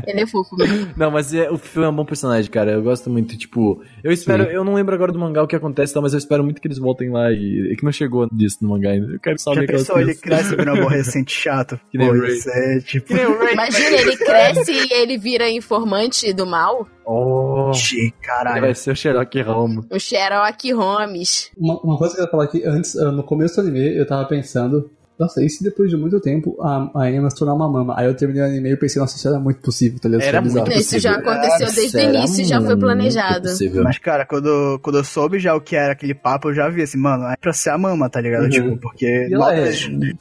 Ele 0.08 0.22
é 0.22 0.28
fofo 0.28 0.56
mesmo. 0.56 0.92
Não, 0.96 1.12
mas 1.12 1.34
é, 1.34 1.50
o 1.50 1.58
filme 1.58 1.88
é 1.88 1.90
um 1.90 1.96
bom 1.96 2.06
personagem, 2.06 2.50
cara. 2.50 2.72
Eu 2.72 2.84
gosto 2.84 3.10
muito, 3.10 3.38
tipo. 3.38 3.82
Eu 4.04 4.12
espero. 4.12 4.46
Sim. 4.46 4.52
Eu 4.52 4.64
não 4.64 4.74
lembro 4.74 4.94
agora 4.96 5.12
do 5.12 5.20
mangá 5.20 5.44
o 5.44 5.48
que 5.48 5.56
acontece, 5.56 5.94
tá, 5.94 6.02
mas 6.02 6.14
eu 6.14 6.20
espero 6.20 6.44
muito 6.44 6.62
que 6.62 6.68
eles 6.68 6.78
voltem 6.78 7.10
lá 7.12 7.32
e. 7.32 7.72
É 7.72 7.76
que 7.76 7.84
não 7.84 7.92
chegou 7.92 8.28
disso 8.32 8.58
no 8.62 8.70
mangá 8.70 8.92
ainda. 8.92 9.14
Eu 9.14 9.20
quero 9.20 9.38
Já 9.38 9.44
saber 9.44 9.62
aquelas 9.64 9.82
pensou, 9.88 10.02
ele 10.02 10.16
cresce 10.16 10.56
virando 10.56 10.72
um 10.72 10.82
aborrecente 10.82 11.32
chato? 11.34 11.80
Que 11.92 11.98
nem 11.98 12.10
é 12.10 12.80
tipo... 12.82 13.14
Imagina, 13.14 13.98
ele 13.98 14.18
cresce 14.18 14.72
e 14.72 14.94
ele 14.94 15.18
vira 15.18 15.50
informante 15.50 16.34
do 16.34 16.46
mal. 16.46 16.88
Oh, 17.06 17.70
Ixi, 17.72 18.00
ele 18.00 18.14
caralho. 18.22 18.62
vai 18.62 18.74
ser 18.74 18.92
o 18.92 18.96
Sherlock 18.96 19.40
Holmes. 19.44 19.86
O 19.92 20.00
Sherlock 20.00 20.72
Holmes. 20.74 21.52
Uma, 21.56 21.80
uma 21.82 21.98
coisa 21.98 22.16
que 22.16 22.22
eu 22.22 22.26
ia 22.26 22.32
falar 22.32 22.44
aqui, 22.46 22.65
antes, 22.66 22.96
ah, 22.98 23.12
no 23.12 23.24
começo 23.24 23.56
do 23.56 23.62
anime, 23.68 23.96
eu 23.96 24.06
tava 24.06 24.26
pensando, 24.26 24.90
nossa, 25.18 25.42
e 25.42 25.50
se 25.50 25.64
depois 25.64 25.90
de 25.90 25.96
muito 25.96 26.20
tempo 26.20 26.58
a, 26.62 26.90
a 27.04 27.10
Emma 27.12 27.30
se 27.30 27.38
tornar 27.38 27.54
uma 27.54 27.70
mama? 27.70 27.94
Aí 27.98 28.06
eu 28.06 28.14
terminei 28.14 28.44
o 28.44 28.46
anime 28.46 28.72
e 28.72 28.76
pensei, 28.78 29.00
nossa, 29.00 29.16
isso 29.16 29.28
era 29.28 29.40
muito 29.40 29.62
possível, 29.62 29.98
tá 30.00 30.10
ligado? 30.10 30.22
Isso 30.22 30.30
Era 30.30 30.38
é 30.38 30.42
bizarro. 30.42 30.66
muito 30.68 30.80
Isso 30.80 31.00
já 31.00 31.14
possível. 31.14 31.32
aconteceu 31.32 31.74
desde 31.74 31.98
o 31.98 32.00
Era 32.00 32.14
início, 32.18 32.46
já 32.46 32.58
foi 32.58 32.66
muito 32.68 32.80
planejado. 32.82 33.42
possível. 33.50 33.84
Mas, 33.84 33.98
cara, 33.98 34.26
quando, 34.26 34.80
quando 34.82 34.98
eu 34.98 35.04
soube 35.06 35.40
já 35.40 35.56
o 35.56 35.62
que 35.62 35.76
era 35.76 35.94
aquele 35.94 36.14
papo, 36.14 36.50
eu 36.50 36.54
já 36.54 36.68
vi 36.70 36.82
assim, 36.82 36.98
mano, 36.98 37.26
é 37.26 37.36
pra 37.40 37.54
ser 37.54 37.70
a 37.70 37.78
mama, 37.78 38.10
tá 38.10 38.20
ligado? 38.20 38.44
Uhum. 38.44 38.50
Tipo, 38.50 38.78
porque. 38.78 39.28
E 39.30 39.34
ela 39.34 39.56
é. 39.56 39.72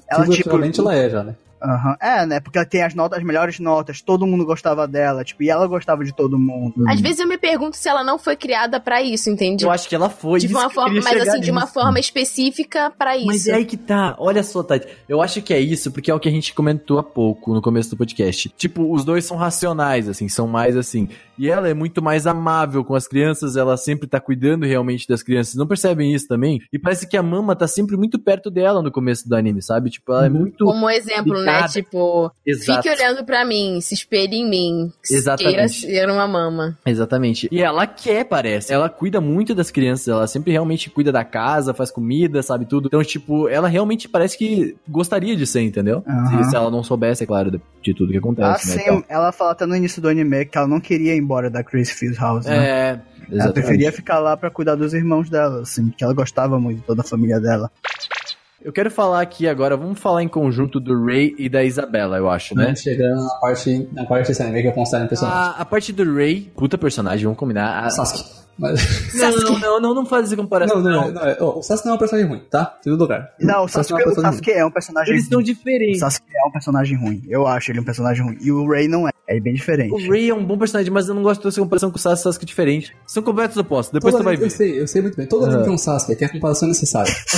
ela, 0.09 0.29
tipo. 0.29 0.51
Ela 0.81 0.95
é 0.95 1.11
já, 1.11 1.25
né? 1.25 1.35
Aham. 1.65 1.97
É, 2.01 2.27
né? 2.27 2.41
Porque 2.41 2.59
ela 2.59 2.67
tem 2.67 2.83
as 2.83 2.95
notas, 2.95 3.19
as 3.19 3.25
melhores 3.25 3.59
notas, 3.59 4.03
todo 4.03 4.27
mundo 4.27 4.45
gostava 4.45 4.87
dela, 4.87 5.25
tipo, 5.25 5.43
e 5.43 5.49
ela 5.49 5.67
gostava 5.67 6.05
de 6.05 6.13
todo 6.13 6.39
mundo. 6.39 6.85
Às 6.89 7.01
vezes 7.01 7.21
eu 7.21 7.27
me 7.27 7.39
pergunto 7.39 7.77
se 7.77 7.89
ela 7.89 8.05
não 8.05 8.19
foi 8.19 8.37
criada 8.37 8.79
pra 8.79 9.03
isso, 9.03 9.31
entende? 9.31 9.65
Eu 9.65 9.71
acho 9.71 9.89
que 9.89 9.95
ela 9.95 10.11
foi. 10.11 10.41
de 10.41 10.49
uma 10.49 10.69
forma, 10.69 11.01
mas 11.03 11.29
assim, 11.29 11.41
de 11.41 11.51
uma 11.51 11.63
nisso. 11.63 11.73
forma 11.73 11.99
específica 11.99 12.93
pra 12.97 13.17
isso. 13.17 13.27
Mas 13.27 13.47
é 13.47 13.55
aí 13.55 13.65
que 13.65 13.77
tá. 13.77 14.15
Olha 14.19 14.43
só, 14.43 14.63
Tati. 14.63 14.87
Eu 15.09 15.23
acho 15.23 15.41
que 15.41 15.55
é 15.55 15.61
isso, 15.61 15.91
porque 15.91 16.11
é 16.11 16.15
o 16.15 16.21
que 16.21 16.29
a 16.29 16.33
gente 16.33 16.53
comentou 16.53 16.99
há 16.99 17.03
pouco 17.03 17.55
no 17.55 17.63
começo 17.63 17.91
do 17.91 17.97
podcast. 17.97 18.49
Tipo, 18.57 18.93
os 18.93 19.05
dois 19.05 19.25
são 19.25 19.37
racionais, 19.37 20.09
assim, 20.09 20.29
são 20.29 20.47
mais 20.47 20.77
assim. 20.77 21.09
E 21.39 21.49
ela 21.49 21.69
é 21.69 21.75
muito 21.75 22.03
mais 22.03 22.27
amável 22.27 22.85
com 22.85 22.95
as 22.95 23.07
crianças, 23.09 23.57
ela 23.57 23.77
sempre 23.77 24.07
tá 24.09 24.21
cuidando 24.21 24.65
realmente 24.67 25.07
das 25.09 25.23
crianças. 25.23 25.55
Não 25.55 25.67
percebem 25.67 26.13
isso 26.15 26.27
também? 26.29 26.61
E 26.73 26.79
parece 26.79 27.09
que 27.09 27.17
a 27.17 27.23
mama 27.23 27.57
tá 27.57 27.67
sempre 27.67 27.97
muito 27.97 28.19
perto 28.19 28.51
dela 28.51 28.83
no 28.83 28.91
começo 28.93 29.29
do 29.29 29.35
anime, 29.37 29.63
sabe? 29.63 29.91
Tipo, 29.91 30.13
ela 30.13 30.27
é 30.27 30.31
Uhum. 30.31 30.39
muito. 30.41 30.65
Como 30.65 30.89
exemplo, 30.91 31.41
né? 31.43 31.67
Tipo, 31.69 32.31
Exato. 32.47 32.83
fique 32.83 32.95
olhando 32.95 33.25
pra 33.25 33.45
mim, 33.45 33.81
se 33.81 33.95
espelhe 33.95 34.37
em 34.37 34.49
mim. 34.49 34.93
Exatamente. 35.11 35.55
Queira 35.55 35.69
ser 35.69 36.11
uma 36.11 36.27
mama. 36.27 36.79
Exatamente. 36.87 37.49
E 37.51 37.61
ela 37.63 37.87
quer, 37.87 38.25
parece. 38.25 38.73
Ela 38.73 38.89
cuida 38.89 39.21
muito 39.21 39.55
das 39.55 39.71
crianças, 39.71 40.09
ela 40.09 40.27
sempre 40.27 40.53
realmente 40.53 40.89
cuida 40.91 41.11
da 41.13 41.25
casa, 41.25 41.75
faz 41.75 41.91
comida, 41.91 42.43
sabe 42.43 42.65
tudo. 42.67 42.87
Então, 42.87 43.03
tipo, 43.03 43.49
ela 43.49 43.69
realmente 43.69 44.09
parece 44.09 44.37
que 44.39 44.77
gostaria 44.89 45.37
de 45.37 45.47
ser, 45.47 45.63
entendeu? 45.63 46.03
Aham. 46.07 46.43
Se, 46.45 46.51
se 46.51 46.57
ela 46.57 46.71
não 46.71 46.83
soubesse, 46.83 47.25
é 47.25 47.27
claro, 47.27 47.51
de, 47.51 47.61
de 47.83 47.95
tudo 47.95 48.13
que 48.13 48.19
acontece, 48.19 48.69
né? 48.69 48.75
Assim, 48.75 48.83
Então, 48.83 49.05
ela 49.09 49.33
fala 49.33 49.53
até 49.53 49.67
no 49.67 49.75
início 49.77 50.01
do 50.01 50.09
anime 50.09 50.45
que 50.45 50.57
ela 50.59 50.67
não 50.69 50.81
queria 50.81 51.15
ir 51.15 51.24
embora 51.25 51.51
da 51.51 51.65
Chris 51.65 51.91
Fields 51.91 52.19
House, 52.21 52.47
né? 52.47 52.57
é, 52.57 52.89
Ela 52.91 53.01
exatamente. 53.31 53.53
preferia 53.55 53.91
ficar 53.93 54.19
lá 54.19 54.37
pra 54.37 54.51
cuidar 54.51 54.75
dos 54.77 54.95
irmãos 54.95 55.29
dela, 55.31 55.63
assim, 55.63 55.89
que 55.97 56.05
ela 56.05 56.15
gostava 56.15 56.59
muito 56.61 56.81
de 56.81 56.85
toda 56.87 57.01
a 57.01 57.05
família 57.05 57.41
dela. 57.41 57.71
Eu 58.63 58.73
quero 58.73 58.91
falar 58.91 59.21
aqui 59.21 59.47
agora, 59.47 59.77
vamos 59.77 59.99
falar 59.99 60.23
em 60.23 60.29
conjunto 60.29 60.81
do 60.81 61.05
Ray 61.05 61.35
e 61.39 61.51
da 61.51 61.63
Isabela, 61.63 62.17
eu 62.17 62.31
acho, 62.31 62.55
né? 62.55 62.75
Chegando 62.75 63.23
na 63.23 63.35
parte, 63.35 63.89
na 63.93 64.07
parte 64.07 64.29
desse 64.29 64.43
anime 64.43 64.63
que 64.63 64.69
eu 64.69 64.73
considero 64.73 65.05
impressionante. 65.05 65.37
A, 65.37 65.51
a 65.61 65.65
parte 65.67 65.93
do 65.93 66.15
Ray, 66.15 66.51
puta 66.57 66.79
personagem, 66.79 67.25
vamos 67.25 67.39
combinar. 67.39 67.85
A- 67.85 67.91
Sasuke. 67.91 68.43
Mas... 68.57 69.13
Não, 69.17 69.31
não, 69.37 69.59
não, 69.59 69.81
não, 69.81 69.95
não 69.97 70.07
faz 70.07 70.27
essa 70.27 70.37
comparação. 70.37 70.81
Não, 70.81 71.11
não, 71.11 71.11
não. 71.13 71.23
é- 71.27 71.37
o 71.43 71.61
Sasuke 71.61 71.87
não 71.87 71.93
é 71.95 71.97
um 71.97 71.99
personagem 71.99 72.31
ruim, 72.31 72.43
tá? 72.51 72.79
Segundo 72.81 73.01
lugar. 73.01 73.33
Não, 73.41 73.65
o 73.65 73.69
Sasuke, 73.69 73.93
não 73.93 73.99
é 73.99 74.03
um 74.03 74.05
o 74.05 74.07
personagem 74.15 74.33
Sasuke 74.39 74.51
é 74.53 74.65
um 74.65 74.71
personagem 74.71 75.13
Eles 75.13 75.27
são 75.29 75.35
ruim. 75.39 75.43
O 75.43 75.47
diferentes. 75.47 75.99
Sasuke 76.01 76.27
é 76.35 76.49
um 76.49 76.53
personagem 76.53 76.97
ruim. 76.97 77.23
Eu 77.29 77.47
acho 77.47 77.71
ele 77.71 77.81
um 77.81 77.85
personagem 77.85 78.25
ruim. 78.25 78.39
E 78.41 78.51
o 78.51 78.67
Ray 78.67 78.87
não 78.89 79.07
é. 79.07 79.11
É 79.27 79.41
bem 79.41 79.55
diferente. 79.55 79.91
O 79.93 80.11
Ray 80.11 80.29
é 80.29 80.35
um 80.35 80.45
bom 80.45 80.59
personagem, 80.59 80.93
mas 80.93 81.09
eu 81.09 81.15
não 81.15 81.23
gosto 81.23 81.43
dessa 81.43 81.59
comparação 81.61 81.91
com 81.91 81.97
o 81.97 82.01
Sasuke, 82.01 82.23
Sasuke 82.25 82.45
diferente. 82.45 82.95
São 83.07 83.23
completos 83.23 83.57
opostos, 83.57 83.93
depois 83.93 84.13
Todo 84.13 84.21
tu 84.21 84.25
vai 84.25 84.35
anime- 84.35 84.49
ver. 84.49 84.53
Eu 84.55 84.57
sei, 84.57 84.81
eu 84.83 84.87
sei 84.87 85.01
muito 85.03 85.17
bem. 85.17 85.27
Todo 85.27 85.45
anime 85.45 85.57
Aham. 85.57 85.65
tem 85.65 85.75
um 85.75 85.79
Sasuke, 85.79 86.15
que 86.17 86.25
é 86.25 86.27
a 86.27 86.31
comparação 86.31 86.69
necessária. 86.69 87.11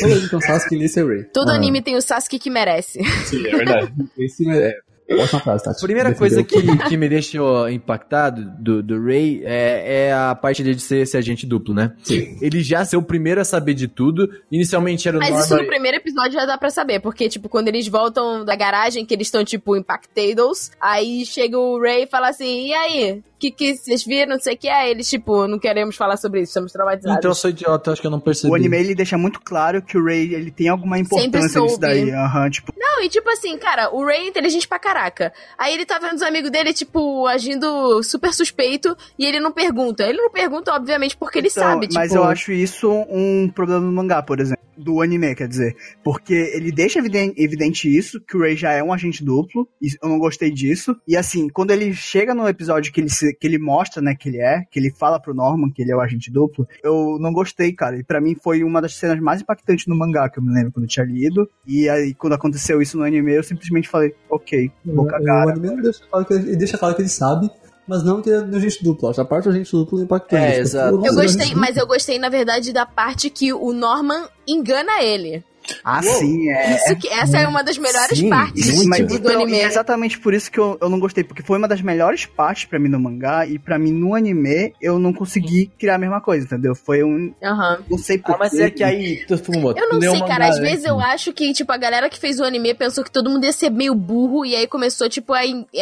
Todo 0.00 0.12
anime 0.12 0.28
tem 0.28 0.38
um 0.38 0.40
Sasuke 0.40 0.76
nesse 0.78 0.98
é 1.00 1.04
o 1.04 1.08
Ray. 1.08 1.24
Todo 1.24 1.50
Ah. 1.50 1.54
anime 1.54 1.82
tem 1.82 1.96
o 1.96 2.00
Sasuke 2.02 2.38
que 2.38 2.48
merece. 2.50 2.98
Sim, 3.26 3.46
é 3.46 3.56
verdade. 3.56 3.92
Esse 4.18 4.48
é... 4.48 4.72
Ótima 5.10 5.40
frase, 5.40 5.64
Tati. 5.64 5.78
A 5.78 5.86
primeira 5.86 6.10
Defendeu. 6.10 6.44
coisa 6.44 6.76
que, 6.78 6.88
que 6.88 6.96
me 6.96 7.08
deixou 7.08 7.68
impactado 7.68 8.42
do, 8.58 8.82
do 8.82 9.04
Ray 9.04 9.42
é, 9.44 10.06
é 10.08 10.12
a 10.12 10.34
parte 10.34 10.62
dele 10.62 10.74
de 10.76 10.82
ser 10.82 10.98
esse 10.98 11.16
agente 11.16 11.46
duplo, 11.46 11.72
né? 11.74 11.92
Sim. 12.02 12.36
Ele 12.40 12.62
já 12.62 12.84
ser 12.84 12.96
o 12.96 13.02
primeiro 13.02 13.40
a 13.40 13.44
saber 13.44 13.74
de 13.74 13.86
tudo. 13.88 14.28
Inicialmente 14.50 15.06
era 15.08 15.16
o 15.18 15.20
Mas 15.20 15.30
isso 15.38 15.50
Norman- 15.50 15.62
no 15.62 15.68
primeiro 15.68 15.96
episódio 15.98 16.32
já 16.32 16.44
dá 16.44 16.58
pra 16.58 16.70
saber, 16.70 17.00
porque, 17.00 17.28
tipo, 17.28 17.48
quando 17.48 17.68
eles 17.68 17.86
voltam 17.88 18.44
da 18.44 18.56
garagem, 18.56 19.04
que 19.06 19.14
eles 19.14 19.28
estão, 19.28 19.44
tipo, 19.44 19.76
impactados, 19.76 20.70
aí 20.80 21.24
chega 21.24 21.58
o 21.58 21.80
Ray 21.80 22.04
e 22.04 22.06
fala 22.06 22.28
assim, 22.28 22.68
e 22.68 22.74
aí? 22.74 23.22
O 23.36 23.38
que, 23.38 23.50
que 23.50 23.76
vocês 23.76 24.02
viram? 24.02 24.32
Não 24.32 24.40
sei 24.40 24.54
o 24.54 24.58
que. 24.58 24.66
Aí 24.66 24.90
eles, 24.90 25.10
tipo, 25.10 25.46
não 25.46 25.58
queremos 25.58 25.94
falar 25.94 26.16
sobre 26.16 26.40
isso, 26.40 26.50
estamos 26.50 26.72
traumatizados. 26.72 27.18
Então 27.18 27.30
eu 27.30 27.34
sou 27.34 27.50
idiota, 27.50 27.92
acho 27.92 28.00
que 28.00 28.06
eu 28.06 28.10
não 28.10 28.18
percebi. 28.18 28.50
O 28.50 28.54
anime 28.56 28.78
ele 28.78 28.94
deixa 28.94 29.18
muito 29.18 29.40
claro 29.42 29.82
que 29.82 29.98
o 29.98 30.02
Ray 30.04 30.34
ele 30.34 30.50
tem 30.50 30.68
alguma 30.68 30.98
importância 30.98 31.60
nisso 31.60 31.78
daí. 31.78 32.10
Aham, 32.10 32.48
tipo, 32.48 32.72
Não, 32.78 33.02
e 33.02 33.10
tipo 33.10 33.28
assim, 33.28 33.58
cara, 33.58 33.94
o 33.94 34.02
Ray 34.06 34.20
é 34.24 34.28
inteligente 34.28 34.66
pra 34.66 34.78
caraca. 34.96 35.32
Aí 35.58 35.74
ele 35.74 35.84
tá 35.84 35.98
vendo 35.98 36.14
os 36.14 36.22
amigos 36.22 36.50
dele, 36.50 36.72
tipo, 36.72 37.26
agindo 37.26 38.02
super 38.02 38.32
suspeito, 38.32 38.96
e 39.18 39.26
ele 39.26 39.38
não 39.40 39.52
pergunta. 39.52 40.04
Ele 40.04 40.18
não 40.18 40.30
pergunta, 40.30 40.72
obviamente, 40.72 41.16
porque 41.16 41.38
ele 41.38 41.48
então, 41.48 41.62
sabe, 41.62 41.86
tipo... 41.86 41.94
Mas 41.94 42.14
eu 42.14 42.24
acho 42.24 42.50
isso 42.52 42.90
um 42.90 43.48
problema 43.54 43.80
no 43.80 43.92
mangá, 43.92 44.22
por 44.22 44.40
exemplo. 44.40 44.64
Do 44.78 45.00
anime, 45.00 45.34
quer 45.34 45.48
dizer. 45.48 45.74
Porque 46.04 46.34
ele 46.34 46.70
deixa 46.70 46.98
eviden- 46.98 47.32
evidente 47.38 47.88
isso, 47.88 48.20
que 48.20 48.36
o 48.36 48.40
Ray 48.40 48.54
já 48.56 48.72
é 48.72 48.82
um 48.82 48.92
agente 48.92 49.24
duplo. 49.24 49.66
E 49.80 49.88
eu 50.02 50.06
não 50.06 50.18
gostei 50.18 50.50
disso. 50.50 50.94
E 51.08 51.16
assim, 51.16 51.48
quando 51.48 51.70
ele 51.70 51.94
chega 51.94 52.34
no 52.34 52.46
episódio 52.46 52.92
que 52.92 53.00
ele, 53.00 53.08
se- 53.08 53.34
que 53.34 53.46
ele 53.46 53.58
mostra, 53.58 54.02
né, 54.02 54.14
que 54.14 54.28
ele 54.28 54.38
é, 54.38 54.64
que 54.70 54.78
ele 54.78 54.90
fala 54.90 55.18
pro 55.18 55.32
Norman 55.32 55.70
que 55.74 55.80
ele 55.80 55.92
é 55.92 55.96
o 55.96 56.00
agente 56.00 56.30
duplo, 56.30 56.68
eu 56.84 57.16
não 57.18 57.32
gostei, 57.32 57.72
cara. 57.72 57.96
E 57.96 58.04
pra 58.04 58.20
mim 58.20 58.34
foi 58.34 58.62
uma 58.62 58.82
das 58.82 58.94
cenas 58.96 59.18
mais 59.18 59.40
impactantes 59.40 59.86
no 59.86 59.96
mangá, 59.96 60.28
que 60.28 60.38
eu 60.38 60.42
me 60.42 60.52
lembro 60.52 60.72
quando 60.72 60.84
eu 60.84 60.90
tinha 60.90 61.06
lido. 61.06 61.48
E 61.66 61.88
aí, 61.88 62.12
quando 62.12 62.34
aconteceu 62.34 62.82
isso 62.82 62.98
no 62.98 63.04
anime, 63.04 63.32
eu 63.32 63.42
simplesmente 63.42 63.88
falei, 63.88 64.14
ok, 64.36 64.70
vou 64.84 65.06
cagar. 65.06 65.46
O 65.46 65.50
anime 65.50 65.68
não 65.68 65.82
deixa 65.82 66.00
claro 66.10 66.24
que 66.24 66.34
ele, 66.34 66.56
deixa 66.56 66.78
claro 66.78 66.94
que 66.94 67.02
ele 67.02 67.08
sabe, 67.08 67.50
mas 67.86 68.02
não 68.02 68.20
que 68.20 68.30
é 68.30 68.40
do 68.40 68.56
agente 68.56 68.82
duplo. 68.82 69.08
A 69.08 69.24
parte 69.24 69.44
do 69.44 69.50
agente 69.50 69.70
duplo 69.72 70.02
impactante. 70.02 70.42
É, 70.42 70.58
exato. 70.58 71.04
Eu 71.04 71.12
é 71.12 71.14
gostei, 71.14 71.54
mas 71.54 71.76
eu 71.76 71.86
gostei, 71.86 72.18
na 72.18 72.28
verdade, 72.28 72.72
da 72.72 72.86
parte 72.86 73.30
que 73.30 73.52
o 73.52 73.72
Norman 73.72 74.26
engana 74.46 75.02
ele. 75.02 75.44
Ah, 75.84 76.02
sim, 76.02 76.48
é. 76.50 76.76
Isso 76.76 76.96
que, 76.96 77.08
essa 77.08 77.38
é 77.38 77.46
uma 77.46 77.62
das 77.62 77.78
melhores 77.78 78.18
Sim, 78.18 78.28
partes 78.30 78.74
muito. 78.74 78.88
Mas, 78.88 79.06
do 79.06 79.14
então, 79.16 79.42
anime. 79.42 79.58
é 79.58 79.64
exatamente 79.64 80.18
por 80.18 80.34
isso 80.34 80.50
que 80.50 80.58
eu, 80.58 80.78
eu 80.80 80.88
não 80.88 80.98
gostei, 80.98 81.24
porque 81.24 81.42
foi 81.42 81.58
uma 81.58 81.68
das 81.68 81.80
melhores 81.80 82.26
partes 82.26 82.64
pra 82.64 82.78
mim 82.78 82.88
no 82.88 82.98
mangá, 83.00 83.46
e 83.46 83.58
pra 83.58 83.78
mim 83.78 83.92
no 83.92 84.14
anime 84.14 84.72
eu 84.80 84.98
não 84.98 85.12
consegui 85.12 85.70
criar 85.78 85.96
a 85.96 85.98
mesma 85.98 86.20
coisa, 86.20 86.44
entendeu? 86.46 86.74
Foi 86.74 87.02
um. 87.02 87.32
Aham. 87.42 87.78
Não 87.90 87.98
sei 87.98 88.20
Ah, 88.24 88.36
mas 88.38 88.54
é 88.54 88.70
que 88.70 88.82
aí, 88.82 89.24
tu 89.26 89.36
fumou. 89.38 89.74
Eu 89.76 89.88
não 89.90 90.00
sei, 90.00 90.08
o 90.10 90.20
cara. 90.20 90.44
mangá 90.44 90.48
Às 90.48 90.58
vezes 90.58 90.78
antes. 90.78 90.86
eu 90.86 91.00
acho 91.00 91.32
que, 91.32 91.52
tipo, 91.52 91.72
a 91.72 91.76
galera 91.76 92.08
que 92.08 92.18
fez 92.18 92.40
o 92.40 92.44
anime 92.44 92.74
pensou 92.74 93.04
que 93.04 93.10
todo 93.10 93.30
mundo 93.30 93.44
ia 93.44 93.52
ser 93.52 93.70
meio 93.70 93.94
burro 93.94 94.44
e 94.44 94.54
aí 94.54 94.66
começou, 94.66 95.08
tipo, 95.08 95.32
a, 95.32 95.40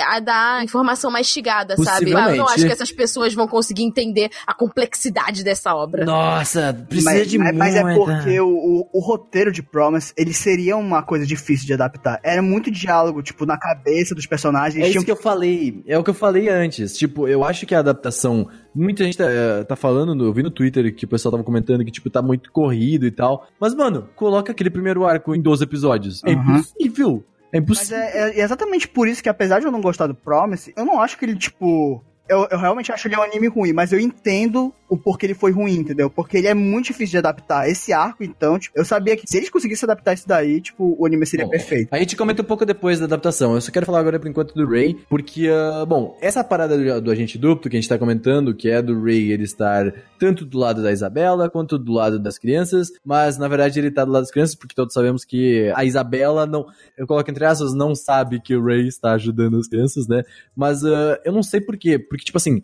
a 0.09 0.21
dar 0.21 0.65
informação 0.65 1.11
mastigada, 1.11 1.77
sabe? 1.77 2.15
Ah, 2.15 2.31
Eu 2.31 2.37
não 2.37 2.49
acho 2.49 2.67
que 2.67 2.73
essas 2.73 2.93
pessoas 2.93 3.35
vão 3.35 3.47
conseguir 3.49 3.83
entender 3.83 4.31
a 4.47 4.55
complexidade 4.55 5.43
dessa 5.43 5.75
obra. 5.75 6.05
Nossa, 6.05 6.73
precisa 6.89 7.11
mas, 7.11 7.29
de 7.31 7.39
mas, 7.39 7.47
muita... 7.57 7.59
mas 7.59 7.77
é 7.77 7.95
porque 7.95 8.41
o, 8.41 8.49
o, 8.49 8.89
o 8.93 9.01
roteiro 9.01 9.51
de 9.53 9.63
Promise, 9.75 10.13
ele 10.17 10.33
seria 10.33 10.77
uma 10.77 11.03
coisa 11.03 11.27
difícil 11.27 11.67
de 11.67 11.73
adaptar. 11.75 12.21
Era 12.23 12.41
muito 12.41 12.71
diálogo, 12.71 13.21
tipo, 13.25 13.45
na 13.45 13.59
cabeça 13.59 14.15
dos 14.15 14.25
personagens. 14.25 14.77
É 14.77 14.79
Eles 14.87 14.91
isso 14.91 15.05
tinham 15.05 15.05
que 15.05 15.11
eu 15.11 15.17
falei, 15.21 15.83
é 15.85 15.99
o 15.99 16.05
que 16.05 16.11
eu 16.11 16.15
falei 16.15 16.49
antes. 16.49 16.97
Tipo, 16.97 17.27
eu 17.27 17.43
acho 17.43 17.67
que 17.67 17.75
a 17.75 17.81
adaptação. 17.81 18.49
Muita 18.73 19.03
gente 19.03 19.19
tá, 19.19 19.25
eh, 19.29 19.65
tá 19.65 19.75
falando, 19.75 20.25
eu 20.25 20.33
vi 20.33 20.45
no 20.45 20.51
Twitter 20.51 20.95
que 20.95 21.05
o 21.05 21.09
pessoal 21.09 21.33
tava 21.33 21.43
comentando 21.43 21.85
que, 21.85 21.91
tipo, 21.91 22.09
tá 22.09 22.23
muito 22.23 22.53
corrido 22.53 23.05
e 23.05 23.11
tal. 23.11 23.49
Mas, 23.61 23.75
mano, 23.75 24.09
coloca 24.15 24.53
aquele 24.53 24.71
primeiro 24.71 25.05
arco 25.05 25.35
em 25.35 25.43
12 25.43 25.65
episódios. 25.65 26.23
É 26.25 26.33
Aham. 26.35 26.59
impossível. 26.59 27.25
É 27.53 27.59
Mas 27.59 27.63
impossível. 27.65 27.99
é, 27.99 28.39
é 28.39 28.41
exatamente 28.45 28.87
por 28.87 29.09
isso 29.09 29.23
que, 29.23 29.29
apesar 29.29 29.59
de 29.59 29.67
eu 29.67 29.73
não 29.73 29.81
gostar 29.81 30.07
do 30.07 30.15
Promise, 30.15 30.73
eu 30.77 30.85
não 30.85 31.01
acho 31.01 31.19
que 31.19 31.25
ele, 31.25 31.35
tipo. 31.37 32.01
Eu, 32.29 32.47
eu 32.51 32.59
realmente 32.59 32.91
acho 32.91 33.07
ele 33.07 33.17
um 33.17 33.23
anime 33.23 33.49
ruim, 33.49 33.73
mas 33.75 33.93
eu 33.93 34.01
entendo 34.01 34.73
o 34.89 34.97
porquê 34.97 35.27
ele 35.27 35.35
foi 35.35 35.51
ruim, 35.51 35.77
entendeu? 35.77 36.11
Porque 36.11 36.37
ele 36.37 36.47
é 36.47 36.55
muito 36.55 36.87
difícil 36.87 37.13
de 37.13 37.19
adaptar. 37.19 37.69
Esse 37.69 37.93
arco, 37.93 38.23
então, 38.23 38.59
tipo, 38.59 38.79
eu 38.79 38.85
sabia 38.85 39.17
que 39.17 39.25
se 39.27 39.37
eles 39.37 39.51
conseguissem 39.51 39.87
adaptar 39.87 40.15
isso 40.15 40.29
daí, 40.29 40.61
tipo, 40.61 40.97
o 40.99 41.07
anime 41.07 41.27
seria 41.27 41.47
Bom, 41.47 41.51
perfeito. 41.51 41.89
A 41.93 41.99
gente 41.99 42.17
comenta 42.17 42.43
um 42.43 42.45
pouco 42.45 42.65
depois 42.65 42.99
da 42.99 43.07
adaptação. 43.07 43.55
Eu 43.55 43.61
só 43.61 43.73
quero 43.73 43.87
falar 43.87 44.01
agora 44.01 44.21
por 44.21 44.29
enquanto 44.29 44.55
do 44.55 44.67
Ray, 44.67 44.97
porque, 45.09 45.49
ah, 45.49 45.85
bom, 45.87 46.17
essa 46.21 46.45
parada 46.45 46.77
do, 46.77 47.01
do 47.01 47.11
agente 47.11 47.39
duplo 47.39 47.71
que 47.71 47.77
a 47.77 47.81
gente 47.81 47.89
tá 47.89 47.99
comentando, 47.99 48.55
que 48.55 48.69
é 48.69 48.83
do 48.83 49.03
Ray 49.03 49.33
ele 49.33 49.45
estar 49.45 49.93
tanto 50.19 50.45
do 50.45 50.59
lado 50.59 50.83
da 50.83 50.93
Isabela 50.93 51.51
quanto 51.51 51.79
do 51.79 51.93
lado 51.93 52.19
das 52.19 52.39
crianças, 52.39 52.89
mas 53.05 53.39
na 53.39 53.49
verdade 53.49 53.79
ele 53.79 53.91
tá 53.91 54.05
do 54.05 54.13
lado 54.13 54.23
das 54.23 54.31
crianças 54.31 54.55
porque 54.55 54.75
todos 54.75 54.95
sabemos 54.95 55.25
que 55.25 55.71
a 55.75 55.85
Isabela 55.85 56.47
não, 56.47 56.67
eu 56.97 57.07
coloco 57.07 57.31
entre 57.31 57.45
aspas, 57.45 57.75
não 57.75 57.95
sabe 57.95 58.41
que 58.41 58.55
o 58.55 58.65
Ray 58.65 58.87
está 58.87 59.13
ajudando 59.13 59.59
as 59.59 59.69
crianças, 59.69 60.07
né? 60.07 60.23
Mas 60.55 60.85
ah, 60.85 61.21
eu 61.25 61.33
não 61.33 61.43
sei 61.43 61.61
por 61.61 61.77
quê, 61.77 61.99
porque 61.99 62.25
tipo 62.25 62.39
assim, 62.39 62.63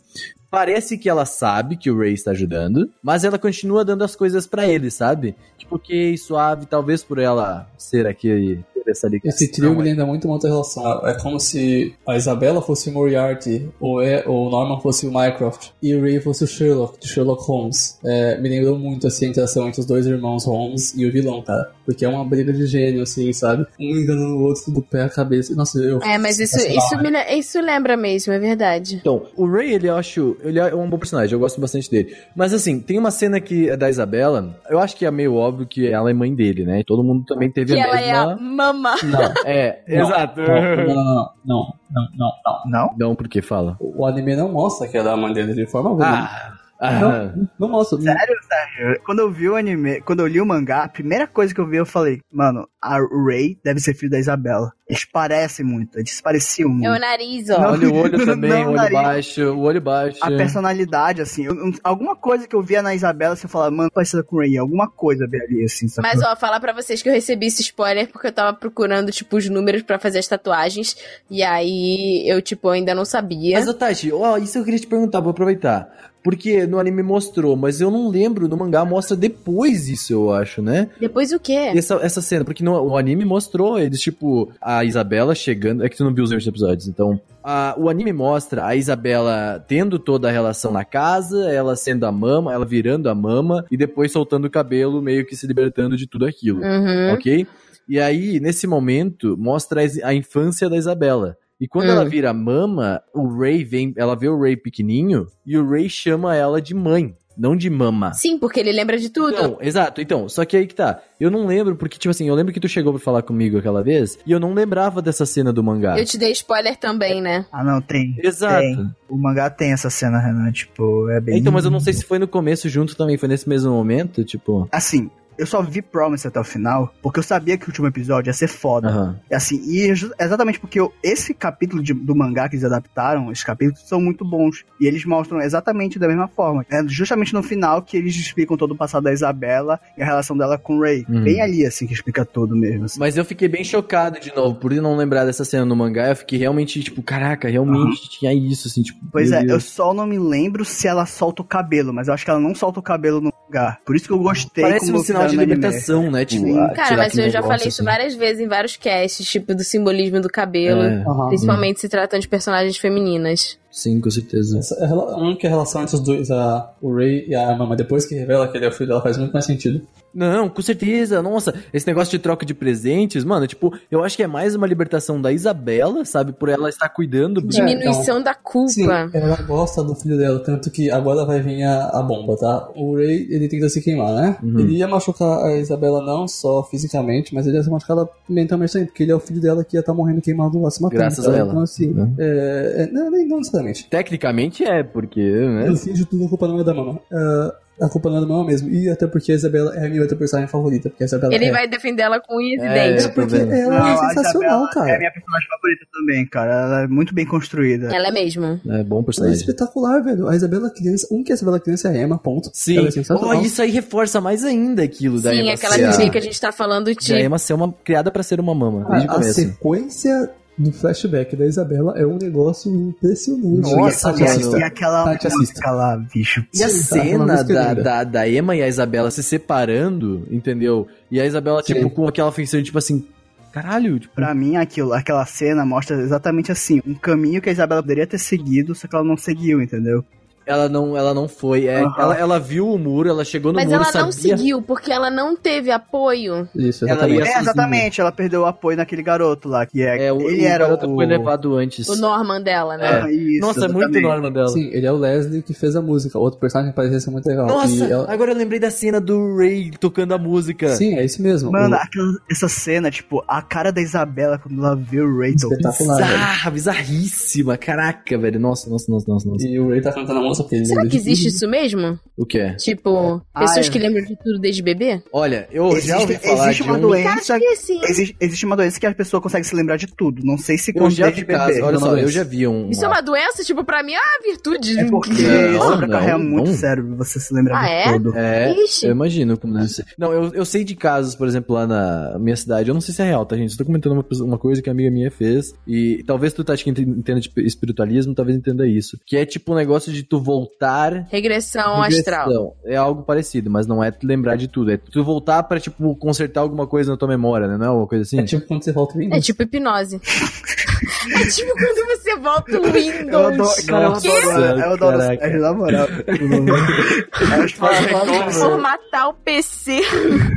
Parece 0.51 0.98
que 0.98 1.09
ela 1.09 1.24
sabe 1.24 1.76
que 1.76 1.90
o 1.90 1.96
Ray 1.96 2.14
está 2.14 2.32
ajudando, 2.32 2.90
mas 3.01 3.22
ela 3.22 3.38
continua 3.38 3.84
dando 3.84 4.03
as 4.03 4.16
coisas 4.16 4.46
pra 4.46 4.66
ele, 4.66 4.90
sabe? 4.90 5.36
Tipo, 5.57 5.76
ok, 5.76 6.16
suave, 6.18 6.66
talvez 6.66 7.05
por 7.05 7.18
ela 7.18 7.70
ser 7.78 8.07
aqui 8.07 8.59
essa 8.87 9.09
ligação. 9.09 9.37
Esse 9.37 9.49
trio 9.49 9.74
me 9.74 9.83
lembra 9.83 10.07
muito 10.07 10.24
uma 10.26 10.35
outra 10.35 10.49
relação. 10.49 11.07
É 11.07 11.14
como 11.14 11.39
se 11.39 11.95
a 12.07 12.16
Isabela 12.16 12.62
fosse 12.62 12.91
o 12.91 12.93
Moriarty, 12.93 13.68
ou 13.78 14.03
é, 14.03 14.24
o 14.26 14.49
Norman 14.49 14.81
fosse 14.81 15.07
o 15.07 15.12
Mycroft, 15.12 15.68
e 15.83 15.95
o 15.95 16.03
Ray 16.03 16.20
fosse 16.20 16.45
o 16.45 16.47
Sherlock, 16.47 16.99
de 16.99 17.09
Sherlock 17.09 17.43
Holmes. 17.45 17.99
É, 18.05 18.41
me 18.41 18.49
lembrou 18.49 18.78
muito 18.78 19.07
assim, 19.07 19.26
a 19.26 19.28
interação 19.28 19.68
entre 19.68 19.81
os 19.81 19.87
dois 19.87 20.07
irmãos 20.07 20.45
Holmes 20.45 20.95
e 20.97 21.07
o 21.07 21.12
vilão, 21.12 21.43
cara. 21.43 21.72
Porque 21.85 22.05
é 22.05 22.09
uma 22.09 22.24
briga 22.24 22.53
de 22.53 22.66
gênio, 22.66 23.03
assim, 23.03 23.33
sabe? 23.33 23.66
Um 23.78 23.97
enganando 23.97 24.37
o 24.37 24.43
outro 24.43 24.72
do 24.72 24.81
pé 24.81 25.03
à 25.03 25.09
cabeça. 25.09 25.55
Nossa, 25.55 25.78
eu. 25.81 26.01
É, 26.03 26.18
mas 26.18 26.39
isso, 26.39 26.57
isso, 26.57 26.97
isso 27.37 27.61
lembra 27.61 27.97
mesmo, 27.97 28.33
é 28.33 28.39
verdade. 28.39 28.97
Então, 28.97 29.26
o 29.37 29.47
Ray, 29.47 29.74
ele 29.74 29.89
eu 29.89 29.97
acho, 29.97 30.37
ele 30.43 30.59
é 30.59 30.74
um 30.74 30.89
bom 30.89 30.99
personagem, 30.99 31.33
eu 31.33 31.39
gosto 31.39 31.61
bastante 31.61 31.91
dele. 31.91 32.14
Mas 32.35 32.55
assim, 32.55 32.81
tem 32.81 32.99
uma 32.99 33.11
cena 33.11 33.41
que 33.41 33.68
é 33.68 33.76
da 33.76 33.91
Isabela, 33.91 34.57
eu 34.68 34.78
acho 34.78 34.97
que 34.97 35.05
é 35.05 35.11
meio 35.11 35.35
óbvio 35.35 35.66
que 35.66 35.89
ela 35.89 36.11
é 36.11 36.14
mãe 36.14 36.35
dele, 36.35 36.64
né? 36.64 36.83
Todo 36.87 37.03
mundo 37.03 37.24
também 37.26 37.51
teve 37.51 37.74
Que 37.74 37.81
a 37.81 37.85
ela 37.85 37.97
mesma... 37.97 38.07
é 38.07 38.11
a 38.12 38.69
mama. 38.72 38.96
Não, 39.04 39.20
É, 39.46 39.82
Não, 39.88 40.06
exato. 40.08 40.40
não, 40.40 40.46
não, 40.48 40.86
não, 40.86 40.94
não, 40.94 41.34
não, 41.44 41.74
não, 41.90 42.08
não, 42.16 42.32
não. 42.44 42.60
Não? 42.66 42.94
Não, 42.98 43.14
porque 43.14 43.40
fala. 43.42 43.76
O 43.80 44.04
anime 44.06 44.36
não 44.36 44.48
mostra 44.50 44.86
que 44.88 44.96
ela 44.96 45.10
é 45.10 45.12
a 45.14 45.16
mãe 45.16 45.32
dele 45.32 45.54
de 45.54 45.66
forma 45.66 45.90
alguma. 45.90 46.24
Ah, 46.24 46.52
ah, 46.81 46.99
Não, 47.01 47.49
não 47.59 47.68
mostra. 47.68 48.01
Sério, 48.01 48.35
sério. 48.49 49.01
Quando 49.05 49.18
eu 49.18 49.31
vi 49.31 49.49
o 49.49 49.57
anime, 49.57 50.01
quando 50.01 50.20
eu 50.20 50.26
li 50.26 50.41
o 50.41 50.47
mangá, 50.47 50.85
a 50.85 50.89
primeira 50.89 51.26
coisa 51.26 51.55
que 51.55 51.61
eu 51.61 51.66
vi, 51.66 51.76
eu 51.76 51.85
falei, 51.87 52.20
mano, 52.33 52.66
a 52.81 52.97
Ray 52.99 53.59
deve 53.62 53.81
ser 53.81 53.93
filho 53.95 54.11
da 54.11 54.18
Isabela. 54.18 54.72
Eles 54.89 55.05
parecem 55.05 55.64
muito, 55.64 55.99
eles 55.99 56.11
se 56.16 56.22
pareciam 56.22 56.68
muito. 56.68 56.87
É 56.87 56.97
o 56.97 56.99
nariz, 56.99 57.49
ó. 57.51 57.61
Não. 57.61 57.70
olha 57.72 57.89
o 57.89 57.95
olho 57.97 58.18
também, 58.26 58.51
Não, 58.51 58.62
o 58.62 58.66
olho 58.68 58.76
nariz. 58.76 58.93
baixo, 58.93 59.43
o 59.53 59.61
olho 59.61 59.81
baixo. 59.81 60.18
A 60.22 60.28
personalidade, 60.28 61.20
assim, 61.22 61.45
eu- 61.45 61.55
alguma 61.85 62.16
coisa 62.16 62.49
que 62.49 62.57
eu 62.57 62.62
via 62.62 62.83
na 62.83 62.95
Isabela, 62.95 63.37
você 63.37 63.47
fala, 63.47 63.70
mano, 63.70 63.91
parecida 63.93 64.22
com 64.24 64.37
o 64.37 64.39
Ray, 64.41 64.57
alguma 64.59 64.89
coisa 64.91 65.28
bem 65.28 65.41
ali, 65.43 65.64
assim, 65.64 65.87
sabe? 65.87 66.09
Mas, 66.09 66.20
ó, 66.22 66.35
falar 66.35 66.59
pra 66.59 66.72
vocês 66.72 67.03
que 67.03 67.09
eu 67.09 67.12
recebi 67.12 67.47
esse 67.47 67.62
spoiler 67.62 68.09
porque 68.11 68.26
eu 68.26 68.33
tava 68.33 68.53
procurando, 68.57 69.12
tipo, 69.12 69.37
os 69.37 69.49
números 69.49 69.83
pra 69.83 69.99
fazer 69.99 70.18
as 70.18 70.26
tatuagens. 70.26 70.97
E 71.31 71.43
aí 71.43 72.24
eu, 72.26 72.41
tipo, 72.43 72.68
ainda 72.68 72.95
não 72.95 73.05
sabia. 73.05 73.59
Mas, 73.59 73.68
ô 73.68 73.74
Tati, 73.74 74.12
ó, 74.12 74.39
isso 74.39 74.59
eu 74.59 74.64
queria 74.64 74.81
te 74.81 74.87
perguntar, 74.87 75.20
vou 75.20 75.31
aproveitar. 75.31 76.09
Porque 76.22 76.66
no 76.66 76.78
anime 76.78 77.02
mostrou, 77.02 77.56
mas 77.56 77.80
eu 77.80 77.90
não 77.90 78.08
lembro, 78.08 78.46
no 78.46 78.56
mangá 78.56 78.84
mostra 78.84 79.16
depois 79.16 79.88
isso, 79.88 80.12
eu 80.12 80.32
acho, 80.32 80.60
né? 80.60 80.88
Depois 81.00 81.32
o 81.32 81.40
quê? 81.40 81.72
Essa, 81.74 81.94
essa 82.02 82.20
cena, 82.20 82.44
porque 82.44 82.62
no, 82.62 82.72
o 82.72 82.96
anime 82.96 83.24
mostrou 83.24 83.78
eles, 83.78 84.00
tipo, 84.00 84.52
a 84.60 84.84
Isabela 84.84 85.34
chegando. 85.34 85.84
É 85.84 85.88
que 85.88 85.96
tu 85.96 86.04
não 86.04 86.12
viu 86.12 86.24
os 86.24 86.30
outros 86.30 86.46
episódios, 86.46 86.86
então. 86.86 87.20
A, 87.42 87.74
o 87.78 87.88
anime 87.88 88.12
mostra 88.12 88.66
a 88.66 88.76
Isabela 88.76 89.64
tendo 89.66 89.98
toda 89.98 90.28
a 90.28 90.32
relação 90.32 90.70
na 90.70 90.84
casa, 90.84 91.50
ela 91.50 91.74
sendo 91.74 92.04
a 92.04 92.12
mama, 92.12 92.52
ela 92.52 92.66
virando 92.66 93.08
a 93.08 93.14
mama 93.14 93.64
e 93.70 93.76
depois 93.76 94.12
soltando 94.12 94.44
o 94.44 94.50
cabelo, 94.50 95.00
meio 95.00 95.24
que 95.24 95.34
se 95.34 95.46
libertando 95.46 95.96
de 95.96 96.06
tudo 96.06 96.26
aquilo. 96.26 96.60
Uhum. 96.60 97.14
Ok? 97.14 97.46
E 97.88 97.98
aí, 97.98 98.38
nesse 98.38 98.68
momento, 98.68 99.36
mostra 99.36 99.80
a, 100.04 100.14
infância 100.14 100.70
da 100.70 100.76
Isabela. 100.76 101.36
E 101.61 101.68
quando 101.68 101.88
Hum. 101.88 101.92
ela 101.92 102.04
vira 102.04 102.32
mama, 102.32 103.02
o 103.14 103.38
Ray 103.38 103.62
vem, 103.64 103.92
ela 103.96 104.16
vê 104.16 104.28
o 104.28 104.40
Ray 104.40 104.56
pequenininho 104.56 105.26
e 105.46 105.58
o 105.58 105.68
Ray 105.68 105.88
chama 105.90 106.34
ela 106.34 106.61
de 106.61 106.74
mãe, 106.74 107.14
não 107.36 107.54
de 107.54 107.68
mama. 107.68 108.12
Sim, 108.14 108.38
porque 108.38 108.58
ele 108.61 108.72
lembra 108.72 108.98
de 108.98 109.11
tudo. 109.11 109.32
Então, 109.34 109.58
exato, 109.61 110.00
então, 110.00 110.26
só 110.28 110.44
que 110.44 110.56
aí 110.56 110.66
que 110.66 110.74
tá. 110.74 111.00
Eu 111.20 111.30
não 111.30 111.46
lembro, 111.46 111.76
porque, 111.76 111.98
tipo 111.98 112.11
assim, 112.11 112.26
eu 112.28 112.34
lembro 112.34 112.52
que 112.52 112.61
tu 112.61 112.68
chegou 112.68 112.94
pra 112.94 113.02
falar 113.02 113.22
comigo 113.22 113.58
aquela 113.58 113.82
vez, 113.82 114.18
e 114.26 114.32
eu 114.32 114.40
não 114.40 114.54
lembrava 114.54 115.02
dessa 115.02 115.26
cena 115.26 115.52
do 115.52 115.62
mangá. 115.62 115.98
Eu 115.98 116.04
te 116.06 116.16
dei 116.16 116.32
spoiler 116.32 116.76
também, 116.78 117.20
né? 117.20 117.44
Ah, 117.52 117.62
não, 117.62 117.80
tem. 117.82 118.16
Exato. 118.22 118.61
Tem. 118.62 118.90
O 119.08 119.18
mangá 119.18 119.50
tem 119.50 119.72
essa 119.72 119.90
cena, 119.90 120.18
Renan, 120.18 120.50
tipo, 120.52 121.11
é 121.11 121.20
bem... 121.20 121.38
Então, 121.38 121.52
mas 121.52 121.64
eu 121.66 121.70
não 121.70 121.80
sei 121.80 121.92
se 121.92 122.04
foi 122.04 122.18
no 122.18 122.26
começo 122.26 122.68
junto 122.70 122.96
também, 122.96 123.18
foi 123.18 123.28
nesse 123.28 123.46
mesmo 123.48 123.70
momento, 123.70 124.24
tipo. 124.24 124.66
Assim, 124.72 125.11
eu 125.41 125.47
só 125.47 125.62
vi 125.62 125.82
Promise 125.82 126.28
até 126.28 126.38
o 126.38 126.45
final, 126.45 126.93
porque 127.03 127.18
eu 127.18 127.22
sabia 127.22 127.57
que 127.57 127.64
o 127.64 127.68
último 127.68 127.86
episódio 127.86 128.28
ia 128.28 128.34
ser 128.34 128.49
foda. 128.49 128.88
Aham. 128.88 129.20
E 129.30 129.34
assim, 129.34 129.61
e 129.68 129.95
ju- 129.95 130.12
exatamente 130.20 130.61
porque 130.61 130.78
eu- 130.78 130.93
esse 131.03 131.32
capítulo 131.34 131.82
de- 131.82 131.93
do 131.95 132.14
mangá 132.14 132.49
que 132.49 132.55
eles 132.57 132.64
adaptaram, 132.64 133.30
esses 133.32 133.45
capítulos 133.45 133.80
são 133.88 134.01
muito 134.01 134.24
bons. 134.24 134.64
E 134.80 134.86
eles 134.86 135.05
mostram 135.05 135.41
exatamente 135.41 135.99
da 135.99 136.07
mesma 136.07 136.28
forma. 136.28 136.64
É 136.70 136.82
justamente 136.86 137.32
no 137.34 137.43
final 137.43 137.82
que 137.82 137.97
eles 137.97 138.14
explicam 138.14 138.57
todo 138.57 138.72
o 138.72 138.76
passado 138.76 139.05
da 139.05 139.12
Isabela 139.12 139.80
e 139.97 140.03
a 140.03 140.05
relação 140.07 140.36
dela 140.36 140.59
com 140.59 140.76
o 140.78 140.80
Ray. 140.82 141.05
Uhum. 141.09 141.24
Bem 141.24 141.41
ali, 141.41 141.66
assim, 141.66 141.86
que 141.86 141.95
explica 141.95 142.24
tudo 142.24 142.55
mesmo. 142.57 142.84
assim. 142.84 143.01
Mas 143.01 143.16
eu 143.16 143.24
fiquei 143.24 143.49
bem 143.49 143.64
chocado 143.64 144.20
de 144.20 144.34
novo, 144.34 144.57
por 144.57 144.72
não 144.72 144.97
lembrar 144.97 145.24
dessa 145.24 145.45
cena 145.45 145.64
no 145.64 145.74
mangá, 145.76 146.09
eu 146.09 146.16
fiquei 146.16 146.38
realmente, 146.38 146.80
tipo, 146.82 147.03
caraca, 147.03 147.49
realmente 147.49 148.09
tinha 148.11 148.32
isso, 148.32 148.68
assim, 148.68 148.82
tipo. 148.82 148.99
Pois 149.11 149.32
é, 149.32 149.43
eu 149.43 149.47
Deus. 149.47 149.64
só 149.64 149.93
não 149.95 150.07
me 150.07 150.18
lembro 150.18 150.64
se 150.64 150.86
ela 150.86 151.07
solta 151.07 151.43
o 151.43 151.45
cabelo, 151.45 151.93
mas 151.93 152.09
eu 152.09 152.14
acho 152.14 152.24
que 152.24 152.30
ela 152.30 152.41
não 152.41 152.55
solta 152.55 152.78
o 152.80 152.82
cabelo 152.82 153.20
no 153.20 153.32
mangá. 153.51 153.78
Por 153.84 153.96
isso 153.96 154.07
que 154.07 154.12
eu 154.12 154.18
gostei 154.18 154.64
Parece 154.64 154.86
como 154.86 154.98
um 155.01 155.03
sinal 155.03 155.22
de 155.26 155.36
anime. 155.36 155.44
libertação, 155.55 156.11
né? 156.11 156.24
Tipo, 156.24 156.44
Sim. 156.46 156.59
ah, 156.59 156.72
Cara, 156.74 156.96
mas 156.96 157.18
eu 157.18 157.28
já 157.30 157.42
falei 157.42 157.68
isso 157.68 157.82
assim. 157.82 157.84
várias 157.84 158.14
vezes 158.14 158.40
em 158.40 158.48
vários 158.48 158.76
casts, 158.76 159.26
tipo, 159.28 159.55
do 159.55 159.64
simbolismo 159.64 160.20
do 160.20 160.28
cabelo. 160.28 160.82
É, 160.82 161.03
Aham. 161.07 161.28
Principalmente 161.28 161.80
se 161.80 161.88
tratando 161.88 162.22
de 162.22 162.28
personagens 162.28 162.76
femininas. 162.76 163.59
Sim, 163.70 164.00
com 164.00 164.10
certeza. 164.10 164.58
Essa 164.58 164.74
é 164.76 164.84
a 164.84 164.86
rela- 164.88 165.12
a 165.14 165.18
única 165.18 165.48
relação 165.48 165.82
entre 165.82 165.94
os 165.96 166.00
dois, 166.02 166.30
a, 166.30 166.72
o 166.80 166.94
Ray 166.94 167.26
e 167.28 167.34
a 167.34 167.56
Mama, 167.56 167.76
depois 167.76 168.04
que 168.06 168.14
revela 168.14 168.48
que 168.48 168.56
ele 168.56 168.64
é 168.66 168.68
o 168.68 168.72
filho 168.72 168.88
dela, 168.88 169.02
faz 169.02 169.16
muito 169.16 169.32
mais 169.32 169.44
sentido. 169.44 169.80
Não, 170.12 170.48
com 170.48 170.60
certeza. 170.60 171.22
Nossa, 171.22 171.54
esse 171.72 171.86
negócio 171.86 172.10
de 172.10 172.18
troca 172.18 172.44
de 172.44 172.52
presentes, 172.52 173.22
mano, 173.22 173.46
tipo, 173.46 173.72
eu 173.90 174.02
acho 174.02 174.16
que 174.16 174.22
é 174.24 174.26
mais 174.26 174.56
uma 174.56 174.66
libertação 174.66 175.22
da 175.22 175.30
Isabela, 175.32 176.04
sabe? 176.04 176.32
Por 176.32 176.48
ela 176.48 176.68
estar 176.68 176.88
cuidando. 176.88 177.40
Diminuição 177.40 178.20
da 178.20 178.34
culpa. 178.34 178.70
Sim, 178.72 178.88
ela 179.12 179.36
gosta 179.42 179.84
do 179.84 179.94
filho 179.94 180.18
dela, 180.18 180.40
tanto 180.40 180.68
que 180.68 180.90
agora 180.90 181.24
vai 181.24 181.40
vir 181.40 181.62
a, 181.62 181.90
a 181.90 182.02
bomba, 182.02 182.36
tá? 182.36 182.68
O 182.74 182.96
Ray, 182.96 183.28
ele 183.30 183.46
tenta 183.46 183.68
se 183.68 183.80
queimar, 183.80 184.12
né? 184.14 184.36
Uhum. 184.42 184.58
Ele 184.58 184.78
ia 184.78 184.88
machucar 184.88 185.44
a 185.44 185.56
Isabela 185.56 186.04
não 186.04 186.26
só 186.26 186.64
fisicamente, 186.64 187.32
mas 187.32 187.46
ele 187.46 187.56
ia 187.56 187.62
se 187.62 187.70
machucar 187.70 187.96
ela 187.98 188.08
mentalmente 188.28 188.72
também, 188.72 188.86
porque 188.88 189.04
ele 189.04 189.12
é 189.12 189.14
o 189.14 189.20
filho 189.20 189.40
dela 189.40 189.62
que 189.64 189.76
ia 189.76 189.80
estar 189.80 189.94
morrendo 189.94 190.20
queimado 190.20 190.60
lá 190.60 190.70
se 190.72 190.82
matando. 190.82 190.98
Graças 191.02 191.24
cara. 191.24 191.36
a 191.36 191.40
ela. 191.40 191.50
Então, 191.50 191.62
assim, 191.62 191.90
Uhum. 191.92 192.14
é, 192.18 192.74
é, 192.78 192.92
não, 192.92 193.10
nem 193.12 193.28
não 193.28 193.36
necessariamente. 193.38 193.59
Exatamente. 193.61 193.88
Tecnicamente 193.88 194.64
é, 194.64 194.82
porque, 194.82 195.20
né? 195.20 195.66
No 195.66 195.76
fim 195.76 195.92
de 195.92 196.04
tudo, 196.06 196.24
a 196.24 196.28
culpa 196.28 196.48
não 196.48 196.61
é 196.61 196.64
da 196.64 196.74
mama. 196.74 197.00
Ah, 197.12 197.54
a 197.82 197.88
culpa 197.88 198.11
não 198.11 198.18
é 198.18 198.20
da 198.20 198.26
mama 198.26 198.44
mesmo. 198.44 198.68
E 198.68 198.90
até 198.90 199.06
porque 199.06 199.32
a 199.32 199.34
Isabela 199.34 199.74
é 199.74 199.86
a 199.86 199.88
minha 199.88 200.02
outra 200.02 200.14
personagem 200.16 200.50
favorita. 200.50 200.90
Porque 200.90 201.02
a 201.02 201.06
Isabela 201.06 201.34
Ele 201.34 201.46
é. 201.46 201.50
vai 201.50 201.66
defender 201.66 202.02
ela 202.02 202.20
com 202.20 202.36
unhas 202.36 202.62
e 202.62 202.66
É, 202.66 202.90
dentes. 202.90 203.06
tô 203.06 203.12
Porque 203.14 203.36
ela 203.36 203.78
Não, 203.78 203.88
é 203.88 204.08
sensacional, 204.14 204.68
cara. 204.70 204.90
É 204.90 204.94
a 204.96 204.98
minha 204.98 205.11
personagem 205.11 205.48
favorita 205.48 205.86
também, 205.92 206.26
cara. 206.26 206.52
Ela 206.52 206.82
é 206.82 206.86
muito 206.86 207.14
bem 207.14 207.24
construída. 207.24 207.86
Ela 207.94 208.08
é 208.08 208.12
mesmo. 208.12 208.44
É 208.68 208.84
bom 208.84 208.96
Ela 208.96 209.00
é 209.00 209.04
personagem. 209.06 209.36
espetacular, 209.38 210.02
velho. 210.02 210.28
A 210.28 210.36
Isabela 210.36 210.68
criança. 210.70 211.08
Um 211.11 211.24
que 211.24 211.32
a 211.32 211.34
Isabela 211.34 211.58
criança 211.58 211.88
é 211.88 211.92
a 211.98 212.02
Emma, 212.02 212.18
ponto. 212.18 212.50
Sim. 212.52 212.76
Ela 212.78 212.88
é 212.88 212.90
sensacional. 212.90 213.38
Oh, 213.38 213.42
isso 213.42 213.62
aí 213.62 213.70
reforça 213.70 214.20
mais 214.20 214.44
ainda 214.44 214.82
aquilo 214.82 215.18
da 215.20 215.30
Sim, 215.30 215.40
Emma 215.40 215.54
aquela 215.54 215.74
ser 215.74 215.84
a- 215.84 215.88
teoria 215.90 216.11
que 216.11 216.18
a 216.18 216.22
gente 216.22 216.38
tá 216.40 216.52
falando 216.52 216.94
de 216.94 217.14
a. 217.14 217.20
Emma 217.20 217.38
ser 217.38 217.54
uma 217.54 217.72
criada 217.82 218.11
pra 218.11 218.22
ser 218.22 218.38
uma 218.40 218.54
mama, 218.54 218.86
a, 219.08 219.22
sequência 219.22 220.30
do 220.61 220.72
flashback 220.72 221.34
da 221.34 221.46
Isabela 221.46 221.94
é 221.96 222.06
um 222.06 222.18
negócio 222.18 222.70
impressionante. 222.70 223.74
Nossa, 223.74 224.12
mano. 224.12 224.24
assista. 224.24 224.58
E 224.58 224.62
aquela 224.62 225.04
Tati, 225.04 225.28
lá, 225.66 225.96
bicho. 225.96 226.44
E 226.52 226.62
a 226.62 226.68
Sim, 226.68 226.78
tá, 226.78 227.02
cena 227.02 227.26
da, 227.26 227.42
linda. 227.42 227.74
da, 227.74 228.04
da 228.04 228.28
Emma 228.28 228.54
e 228.54 228.62
a 228.62 228.68
Isabela 228.68 229.11
se 229.11 229.22
separando, 229.22 230.26
entendeu? 230.30 230.86
E 231.11 231.18
a 231.18 231.24
Isabela, 231.24 231.62
Sim. 231.62 231.74
tipo, 231.74 231.88
com 231.88 232.06
aquela 232.06 232.30
feição, 232.30 232.62
tipo 232.62 232.76
assim, 232.76 233.06
caralho, 233.52 233.98
tipo, 233.98 234.14
Pra 234.14 234.34
mim, 234.34 234.56
aquilo, 234.56 234.92
aquela 234.92 235.24
cena 235.24 235.64
mostra 235.64 235.98
exatamente 235.98 236.52
assim, 236.52 236.82
um 236.86 236.94
caminho 236.94 237.40
que 237.40 237.48
a 237.48 237.52
Isabela 237.52 237.82
poderia 237.82 238.06
ter 238.06 238.18
seguido, 238.18 238.74
só 238.74 238.86
que 238.86 238.94
ela 238.94 239.04
não 239.04 239.16
seguiu, 239.16 239.62
entendeu? 239.62 240.04
Ela 240.47 240.68
não, 240.68 240.97
ela 240.97 241.12
não 241.14 241.28
foi. 241.28 241.66
É, 241.66 241.80
Aham. 241.82 241.95
ela, 241.99 242.16
ela 242.18 242.38
viu 242.41 242.68
o 242.68 242.78
muro, 242.78 243.09
ela 243.09 243.24
chegou 243.24 243.53
no 243.53 243.57
Mas 243.57 243.66
muro, 243.68 243.82
ela 243.82 244.05
não 244.05 244.12
sabia... 244.12 244.36
seguiu, 244.36 244.62
porque 244.62 244.91
ela 244.93 245.11
não 245.11 245.36
teve 245.36 245.70
apoio. 245.70 246.49
Isso, 246.55 246.84
Ela 246.84 246.95
exatamente. 247.07 247.18
ia 247.28 247.34
É, 247.36 247.38
exatamente, 247.41 248.01
ela 248.01 248.12
perdeu 248.12 248.43
o 248.43 248.47
apoio 248.47 248.76
naquele 248.76 249.03
garoto 249.03 249.49
lá, 249.49 249.64
que 249.66 249.82
é. 249.82 250.07
É, 250.07 250.12
o, 250.12 250.20
ele 250.22 250.43
o 250.43 250.47
era 250.47 250.64
garoto 250.64 250.86
o. 250.91 250.95
foi 250.97 251.07
levado 251.07 251.57
antes. 251.57 251.88
O 251.88 251.97
Norman 251.97 252.41
dela, 252.43 252.76
né? 252.76 252.86
É. 252.86 253.03
Ah, 253.03 253.12
isso, 253.12 253.41
Nossa, 253.41 253.64
é 253.64 253.68
muito 253.68 253.78
exatamente. 253.91 254.03
Norman 254.03 254.32
dela. 254.32 254.49
Sim, 254.49 254.68
ele 254.72 254.86
é 254.86 254.93
o 254.93 254.97
Leslie 254.97 255.43
que 255.43 255.55
fez 255.55 255.76
a 255.76 255.82
música. 255.82 256.18
Outro 256.18 256.41
personagem 256.41 256.72
que 256.72 256.76
parecia 256.76 257.01
ser 257.01 257.11
muito 257.11 257.26
legal. 257.26 257.47
Nossa, 257.47 257.72
E 257.86 257.91
ela- 257.93 258.12
agora 258.12 258.32
eu 258.32 258.36
lembrei 258.36 258.59
da 258.59 258.70
cena 258.70 259.01
do 259.01 259.36
Ray 259.36 259.70
tocando 259.78 260.12
a 260.14 260.18
música. 260.18 260.68
Sim, 260.70 260.97
é 260.97 261.05
isso 261.05 261.22
mesmo. 261.22 261.51
Mano, 261.53 261.74
O- 261.76 261.78
aquela, 261.78 262.12
essa 262.30 262.49
cena, 262.49 262.91
tipo, 262.91 263.22
a 263.28 263.41
cara 263.43 263.70
da 263.70 263.80
Isabela 263.80 264.38
quando 264.38 264.59
ela 264.64 264.74
vê 264.76 265.01
o 265.01 265.18
Ray 265.18 265.34
tocando. 265.36 265.53
Espetacular, 265.61 265.97
velho. 265.97 266.09
Bizarra, 266.11 266.51
bizarríssima. 266.51 267.57
Caraca, 267.57 268.18
velho. 268.18 268.41
Nossa, 268.41 268.68
nossa, 268.70 268.91
nossa, 268.91 269.05
nossa, 269.11 269.28
nossa. 269.28 269.47
E 269.47 269.59
o 269.59 269.68
Ray 269.68 269.80
tá 269.80 269.93
cantando 269.93 270.18
a 270.20 270.22
ele 270.53 270.66
Será 270.66 270.87
que 270.87 270.97
existe 270.97 271.24
tudo. 271.26 271.35
isso 271.35 271.49
mesmo? 271.49 271.99
O 272.16 272.26
que 272.26 272.39
é? 272.39 272.55
Tipo, 272.55 273.22
Ah, 273.35 273.41
pessoas 273.41 273.68
é. 273.68 273.70
que 273.70 273.78
lembram 273.78 274.05
de 274.05 274.16
tudo 274.16 274.39
desde 274.39 274.62
bebê? 274.62 275.03
Olha, 275.12 275.49
eu 275.51 275.81
já 275.81 275.99
ouvi 275.99 276.12
Existe, 276.14 276.28
falar 276.28 276.45
existe 276.47 276.62
de 276.62 276.68
uma 276.68 276.78
um... 276.78 276.81
doença. 276.81 277.35
Acho 277.35 277.39
que 277.45 277.57
sim. 277.57 277.81
Existe, 277.83 278.16
existe 278.20 278.47
uma 278.47 278.57
doença 278.57 278.78
que 278.81 278.87
a 278.87 278.95
pessoa 278.95 279.20
consegue 279.20 279.47
se 279.47 279.55
lembrar 279.55 279.76
de 279.76 279.87
tudo. 279.87 280.22
Não 280.24 280.37
sei 280.37 280.59
se 280.59 280.72
Eu 280.74 280.91
já 280.91 281.07
desde 281.07 281.22
vi 281.22 281.26
casos, 281.28 281.55
bebê. 281.57 281.66
olha 281.66 281.78
uma 281.78 281.87
só, 281.89 281.97
eu 281.97 282.09
já 282.09 282.24
vi 282.24 282.47
um... 282.47 282.68
Isso 282.70 282.85
é 282.85 282.89
uma 282.89 283.01
doença? 283.01 283.43
Tipo, 283.45 283.64
pra 283.64 283.83
mim, 283.83 283.95
ah, 283.95 284.22
virtude. 284.24 284.78
É 284.78 284.85
porque 284.85 285.11
Não, 285.22 285.62
sobrecarrega 285.72 286.18
não, 286.18 286.24
muito 286.24 286.47
não. 286.47 286.55
o 286.55 286.57
cérebro 286.57 286.97
você 286.97 287.18
se 287.18 287.33
lembrar 287.35 287.59
Ah, 287.62 287.66
de 287.66 287.72
é? 287.72 287.93
tudo. 287.93 288.16
É, 288.16 288.53
Ixi. 288.64 288.87
eu 288.87 288.93
imagino 288.93 289.39
como 289.39 289.55
deve 289.55 289.68
ser. 289.68 289.85
Não, 289.99 290.12
eu, 290.12 290.33
eu 290.35 290.45
sei 290.45 290.62
de 290.64 290.74
casos, 290.74 291.14
por 291.14 291.26
exemplo, 291.26 291.55
lá 291.55 291.66
na 291.66 292.18
minha 292.18 292.37
cidade, 292.37 292.68
eu 292.68 292.74
não 292.74 292.81
sei 292.81 292.95
se 292.95 293.01
é 293.03 293.05
real, 293.07 293.24
tá, 293.24 293.37
gente? 293.37 293.53
Eu 293.53 293.59
tô 293.59 293.64
comentando 293.64 293.93
uma, 293.93 294.05
uma 294.24 294.39
coisa 294.39 294.61
que 294.61 294.68
a 294.68 294.72
amiga 294.72 294.91
minha 294.91 295.11
fez, 295.11 295.55
e 295.66 296.03
talvez 296.07 296.33
tu, 296.33 296.45
Tati, 296.45 296.64
que 296.64 296.70
ente- 296.70 296.83
entenda 296.83 297.20
de 297.20 297.31
espiritualismo, 297.39 298.14
talvez 298.14 298.37
entenda 298.37 298.66
isso. 298.66 298.99
Que 299.07 299.16
é 299.16 299.24
tipo 299.24 299.53
um 299.53 299.57
negócio 299.57 299.93
de 299.93 300.03
tu 300.03 300.19
voltar... 300.20 301.06
Regressão 301.10 301.82
astral. 301.82 302.28
regressão. 302.28 302.52
É 302.64 302.76
algo 302.76 303.02
parecido, 303.02 303.50
mas 303.50 303.66
não 303.66 303.82
é 303.82 303.90
tu 303.90 304.06
lembrar 304.06 304.36
de 304.36 304.46
tudo. 304.48 304.70
É 304.70 304.76
tu 304.76 305.02
voltar 305.04 305.42
pra, 305.42 305.58
tipo, 305.58 305.96
consertar 305.96 306.40
alguma 306.42 306.66
coisa 306.66 306.90
na 306.92 306.96
tua 306.96 307.08
memória, 307.08 307.46
né? 307.48 307.56
Não 307.56 307.66
é 307.66 307.70
uma 307.70 307.86
coisa 307.86 308.02
assim? 308.02 308.20
É 308.20 308.24
tipo 308.24 308.46
quando 308.46 308.62
você 308.62 308.72
volta 308.72 308.94
o 308.96 309.00
É 309.00 309.04
Windows. 309.04 309.24
tipo 309.26 309.42
hipnose. 309.42 309.96
é 310.00 311.26
tipo 311.28 311.52
quando 311.54 311.86
você 311.98 312.16
volta 312.16 312.60
o 312.60 312.72
Windows. 312.72 313.08
Eu 313.12 313.26
adoro, 313.26 313.66
cara, 313.66 313.84
eu 313.84 313.90
Nossa, 313.90 314.08
adoro, 314.08 314.60
eu 314.60 314.72
adoro 314.72 314.98
caraca. 314.98 315.26
é, 315.26 315.36
na 315.38 315.52
moral. 315.52 315.88
Faz 317.56 318.36
Formatar 318.38 319.08
o 319.08 319.14
PC. 319.14 319.80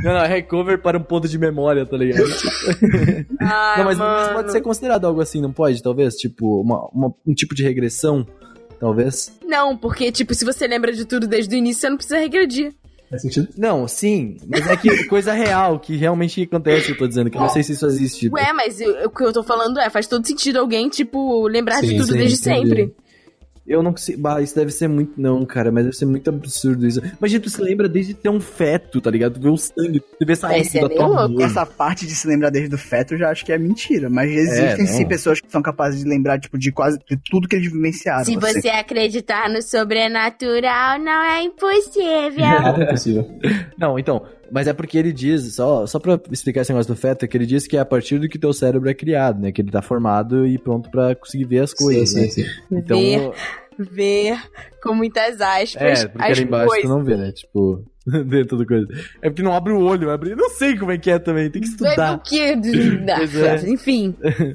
Não, 0.02 0.12
não, 0.14 0.20
é 0.20 0.26
recover 0.28 0.80
para 0.80 0.98
um 0.98 1.02
ponto 1.02 1.28
de 1.28 1.38
memória, 1.38 1.84
tá 1.86 1.96
ligado? 1.96 2.24
Ai, 3.40 3.78
não, 3.78 3.84
mas, 3.84 3.98
mas 3.98 3.98
mano. 3.98 4.34
pode 4.34 4.52
ser 4.52 4.60
considerado 4.60 5.06
algo 5.06 5.20
assim, 5.20 5.40
não 5.40 5.52
pode? 5.52 5.82
Talvez? 5.82 6.14
Tipo, 6.16 6.60
uma, 6.60 6.86
uma- 6.92 7.14
um 7.26 7.34
tipo 7.34 7.54
de 7.54 7.62
regressão? 7.62 8.26
Talvez? 8.78 9.32
Não, 9.44 9.76
porque, 9.76 10.10
tipo, 10.12 10.34
se 10.34 10.44
você 10.44 10.66
lembra 10.66 10.92
de 10.92 11.04
tudo 11.04 11.26
desde 11.26 11.54
o 11.54 11.58
início, 11.58 11.80
você 11.82 11.88
não 11.90 11.96
precisa 11.96 12.18
regredir. 12.18 12.72
Faz 13.10 13.22
sentido? 13.22 13.48
Não, 13.56 13.86
sim, 13.86 14.36
mas 14.46 14.66
é 14.66 14.76
que 14.76 15.04
coisa 15.08 15.32
real, 15.32 15.78
que 15.78 15.96
realmente 15.96 16.42
acontece, 16.42 16.90
eu 16.90 16.96
tô 16.98 17.06
dizendo, 17.06 17.30
que 17.30 17.36
eu 17.36 17.40
não 17.42 17.48
sei 17.48 17.62
se 17.62 17.72
isso 17.72 17.86
existe. 17.86 18.28
Ué, 18.28 18.52
mas 18.52 18.80
eu- 18.80 19.06
o 19.06 19.10
que 19.10 19.22
eu 19.22 19.32
tô 19.32 19.42
falando 19.42 19.78
é, 19.78 19.88
faz 19.90 20.06
todo 20.06 20.26
sentido 20.26 20.58
alguém, 20.58 20.88
tipo, 20.88 21.46
lembrar 21.46 21.80
de 21.80 21.88
Sim, 21.88 21.96
tudo 21.98 22.12
sim, 22.12 22.18
desde 22.18 22.48
entendi. 22.48 22.68
sempre. 22.68 22.94
Eu 23.66 23.82
não 23.82 23.92
consigo. 23.92 24.20
Bah, 24.20 24.42
isso 24.42 24.54
deve 24.54 24.70
ser 24.70 24.88
muito. 24.88 25.18
Não, 25.18 25.44
cara, 25.46 25.72
mas 25.72 25.84
deve 25.84 25.96
ser 25.96 26.04
muito 26.04 26.28
absurdo 26.28 26.86
isso. 26.86 27.00
Imagina, 27.18 27.42
tu 27.42 27.48
se 27.48 27.62
lembra 27.62 27.88
desde 27.88 28.12
ter 28.12 28.28
um 28.28 28.40
feto, 28.40 29.00
tá 29.00 29.10
ligado? 29.10 29.34
Tu 29.34 29.40
vê 29.40 29.48
o 29.48 29.56
sangue, 29.56 30.00
tu 30.00 30.26
vê 30.26 30.36
saindo 30.36 30.60
Esse 30.60 30.78
é 30.78 30.82
da 30.82 30.88
tua 30.88 31.06
louco. 31.26 31.42
Essa 31.42 31.64
parte 31.64 32.06
de 32.06 32.14
se 32.14 32.26
lembrar 32.28 32.50
desde 32.50 32.74
o 32.74 32.78
feto 32.78 33.14
eu 33.14 33.18
já 33.18 33.30
acho 33.30 33.44
que 33.44 33.52
é 33.52 33.58
mentira. 33.58 34.10
Mas 34.10 34.30
existem 34.30 34.84
É, 34.84 34.86
sim 34.86 35.02
não. 35.02 35.08
pessoas 35.08 35.40
que 35.40 35.50
são 35.50 35.62
capazes 35.62 36.02
de 36.02 36.08
lembrar, 36.08 36.38
tipo, 36.38 36.58
de 36.58 36.70
quase 36.70 36.98
de 37.08 37.16
tudo 37.16 37.48
que 37.48 37.56
eles 37.56 37.72
vivenciaram. 37.72 38.24
Se 38.24 38.36
assim. 38.36 38.60
você 38.60 38.68
acreditar 38.68 39.48
no 39.48 39.62
sobrenatural, 39.62 40.98
não 40.98 41.22
é 41.22 41.42
impossível. 41.42 42.36
Nada 42.36 42.82
é 42.82 42.86
possível. 42.86 43.26
Não, 43.78 43.98
então. 43.98 44.22
Mas 44.54 44.68
é 44.68 44.72
porque 44.72 44.96
ele 44.96 45.12
diz, 45.12 45.56
só, 45.56 45.84
só 45.84 45.98
pra 45.98 46.20
explicar 46.30 46.60
esse 46.60 46.70
negócio 46.72 46.94
do 46.94 46.96
feto, 47.00 47.24
é 47.24 47.26
que 47.26 47.36
ele 47.36 47.44
diz 47.44 47.66
que 47.66 47.76
é 47.76 47.80
a 47.80 47.84
partir 47.84 48.20
do 48.20 48.28
que 48.28 48.38
teu 48.38 48.52
cérebro 48.52 48.88
é 48.88 48.94
criado, 48.94 49.40
né? 49.40 49.50
Que 49.50 49.60
ele 49.60 49.72
tá 49.72 49.82
formado 49.82 50.46
e 50.46 50.56
pronto 50.58 50.88
pra 50.92 51.12
conseguir 51.16 51.44
ver 51.46 51.58
as 51.64 51.74
coisas, 51.74 52.10
sim, 52.10 52.20
né? 52.20 52.28
sim, 52.28 52.44
sim. 52.44 52.50
Então. 52.70 52.96
Ver, 52.96 53.32
ver 53.76 54.38
com 54.80 54.94
muitas 54.94 55.40
aspas 55.40 56.02
É, 56.02 56.06
porque 56.06 56.30
as 56.30 56.38
ali 56.38 56.46
embaixo 56.46 56.68
coisas. 56.68 56.88
tu 56.88 56.96
não 56.96 57.02
vê, 57.04 57.16
né? 57.16 57.32
Tipo, 57.32 57.84
dentro 58.26 58.56
do 58.56 58.64
coisa. 58.64 58.86
É 59.20 59.28
porque 59.28 59.42
não 59.42 59.52
abre 59.52 59.72
o 59.72 59.80
olho, 59.80 60.08
abre. 60.10 60.30
Eu 60.30 60.36
não 60.36 60.50
sei 60.50 60.76
como 60.78 60.92
é 60.92 60.98
que 60.98 61.10
é 61.10 61.18
também, 61.18 61.50
tem 61.50 61.60
que 61.60 61.66
É 61.66 61.70
estudar. 61.72 62.14
o 62.14 62.18
que? 62.20 62.38
É. 62.40 63.68
Enfim. 63.68 64.14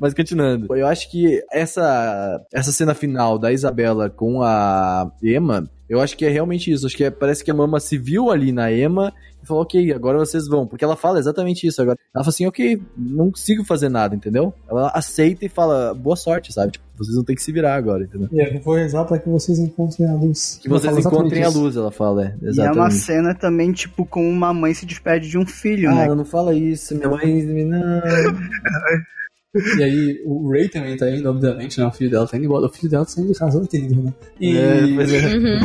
Mas 0.00 0.14
continuando. 0.14 0.74
Eu 0.74 0.86
acho 0.86 1.10
que 1.10 1.42
essa, 1.52 2.40
essa 2.52 2.72
cena 2.72 2.94
final 2.94 3.38
da 3.38 3.52
Isabela 3.52 4.08
com 4.08 4.42
a 4.42 5.10
Emma, 5.22 5.68
eu 5.88 6.00
acho 6.00 6.16
que 6.16 6.24
é 6.24 6.30
realmente 6.30 6.72
isso. 6.72 6.86
Acho 6.86 6.96
que 6.96 7.04
é- 7.04 7.10
parece 7.10 7.44
que 7.44 7.50
a 7.50 7.54
mama 7.54 7.78
se 7.78 7.98
viu 7.98 8.30
ali 8.30 8.50
na 8.50 8.72
Emma 8.72 9.12
e 9.42 9.46
falou, 9.46 9.62
ok, 9.62 9.92
agora 9.92 10.18
vocês 10.18 10.46
vão. 10.48 10.66
Porque 10.66 10.84
ela 10.84 10.96
fala 10.96 11.18
exatamente 11.18 11.66
isso 11.66 11.82
agora. 11.82 11.98
Ela 12.14 12.24
fala 12.24 12.32
assim, 12.32 12.46
ok, 12.46 12.80
não 12.96 13.30
consigo 13.30 13.62
fazer 13.64 13.88
nada, 13.90 14.14
entendeu? 14.14 14.54
Ela 14.68 14.90
aceita 14.94 15.44
e 15.44 15.48
fala, 15.48 15.92
boa 15.94 16.16
sorte, 16.16 16.52
sabe? 16.52 16.72
Tipo, 16.72 16.84
vocês 16.96 17.14
vão 17.16 17.24
ter 17.24 17.34
que 17.34 17.42
se 17.42 17.50
virar 17.52 17.74
agora, 17.74 18.04
entendeu? 18.04 18.28
E 18.32 18.40
eu 18.40 18.60
vou 18.60 18.74
rezar 18.76 19.04
pra 19.04 19.18
que 19.18 19.28
vocês 19.28 19.58
encontrem 19.58 20.08
a 20.08 20.14
luz. 20.14 20.58
Que 20.62 20.68
vocês 20.68 20.96
encontrem 20.98 21.42
a 21.42 21.46
exatamente 21.46 21.62
luz, 21.64 21.76
ela 21.76 21.90
fala, 21.90 22.24
é. 22.24 22.26
E 22.26 22.30
é 22.30 22.36
uma 22.36 22.50
Exatamente. 22.50 22.94
cena 22.94 23.34
também, 23.34 23.72
tipo, 23.72 24.04
com 24.06 24.26
uma 24.30 24.52
mãe 24.54 24.72
se 24.74 24.84
despede 24.86 25.28
de 25.28 25.36
um 25.38 25.46
filho, 25.46 25.90
Ah, 25.90 25.94
né? 25.94 26.04
ela 26.06 26.14
não 26.16 26.24
fala 26.24 26.54
isso, 26.54 26.94
minha 26.94 27.08
mãe. 27.08 27.42
Não. 27.64 27.80
E 29.78 29.82
aí, 29.82 30.22
o 30.24 30.48
Ray 30.48 30.68
também 30.68 30.96
tá 30.96 31.10
indo, 31.10 31.28
obviamente, 31.28 31.80
né? 31.80 31.86
O 31.86 31.90
filho 31.90 32.10
dela 32.10 32.26
tá 32.26 32.36
indo 32.36 32.46
embora. 32.46 32.66
O 32.66 32.68
filho 32.68 32.88
dela 32.88 33.04
tá 33.04 33.10
saindo 33.10 33.32
de 33.32 33.38
casa, 33.38 33.66
que 33.66 33.78
lindo, 33.78 34.02
né? 34.02 34.14
E 34.40 34.56
É, 34.56 34.94
pois 34.94 35.12
é. 35.12 35.36
Uhum. 35.36 35.58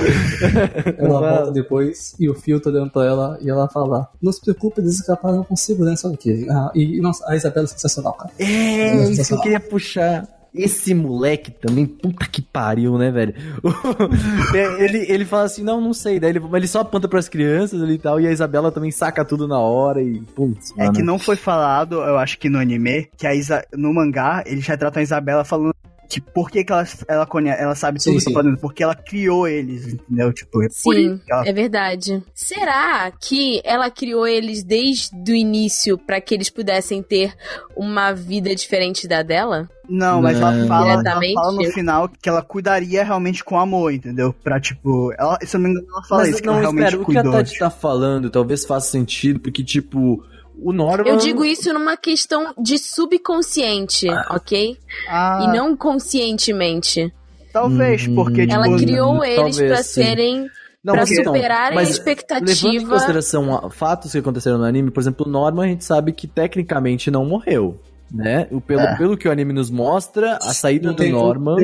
ela 0.98 1.20
volta 1.20 1.52
depois 1.52 2.16
e 2.20 2.30
o 2.30 2.34
Phil 2.34 2.60
tá 2.60 2.70
olhando 2.70 2.90
pra 2.90 3.06
ela 3.06 3.38
e 3.42 3.50
ela 3.50 3.68
fala: 3.70 4.10
Não 4.22 4.32
se 4.32 4.42
preocupe, 4.42 4.82
eles 4.82 4.96
escaparam 4.96 5.44
com 5.44 5.56
segurança 5.56 6.12
aqui. 6.12 6.48
Ah, 6.50 6.72
e, 6.74 7.00
nossa, 7.00 7.24
a 7.30 7.36
Isabela 7.36 7.66
é 7.66 7.68
sensacional, 7.68 8.14
cara. 8.14 8.32
É, 8.40 9.10
isso 9.10 9.28
que 9.28 9.34
eu 9.34 9.42
queria 9.42 9.60
puxar. 9.60 10.28
Esse 10.56 10.94
moleque 10.94 11.52
também, 11.52 11.86
puta 11.86 12.26
que 12.26 12.42
pariu, 12.42 12.98
né, 12.98 13.12
velho? 13.12 13.34
É, 14.56 14.84
ele, 14.84 15.06
ele 15.10 15.26
fala 15.26 15.44
assim, 15.44 15.64
não, 15.64 15.82
não 15.82 15.94
sei. 15.94 16.20
Daí 16.20 16.30
ele, 16.32 16.40
mas 16.40 16.54
ele 16.56 16.68
só 16.68 16.80
aponta 16.82 17.08
pras 17.08 17.28
crianças 17.28 17.82
ali 17.82 17.96
e 17.96 17.98
tal, 17.98 18.20
e 18.22 18.28
a 18.28 18.32
Isabela 18.32 18.72
também 18.72 18.92
saca 18.92 19.26
tudo 19.26 19.48
na 19.48 19.60
hora 19.60 20.02
e. 20.02 20.22
Putz, 20.36 20.72
É 20.78 20.84
mano. 20.86 20.94
que 20.94 21.04
não 21.04 21.20
foi 21.20 21.36
falado, 21.36 21.96
eu 21.96 22.18
acho 22.18 22.38
que 22.40 22.50
no 22.50 22.58
anime, 22.60 23.10
que 23.18 23.28
a 23.28 23.34
Isa, 23.36 23.66
no 23.74 23.94
mangá, 23.94 24.44
eles 24.46 24.66
retratam 24.66 25.00
a 25.00 25.04
Isabela 25.04 25.44
falando 25.44 25.74
que 26.08 26.22
por 26.22 26.50
que, 26.50 26.64
que 26.64 26.72
ela, 26.72 26.86
ela, 27.08 27.26
conhece, 27.26 27.62
ela 27.62 27.76
sabe 27.76 28.00
Sim, 28.00 28.12
tudo 28.12 28.20
sim. 28.20 28.28
que 28.28 28.34
tá 28.34 28.40
fazendo, 28.40 28.58
porque 28.58 28.84
ela 28.84 28.96
criou 28.96 29.48
eles, 29.48 29.94
entendeu? 29.94 30.32
Tipo, 30.34 30.64
é 30.64 30.70
Sim, 30.70 31.20
que 31.26 31.32
ela 31.32 31.48
é 31.48 31.54
verdade. 31.54 32.24
Será 32.34 33.12
que 33.12 33.62
ela 33.64 33.90
criou 33.90 34.28
eles 34.28 34.64
desde 34.64 35.32
o 35.32 35.36
início 35.36 35.98
pra 35.98 36.22
que 36.22 36.34
eles 36.34 36.50
pudessem 36.50 37.02
ter 37.02 37.34
uma 37.76 38.14
vida 38.14 38.54
diferente 38.56 39.08
da 39.08 39.22
dela? 39.22 39.70
Não, 39.88 40.22
mas 40.22 40.38
ela 40.38 40.68
fala, 40.68 40.94
ela 40.94 41.04
fala 41.34 41.52
no 41.52 41.72
final 41.72 42.10
que 42.10 42.28
ela 42.28 42.42
cuidaria 42.42 43.04
realmente 43.04 43.44
com 43.44 43.60
amor, 43.60 43.94
entendeu? 43.94 44.34
Pra, 44.34 44.60
tipo, 44.60 45.14
ela, 45.18 45.38
se 45.42 45.56
eu 45.56 45.60
não 45.60 45.70
me 45.70 45.76
engano, 45.76 45.88
ela 45.92 46.04
fala 46.04 46.22
Mas 46.22 46.30
isso, 46.32 46.42
que 46.42 46.48
não, 46.48 46.54
ela 46.54 46.62
realmente 46.62 46.86
espera, 46.86 47.02
o 47.02 47.06
que 47.06 47.18
a 47.18 47.22
cuidou. 47.22 47.34
Tati 47.34 47.60
tá 47.60 47.70
falando 47.70 48.30
talvez 48.30 48.66
faça 48.66 48.90
sentido, 48.90 49.40
porque, 49.40 49.64
tipo, 49.64 50.24
o 50.62 50.72
Norman. 50.74 51.08
Eu 51.10 51.18
digo 51.18 51.44
isso 51.46 51.74
numa 51.74 51.96
questão 51.98 52.54
de 52.58 52.78
subconsciente, 52.78 54.08
ok? 54.30 54.78
Ah, 55.10 55.46
E 55.48 55.58
não 55.58 55.76
conscientemente. 55.76 57.12
talvez, 57.54 58.08
Hum, 58.08 58.16
porque, 58.16 58.42
tipo, 58.48 58.54
Ela 58.54 58.78
criou 58.78 59.14
talvez 59.20 59.60
eles 59.60 59.72
pra 59.72 59.84
sim. 59.84 60.04
serem. 60.04 60.50
Não, 60.84 60.94
pra 60.94 61.02
mas 61.02 61.12
então, 61.12 61.34
superarem 61.34 61.72
a 61.72 61.82
mas 61.82 61.90
expectativa. 61.90 62.68
Levando 62.70 62.84
em 62.84 62.88
consideração 62.90 63.56
a- 63.66 63.70
fatos 63.72 64.12
que 64.12 64.18
aconteceram 64.20 64.58
no 64.60 64.66
anime, 64.66 64.92
por 64.92 65.00
exemplo, 65.00 65.26
o 65.26 65.30
Norman 65.30 65.64
a 65.64 65.68
gente 65.70 65.84
sabe 65.84 66.12
que 66.12 66.28
tecnicamente 66.28 67.10
não 67.10 67.26
morreu. 67.26 67.80
né? 68.14 68.48
O, 68.52 68.62
pelo, 68.62 68.82
É. 68.82 68.96
pelo 68.98 69.18
que 69.18 69.28
o 69.28 69.32
anime 69.32 69.52
nos 69.52 69.72
mostra, 69.72 70.36
a 70.36 70.54
saída 70.54 70.94
do 70.94 71.10
Norman. 71.10 71.56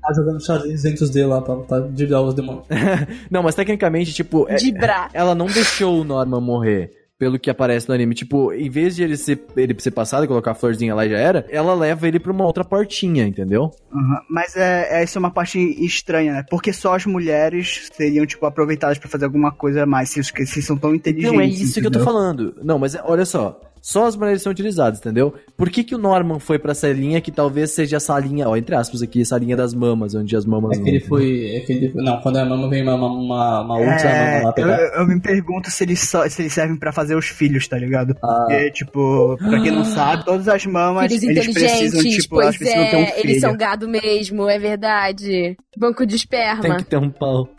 Tá 0.00 0.12
jogando 0.14 0.40
xadrez 0.40 0.82
dentro 0.84 1.10
dedos 1.10 1.28
lá 1.28 1.42
pra, 1.42 1.56
pra 1.56 1.80
digar 1.90 2.22
os 2.22 2.34
demônios. 2.34 2.66
Não, 3.28 3.42
mas 3.42 3.56
tecnicamente, 3.56 4.14
tipo, 4.14 4.46
é- 4.48 4.54
De 4.54 4.70
bra. 4.70 5.08
ela 5.12 5.34
não 5.34 5.46
deixou 5.46 6.00
o 6.00 6.04
Norman 6.04 6.40
morrer. 6.40 6.92
Pelo 7.18 7.38
que 7.38 7.50
aparece 7.50 7.88
no 7.88 7.94
anime. 7.94 8.14
Tipo, 8.14 8.52
em 8.52 8.70
vez 8.70 8.94
de 8.94 9.02
ele 9.02 9.16
ser, 9.16 9.44
ele 9.56 9.74
ser 9.80 9.90
passado 9.90 10.24
e 10.24 10.28
colocar 10.28 10.52
a 10.52 10.54
florzinha 10.54 10.94
lá 10.94 11.04
e 11.04 11.10
já 11.10 11.18
era, 11.18 11.44
ela 11.50 11.74
leva 11.74 12.06
ele 12.06 12.20
pra 12.20 12.30
uma 12.30 12.44
outra 12.44 12.64
portinha, 12.64 13.26
entendeu? 13.26 13.72
Uhum. 13.92 14.18
Mas 14.30 14.54
é, 14.54 15.00
é, 15.00 15.04
isso 15.04 15.18
é 15.18 15.20
uma 15.20 15.30
parte 15.30 15.58
estranha, 15.84 16.32
né? 16.32 16.44
Porque 16.48 16.72
só 16.72 16.94
as 16.94 17.04
mulheres 17.06 17.88
seriam, 17.92 18.24
tipo, 18.24 18.46
aproveitadas 18.46 18.98
pra 18.98 19.08
fazer 19.08 19.24
alguma 19.24 19.50
coisa 19.50 19.82
a 19.82 19.86
mais, 19.86 20.10
se, 20.10 20.22
se 20.22 20.62
são 20.62 20.76
tão 20.76 20.94
inteligentes. 20.94 21.32
Não, 21.32 21.40
é 21.40 21.46
isso 21.46 21.80
que 21.80 21.86
eu 21.86 21.90
tô 21.90 21.98
entendeu? 21.98 22.04
falando. 22.04 22.54
Não, 22.62 22.78
mas 22.78 22.94
é- 22.94 23.02
olha 23.04 23.24
só. 23.24 23.60
Só 23.80 24.06
as 24.06 24.16
mulheres 24.16 24.42
são 24.42 24.52
utilizadas, 24.52 24.98
entendeu? 24.98 25.34
Por 25.56 25.70
que, 25.70 25.82
que 25.82 25.94
o 25.94 25.98
Norman 25.98 26.38
foi 26.38 26.58
pra 26.58 26.72
essa 26.72 26.88
linha 26.92 27.20
que 27.20 27.30
talvez 27.32 27.70
seja 27.72 27.96
essa 27.96 28.18
linha, 28.18 28.48
ó, 28.48 28.56
entre 28.56 28.74
aspas 28.74 29.02
aqui, 29.02 29.22
essa 29.22 29.36
linha 29.38 29.56
das 29.56 29.74
mamas, 29.74 30.14
onde 30.14 30.36
as 30.36 30.44
mamas 30.44 30.78
É 30.78 30.82
que 30.82 30.88
ele 30.88 31.00
foi. 31.00 31.56
É 31.56 31.60
que 31.60 31.72
ele, 31.72 31.92
não, 31.94 32.20
quando 32.20 32.36
a 32.36 32.44
mama 32.44 32.68
vem 32.68 32.82
uma, 32.82 32.94
uma, 32.94 33.08
uma, 33.08 33.60
uma 33.62 33.78
outra 33.78 34.08
É, 34.08 34.34
mama 34.34 34.44
lá 34.44 34.48
eu, 34.50 34.52
pegar. 34.54 34.78
eu 35.00 35.06
me 35.06 35.20
pergunto 35.20 35.70
se 35.70 35.84
eles, 35.84 36.00
só, 36.00 36.28
se 36.28 36.42
eles 36.42 36.52
servem 36.52 36.76
pra 36.76 36.92
fazer 36.92 37.14
os 37.16 37.26
filhos, 37.26 37.66
tá 37.66 37.76
ligado? 37.78 38.16
Ah. 38.22 38.44
Porque, 38.48 38.70
tipo, 38.72 39.36
pra 39.38 39.60
quem 39.62 39.72
não 39.72 39.84
sabe, 39.84 40.24
todas 40.24 40.48
as 40.48 40.64
mamas, 40.66 41.06
Filhos 41.08 41.22
eles 41.24 41.52
precisam, 41.52 42.00
inteligentes, 42.00 42.22
tipo, 42.22 42.40
elas 42.40 42.56
pois 42.56 42.70
precisam 42.70 42.90
ter 42.90 42.96
um 42.96 43.00
é, 43.02 43.06
filho. 43.12 43.30
eles 43.30 43.40
são 43.40 43.56
gado 43.56 43.88
mesmo, 43.88 44.48
é 44.48 44.58
verdade. 44.58 45.56
Banco 45.76 46.04
de 46.06 46.16
esperma. 46.16 46.62
Tem 46.62 46.76
que 46.76 46.84
ter 46.84 46.96
um 46.98 47.10
pau. 47.10 47.48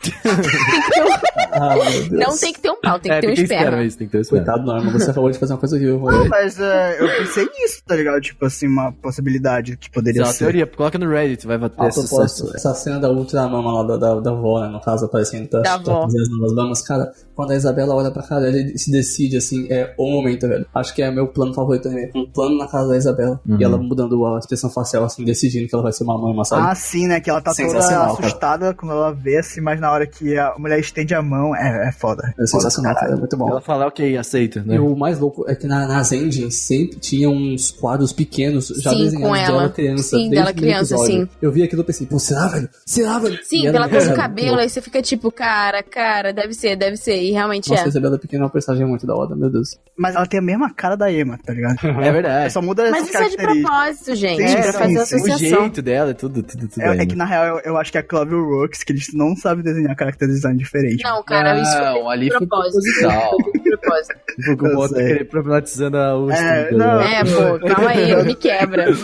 Ah. 1.52 1.74
Não 2.12 2.38
tem 2.38 2.52
que 2.52 2.60
ter 2.60 2.70
um 2.70 2.80
pau, 2.80 2.98
tem 3.00 3.10
que 3.10 3.18
é, 3.18 3.20
ter 3.20 3.28
um 3.28 3.32
esperma. 3.32 3.64
esperma, 3.64 3.84
isso, 3.84 3.98
tem 3.98 4.06
que 4.06 4.12
ter 4.12 4.18
um 4.18 4.20
esperma. 4.20 4.46
Coitado, 4.46 4.66
Norma, 4.66 4.92
você 4.92 5.10
acabou 5.10 5.30
de 5.32 5.36
fazer 5.38 5.52
uma 5.52 5.58
coisa 5.58 5.76
eu 5.82 5.98
vou. 5.98 6.09
Não, 6.10 6.28
mas 6.28 6.58
é, 6.60 7.00
eu 7.00 7.08
pensei 7.18 7.44
nisso, 7.44 7.82
tá 7.86 7.94
ligado? 7.96 8.20
Tipo 8.20 8.46
assim, 8.46 8.66
uma 8.66 8.92
possibilidade 8.92 9.76
que 9.76 9.90
poderia 9.90 10.22
Isso 10.22 10.26
é 10.26 10.26
uma 10.28 10.32
ser. 10.32 10.44
teoria, 10.44 10.66
coloca 10.66 10.98
no 10.98 11.08
Reddit, 11.08 11.46
vai 11.46 11.58
ter 11.58 11.64
A 11.78 11.90
sucesso. 11.90 12.08
propósito, 12.08 12.56
essa 12.56 12.74
cena 12.74 12.98
da 13.00 13.10
ultra 13.10 13.46
mama 13.48 13.72
lá 13.72 13.82
da, 13.84 13.96
da, 13.96 14.20
da 14.20 14.30
avó, 14.30 14.60
né? 14.60 14.68
No 14.68 14.80
caso, 14.80 15.06
aparecendo 15.06 15.48
tá, 15.48 15.58
Da 15.58 15.64
tá 15.64 15.74
avó. 15.92 16.02
fazendo 16.02 16.22
as 16.22 16.28
novas 16.30 16.52
mamas, 16.54 16.82
cara, 16.82 17.12
quando 17.34 17.52
a 17.52 17.56
Isabela 17.56 17.94
olha 17.94 18.10
pra 18.10 18.22
cara 18.22 18.42
dele 18.50 18.72
e 18.74 18.78
se 18.78 18.90
decide, 18.90 19.36
assim, 19.36 19.66
é 19.70 19.94
o 19.98 20.10
momento, 20.10 20.46
velho. 20.48 20.66
Acho 20.74 20.94
que 20.94 21.02
é 21.02 21.10
meu 21.10 21.28
plano 21.28 21.54
favorito 21.54 21.84
também. 21.84 22.10
Um 22.14 22.26
plano 22.30 22.58
na 22.58 22.66
casa 22.68 22.88
da 22.88 22.96
Isabela. 22.96 23.40
Uhum. 23.48 23.58
E 23.60 23.64
ela 23.64 23.78
mudando 23.78 24.26
a 24.26 24.38
expressão 24.38 24.68
facial, 24.70 25.04
assim, 25.04 25.24
decidindo 25.24 25.66
que 25.68 25.74
ela 25.74 25.82
vai 25.82 25.92
ser 25.92 26.04
uma 26.04 26.18
mama, 26.18 26.44
sabe? 26.44 26.62
Ah, 26.66 26.74
sim, 26.74 27.06
né? 27.06 27.20
Que 27.20 27.30
ela 27.30 27.40
tá 27.40 27.52
toda 27.54 27.68
Sensacional, 27.68 28.16
cara. 28.16 28.26
assustada 28.26 28.74
quando 28.74 28.92
ela 28.92 29.12
vê, 29.12 29.38
assim, 29.38 29.60
mas 29.60 29.80
na 29.80 29.90
hora 29.90 30.06
que 30.06 30.36
a 30.38 30.54
mulher 30.58 30.78
estende 30.78 31.14
a 31.14 31.22
mão, 31.22 31.54
é, 31.56 31.88
é 31.88 31.92
foda. 31.92 32.34
é 32.38 32.46
sensacional, 32.46 32.94
cara. 32.94 33.12
É 33.12 33.16
muito 33.16 33.36
bom. 33.36 33.48
Ela 33.50 33.60
fala, 33.60 33.86
ok, 33.86 34.16
aceita, 34.16 34.62
né? 34.62 34.74
E 34.76 34.78
o 34.78 34.94
mais 34.96 35.18
louco 35.18 35.44
é 35.48 35.54
que 35.54 35.66
na, 35.66 35.86
nas 36.00 36.12
engines 36.12 36.54
sempre 36.56 36.98
tinha 36.98 37.28
uns 37.28 37.70
quadros 37.70 38.12
pequenos 38.12 38.68
já 38.68 38.90
Sim, 38.90 38.98
desenhados 39.04 39.28
com 39.28 39.36
ela. 39.36 39.58
dela 39.58 39.68
criança. 39.70 40.16
Sim, 40.16 40.30
dela 40.30 40.50
o 40.50 40.54
criança, 40.54 40.96
sim. 40.98 41.28
Eu 41.42 41.52
vi 41.52 41.62
aquilo 41.62 41.82
e 41.82 41.84
pensei, 41.84 42.06
pô, 42.06 42.18
será, 42.18 42.48
velho? 42.48 42.68
Será, 42.86 43.18
velho? 43.18 43.38
Sim, 43.44 43.66
ela 43.66 43.86
pela 43.86 43.88
do 43.88 43.96
era 43.96 44.14
cabelo, 44.16 44.58
aí 44.58 44.68
você 44.68 44.80
fica 44.80 45.02
tipo, 45.02 45.30
cara, 45.30 45.82
cara, 45.82 46.32
deve 46.32 46.54
ser, 46.54 46.76
deve 46.76 46.96
ser. 46.96 47.16
E 47.22 47.32
realmente 47.32 47.68
Nossa, 47.68 47.82
a 47.82 47.84
é. 47.84 47.88
Isabela 47.88 48.18
Pequena 48.18 48.42
é 48.42 48.46
uma 48.46 48.50
personagem 48.50 48.86
muito 48.86 49.06
da 49.06 49.14
hora, 49.14 49.36
meu 49.36 49.50
Deus. 49.50 49.78
Mas 49.96 50.14
ela 50.16 50.26
tem 50.26 50.38
a 50.40 50.42
mesma 50.42 50.72
cara 50.72 50.96
da 50.96 51.12
Emma, 51.12 51.38
tá 51.44 51.52
ligado? 51.52 51.76
É 52.00 52.12
verdade. 52.12 52.52
Só 52.52 52.62
muda 52.62 52.90
Mas 52.90 53.08
isso 53.08 53.18
é 53.18 53.28
de 53.28 53.36
propósito, 53.36 54.14
gente, 54.14 54.48
Sim, 54.48 54.56
pra 54.56 54.72
fazer 54.72 54.88
sim. 54.88 54.96
O 54.96 55.02
associação. 55.02 55.60
jeito 55.60 55.82
dela 55.82 56.10
é 56.10 56.14
tudo, 56.14 56.42
tudo, 56.42 56.66
tudo 56.68 56.82
É, 56.82 57.02
é 57.02 57.06
que 57.06 57.14
na 57.14 57.24
real 57.26 57.44
eu, 57.58 57.60
eu 57.64 57.76
acho 57.76 57.92
que 57.92 57.98
é 57.98 58.00
a 58.00 58.04
Clover 58.04 58.38
Works, 58.38 58.82
que 58.82 58.92
eles 58.92 59.08
não 59.12 59.36
sabem 59.36 59.62
desenhar 59.62 59.94
character 59.98 60.28
design 60.28 60.56
diferente. 60.58 61.04
Não, 61.04 61.22
cara, 61.22 61.60
isso 61.60 61.72
foi 61.72 61.80
Não, 61.82 62.08
ali 62.10 62.24
de 62.30 62.36
foi 62.36 62.46
propósito. 62.46 62.80
proposital. 63.00 63.36
Propósito. 63.78 64.16
Com 64.58 64.76
outra 64.76 64.98
sei. 64.98 65.06
querer 65.08 65.24
problematizando 65.28 65.96
a- 65.96 66.16
o 66.18 66.30
É, 66.30 66.34
estúdio, 66.62 66.78
não. 66.78 66.98
né? 66.98 67.14
É, 67.14 67.24
pô, 67.24 67.66
calma 67.68 67.90
aí, 67.90 68.24
me 68.24 68.34
quebra. 68.34 68.86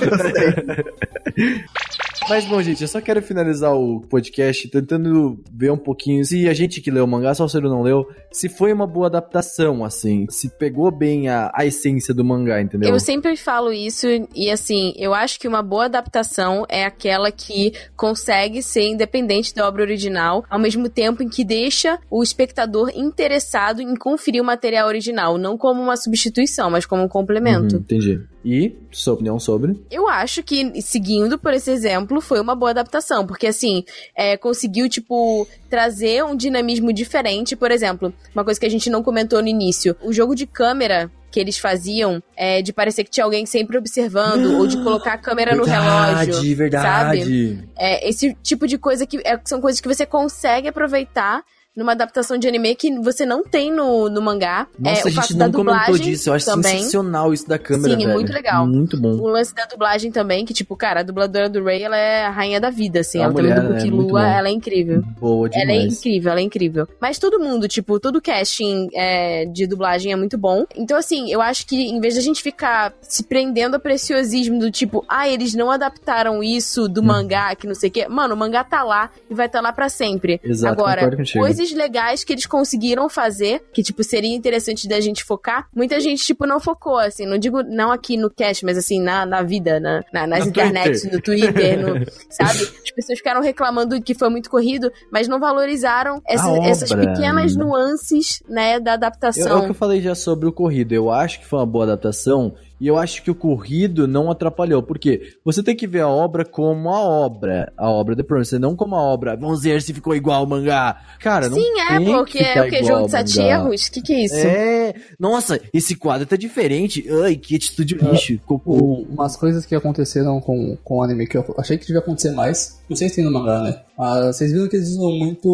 Mas 2.28 2.44
bom, 2.44 2.60
gente, 2.60 2.82
eu 2.82 2.88
só 2.88 3.00
quero 3.00 3.22
finalizar 3.22 3.72
o 3.74 4.00
podcast 4.00 4.68
tentando 4.68 5.38
ver 5.52 5.70
um 5.70 5.78
pouquinho 5.78 6.24
se 6.24 6.48
a 6.48 6.54
gente 6.54 6.80
que 6.80 6.90
leu 6.90 7.04
o 7.04 7.08
mangá, 7.08 7.32
só 7.34 7.44
o 7.44 7.48
Ciro 7.48 7.68
não 7.68 7.82
leu, 7.82 8.04
se 8.32 8.48
foi 8.48 8.72
uma 8.72 8.86
boa 8.86 9.06
adaptação, 9.06 9.84
assim, 9.84 10.26
se 10.28 10.48
pegou 10.48 10.90
bem 10.90 11.28
a, 11.28 11.52
a 11.54 11.64
essência 11.64 12.12
do 12.12 12.24
mangá, 12.24 12.60
entendeu? 12.60 12.90
Eu 12.90 12.98
sempre 12.98 13.36
falo 13.36 13.72
isso 13.72 14.06
e 14.34 14.50
assim, 14.50 14.92
eu 14.96 15.14
acho 15.14 15.38
que 15.38 15.46
uma 15.46 15.62
boa 15.62 15.84
adaptação 15.84 16.66
é 16.68 16.84
aquela 16.84 17.30
que 17.30 17.72
consegue 17.96 18.60
ser 18.60 18.88
independente 18.88 19.54
da 19.54 19.66
obra 19.66 19.82
original, 19.82 20.44
ao 20.50 20.58
mesmo 20.58 20.88
tempo 20.88 21.22
em 21.22 21.28
que 21.28 21.44
deixa 21.44 21.98
o 22.10 22.22
espectador 22.22 22.90
interessado 22.94 23.80
em 23.80 23.94
conferir 23.94 24.42
o 24.42 24.44
material 24.44 24.88
original, 24.88 25.38
não 25.38 25.56
como 25.56 25.80
uma 25.80 25.96
substituição, 25.96 26.70
mas 26.70 26.84
como 26.84 27.04
um 27.04 27.08
complemento. 27.08 27.76
Uhum, 27.76 27.80
entendi. 27.82 28.20
E, 28.48 28.76
sua 28.92 29.14
opinião 29.14 29.40
sobre? 29.40 29.76
Eu 29.90 30.06
acho 30.06 30.40
que, 30.40 30.80
seguindo 30.80 31.36
por 31.36 31.52
esse 31.52 31.68
exemplo, 31.68 32.15
foi 32.20 32.40
uma 32.40 32.54
boa 32.54 32.70
adaptação, 32.70 33.26
porque 33.26 33.46
assim, 33.46 33.84
é, 34.14 34.36
conseguiu, 34.36 34.88
tipo, 34.88 35.46
trazer 35.68 36.24
um 36.24 36.36
dinamismo 36.36 36.92
diferente. 36.92 37.56
Por 37.56 37.70
exemplo, 37.70 38.12
uma 38.34 38.44
coisa 38.44 38.58
que 38.58 38.66
a 38.66 38.70
gente 38.70 38.90
não 38.90 39.02
comentou 39.02 39.40
no 39.42 39.48
início: 39.48 39.96
o 40.02 40.12
jogo 40.12 40.34
de 40.34 40.46
câmera 40.46 41.10
que 41.30 41.40
eles 41.40 41.58
faziam 41.58 42.22
é 42.34 42.62
de 42.62 42.72
parecer 42.72 43.04
que 43.04 43.10
tinha 43.10 43.24
alguém 43.24 43.44
sempre 43.44 43.76
observando, 43.76 44.58
ou 44.58 44.66
de 44.66 44.76
colocar 44.82 45.14
a 45.14 45.18
câmera 45.18 45.54
no 45.54 45.64
relógio. 45.64 46.34
Sabe? 46.34 46.54
verdade. 46.54 47.68
É, 47.76 48.08
esse 48.08 48.34
tipo 48.42 48.66
de 48.66 48.78
coisa 48.78 49.06
que 49.06 49.18
é, 49.18 49.38
são 49.44 49.60
coisas 49.60 49.80
que 49.80 49.88
você 49.88 50.06
consegue 50.06 50.68
aproveitar 50.68 51.44
numa 51.76 51.92
adaptação 51.92 52.38
de 52.38 52.48
anime 52.48 52.74
que 52.74 52.90
você 52.98 53.26
não 53.26 53.44
tem 53.44 53.70
no, 53.70 54.08
no 54.08 54.22
mangá. 54.22 54.66
Nossa, 54.78 55.00
é, 55.00 55.02
a 55.02 55.06
o 55.06 55.10
gente 55.10 55.34
da 55.34 55.44
não 55.46 55.52
comentou 55.52 55.80
dublagem 55.86 56.12
disso, 56.12 56.30
eu 56.30 56.34
acho 56.34 56.46
também. 56.46 56.78
sensacional 56.78 57.34
isso 57.34 57.46
da 57.46 57.58
câmera, 57.58 57.90
Sim, 57.94 57.98
velho. 58.04 58.14
muito 58.14 58.32
legal. 58.32 58.66
Muito 58.66 58.98
bom. 58.98 59.12
O 59.16 59.28
lance 59.28 59.54
da 59.54 59.66
dublagem 59.66 60.10
também, 60.10 60.44
que, 60.44 60.54
tipo, 60.54 60.74
cara, 60.74 61.00
a 61.00 61.02
dubladora 61.02 61.48
do 61.48 61.62
Ray, 61.62 61.82
ela 61.82 61.96
é 61.96 62.24
a 62.24 62.30
rainha 62.30 62.58
da 62.60 62.70
vida, 62.70 63.00
assim. 63.00 63.18
É 63.18 63.20
uma 63.22 63.26
ela 63.26 63.34
também 63.34 63.50
mulher, 63.50 63.60
dubla 63.60 63.76
né? 63.76 63.82
que 63.84 63.90
Muito 63.90 64.10
Lua, 64.10 64.20
bom. 64.22 64.26
ela 64.26 64.48
é 64.48 64.50
incrível. 64.50 65.02
Boa 65.20 65.50
Ela 65.52 65.72
é 65.72 65.74
demais. 65.76 65.98
incrível, 65.98 66.30
ela 66.32 66.40
é 66.40 66.42
incrível. 66.42 66.88
Mas 67.00 67.18
todo 67.18 67.38
mundo, 67.38 67.68
tipo, 67.68 68.00
todo 68.00 68.22
casting 68.22 68.88
é, 68.94 69.44
de 69.44 69.66
dublagem 69.66 70.12
é 70.12 70.16
muito 70.16 70.38
bom. 70.38 70.64
Então, 70.74 70.96
assim, 70.96 71.30
eu 71.30 71.42
acho 71.42 71.66
que 71.66 71.76
em 71.76 72.00
vez 72.00 72.14
da 72.14 72.20
gente 72.22 72.42
ficar 72.42 72.94
se 73.02 73.22
prendendo 73.24 73.76
a 73.76 73.78
preciosismo 73.78 74.58
do 74.58 74.70
tipo, 74.70 75.04
ah, 75.08 75.28
eles 75.28 75.54
não 75.54 75.70
adaptaram 75.70 76.42
isso 76.42 76.88
do 76.88 77.02
mangá, 77.02 77.54
que 77.54 77.66
não 77.66 77.74
sei 77.74 77.90
o 77.90 77.92
quê. 77.92 78.08
Mano, 78.08 78.34
o 78.34 78.36
mangá 78.36 78.64
tá 78.64 78.82
lá 78.82 79.10
e 79.28 79.34
vai 79.34 79.46
estar 79.46 79.58
tá 79.58 79.62
lá 79.62 79.72
pra 79.72 79.88
sempre. 79.88 80.40
Exato, 80.42 80.72
Agora, 80.80 81.14
contigo. 81.16 81.44
Coisas 81.66 81.72
legais 81.76 82.24
que 82.24 82.32
eles 82.32 82.46
conseguiram 82.46 83.08
fazer, 83.08 83.62
que, 83.72 83.82
tipo, 83.82 84.02
seria 84.04 84.34
interessante 84.34 84.88
da 84.88 85.00
gente 85.00 85.24
focar, 85.24 85.66
muita 85.74 85.98
gente, 86.00 86.24
tipo, 86.24 86.46
não 86.46 86.60
focou, 86.60 86.98
assim. 86.98 87.26
Não 87.26 87.38
digo 87.38 87.62
não 87.62 87.90
aqui 87.90 88.16
no 88.16 88.30
cast, 88.30 88.64
mas 88.64 88.78
assim, 88.78 89.00
na, 89.00 89.26
na 89.26 89.42
vida, 89.42 89.80
na, 89.80 90.02
na- 90.12 90.26
nas 90.26 90.40
No 90.44 90.50
internets, 90.50 91.02
Twitter. 91.02 91.12
no 91.16 91.22
Twitter, 91.22 91.78
no, 91.80 92.06
sabe? 92.30 92.60
As 92.84 92.90
pessoas 92.90 93.18
ficaram 93.18 93.40
reclamando 93.42 94.00
que 94.00 94.14
foi 94.14 94.28
muito 94.28 94.48
corrido, 94.50 94.90
mas 95.10 95.28
não 95.28 95.38
valorizaram 95.40 96.20
essa- 96.26 96.56
essas 96.64 96.90
pequenas 96.92 97.56
nuances, 97.56 98.42
né, 98.48 98.78
da 98.80 98.92
Eu, 98.92 98.94
é 98.94 98.94
o 98.94 98.94
adaptação. 98.94 99.64
que 99.64 99.70
eu 99.70 99.74
falei 99.74 100.00
já 100.00 100.14
sobre 100.14 100.48
o 100.48 100.52
corrido. 100.52 100.92
Eu 100.92 101.10
acho 101.10 101.40
que 101.40 101.46
foi 101.46 101.58
uma 101.58 101.66
boa 101.66 101.84
adaptação. 101.84 102.54
E 102.80 102.86
eu 102.86 102.98
acho 102.98 103.22
que 103.22 103.30
o 103.30 103.34
corrido 103.34 104.06
não 104.06 104.30
atrapalhou. 104.30 104.82
Porque 104.82 105.34
você 105.44 105.62
tem 105.62 105.74
que 105.74 105.86
ver 105.86 106.00
a 106.00 106.08
obra 106.08 106.44
como 106.44 106.90
a 106.90 107.00
obra. 107.00 107.72
A 107.76 107.90
obra 107.90 108.14
The 108.14 108.22
Promise. 108.22 108.58
Não 108.58 108.76
como 108.76 108.94
a 108.94 109.02
obra. 109.02 109.34
Vamos 109.36 109.62
ver 109.62 109.80
se 109.80 109.94
ficou 109.94 110.14
igual 110.14 110.40
ao 110.40 110.46
mangá. 110.46 111.00
Cara, 111.18 111.48
não 111.48 111.56
Sim, 111.56 111.80
é, 111.80 111.96
tem 111.98 112.06
porque 112.12 112.38
que 112.38 112.44
é 112.44 112.62
o 112.62 112.68
que? 112.68 112.84
Jogo 112.84 113.04
de 113.06 113.10
sete 113.12 113.40
erros? 113.40 113.86
O 113.86 113.92
que, 113.92 114.02
que 114.02 114.12
é 114.12 114.24
isso? 114.24 114.34
É. 114.36 114.94
Nossa, 115.18 115.60
esse 115.72 115.94
quadro 115.96 116.26
tá 116.26 116.36
diferente. 116.36 117.06
Ai, 117.24 117.36
que 117.36 117.56
atitude 117.56 117.94
lixo. 117.94 118.38
Cocô. 118.44 118.72
O- 118.72 119.02
umas 119.10 119.36
coisas 119.36 119.64
que 119.64 119.74
aconteceram 119.74 120.40
com, 120.40 120.76
com 120.84 120.98
o 120.98 121.02
anime 121.02 121.26
que 121.26 121.36
eu 121.38 121.54
achei 121.58 121.78
que 121.78 121.86
devia 121.86 122.00
acontecer 122.00 122.32
mais. 122.32 122.78
Não 122.88 122.96
sei 122.96 123.08
se 123.08 123.16
tem 123.16 123.24
no 123.24 123.32
mangá, 123.32 123.62
né? 123.62 123.80
Mas 123.98 124.36
vocês 124.36 124.52
viram 124.52 124.68
que 124.68 124.76
eles 124.76 124.90
usam 124.90 125.10
muito 125.12 125.48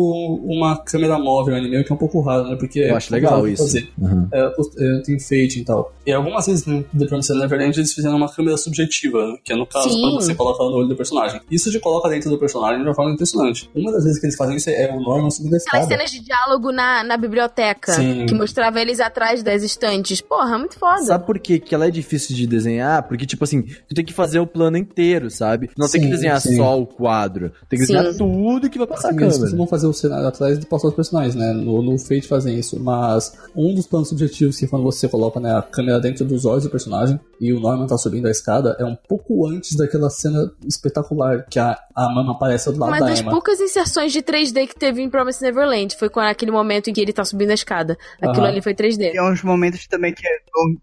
uma 0.44 0.76
câmera 0.78 1.18
móvel 1.18 1.54
no 1.54 1.60
anime, 1.60 1.84
que 1.84 1.92
é 1.92 1.94
um 1.94 1.98
pouco 1.98 2.20
raro, 2.20 2.48
né? 2.48 2.56
Porque 2.56 2.80
Eu 2.80 2.88
é 2.88 2.90
acho 2.92 3.12
legal 3.12 3.34
raro 3.34 3.46
de 3.46 3.52
isso. 3.54 3.62
fazer. 3.64 3.88
Uhum. 3.98 4.28
É, 4.32 4.40
é, 4.78 5.02
tem 5.02 5.18
fade 5.18 5.60
e 5.60 5.64
tal. 5.64 5.94
E 6.06 6.12
algumas 6.12 6.46
vezes 6.46 6.66
no 6.66 6.82
The 6.82 7.06
Promised 7.06 7.38
Neverland 7.38 7.78
eles 7.78 7.92
fizeram 7.92 8.16
uma 8.16 8.28
câmera 8.28 8.56
subjetiva, 8.56 9.26
né? 9.28 9.36
que 9.44 9.52
é 9.52 9.56
no 9.56 9.66
caso 9.66 9.90
Sim. 9.90 10.00
quando 10.00 10.14
você 10.14 10.34
coloca 10.34 10.62
no 10.64 10.70
olho 10.70 10.88
do 10.88 10.96
personagem. 10.96 11.40
Isso 11.50 11.70
te 11.70 11.78
coloca 11.78 12.08
dentro 12.08 12.30
do 12.30 12.38
personagem 12.38 12.82
de 12.82 12.88
uma 12.88 12.94
forma 12.94 13.12
impressionante. 13.12 13.70
Uma 13.74 13.92
das 13.92 14.04
vezes 14.04 14.18
que 14.18 14.26
eles 14.26 14.36
fazem 14.36 14.56
isso 14.56 14.70
é 14.70 14.90
o 14.92 15.00
Norman 15.00 15.30
subindo 15.30 15.54
a 15.54 15.56
Aquelas 15.58 15.84
escada. 15.86 15.86
cenas 15.86 16.10
de 16.10 16.20
diálogo 16.24 16.72
na, 16.72 17.04
na 17.04 17.16
biblioteca, 17.16 17.92
Sim. 17.92 18.26
que 18.26 18.34
mostrava 18.34 18.80
eles 18.80 18.98
atrás 19.00 19.42
das 19.42 19.62
estantes. 19.62 20.20
Porra, 20.20 20.58
muito 20.58 20.78
foda. 20.78 21.02
Sabe 21.02 21.26
por 21.26 21.38
que, 21.38 21.58
que 21.58 21.74
ela 21.74 21.86
é 21.86 21.90
difícil 21.90 22.34
de 22.34 22.46
desenhar? 22.46 23.02
Porque, 23.06 23.26
tipo 23.26 23.44
assim, 23.44 23.62
tu 23.62 23.94
tem 23.94 24.04
que 24.04 24.12
fazer 24.12 24.40
o 24.40 24.46
plano 24.46 24.76
inteiro, 24.76 25.30
sabe? 25.30 25.70
Não 25.76 25.88
tem 25.88 26.00
que 26.00 26.06
Sim, 26.06 26.12
desenhar 26.12 26.40
sim. 26.40 26.56
só 26.56 26.80
o 26.80 26.86
quadro. 26.86 27.02
quadro. 27.12 27.52
Tem 27.68 27.78
que 27.78 27.86
Sim. 27.86 27.92
desenhar 27.92 28.12
tudo 28.12 28.24
que 28.70 28.78
vai 28.78 28.86
passar 28.86 29.08
a 29.08 29.10
Assim, 29.10 29.20
eles 29.20 29.32
câmera. 29.34 29.40
costumam 29.40 29.66
fazer 29.66 29.86
o 29.86 29.92
cenário 29.92 30.26
atrás 30.26 30.58
de 30.58 30.66
passar 30.66 30.88
os 30.88 30.94
personagens, 30.94 31.34
né? 31.34 31.52
No, 31.52 31.82
no 31.82 31.98
Fate 31.98 32.26
fazem 32.28 32.58
isso. 32.58 32.78
Mas 32.80 33.32
um 33.54 33.74
dos 33.74 33.86
planos 33.86 34.08
subjetivos 34.08 34.58
que 34.58 34.66
quando 34.66 34.82
você 34.82 35.08
coloca 35.08 35.38
né, 35.40 35.54
a 35.56 35.62
câmera 35.62 36.00
dentro 36.00 36.24
dos 36.24 36.44
olhos 36.44 36.64
do 36.64 36.70
personagem 36.70 37.18
e 37.40 37.52
o 37.52 37.60
Norman 37.60 37.86
tá 37.86 37.96
subindo 37.98 38.26
a 38.26 38.30
escada 38.30 38.76
é 38.78 38.84
um 38.84 38.96
pouco 38.96 39.46
antes 39.46 39.76
daquela 39.76 40.08
cena 40.10 40.50
espetacular 40.66 41.44
que 41.48 41.58
a, 41.58 41.78
a 41.94 42.08
mama 42.08 42.32
aparece 42.32 42.70
do 42.72 42.78
lado 42.78 42.90
Uma 42.90 43.00
da 43.00 43.06
das 43.06 43.20
Emma. 43.20 43.30
poucas 43.30 43.60
inserções 43.60 44.12
de 44.12 44.22
3D 44.22 44.66
que 44.68 44.74
teve 44.78 45.02
em 45.02 45.08
Promise 45.10 45.42
Neverland 45.42 45.96
foi 45.96 46.08
com 46.08 46.20
aquele 46.20 46.50
momento 46.50 46.88
em 46.88 46.92
que 46.92 47.00
ele 47.00 47.12
tá 47.12 47.24
subindo 47.24 47.50
a 47.50 47.54
escada. 47.54 47.96
Aquilo 48.20 48.44
Aham. 48.44 48.48
ali 48.52 48.62
foi 48.62 48.74
3D. 48.74 49.12
Tem 49.12 49.22
uns 49.22 49.42
momentos 49.42 49.86
também 49.86 50.12
que, 50.14 50.22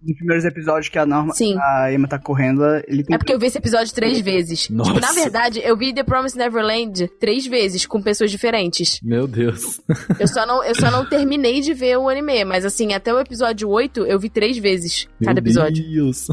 nos 0.04 0.18
primeiros 0.18 0.46
episódios 0.46 0.90
que 0.90 0.98
a 1.00 1.06
Norma, 1.06 1.34
Sim. 1.34 1.56
a 1.60 1.92
Emma 1.94 2.08
tá 2.08 2.20
correndo, 2.20 2.64
ele 2.88 3.04
É 3.10 3.18
porque 3.18 3.34
eu 3.34 3.40
vi 3.40 3.48
esse 3.48 3.58
episódio 3.58 3.94
três 3.94 4.20
vezes. 4.20 4.70
Nossa. 4.70 4.94
Tipo, 4.94 5.06
na 5.06 5.12
verdade, 5.14 5.62
eu 5.64 5.78
vi 5.78 5.94
The 5.94 6.04
Promise 6.04 6.38
Neverland 6.38 7.08
três 7.20 7.39
vezes, 7.46 7.86
com 7.86 8.02
pessoas 8.02 8.32
diferentes. 8.32 9.00
Meu 9.04 9.28
Deus. 9.28 9.80
Eu 10.20 10.28
só 10.28 10.46
não, 10.46 10.64
eu 10.64 10.76
só 10.76 10.90
não 10.92 11.06
terminei 11.06 11.62
de 11.62 11.74
ver 11.74 11.98
o 11.98 12.10
anime, 12.10 12.44
mas 12.46 12.66
assim, 12.66 12.94
até 12.94 13.14
o 13.14 13.20
episódio 13.20 13.70
8 13.70 14.06
eu 14.06 14.20
vi 14.20 14.30
três 14.30 14.58
vezes 14.58 15.08
cada 15.24 15.42
Meu 15.42 15.50
episódio. 15.50 15.88
Deus. 15.90 16.28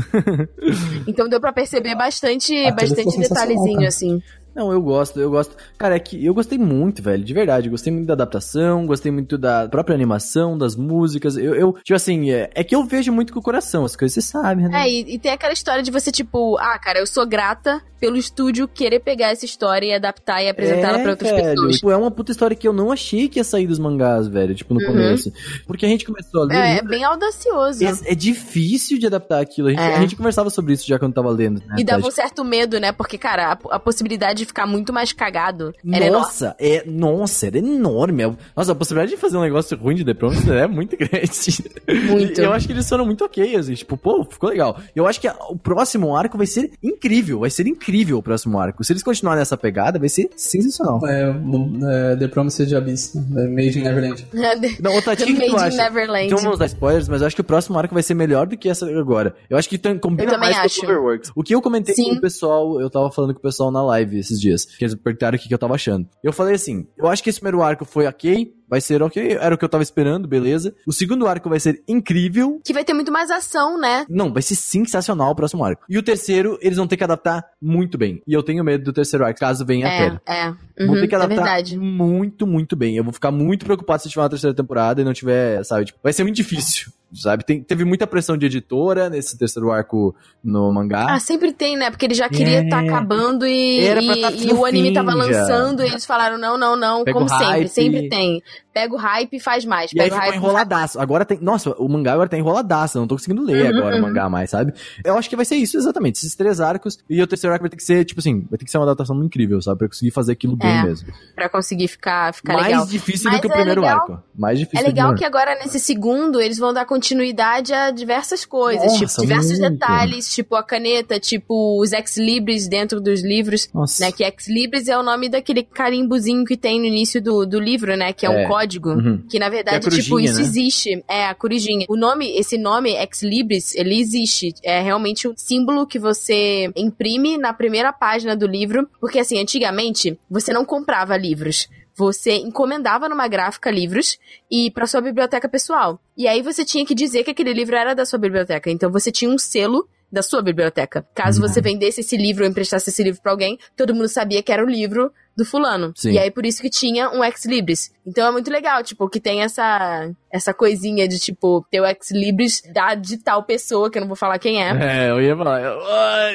Então 1.06 1.28
deu 1.28 1.40
pra 1.40 1.52
perceber 1.52 1.94
bastante, 1.94 2.52
bastante 2.72 3.18
detalhezinho, 3.18 3.86
assim. 3.86 4.22
Não, 4.56 4.72
eu 4.72 4.80
gosto, 4.80 5.20
eu 5.20 5.30
gosto. 5.30 5.54
Cara, 5.76 5.94
é 5.96 5.98
que 5.98 6.24
eu 6.24 6.32
gostei 6.32 6.56
muito, 6.58 7.02
velho, 7.02 7.22
de 7.22 7.34
verdade. 7.34 7.66
Eu 7.68 7.70
gostei 7.72 7.92
muito 7.92 8.06
da 8.06 8.14
adaptação, 8.14 8.86
gostei 8.86 9.12
muito 9.12 9.36
da 9.36 9.68
própria 9.68 9.94
animação, 9.94 10.56
das 10.56 10.74
músicas. 10.74 11.36
Eu, 11.36 11.54
eu 11.54 11.72
tipo 11.84 11.94
assim, 11.94 12.30
é, 12.30 12.50
é 12.54 12.64
que 12.64 12.74
eu 12.74 12.82
vejo 12.84 13.12
muito 13.12 13.32
com 13.34 13.38
o 13.38 13.42
coração, 13.42 13.84
as 13.84 13.94
coisas 13.94 14.14
você 14.14 14.22
sabe, 14.22 14.62
né? 14.66 14.84
É, 14.84 14.90
e, 14.90 15.14
e 15.14 15.18
tem 15.18 15.30
aquela 15.32 15.52
história 15.52 15.82
de 15.82 15.90
você, 15.90 16.10
tipo, 16.10 16.56
ah, 16.58 16.78
cara, 16.78 16.98
eu 16.98 17.06
sou 17.06 17.26
grata 17.26 17.82
pelo 18.00 18.16
estúdio 18.16 18.68
querer 18.68 19.00
pegar 19.00 19.28
essa 19.30 19.44
história 19.46 19.86
e 19.86 19.94
adaptar 19.94 20.42
e 20.42 20.48
apresentá-la 20.50 20.98
pra 21.00 21.10
outras 21.12 21.30
velho. 21.30 21.44
pessoas. 21.54 21.74
Tipo, 21.76 21.90
é 21.90 21.96
uma 21.96 22.10
puta 22.10 22.30
história 22.32 22.54
que 22.56 22.66
eu 22.68 22.72
não 22.72 22.92
achei 22.92 23.28
que 23.28 23.38
ia 23.38 23.44
sair 23.44 23.66
dos 23.66 23.78
mangás, 23.78 24.26
velho, 24.28 24.54
tipo, 24.54 24.72
no 24.74 24.80
Uhum. 24.80 24.86
começo. 24.88 25.32
Porque 25.66 25.84
a 25.86 25.88
gente 25.88 26.04
começou 26.04 26.42
a 26.42 26.46
ler. 26.46 26.56
É, 26.56 26.76
é 26.78 26.82
bem 26.82 27.04
audacioso. 27.04 27.84
É, 27.84 28.12
é 28.12 28.14
difícil 28.14 28.98
de 28.98 29.06
adaptar 29.06 29.40
aquilo. 29.40 29.68
A 29.68 29.70
gente, 29.70 29.80
É. 29.80 29.96
a 29.96 30.00
gente 30.00 30.14
conversava 30.16 30.50
sobre 30.50 30.74
isso 30.74 30.86
já 30.86 30.98
quando 30.98 31.14
tava 31.14 31.30
lendo. 31.30 31.60
Né, 31.66 31.76
E 31.78 31.84
dava 31.84 32.00
um 32.00 32.02
Tati? 32.04 32.14
certo 32.14 32.44
medo, 32.44 32.78
né? 32.78 32.92
Porque, 32.92 33.16
cara, 33.18 33.52
a, 33.52 33.76
a 33.76 33.78
possibilidade 33.78 34.40
de 34.40 34.45
ficar 34.46 34.66
muito 34.66 34.92
mais 34.92 35.12
cagado 35.12 35.72
era 35.92 36.06
enorme. 36.06 36.26
Nossa, 36.26 36.56
é, 36.58 36.84
nossa, 36.86 37.46
era 37.46 37.58
enorme. 37.58 38.36
Nossa, 38.56 38.72
a 38.72 38.74
possibilidade 38.74 39.10
de 39.14 39.16
fazer 39.20 39.36
um 39.36 39.42
negócio 39.42 39.76
ruim 39.76 39.94
de 39.94 40.04
The 40.04 40.14
Promised 40.14 40.50
é 40.50 40.66
muito 40.66 40.96
grande. 40.98 41.64
Muito. 42.10 42.40
E 42.40 42.44
eu 42.44 42.52
acho 42.52 42.66
que 42.66 42.72
eles 42.72 42.88
foram 42.88 43.04
muito 43.04 43.24
ok, 43.24 43.56
assim, 43.56 43.74
tipo, 43.74 43.96
pô, 43.96 44.24
ficou 44.24 44.48
legal. 44.50 44.78
Eu 44.94 45.06
acho 45.06 45.20
que 45.20 45.28
a- 45.28 45.36
o 45.50 45.56
próximo 45.56 46.16
arco 46.16 46.36
vai 46.38 46.46
ser 46.46 46.70
incrível, 46.82 47.40
vai 47.40 47.50
ser 47.50 47.66
incrível 47.66 48.18
o 48.18 48.22
próximo 48.22 48.58
arco. 48.58 48.82
Se 48.84 48.92
eles 48.92 49.02
continuarem 49.02 49.40
nessa 49.40 49.56
pegada, 49.56 49.98
vai 49.98 50.08
ser 50.08 50.30
sensacional. 50.36 51.00
É, 51.06 51.30
o- 51.30 51.86
é, 51.90 52.16
The 52.16 52.28
Promised 52.28 52.74
Abyss, 52.74 53.14
né? 53.14 53.46
Made 53.48 53.78
in 53.78 53.82
Neverland. 53.82 54.26
Não, 54.80 54.96
ô 54.96 55.02
Tati, 55.02 55.22
o 55.22 55.26
que, 55.26 55.34
tu 55.34 55.42
in 55.42 55.54
acha? 55.56 55.76
Neverland. 55.76 56.26
Então 56.26 56.38
vamos 56.38 56.58
dar 56.58 56.66
spoilers, 56.66 57.08
mas 57.08 57.20
eu 57.20 57.26
acho 57.26 57.36
que 57.36 57.40
o 57.42 57.44
próximo 57.44 57.78
arco 57.78 57.94
vai 57.94 58.02
ser 58.02 58.14
melhor 58.14 58.46
do 58.46 58.56
que 58.56 58.68
essa 58.68 58.86
agora. 58.86 59.34
Eu 59.48 59.56
acho 59.56 59.68
que 59.68 59.78
combina 59.98 60.36
mais 60.38 60.56
acho. 60.58 60.80
com 60.80 60.86
o 60.86 60.88
Cloverworks. 60.88 61.32
O 61.34 61.42
que 61.42 61.54
eu 61.54 61.62
comentei 61.62 61.94
Sim. 61.94 62.10
com 62.10 62.14
o 62.16 62.20
pessoal, 62.20 62.80
eu 62.80 62.88
tava 62.90 63.10
falando 63.10 63.32
com 63.34 63.38
o 63.40 63.42
pessoal 63.42 63.70
na 63.70 63.82
live 63.84 64.18
esses 64.18 64.35
dias, 64.40 64.64
que 64.64 64.84
eles 64.84 64.94
perguntaram 64.94 65.36
o 65.36 65.40
que, 65.40 65.48
que 65.48 65.54
eu 65.54 65.58
tava 65.58 65.74
achando. 65.74 66.08
Eu 66.22 66.32
falei 66.32 66.54
assim, 66.54 66.86
eu 66.96 67.06
acho 67.06 67.22
que 67.22 67.30
esse 67.30 67.40
primeiro 67.40 67.62
arco 67.62 67.84
foi 67.84 68.06
ok, 68.06 68.52
vai 68.68 68.80
ser 68.80 69.02
ok, 69.02 69.32
era 69.40 69.54
o 69.54 69.58
que 69.58 69.64
eu 69.64 69.68
tava 69.68 69.82
esperando, 69.82 70.26
beleza. 70.28 70.74
O 70.86 70.92
segundo 70.92 71.26
arco 71.26 71.48
vai 71.48 71.60
ser 71.60 71.82
incrível. 71.88 72.60
Que 72.64 72.72
vai 72.72 72.84
ter 72.84 72.94
muito 72.94 73.12
mais 73.12 73.30
ação, 73.30 73.78
né? 73.80 74.04
Não, 74.08 74.32
vai 74.32 74.42
ser 74.42 74.56
sensacional 74.56 75.30
o 75.30 75.36
próximo 75.36 75.64
arco. 75.64 75.84
E 75.88 75.96
o 75.98 76.02
terceiro, 76.02 76.58
eles 76.60 76.76
vão 76.76 76.86
ter 76.86 76.96
que 76.96 77.04
adaptar 77.04 77.44
muito 77.60 77.96
bem. 77.96 78.22
E 78.26 78.32
eu 78.32 78.42
tenho 78.42 78.62
medo 78.64 78.84
do 78.84 78.92
terceiro 78.92 79.24
arco, 79.24 79.38
caso 79.40 79.64
venha 79.64 79.86
a 79.86 79.90
É, 79.90 79.96
pele. 79.98 80.20
é. 80.26 80.46
Vou 80.86 80.94
Uhum, 80.94 81.00
ter 81.00 81.08
que 81.08 81.14
é 81.14 81.18
adaptar 81.18 81.36
verdade. 81.42 81.78
muito, 81.78 82.46
muito 82.46 82.76
bem. 82.76 82.96
Eu 82.96 83.04
vou 83.04 83.12
ficar 83.12 83.30
muito 83.30 83.64
preocupado 83.64 84.02
se 84.02 84.10
tiver 84.10 84.20
uma 84.22 84.28
terceira 84.28 84.54
temporada 84.54 85.00
e 85.00 85.04
não 85.04 85.14
tiver, 85.14 85.64
sabe? 85.64 85.86
Tipo, 85.86 85.98
vai 86.02 86.12
ser 86.12 86.22
muito 86.22 86.36
difícil, 86.36 86.92
sabe? 87.14 87.44
Tem- 87.44 87.62
teve 87.62 87.84
muita 87.84 88.06
pressão 88.06 88.36
de 88.36 88.46
editora 88.46 89.08
nesse 89.10 89.36
terceiro 89.38 89.70
arco 89.70 90.14
no 90.42 90.72
mangá. 90.72 91.06
Ah, 91.10 91.18
sempre 91.20 91.52
tem, 91.52 91.76
né? 91.76 91.90
Porque 91.90 92.04
ele 92.06 92.14
já 92.14 92.28
queria 92.28 92.62
estar 92.62 92.80
acabando 92.80 93.46
e, 93.46 93.80
Era 93.84 94.02
pra 94.02 94.16
e- 94.16 94.20
tá 94.20 94.30
e 94.32 94.52
o 94.52 94.64
anime 94.64 94.92
tava 94.92 95.10
já. 95.12 95.16
lançando 95.16 95.82
e 95.82 95.86
eles 95.86 96.04
falaram: 96.04 96.38
não, 96.38 96.56
não, 96.58 96.76
não, 96.76 97.04
Pega 97.04 97.12
como 97.14 97.26
o 97.26 97.28
sempre, 97.28 97.44
hype. 97.46 97.68
sempre 97.68 98.08
tem. 98.08 98.42
Pega 98.72 98.92
o 98.94 98.98
hype 98.98 99.32
e 99.34 99.40
faz 99.40 99.64
mais. 99.64 99.90
E 99.92 99.98
aí 100.00 100.04
Pega 100.10 100.16
o 100.16 100.18
ficou 100.18 100.30
hype. 100.32 100.42
enroladaço. 100.42 101.00
Agora 101.00 101.24
tem. 101.24 101.38
Nossa, 101.40 101.70
o 101.78 101.88
mangá 101.88 102.12
agora 102.12 102.28
tá 102.28 102.36
enroladaço. 102.36 102.98
Eu 102.98 103.00
não 103.00 103.08
tô 103.08 103.14
conseguindo 103.14 103.42
ler 103.42 103.72
Uhum, 103.72 103.78
agora 103.78 103.94
o 103.94 103.98
uhum. 103.98 104.02
mangá 104.06 104.28
mais, 104.28 104.50
sabe? 104.50 104.74
Eu 105.02 105.16
acho 105.16 105.30
que 105.30 105.36
vai 105.36 105.46
ser 105.46 105.56
isso, 105.56 105.78
exatamente. 105.78 106.16
Esses 106.16 106.34
três 106.34 106.60
arcos. 106.60 106.98
E 107.08 107.22
o 107.22 107.26
terceiro 107.26 107.54
arco 107.54 107.62
vai 107.62 107.70
ter 107.70 107.76
que 107.76 107.82
ser, 107.82 108.04
tipo 108.04 108.20
assim, 108.20 108.40
vai 108.50 108.58
ter 108.58 108.66
que 108.66 108.70
ser 108.70 108.76
uma 108.76 108.84
adaptação 108.84 109.22
incrível, 109.24 109.62
sabe? 109.62 109.78
Pra 109.78 109.88
conseguir 109.88 110.10
fazer 110.10 110.32
aquilo 110.32 110.54
bem 110.56 110.68
É, 110.68 110.82
mesmo. 110.82 111.08
Pra 111.34 111.48
conseguir 111.48 111.88
ficar, 111.88 112.34
ficar 112.34 112.52
Mais 112.52 112.66
legal. 112.66 112.86
difícil 112.86 113.30
Mas 113.30 113.40
do 113.40 113.42
que 113.42 113.48
o 113.48 113.50
é 113.50 113.54
primeiro 113.56 113.80
legal- 113.80 113.98
arco. 114.00 114.22
Mais 114.38 114.58
difícil 114.58 114.84
É 114.84 114.88
legal 114.88 115.12
que 115.14 115.20
que 115.20 115.24
agora 115.24 115.54
nesse 115.54 115.80
segundo 115.80 116.38
eles 116.38 116.58
vão 116.58 116.74
dar 116.74 116.84
continuidade 116.96 117.72
a 117.74 117.90
diversas 117.90 118.44
coisas, 118.44 118.84
Nossa, 118.92 119.06
tipo, 119.06 119.20
diversos 119.20 119.58
muito. 119.58 119.72
detalhes, 119.72 120.34
tipo 120.34 120.54
a 120.56 120.62
caneta, 120.62 121.20
tipo 121.20 121.80
os 121.80 121.92
ex-libris 121.92 122.66
dentro 122.66 123.00
dos 123.00 123.22
livros, 123.22 123.68
Nossa. 123.72 124.04
né? 124.04 124.12
Que 124.12 124.24
ex-libris 124.24 124.88
é 124.88 124.96
o 124.98 125.02
nome 125.02 125.28
daquele 125.28 125.62
carimbozinho 125.62 126.44
que 126.44 126.56
tem 126.56 126.80
no 126.80 126.86
início 126.86 127.20
do, 127.22 127.44
do 127.46 127.60
livro, 127.60 127.96
né? 127.96 128.12
Que 128.12 128.26
é, 128.26 128.28
É. 128.30 128.44
um 128.44 128.48
código. 128.48 128.90
Uhum. 128.90 129.22
Que 129.28 129.38
na 129.38 129.48
verdade, 129.48 129.88
Que 129.88 129.94
é 129.94 130.00
tipo, 130.00 130.18
isso 130.18 130.36
né? 130.36 130.40
existe. 130.40 131.04
É, 131.08 131.26
a 131.26 131.34
corujinha. 131.34 131.86
O 131.88 131.96
nome, 131.96 132.36
esse 132.36 132.56
nome, 132.58 132.92
Ex 132.96 133.22
Libris, 133.22 133.74
ele 133.74 134.00
existe. 134.00 134.54
É 134.62 134.80
realmente 134.80 135.28
um 135.28 135.34
símbolo 135.36 135.86
que 135.86 135.98
você 135.98 136.70
imprime 136.74 137.36
na 137.36 137.52
primeira 137.52 137.92
página 137.92 138.34
do 138.34 138.46
livro. 138.46 138.88
Porque, 139.00 139.18
assim, 139.18 139.38
antigamente, 139.40 140.18
você 140.30 140.52
não 140.52 140.64
comprava 140.64 141.16
livros. 141.16 141.68
Você 141.96 142.32
encomendava 142.36 143.08
numa 143.08 143.26
gráfica 143.26 143.70
livros 143.70 144.18
e 144.50 144.70
para 144.70 144.86
sua 144.86 145.00
biblioteca 145.00 145.48
pessoal. 145.48 146.00
E 146.16 146.28
aí 146.28 146.42
você 146.42 146.64
tinha 146.64 146.84
que 146.84 146.94
dizer 146.94 147.24
que 147.24 147.30
aquele 147.30 147.52
livro 147.52 147.74
era 147.74 147.94
da 147.94 148.04
sua 148.04 148.18
biblioteca. 148.18 148.70
Então 148.70 148.90
você 148.90 149.10
tinha 149.10 149.30
um 149.30 149.38
selo 149.38 149.88
da 150.12 150.22
sua 150.22 150.42
biblioteca. 150.42 151.06
Caso 151.14 151.40
Uhum. 151.42 151.48
você 151.48 151.60
vendesse 151.60 152.00
esse 152.00 152.16
livro 152.16 152.44
ou 152.44 152.50
emprestasse 152.50 152.90
esse 152.90 153.02
livro 153.02 153.20
pra 153.20 153.32
alguém, 153.32 153.58
todo 153.76 153.94
mundo 153.94 154.08
sabia 154.08 154.42
que 154.42 154.52
era 154.52 154.64
o 154.64 154.68
livro 154.68 155.12
do 155.36 155.44
fulano. 155.44 155.92
Sim. 155.94 156.12
E 156.12 156.18
aí 156.18 156.30
por 156.30 156.46
isso 156.46 156.62
que 156.62 156.70
tinha 156.70 157.10
um 157.10 157.22
ex 157.22 157.44
libris. 157.44 157.90
Então 158.06 158.26
é 158.28 158.30
muito 158.32 158.50
legal, 158.50 158.82
tipo, 158.82 159.08
que 159.08 159.20
tem 159.20 159.42
essa 159.42 160.08
essa 160.32 160.52
coisinha 160.52 161.08
de 161.08 161.18
tipo 161.18 161.64
ter 161.70 161.80
o 161.80 161.86
ex 161.86 162.10
libris 162.10 162.62
da 162.72 162.94
de 162.94 163.16
tal 163.18 163.42
pessoa, 163.42 163.90
que 163.90 163.98
eu 163.98 164.00
não 164.00 164.08
vou 164.08 164.16
falar 164.16 164.38
quem 164.38 164.62
é. 164.62 165.06
É, 165.06 165.10
eu 165.10 165.20
ia 165.20 165.36
falar. 165.36 165.60
eu- 165.62 165.76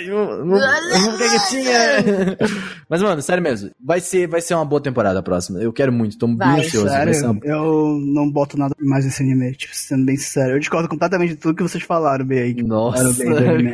eu, 0.02 0.18
eu, 0.18 0.57
eu, 0.57 1.11
ficar 1.11 1.30
quietinha. 1.30 2.38
Mas, 2.90 3.02
mano, 3.02 3.22
sério 3.22 3.41
mesmo. 3.44 3.72
Vai 3.80 3.99
ser, 3.99 4.28
vai 4.28 4.41
ser 4.41 4.53
uma 4.56 4.65
boa 4.65 4.82
temporada 4.82 5.19
a 5.19 5.23
próxima. 5.23 5.60
Eu 5.61 5.72
quero 5.72 5.91
muito, 5.91 6.18
tô 6.18 6.28
bem 6.28 6.48
ansioso. 6.48 6.90
Sério, 6.90 7.14
eu 7.44 7.98
não 8.06 8.30
boto 8.30 8.57
nada 8.57 8.76
mais 8.80 9.06
nesse 9.06 9.23
anime, 9.23 9.53
tipo, 9.56 9.76
sendo 9.76 10.06
bem 10.06 10.18
sincero. 10.18 10.53
Eu 10.56 10.60
discordo 10.60 10.90
completamente 10.90 11.30
de 11.30 11.36
tudo 11.38 11.56
que 11.56 11.64
vocês 11.64 11.84
falaram, 11.84 12.26
bem 12.26 12.40
aí. 12.40 12.53
que 12.53 12.64
Nossa, 12.64 13.03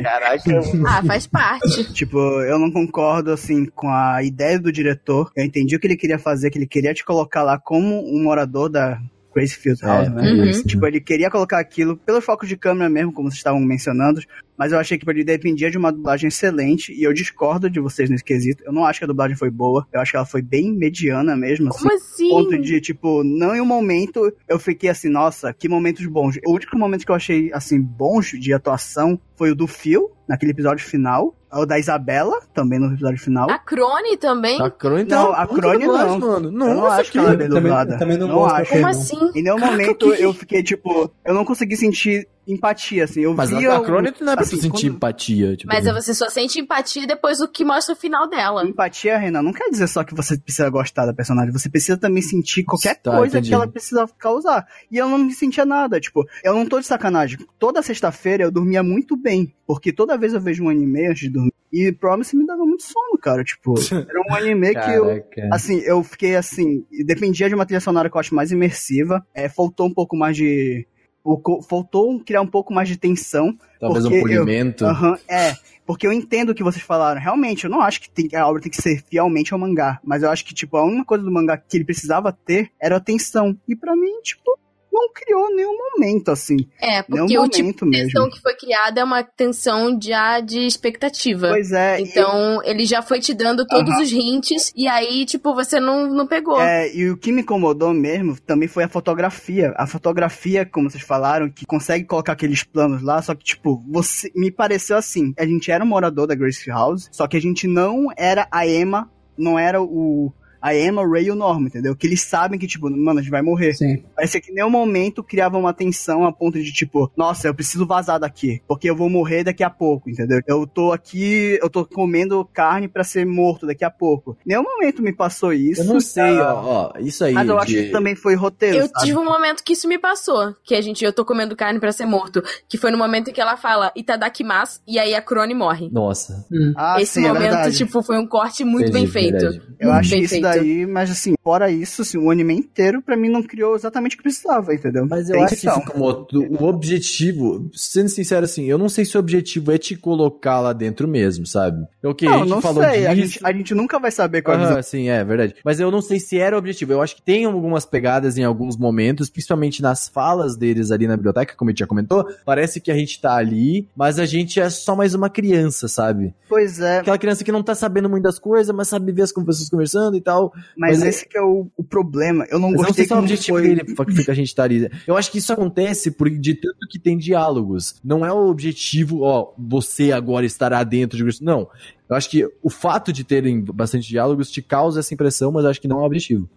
caraca. 0.02 0.60
Ah, 0.86 1.02
faz 1.04 1.26
parte. 1.26 1.92
Tipo, 1.92 2.18
eu 2.42 2.58
não 2.58 2.70
concordo, 2.70 3.32
assim, 3.32 3.64
com 3.66 3.88
a 3.88 4.22
ideia 4.22 4.58
do 4.58 4.70
diretor. 4.70 5.17
Eu 5.36 5.44
entendi 5.44 5.76
o 5.76 5.80
que 5.80 5.86
ele 5.86 5.96
queria 5.96 6.18
fazer, 6.18 6.50
que 6.50 6.58
ele 6.58 6.66
queria 6.66 6.94
te 6.94 7.04
colocar 7.04 7.42
lá 7.42 7.58
como 7.58 8.04
um 8.04 8.22
morador 8.22 8.68
da 8.68 9.00
Crazy 9.32 9.56
Field 9.56 9.80
House, 9.82 10.06
É, 10.06 10.10
né? 10.10 10.22
Uhum. 10.32 10.44
isso. 10.44 10.66
Tipo, 10.66 10.86
ele 10.86 11.00
queria 11.00 11.30
colocar 11.30 11.58
aquilo 11.58 11.96
pelos 11.96 12.24
focos 12.24 12.48
de 12.48 12.56
câmera 12.56 12.88
mesmo, 12.88 13.12
como 13.12 13.30
vocês 13.30 13.38
estavam 13.38 13.60
mencionando, 13.60 14.20
mas 14.58 14.72
eu 14.72 14.78
achei 14.78 14.98
que 14.98 15.08
ele 15.08 15.22
dependia 15.24 15.70
de 15.70 15.78
uma 15.78 15.92
dublagem 15.92 16.28
excelente, 16.28 16.92
e 16.92 17.02
eu 17.04 17.12
discordo 17.14 17.70
de 17.70 17.78
vocês 17.80 18.10
nesse 18.10 18.24
quesito. 18.24 18.62
Eu 18.66 18.72
não 18.72 18.84
acho 18.84 18.98
que 19.00 19.04
a 19.04 19.08
dublagem 19.08 19.36
foi 19.36 19.50
boa, 19.50 19.86
eu 19.92 20.00
acho 20.00 20.10
que 20.10 20.16
ela 20.16 20.26
foi 20.26 20.42
bem 20.42 20.72
mediana 20.76 21.36
mesmo, 21.36 21.68
assim. 21.68 21.78
Como 21.78 21.94
assim? 21.94 22.28
Ponto 22.30 22.58
de, 22.58 22.80
tipo, 22.80 23.22
não 23.22 23.54
em 23.54 23.60
um 23.60 23.64
momento 23.66 24.32
eu 24.48 24.58
fiquei 24.58 24.90
assim, 24.90 25.08
nossa, 25.08 25.52
que 25.52 25.68
momentos 25.68 26.04
bons. 26.06 26.36
O 26.46 26.52
único 26.52 26.76
momento 26.76 27.04
que 27.06 27.10
eu 27.12 27.16
achei, 27.16 27.50
assim, 27.52 27.80
bons 27.80 28.30
de 28.32 28.52
atuação 28.52 29.18
foi 29.36 29.50
o 29.52 29.54
do 29.54 29.66
Phil, 29.66 30.10
naquele 30.28 30.50
episódio 30.52 30.84
final. 30.84 31.34
O 31.50 31.64
da 31.64 31.78
Isabela, 31.78 32.38
também 32.52 32.78
no 32.78 32.92
episódio 32.92 33.18
final. 33.18 33.48
A 33.50 33.58
Crone 33.58 34.18
também? 34.18 34.60
A 34.60 34.70
Crone 34.70 35.04
Não, 35.04 35.32
tá 35.32 35.42
a 35.42 35.46
Crone 35.46 35.86
não. 35.86 36.18
mano. 36.18 36.48
eu 36.48 36.50
não 36.74 36.86
acho 36.86 37.10
que 37.10 37.16
ela 37.18 37.32
é 37.32 37.36
bem 37.36 37.48
também- 37.48 37.62
dublada. 37.62 37.98
também 37.98 38.18
não 38.18 38.28
não 38.28 38.34
gosto 38.34 38.54
acho. 38.56 38.70
Como 38.72 38.82
não. 38.82 38.88
assim? 38.90 39.30
Em 39.34 39.42
nenhum 39.42 39.56
Caraca, 39.56 39.70
momento 39.72 40.12
que- 40.12 40.22
eu 40.22 40.34
fiquei, 40.34 40.62
tipo, 40.62 41.10
eu 41.24 41.32
não 41.32 41.46
consegui 41.46 41.74
sentir 41.74 42.28
empatia, 42.48 43.04
assim. 43.04 43.20
Eu 43.20 43.34
Mas 43.34 43.50
via 43.50 43.74
a, 43.76 43.80
Crone 43.80 44.12
não 44.20 44.32
é 44.32 44.36
pra 44.36 44.44
assim, 44.44 44.56
tu 44.56 44.62
sentir 44.62 44.86
quando- 44.88 44.96
empatia. 44.96 45.56
Tipo, 45.56 45.72
Mas 45.72 45.84
você 45.84 46.14
só 46.14 46.28
sente 46.28 46.58
empatia 46.60 47.06
depois 47.06 47.38
do 47.38 47.48
que 47.48 47.64
mostra 47.64 47.94
o 47.94 47.96
final 47.96 48.28
dela. 48.28 48.64
Empatia, 48.66 49.18
Renan, 49.18 49.42
não 49.42 49.52
quer 49.52 49.68
dizer 49.70 49.86
só 49.86 50.02
que 50.02 50.14
você 50.14 50.36
precisa 50.38 50.68
gostar 50.70 51.06
da 51.06 51.12
personagem, 51.14 51.52
você 51.52 51.68
precisa 51.68 51.96
também 51.96 52.22
sentir 52.22 52.64
qualquer 52.64 52.96
Tá, 52.96 53.10
coisa 53.16 53.36
entendi. 53.36 53.48
que 53.50 53.54
ela 53.54 53.68
precisa 53.68 54.08
causar. 54.18 54.66
E 54.90 54.96
eu 54.96 55.08
não 55.08 55.18
me 55.18 55.32
sentia 55.32 55.64
nada, 55.64 56.00
tipo, 56.00 56.24
eu 56.42 56.54
não 56.54 56.66
tô 56.66 56.80
de 56.80 56.86
sacanagem. 56.86 57.38
Toda 57.58 57.82
sexta-feira 57.82 58.44
eu 58.44 58.50
dormia 58.50 58.82
muito 58.82 59.16
bem, 59.16 59.54
porque 59.66 59.92
toda 59.92 60.16
vez 60.18 60.32
eu 60.34 60.40
vejo 60.40 60.64
um 60.64 60.68
anime 60.68 61.06
antes 61.06 61.20
de 61.22 61.30
dormir. 61.30 61.52
E 61.70 61.92
Promise 61.92 62.34
me 62.34 62.46
dava 62.46 62.64
muito 62.64 62.82
sono, 62.82 63.18
cara, 63.20 63.44
tipo, 63.44 63.74
era 63.92 64.20
um 64.30 64.34
anime 64.34 64.72
que 64.72 64.90
eu. 64.90 65.22
Assim, 65.52 65.80
eu 65.80 66.02
fiquei 66.02 66.34
assim, 66.34 66.86
dependia 67.04 67.46
de 67.46 67.54
uma 67.54 67.66
trilha 67.66 67.80
sonora 67.80 68.08
que 68.08 68.16
eu 68.16 68.20
acho 68.20 68.34
mais 68.34 68.50
imersiva. 68.50 69.22
É, 69.34 69.50
faltou 69.50 69.86
um 69.86 69.92
pouco 69.92 70.16
mais 70.16 70.34
de. 70.34 70.86
O 71.30 71.62
faltou 71.62 72.10
um- 72.10 72.18
criar 72.18 72.40
um 72.40 72.46
pouco 72.46 72.72
mais 72.72 72.88
de 72.88 72.96
tensão. 72.96 73.54
Talvez 73.78 74.04
um 74.06 74.10
porque 74.10 74.34
eu- 74.34 74.44
polimento. 74.44 74.84
Aham, 74.86 75.18
é. 75.28 75.54
Porque 75.86 76.06
eu 76.06 76.12
entendo 76.12 76.50
o 76.50 76.54
que 76.54 76.62
vocês 76.62 76.82
falaram. 76.82 77.20
Realmente, 77.20 77.64
eu 77.64 77.70
não 77.70 77.80
acho 77.80 78.00
que 78.00 78.10
tem- 78.10 78.28
a 78.34 78.46
obra 78.46 78.60
tem 78.62 78.70
que 78.70 78.80
ser 78.80 79.02
fielmente 79.08 79.52
ao 79.52 79.58
mangá. 79.60 79.98
Mas 80.04 80.22
eu 80.22 80.30
acho 80.30 80.44
que, 80.44 80.54
tipo, 80.54 80.76
a 80.76 80.84
única 80.84 81.04
coisa 81.04 81.24
do 81.24 81.30
mangá 81.30 81.56
que 81.56 81.76
ele 81.76 81.84
precisava 81.84 82.32
ter 82.32 82.70
era 82.80 82.96
a 82.96 83.00
tensão. 83.00 83.56
E 83.68 83.74
pra 83.76 83.94
mim, 83.96 84.20
tipo, 84.22 84.58
não 84.92 85.12
criou 85.12 85.54
nenhum 85.54 85.76
momento, 85.92 86.30
assim. 86.30 86.56
É, 86.80 87.04
Nenhum 87.08 87.26
porque 87.26 87.38
o 87.38 87.48
tipo 87.48 87.84
de 87.84 87.90
mesmo. 87.90 88.06
tensão 88.10 88.30
que 88.30 88.40
foi 88.40 88.54
criada 88.56 89.00
é 89.00 89.04
uma 89.04 89.22
tensão 89.22 89.98
já 90.02 90.40
de 90.40 90.60
expectativa. 90.66 91.48
Pois 91.48 91.72
é. 91.72 92.00
e- 92.00 92.04
Então, 92.04 92.60
ele 92.64 92.84
já 92.84 93.00
foi 93.02 93.20
te 93.20 93.32
dando 93.34 93.66
todos 93.66 93.92
Aham. 93.92 94.02
os 94.02 94.12
hints, 94.12 94.72
e 94.74 94.88
aí, 94.88 95.24
tipo, 95.24 95.54
você 95.54 95.78
não, 95.78 96.06
não 96.12 96.26
pegou. 96.26 96.60
É, 96.60 96.92
e 96.94 97.10
o 97.10 97.16
que 97.16 97.30
me 97.30 97.42
incomodou 97.42 97.92
mesmo 97.92 98.38
também 98.40 98.68
foi 98.68 98.84
a 98.84 98.88
fotografia. 98.88 99.72
A 99.76 99.86
fotografia, 99.86 100.64
como 100.66 100.90
vocês 100.90 101.02
falaram, 101.02 101.48
que 101.50 101.66
consegue 101.66 102.04
colocar 102.04 102.32
aqueles 102.32 102.62
planos 102.64 103.02
lá, 103.02 103.20
só 103.22 103.34
que, 103.34 103.44
tipo, 103.44 103.82
você 103.88 104.30
me 104.34 104.50
pareceu 104.50 104.96
assim. 104.96 105.32
A 105.38 105.44
gente 105.46 105.70
era 105.70 105.84
um 105.84 105.88
morador 105.88 106.26
da 106.26 106.34
Grace 106.34 106.68
House, 106.68 107.08
só 107.12 107.26
que 107.26 107.36
a 107.36 107.40
gente 107.40 107.66
não 107.68 108.06
era 108.16 108.48
a 108.50 108.66
Emma, 108.66 109.10
não 109.36 109.58
era 109.58 109.80
o. 109.82 110.32
A 110.60 110.74
Emma, 110.74 111.02
o 111.02 111.10
Ray 111.10 111.26
e 111.26 111.30
o 111.30 111.34
Norman, 111.34 111.66
entendeu? 111.68 111.94
Que 111.94 112.06
eles 112.06 112.22
sabem 112.22 112.58
que, 112.58 112.66
tipo, 112.66 112.90
mano, 112.90 113.18
a 113.20 113.22
gente 113.22 113.30
vai 113.30 113.42
morrer. 113.42 113.74
Sim. 113.74 114.02
Parecia 114.14 114.40
que 114.40 114.50
em 114.50 114.54
nenhum 114.54 114.70
momento 114.70 115.22
criava 115.22 115.56
uma 115.58 115.72
tensão 115.72 116.24
a 116.24 116.32
ponto 116.32 116.60
de, 116.62 116.72
tipo, 116.72 117.10
nossa, 117.16 117.46
eu 117.48 117.54
preciso 117.54 117.86
vazar 117.86 118.18
daqui, 118.18 118.60
porque 118.66 118.88
eu 118.90 118.96
vou 118.96 119.08
morrer 119.08 119.44
daqui 119.44 119.62
a 119.62 119.70
pouco, 119.70 120.10
entendeu? 120.10 120.40
Eu 120.46 120.66
tô 120.66 120.92
aqui, 120.92 121.58
eu 121.62 121.70
tô 121.70 121.84
comendo 121.84 122.44
carne 122.52 122.88
pra 122.88 123.04
ser 123.04 123.24
morto 123.24 123.66
daqui 123.66 123.84
a 123.84 123.90
pouco. 123.90 124.36
Em 124.44 124.50
nenhum 124.50 124.62
momento 124.64 125.02
me 125.02 125.12
passou 125.12 125.52
isso. 125.52 125.82
Eu 125.82 125.86
não 125.86 126.00
sei, 126.00 126.38
Ah, 126.38 126.54
ó, 126.54 126.92
ó, 126.94 126.98
isso 126.98 127.24
aí. 127.24 127.34
Mas 127.34 127.48
eu 127.48 127.58
acho 127.58 127.66
de- 127.72 127.84
que 127.84 127.90
também 127.90 128.14
foi 128.14 128.34
roteiro, 128.34 128.76
Eu 128.78 128.86
sabe? 128.88 129.06
tive 129.06 129.18
um 129.18 129.24
momento 129.24 129.62
que 129.62 129.72
isso 129.74 129.86
me 129.88 129.98
passou, 129.98 130.54
que 130.64 130.74
a 130.74 130.80
gente, 130.80 131.04
eu 131.04 131.12
tô 131.12 131.24
comendo 131.24 131.54
carne 131.56 131.78
pra 131.78 131.92
ser 131.92 132.06
morto, 132.06 132.42
que 132.68 132.76
foi 132.76 132.90
no 132.90 132.98
momento 132.98 133.30
em 133.30 133.32
que 133.32 133.40
ela 133.40 133.56
fala 133.56 133.92
Itadakimasu, 133.94 134.80
e 134.86 134.98
aí 134.98 135.14
a 135.14 135.22
Crone 135.22 135.54
morre. 135.54 135.88
Nossa. 135.92 136.44
Ah, 136.76 136.96
Esse 137.00 137.14
sim, 137.20 137.24
é 137.24 137.28
momento, 137.28 137.42
verdade. 137.42 137.76
tipo, 137.76 138.02
foi 138.02 138.18
um 138.18 138.26
corte 138.26 138.64
muito 138.64 138.88
Entendi, 138.90 138.98
bem 138.98 139.06
feito. 139.06 139.38
verdade. 139.38 139.62
Eu 139.78 139.92
acho 139.92 140.10
bem 140.10 140.20
isso 140.22 140.30
feito. 140.30 140.47
Daí, 140.56 140.86
mas 140.86 141.10
assim, 141.10 141.34
fora 141.42 141.70
isso, 141.70 142.02
assim, 142.02 142.18
o 142.18 142.30
anime 142.30 142.54
inteiro 142.54 143.00
pra 143.02 143.16
mim 143.16 143.28
não 143.28 143.42
criou 143.42 143.74
exatamente 143.74 144.14
o 144.14 144.16
que 144.16 144.22
precisava, 144.22 144.74
entendeu? 144.74 145.06
Mas 145.08 145.28
eu 145.28 145.34
Tem 145.36 145.44
acho 145.44 145.56
que 145.56 145.68
outro- 146.00 146.46
o 146.50 146.64
objetivo, 146.64 147.70
sendo 147.74 148.08
sincero 148.08 148.44
assim, 148.44 148.64
eu 148.64 148.78
não 148.78 148.88
sei 148.88 149.04
se 149.04 149.16
o 149.16 149.20
objetivo 149.20 149.72
é 149.72 149.78
te 149.78 149.96
colocar 149.96 150.60
lá 150.60 150.72
dentro 150.72 151.06
mesmo, 151.08 151.46
sabe? 151.46 151.86
Ok, 152.04 152.26
a 152.28 152.32
Não, 152.32 152.38
gente 152.40 152.48
não 152.50 152.60
falou 152.60 152.82
sei, 152.82 153.06
a 153.06 153.14
disso. 153.14 153.32
gente, 153.32 153.40
a 153.46 153.52
gente 153.52 153.74
nunca 153.74 153.98
vai 153.98 154.10
saber 154.10 154.42
qual 154.42 154.58
é 154.58 154.82
sim, 154.82 155.08
é 155.08 155.24
verdade. 155.24 155.54
Mas 155.64 155.80
eu 155.80 155.90
não 155.90 156.00
sei 156.02 156.18
se 156.20 156.38
era 156.38 156.56
o 156.56 156.58
objetivo. 156.58 156.92
Eu 156.92 157.02
acho 157.02 157.16
que 157.16 157.22
tem 157.22 157.44
algumas 157.44 157.84
pegadas 157.84 158.36
em 158.38 158.44
alguns 158.44 158.76
momentos, 158.76 159.28
principalmente 159.30 159.82
nas 159.82 160.08
falas 160.08 160.56
deles 160.56 160.90
ali 160.90 161.06
na 161.06 161.16
biblioteca, 161.16 161.54
como 161.56 161.70
a 161.70 161.72
gente 161.72 161.80
já 161.80 161.86
comentou. 161.86 162.26
Parece 162.44 162.80
que 162.80 162.90
a 162.90 162.94
gente 162.94 163.20
tá 163.20 163.34
ali, 163.36 163.88
mas 163.96 164.18
a 164.18 164.26
gente 164.26 164.60
é 164.60 164.68
só 164.70 164.94
mais 164.96 165.14
uma 165.14 165.28
criança, 165.30 165.88
sabe? 165.88 166.34
Pois 166.48 166.80
é, 166.80 166.98
Aquela 166.98 167.18
criança 167.18 167.44
que 167.44 167.52
não 167.52 167.62
tá 167.62 167.74
sabendo 167.74 168.08
muito 168.08 168.22
das 168.24 168.38
coisas, 168.38 168.74
mas 168.74 168.88
sabe 168.88 169.12
ver 169.12 169.22
as 169.22 169.32
pessoas 169.32 169.68
conversando 169.68 170.16
e 170.16 170.20
tal. 170.20 170.37
Mas, 170.76 170.98
mas 170.98 171.02
é- 171.02 171.08
esse 171.08 171.28
que 171.28 171.36
é 171.36 171.42
o, 171.42 171.68
o 171.76 171.84
problema. 171.84 172.46
Eu 172.50 172.58
não 172.58 172.70
Mas 172.70 172.80
eu 172.80 172.82
não 172.82 172.86
gostei 172.88 172.94
sei 172.94 173.06
se 173.06 173.12
é 173.12 173.16
o 173.16 173.18
objetivo 173.18 173.58
foi... 173.58 173.68
dele 173.68 174.24
que 174.24 174.30
a 174.30 174.34
gente 174.34 174.60
ali. 174.60 174.90
Eu 175.06 175.16
acho 175.16 175.30
que 175.30 175.38
isso 175.38 175.52
acontece 175.52 176.10
por 176.10 176.28
de 176.30 176.54
tanto 176.54 176.86
que 176.90 176.98
tem 176.98 177.16
diálogos. 177.16 177.96
Não 178.04 178.24
é 178.24 178.32
o 178.32 178.48
objetivo, 178.48 179.22
ó, 179.22 179.52
você 179.58 180.12
agora 180.12 180.46
estará 180.46 180.82
dentro 180.84 181.16
de 181.18 181.42
Não. 181.42 181.68
Eu 182.08 182.16
acho 182.16 182.30
que 182.30 182.46
o 182.62 182.70
fato 182.70 183.12
de 183.12 183.22
terem 183.24 183.60
bastante 183.60 184.08
diálogos 184.08 184.50
te 184.50 184.62
causa 184.62 185.00
essa 185.00 185.12
impressão, 185.12 185.52
mas 185.52 185.64
eu 185.64 185.70
acho 185.70 185.80
que 185.80 185.88
não 185.88 185.98
é 185.98 186.02
o 186.02 186.06
objetivo. 186.06 186.48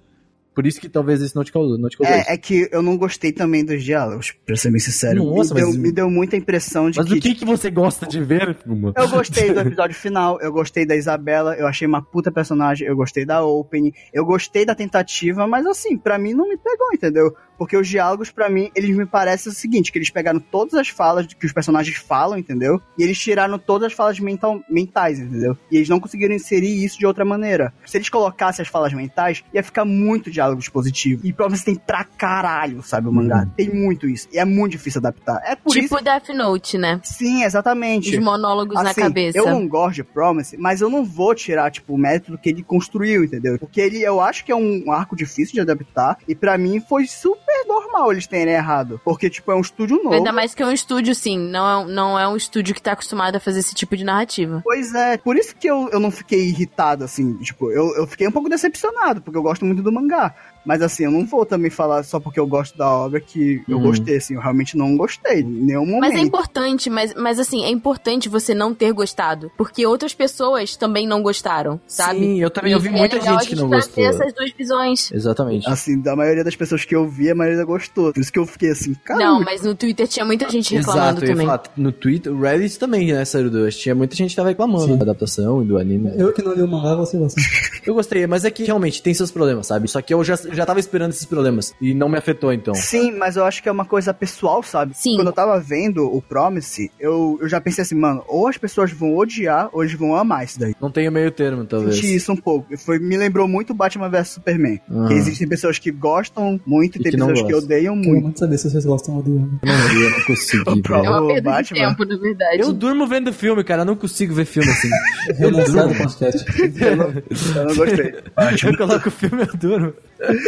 Por 0.53 0.68
isso 0.68 0.82
que 0.82 0.90
talvez 0.90 1.22
isso 1.22 1.36
não 1.36 1.44
te 1.44 1.52
causou, 1.52 1.78
não 1.78 1.88
te 1.88 1.98
causou. 1.98 2.14
É, 2.14 2.26
é 2.28 2.38
que 2.38 2.68
eu 2.72 2.82
não 2.82 2.98
gostei 2.98 3.32
também 3.32 3.64
dos 3.64 3.84
diálogos, 3.84 4.34
pra 4.45 4.56
ser 4.56 4.69
bem 4.69 4.80
sincero. 4.80 5.23
Nossa, 5.23 5.53
me, 5.53 5.61
mas- 5.61 5.72
deu, 5.73 5.82
me 5.82 5.91
deu 5.91 6.10
muita 6.10 6.36
impressão 6.36 6.90
de 6.90 6.98
Mas 6.98 7.07
que. 7.07 7.14
o 7.18 7.22
que, 7.22 7.36
que 7.36 7.45
você 7.45 7.72
gosta 7.72 8.06
de 8.06 8.22
ver, 8.22 8.56
Fuma? 8.56 8.91
Eu 8.95 9.07
gostei 9.07 9.53
do 9.53 9.60
episódio 9.61 9.95
final, 9.95 10.40
eu 10.41 10.52
gostei 10.52 10.86
da 10.86 10.95
Isabela, 10.95 11.56
eu 11.56 11.65
achei 11.68 11.88
uma 11.88 12.02
puta 12.02 12.32
personagem, 12.32 12.86
eu 12.86 12.95
gostei 12.95 13.26
da 13.26 13.44
Open, 13.44 13.94
eu 14.14 14.26
gostei 14.26 14.65
da 14.65 14.76
tentativa, 14.76 15.48
mas 15.48 15.65
assim, 15.65 15.98
pra 15.98 16.18
mim 16.18 16.34
não 16.34 16.49
me 16.49 16.57
pegou, 16.57 16.88
entendeu? 16.94 17.34
Porque 17.62 17.78
os 17.78 17.88
diálogos, 17.88 18.32
pra 18.32 18.50
mim, 18.50 18.72
eles 18.76 18.90
me 18.98 19.06
parecem 19.06 19.52
o 19.52 19.54
seguinte, 19.54 19.92
que 19.92 20.00
eles 20.00 20.10
pegaram 20.10 20.40
todas 20.40 20.74
as 20.74 20.90
falas 20.90 21.28
que 21.28 21.46
os 21.46 21.54
personagens 21.54 21.96
falam, 21.96 22.40
entendeu? 22.40 22.82
E 22.98 23.04
eles 23.04 23.20
tiraram 23.20 23.60
todas 23.60 23.92
as 23.92 23.94
falas 23.94 24.20
mental, 24.20 24.64
mentais, 24.68 25.20
entendeu? 25.20 25.56
E 25.70 25.78
eles 25.78 25.88
não 25.88 26.00
conseguiram 26.00 26.34
inserir 26.34 26.84
isso 26.84 26.98
de 26.98 27.06
outra 27.06 27.24
maneira. 27.24 27.72
Se 27.86 27.98
eles 27.98 28.10
colocassem 28.10 28.64
as 28.64 28.68
falas 28.68 28.92
mentais, 28.94 29.44
ia 29.54 29.62
ficar 29.62 29.86
muito 29.86 30.32
diálogo 30.32 30.60
expositivo. 30.60 31.24
E 31.24 31.32
provavelmente 31.32 31.64
tem 31.64 31.76
pra 31.76 32.04
caralho, 32.04 32.82
sabe, 32.82 33.08
o 33.08 33.14
mangá. 33.14 33.48
Tem 33.56 33.70
muito 33.70 34.10
isso. 34.10 34.28
E 34.34 34.40
é 34.40 34.44
muito 34.44 34.72
difícil 34.72 34.98
adaptar. 34.98 35.40
É 35.46 35.56
por 35.56 35.78
isso... 35.78 35.82
Tipo 35.82 36.04
Death 36.04 36.30
Note, 36.30 36.80
né? 36.80 37.00
Sim, 37.04 37.44
exatamente. 37.44 38.18
Os 38.18 38.24
monólogos 38.24 38.74
na 38.74 38.90
Assim, 38.90 39.02
cabeça. 39.02 39.38
Eu 39.38 39.46
não 39.46 39.68
gosto 39.68 39.98
de 39.98 40.04
Promise, 40.04 40.58
mas 40.58 40.82
eu 40.82 40.90
não 40.90 41.06
vou 41.06 41.36
tirar, 41.36 41.70
tipo, 41.70 41.94
o 41.94 41.98
mérito 42.00 42.32
do 42.32 42.40
que 42.40 42.50
ele 42.50 42.64
construiu, 42.64 43.24
entendeu? 43.24 43.60
Porque 43.60 43.80
ele, 43.80 44.02
eu 44.02 44.20
acho 44.20 44.44
que 44.44 44.52
é 44.52 44.56
um 44.56 44.92
arco 44.92 45.16
difícil 45.16 45.54
de 45.54 45.62
adaptar, 45.62 46.18
e 46.28 46.34
pra 46.34 46.58
mim 46.58 46.80
foi 46.80 47.06
super 47.06 47.51
normal 47.68 48.11
eles 48.11 48.28
terem 48.28 48.53
errado. 48.53 48.99
Porque, 49.03 49.30
tipo, 49.30 49.52
é 49.52 49.56
um 49.56 49.61
estúdio 49.61 49.98
novo. 49.98 50.14
Ainda 50.14 50.32
mais 50.32 50.53
que 50.53 50.64
é 50.64 50.65
um 50.65 50.72
estúdio, 50.72 51.14
sim. 51.15 51.38
Não 51.38 51.82
é, 51.82 51.86
não 51.86 52.19
é 52.19 52.28
um 52.28 52.36
estúdio 52.36 52.73
que 52.76 52.82
tá 52.82 52.94
acostumado 52.94 53.36
a 53.36 53.40
fazer 53.40 53.60
esse 53.60 53.76
tipo 53.76 53.95
de 53.95 54.03
narrativa. 54.03 54.61
Pois 54.64 54.94
é, 54.94 55.18
por 55.18 55.36
isso 55.36 55.56
que 55.56 55.68
eu, 55.68 55.90
eu 55.90 55.99
não 55.99 56.11
fiquei 56.11 56.48
irritado, 56.48 57.03
assim, 57.03 57.36
tipo, 57.38 57.72
eu, 57.72 57.95
eu 57.95 58.07
fiquei 58.07 58.28
um 58.28 58.32
pouco 58.32 58.49
decepcionado, 58.49 59.22
porque 59.22 59.38
eu 59.38 59.44
gosto 59.44 59.65
muito 59.65 59.82
do 59.82 59.91
mangá. 59.91 60.34
Mas 60.66 60.82
assim, 60.82 61.04
eu 61.06 61.12
não 61.12 61.26
vou 61.26 61.46
também 61.46 61.70
falar 61.72 62.04
só 62.04 62.20
porque 62.20 62.40
eu 62.40 62.48
gosto 62.48 62.78
da 62.78 62.90
obra 62.90 63.20
que 63.20 63.62
eu 63.68 63.78
Uhum. 63.78 63.84
gostei, 63.84 64.18
assim, 64.18 64.36
eu 64.36 64.42
realmente 64.42 64.78
não 64.78 64.96
gostei, 64.96 65.40
em 65.42 65.44
nenhum 65.44 65.86
momento. 65.86 66.02
Mas 66.02 66.16
é 66.16 66.20
importante, 66.20 66.90
mas, 66.90 67.14
mas 67.16 67.40
assim, 67.40 67.64
é 67.64 67.70
importante 67.70 68.30
você 68.30 68.54
não 68.54 68.74
ter 68.74 68.92
gostado. 68.94 69.52
Porque 69.58 69.86
outras 69.86 70.14
pessoas 70.14 70.76
também 70.76 71.08
não 71.08 71.22
gostaram, 71.24 71.80
sabe? 71.88 72.20
Sim, 72.20 72.42
eu 72.42 72.50
também 72.50 72.74
ouvi 72.76 72.90
muita 72.90 73.16
é 73.16 73.20
legal 73.20 73.40
gente 73.40 73.50
que 73.50 73.56
não 73.56 73.70
gostou. 73.70 74.04
essas 74.04 74.34
duas 74.34 74.52
visões. 74.52 75.12
Exatamente. 75.12 75.68
Assim, 75.70 76.00
da 76.00 76.16
maioria 76.16 76.44
das 76.44 76.56
pessoas 76.56 76.86
que 76.86 76.96
eu 76.96 77.08
vi, 77.08 77.30
a 77.32 77.36
maioria 77.36 77.64
gostou. 77.66 78.14
Por 78.14 78.20
isso 78.20 78.32
que 78.32 78.40
eu 78.40 78.46
fiquei 78.46 78.72
assim, 78.72 78.94
cara. 78.94 79.20
Não, 79.20 79.42
mas 79.44 79.62
no 79.64 79.74
Twitter 79.76 80.08
tinha 80.08 80.26
muita 80.26 80.50
gente 80.50 80.76
reclamando 80.76 81.02
Exato, 81.02 81.24
eu 81.24 81.28
ia 81.28 81.34
também. 81.34 81.46
falar, 81.48 81.64
no 81.78 81.92
Twitter, 81.92 82.32
o 82.34 82.40
Reddit 82.42 82.78
também, 82.80 83.12
né, 83.14 83.26
saiu 83.26 83.50
do... 83.50 83.70
Tinha 83.72 83.96
muita 83.96 84.16
gente 84.16 84.32
que 84.32 84.36
tava 84.36 84.50
reclamando 84.50 84.86
Sim. 84.86 84.98
da 84.98 85.04
adaptação 85.04 85.64
e 85.64 85.66
do 85.66 85.78
anime. 85.78 86.12
Eu 86.18 86.32
que 86.34 86.42
não 86.44 86.54
li 86.54 86.62
o 86.62 86.68
mangá, 86.68 86.96
você 86.96 87.18
gosta. 87.18 87.40
Eu 87.86 87.94
gostei, 87.96 88.28
mas 88.28 88.46
é 88.46 88.52
que 88.52 88.64
realmente 88.64 89.02
tem 89.02 89.14
seus 89.14 89.32
problemas, 89.32 89.68
sabe? 89.68 89.88
Só 89.88 90.02
que 90.02 90.14
eu 90.14 90.24
já, 90.24 90.36
já 90.53 90.65
tava 90.65 90.80
esperando 90.80 91.11
esses 91.11 91.26
problemas 91.26 91.73
e 91.82 91.94
não 91.94 92.10
me 92.10 92.18
afetou, 92.18 92.52
então. 92.53 92.73
Sim, 92.73 93.11
mas 93.18 93.36
eu 93.36 93.45
acho 93.45 93.61
que 93.61 93.69
é 93.69 93.72
uma 93.72 93.86
coisa 93.86 94.14
pessoal, 94.14 94.61
sabe? 94.64 94.94
Sim. 94.95 95.15
Quando 95.15 95.28
eu 95.28 95.34
tava 95.34 95.60
vendo 95.60 96.06
o 96.06 96.22
Promise, 96.22 96.91
eu, 96.99 97.38
eu 97.41 97.48
já 97.49 97.60
pensei 97.61 97.82
assim, 97.84 97.95
mano, 97.95 98.23
ou 98.28 98.48
as 98.48 98.57
pessoas 98.57 98.91
vão 98.91 99.15
odiar, 99.15 99.69
ou 99.73 99.84
eles 99.84 99.94
vão 99.95 100.15
amar 100.15 100.44
isso 100.45 100.60
daí. 100.60 100.76
Não 100.82 100.91
tem 100.91 101.07
o 101.07 101.11
meio 101.11 101.32
termo, 101.32 101.65
talvez. 101.65 101.95
Senti 101.95 102.15
isso 102.15 102.32
um 102.32 102.38
pouco. 102.38 102.76
Foi, 102.78 102.99
me 102.99 103.18
lembrou 103.18 103.48
muito 103.48 103.73
Batman 103.73 104.10
vs 104.10 104.28
Superman. 104.30 104.80
Que 105.07 105.14
existem 105.14 105.48
pessoas 105.48 105.78
que 105.80 105.91
gostam 105.91 106.60
muito 106.65 106.98
e, 106.98 106.99
E 106.99 107.03
tem 107.03 107.11
que 107.11 107.18
não 107.18 107.28
pessoas 107.28 107.48
que 107.48 107.56
odeiam 107.56 107.95
Quero 107.95 108.10
muito. 108.11 108.23
muito 108.23 108.40
saber 108.40 108.57
se 108.57 108.69
vocês 108.69 108.86
gostam 108.86 109.15
ou 109.15 109.22
odiam. 109.22 109.49
Eu 109.61 109.68
não, 109.68 110.02
eu 110.03 110.10
não 110.11 110.22
consegui. 110.26 110.82
Pro- 110.82 110.95
velho. 111.02 111.06
É 111.06 111.10
uma 111.10 111.22
O 111.23 111.28
perda 111.28 111.49
Batman. 111.52 111.80
de 111.80 111.88
tempo, 111.88 112.06
na 112.06 112.18
verdade. 112.18 112.60
Eu 112.61 112.73
durmo 112.73 113.07
vendo 113.07 113.34
filme, 113.34 113.64
cara. 113.64 113.82
Eu 113.82 113.86
não 113.86 113.95
consigo 113.95 114.34
ver 114.34 114.45
filme 114.45 114.69
assim. 114.69 114.90
Relançado 115.38 115.91
o 115.94 115.98
podcast. 115.98 116.45
Eu 116.82 116.95
não, 116.95 117.06
eu 117.10 117.65
não 117.68 117.76
gostei. 117.76 118.14
eu 118.72 118.78
coloco 118.78 119.07
o 119.07 119.11
filme 119.11 119.44
e 119.44 119.48
eu 119.48 119.57
durmo. 119.57 119.94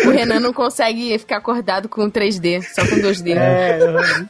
O 0.06 0.10
Renan 0.12 0.40
não 0.40 0.54
consegue 0.54 1.18
ficar 1.20 1.38
acordado 1.38 1.88
com 1.90 2.10
3D, 2.10 2.62
só 2.74 2.82
com 2.88 2.96
2D. 2.98 3.36
É, 3.36 3.80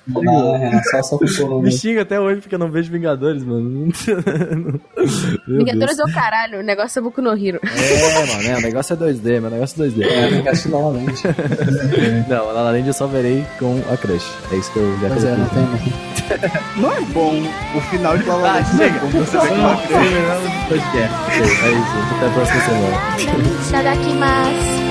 Não 0.07 0.21
dá, 0.23 0.57
Renan, 0.57 0.81
só, 0.91 1.03
só 1.03 1.17
com 1.17 1.27
sono 1.27 1.57
me 1.59 1.63
mesmo. 1.65 1.79
xinga 1.79 2.01
até 2.01 2.19
hoje 2.19 2.41
porque 2.41 2.55
eu 2.55 2.59
não 2.59 2.69
vejo 2.71 2.91
Vingadores, 2.91 3.43
mano. 3.43 3.91
Meu 5.47 5.57
Vingadores 5.59 5.97
Deus. 5.97 6.09
é 6.09 6.11
o 6.11 6.13
caralho, 6.13 6.59
o 6.59 6.63
negócio 6.63 6.99
é 6.99 7.01
Boku 7.01 7.21
no 7.21 7.31
Hero. 7.31 7.59
É, 7.63 8.25
mano, 8.35 8.47
é, 8.49 8.57
o 8.57 8.61
negócio 8.61 8.93
é 8.93 8.97
2D, 8.97 9.41
meu 9.41 9.49
negócio 9.49 9.83
é 9.83 9.87
2D. 9.87 10.03
É, 10.03 10.49
assistir 10.49 10.69
novamente. 10.69 11.23
Não, 12.27 12.49
a 12.49 12.51
La 12.53 12.61
La 12.63 12.71
Land 12.71 12.87
eu 12.87 12.93
só 12.93 13.07
verei 13.07 13.43
com 13.59 13.81
a 13.91 13.97
Crush. 13.97 14.25
É 14.51 14.55
isso 14.55 14.71
que 14.71 14.79
eu 14.79 14.97
já 15.01 15.07
Pois 15.09 15.23
é, 15.23 15.35
não 15.35 15.45
falei. 15.47 15.67
tem. 15.67 16.81
Não 16.81 16.91
é 16.91 17.01
bom 17.01 17.33
o 17.75 17.81
final 17.89 18.17
de 18.17 18.23
La 18.25 18.35
La 18.35 18.49
Ah, 18.49 18.53
Land. 18.55 18.77
chega. 18.77 18.99
Como 18.99 19.11
você 19.11 19.37
vê 19.37 19.47
que 19.47 19.53
não 19.55 19.69
é 19.71 19.75
Podcast. 20.69 21.15
É 21.31 21.71
isso, 21.71 22.15
até 22.15 22.25
a 22.25 22.29
próxima 22.33 22.61
semana. 22.61 22.97
Itadakimasu. 23.67 24.82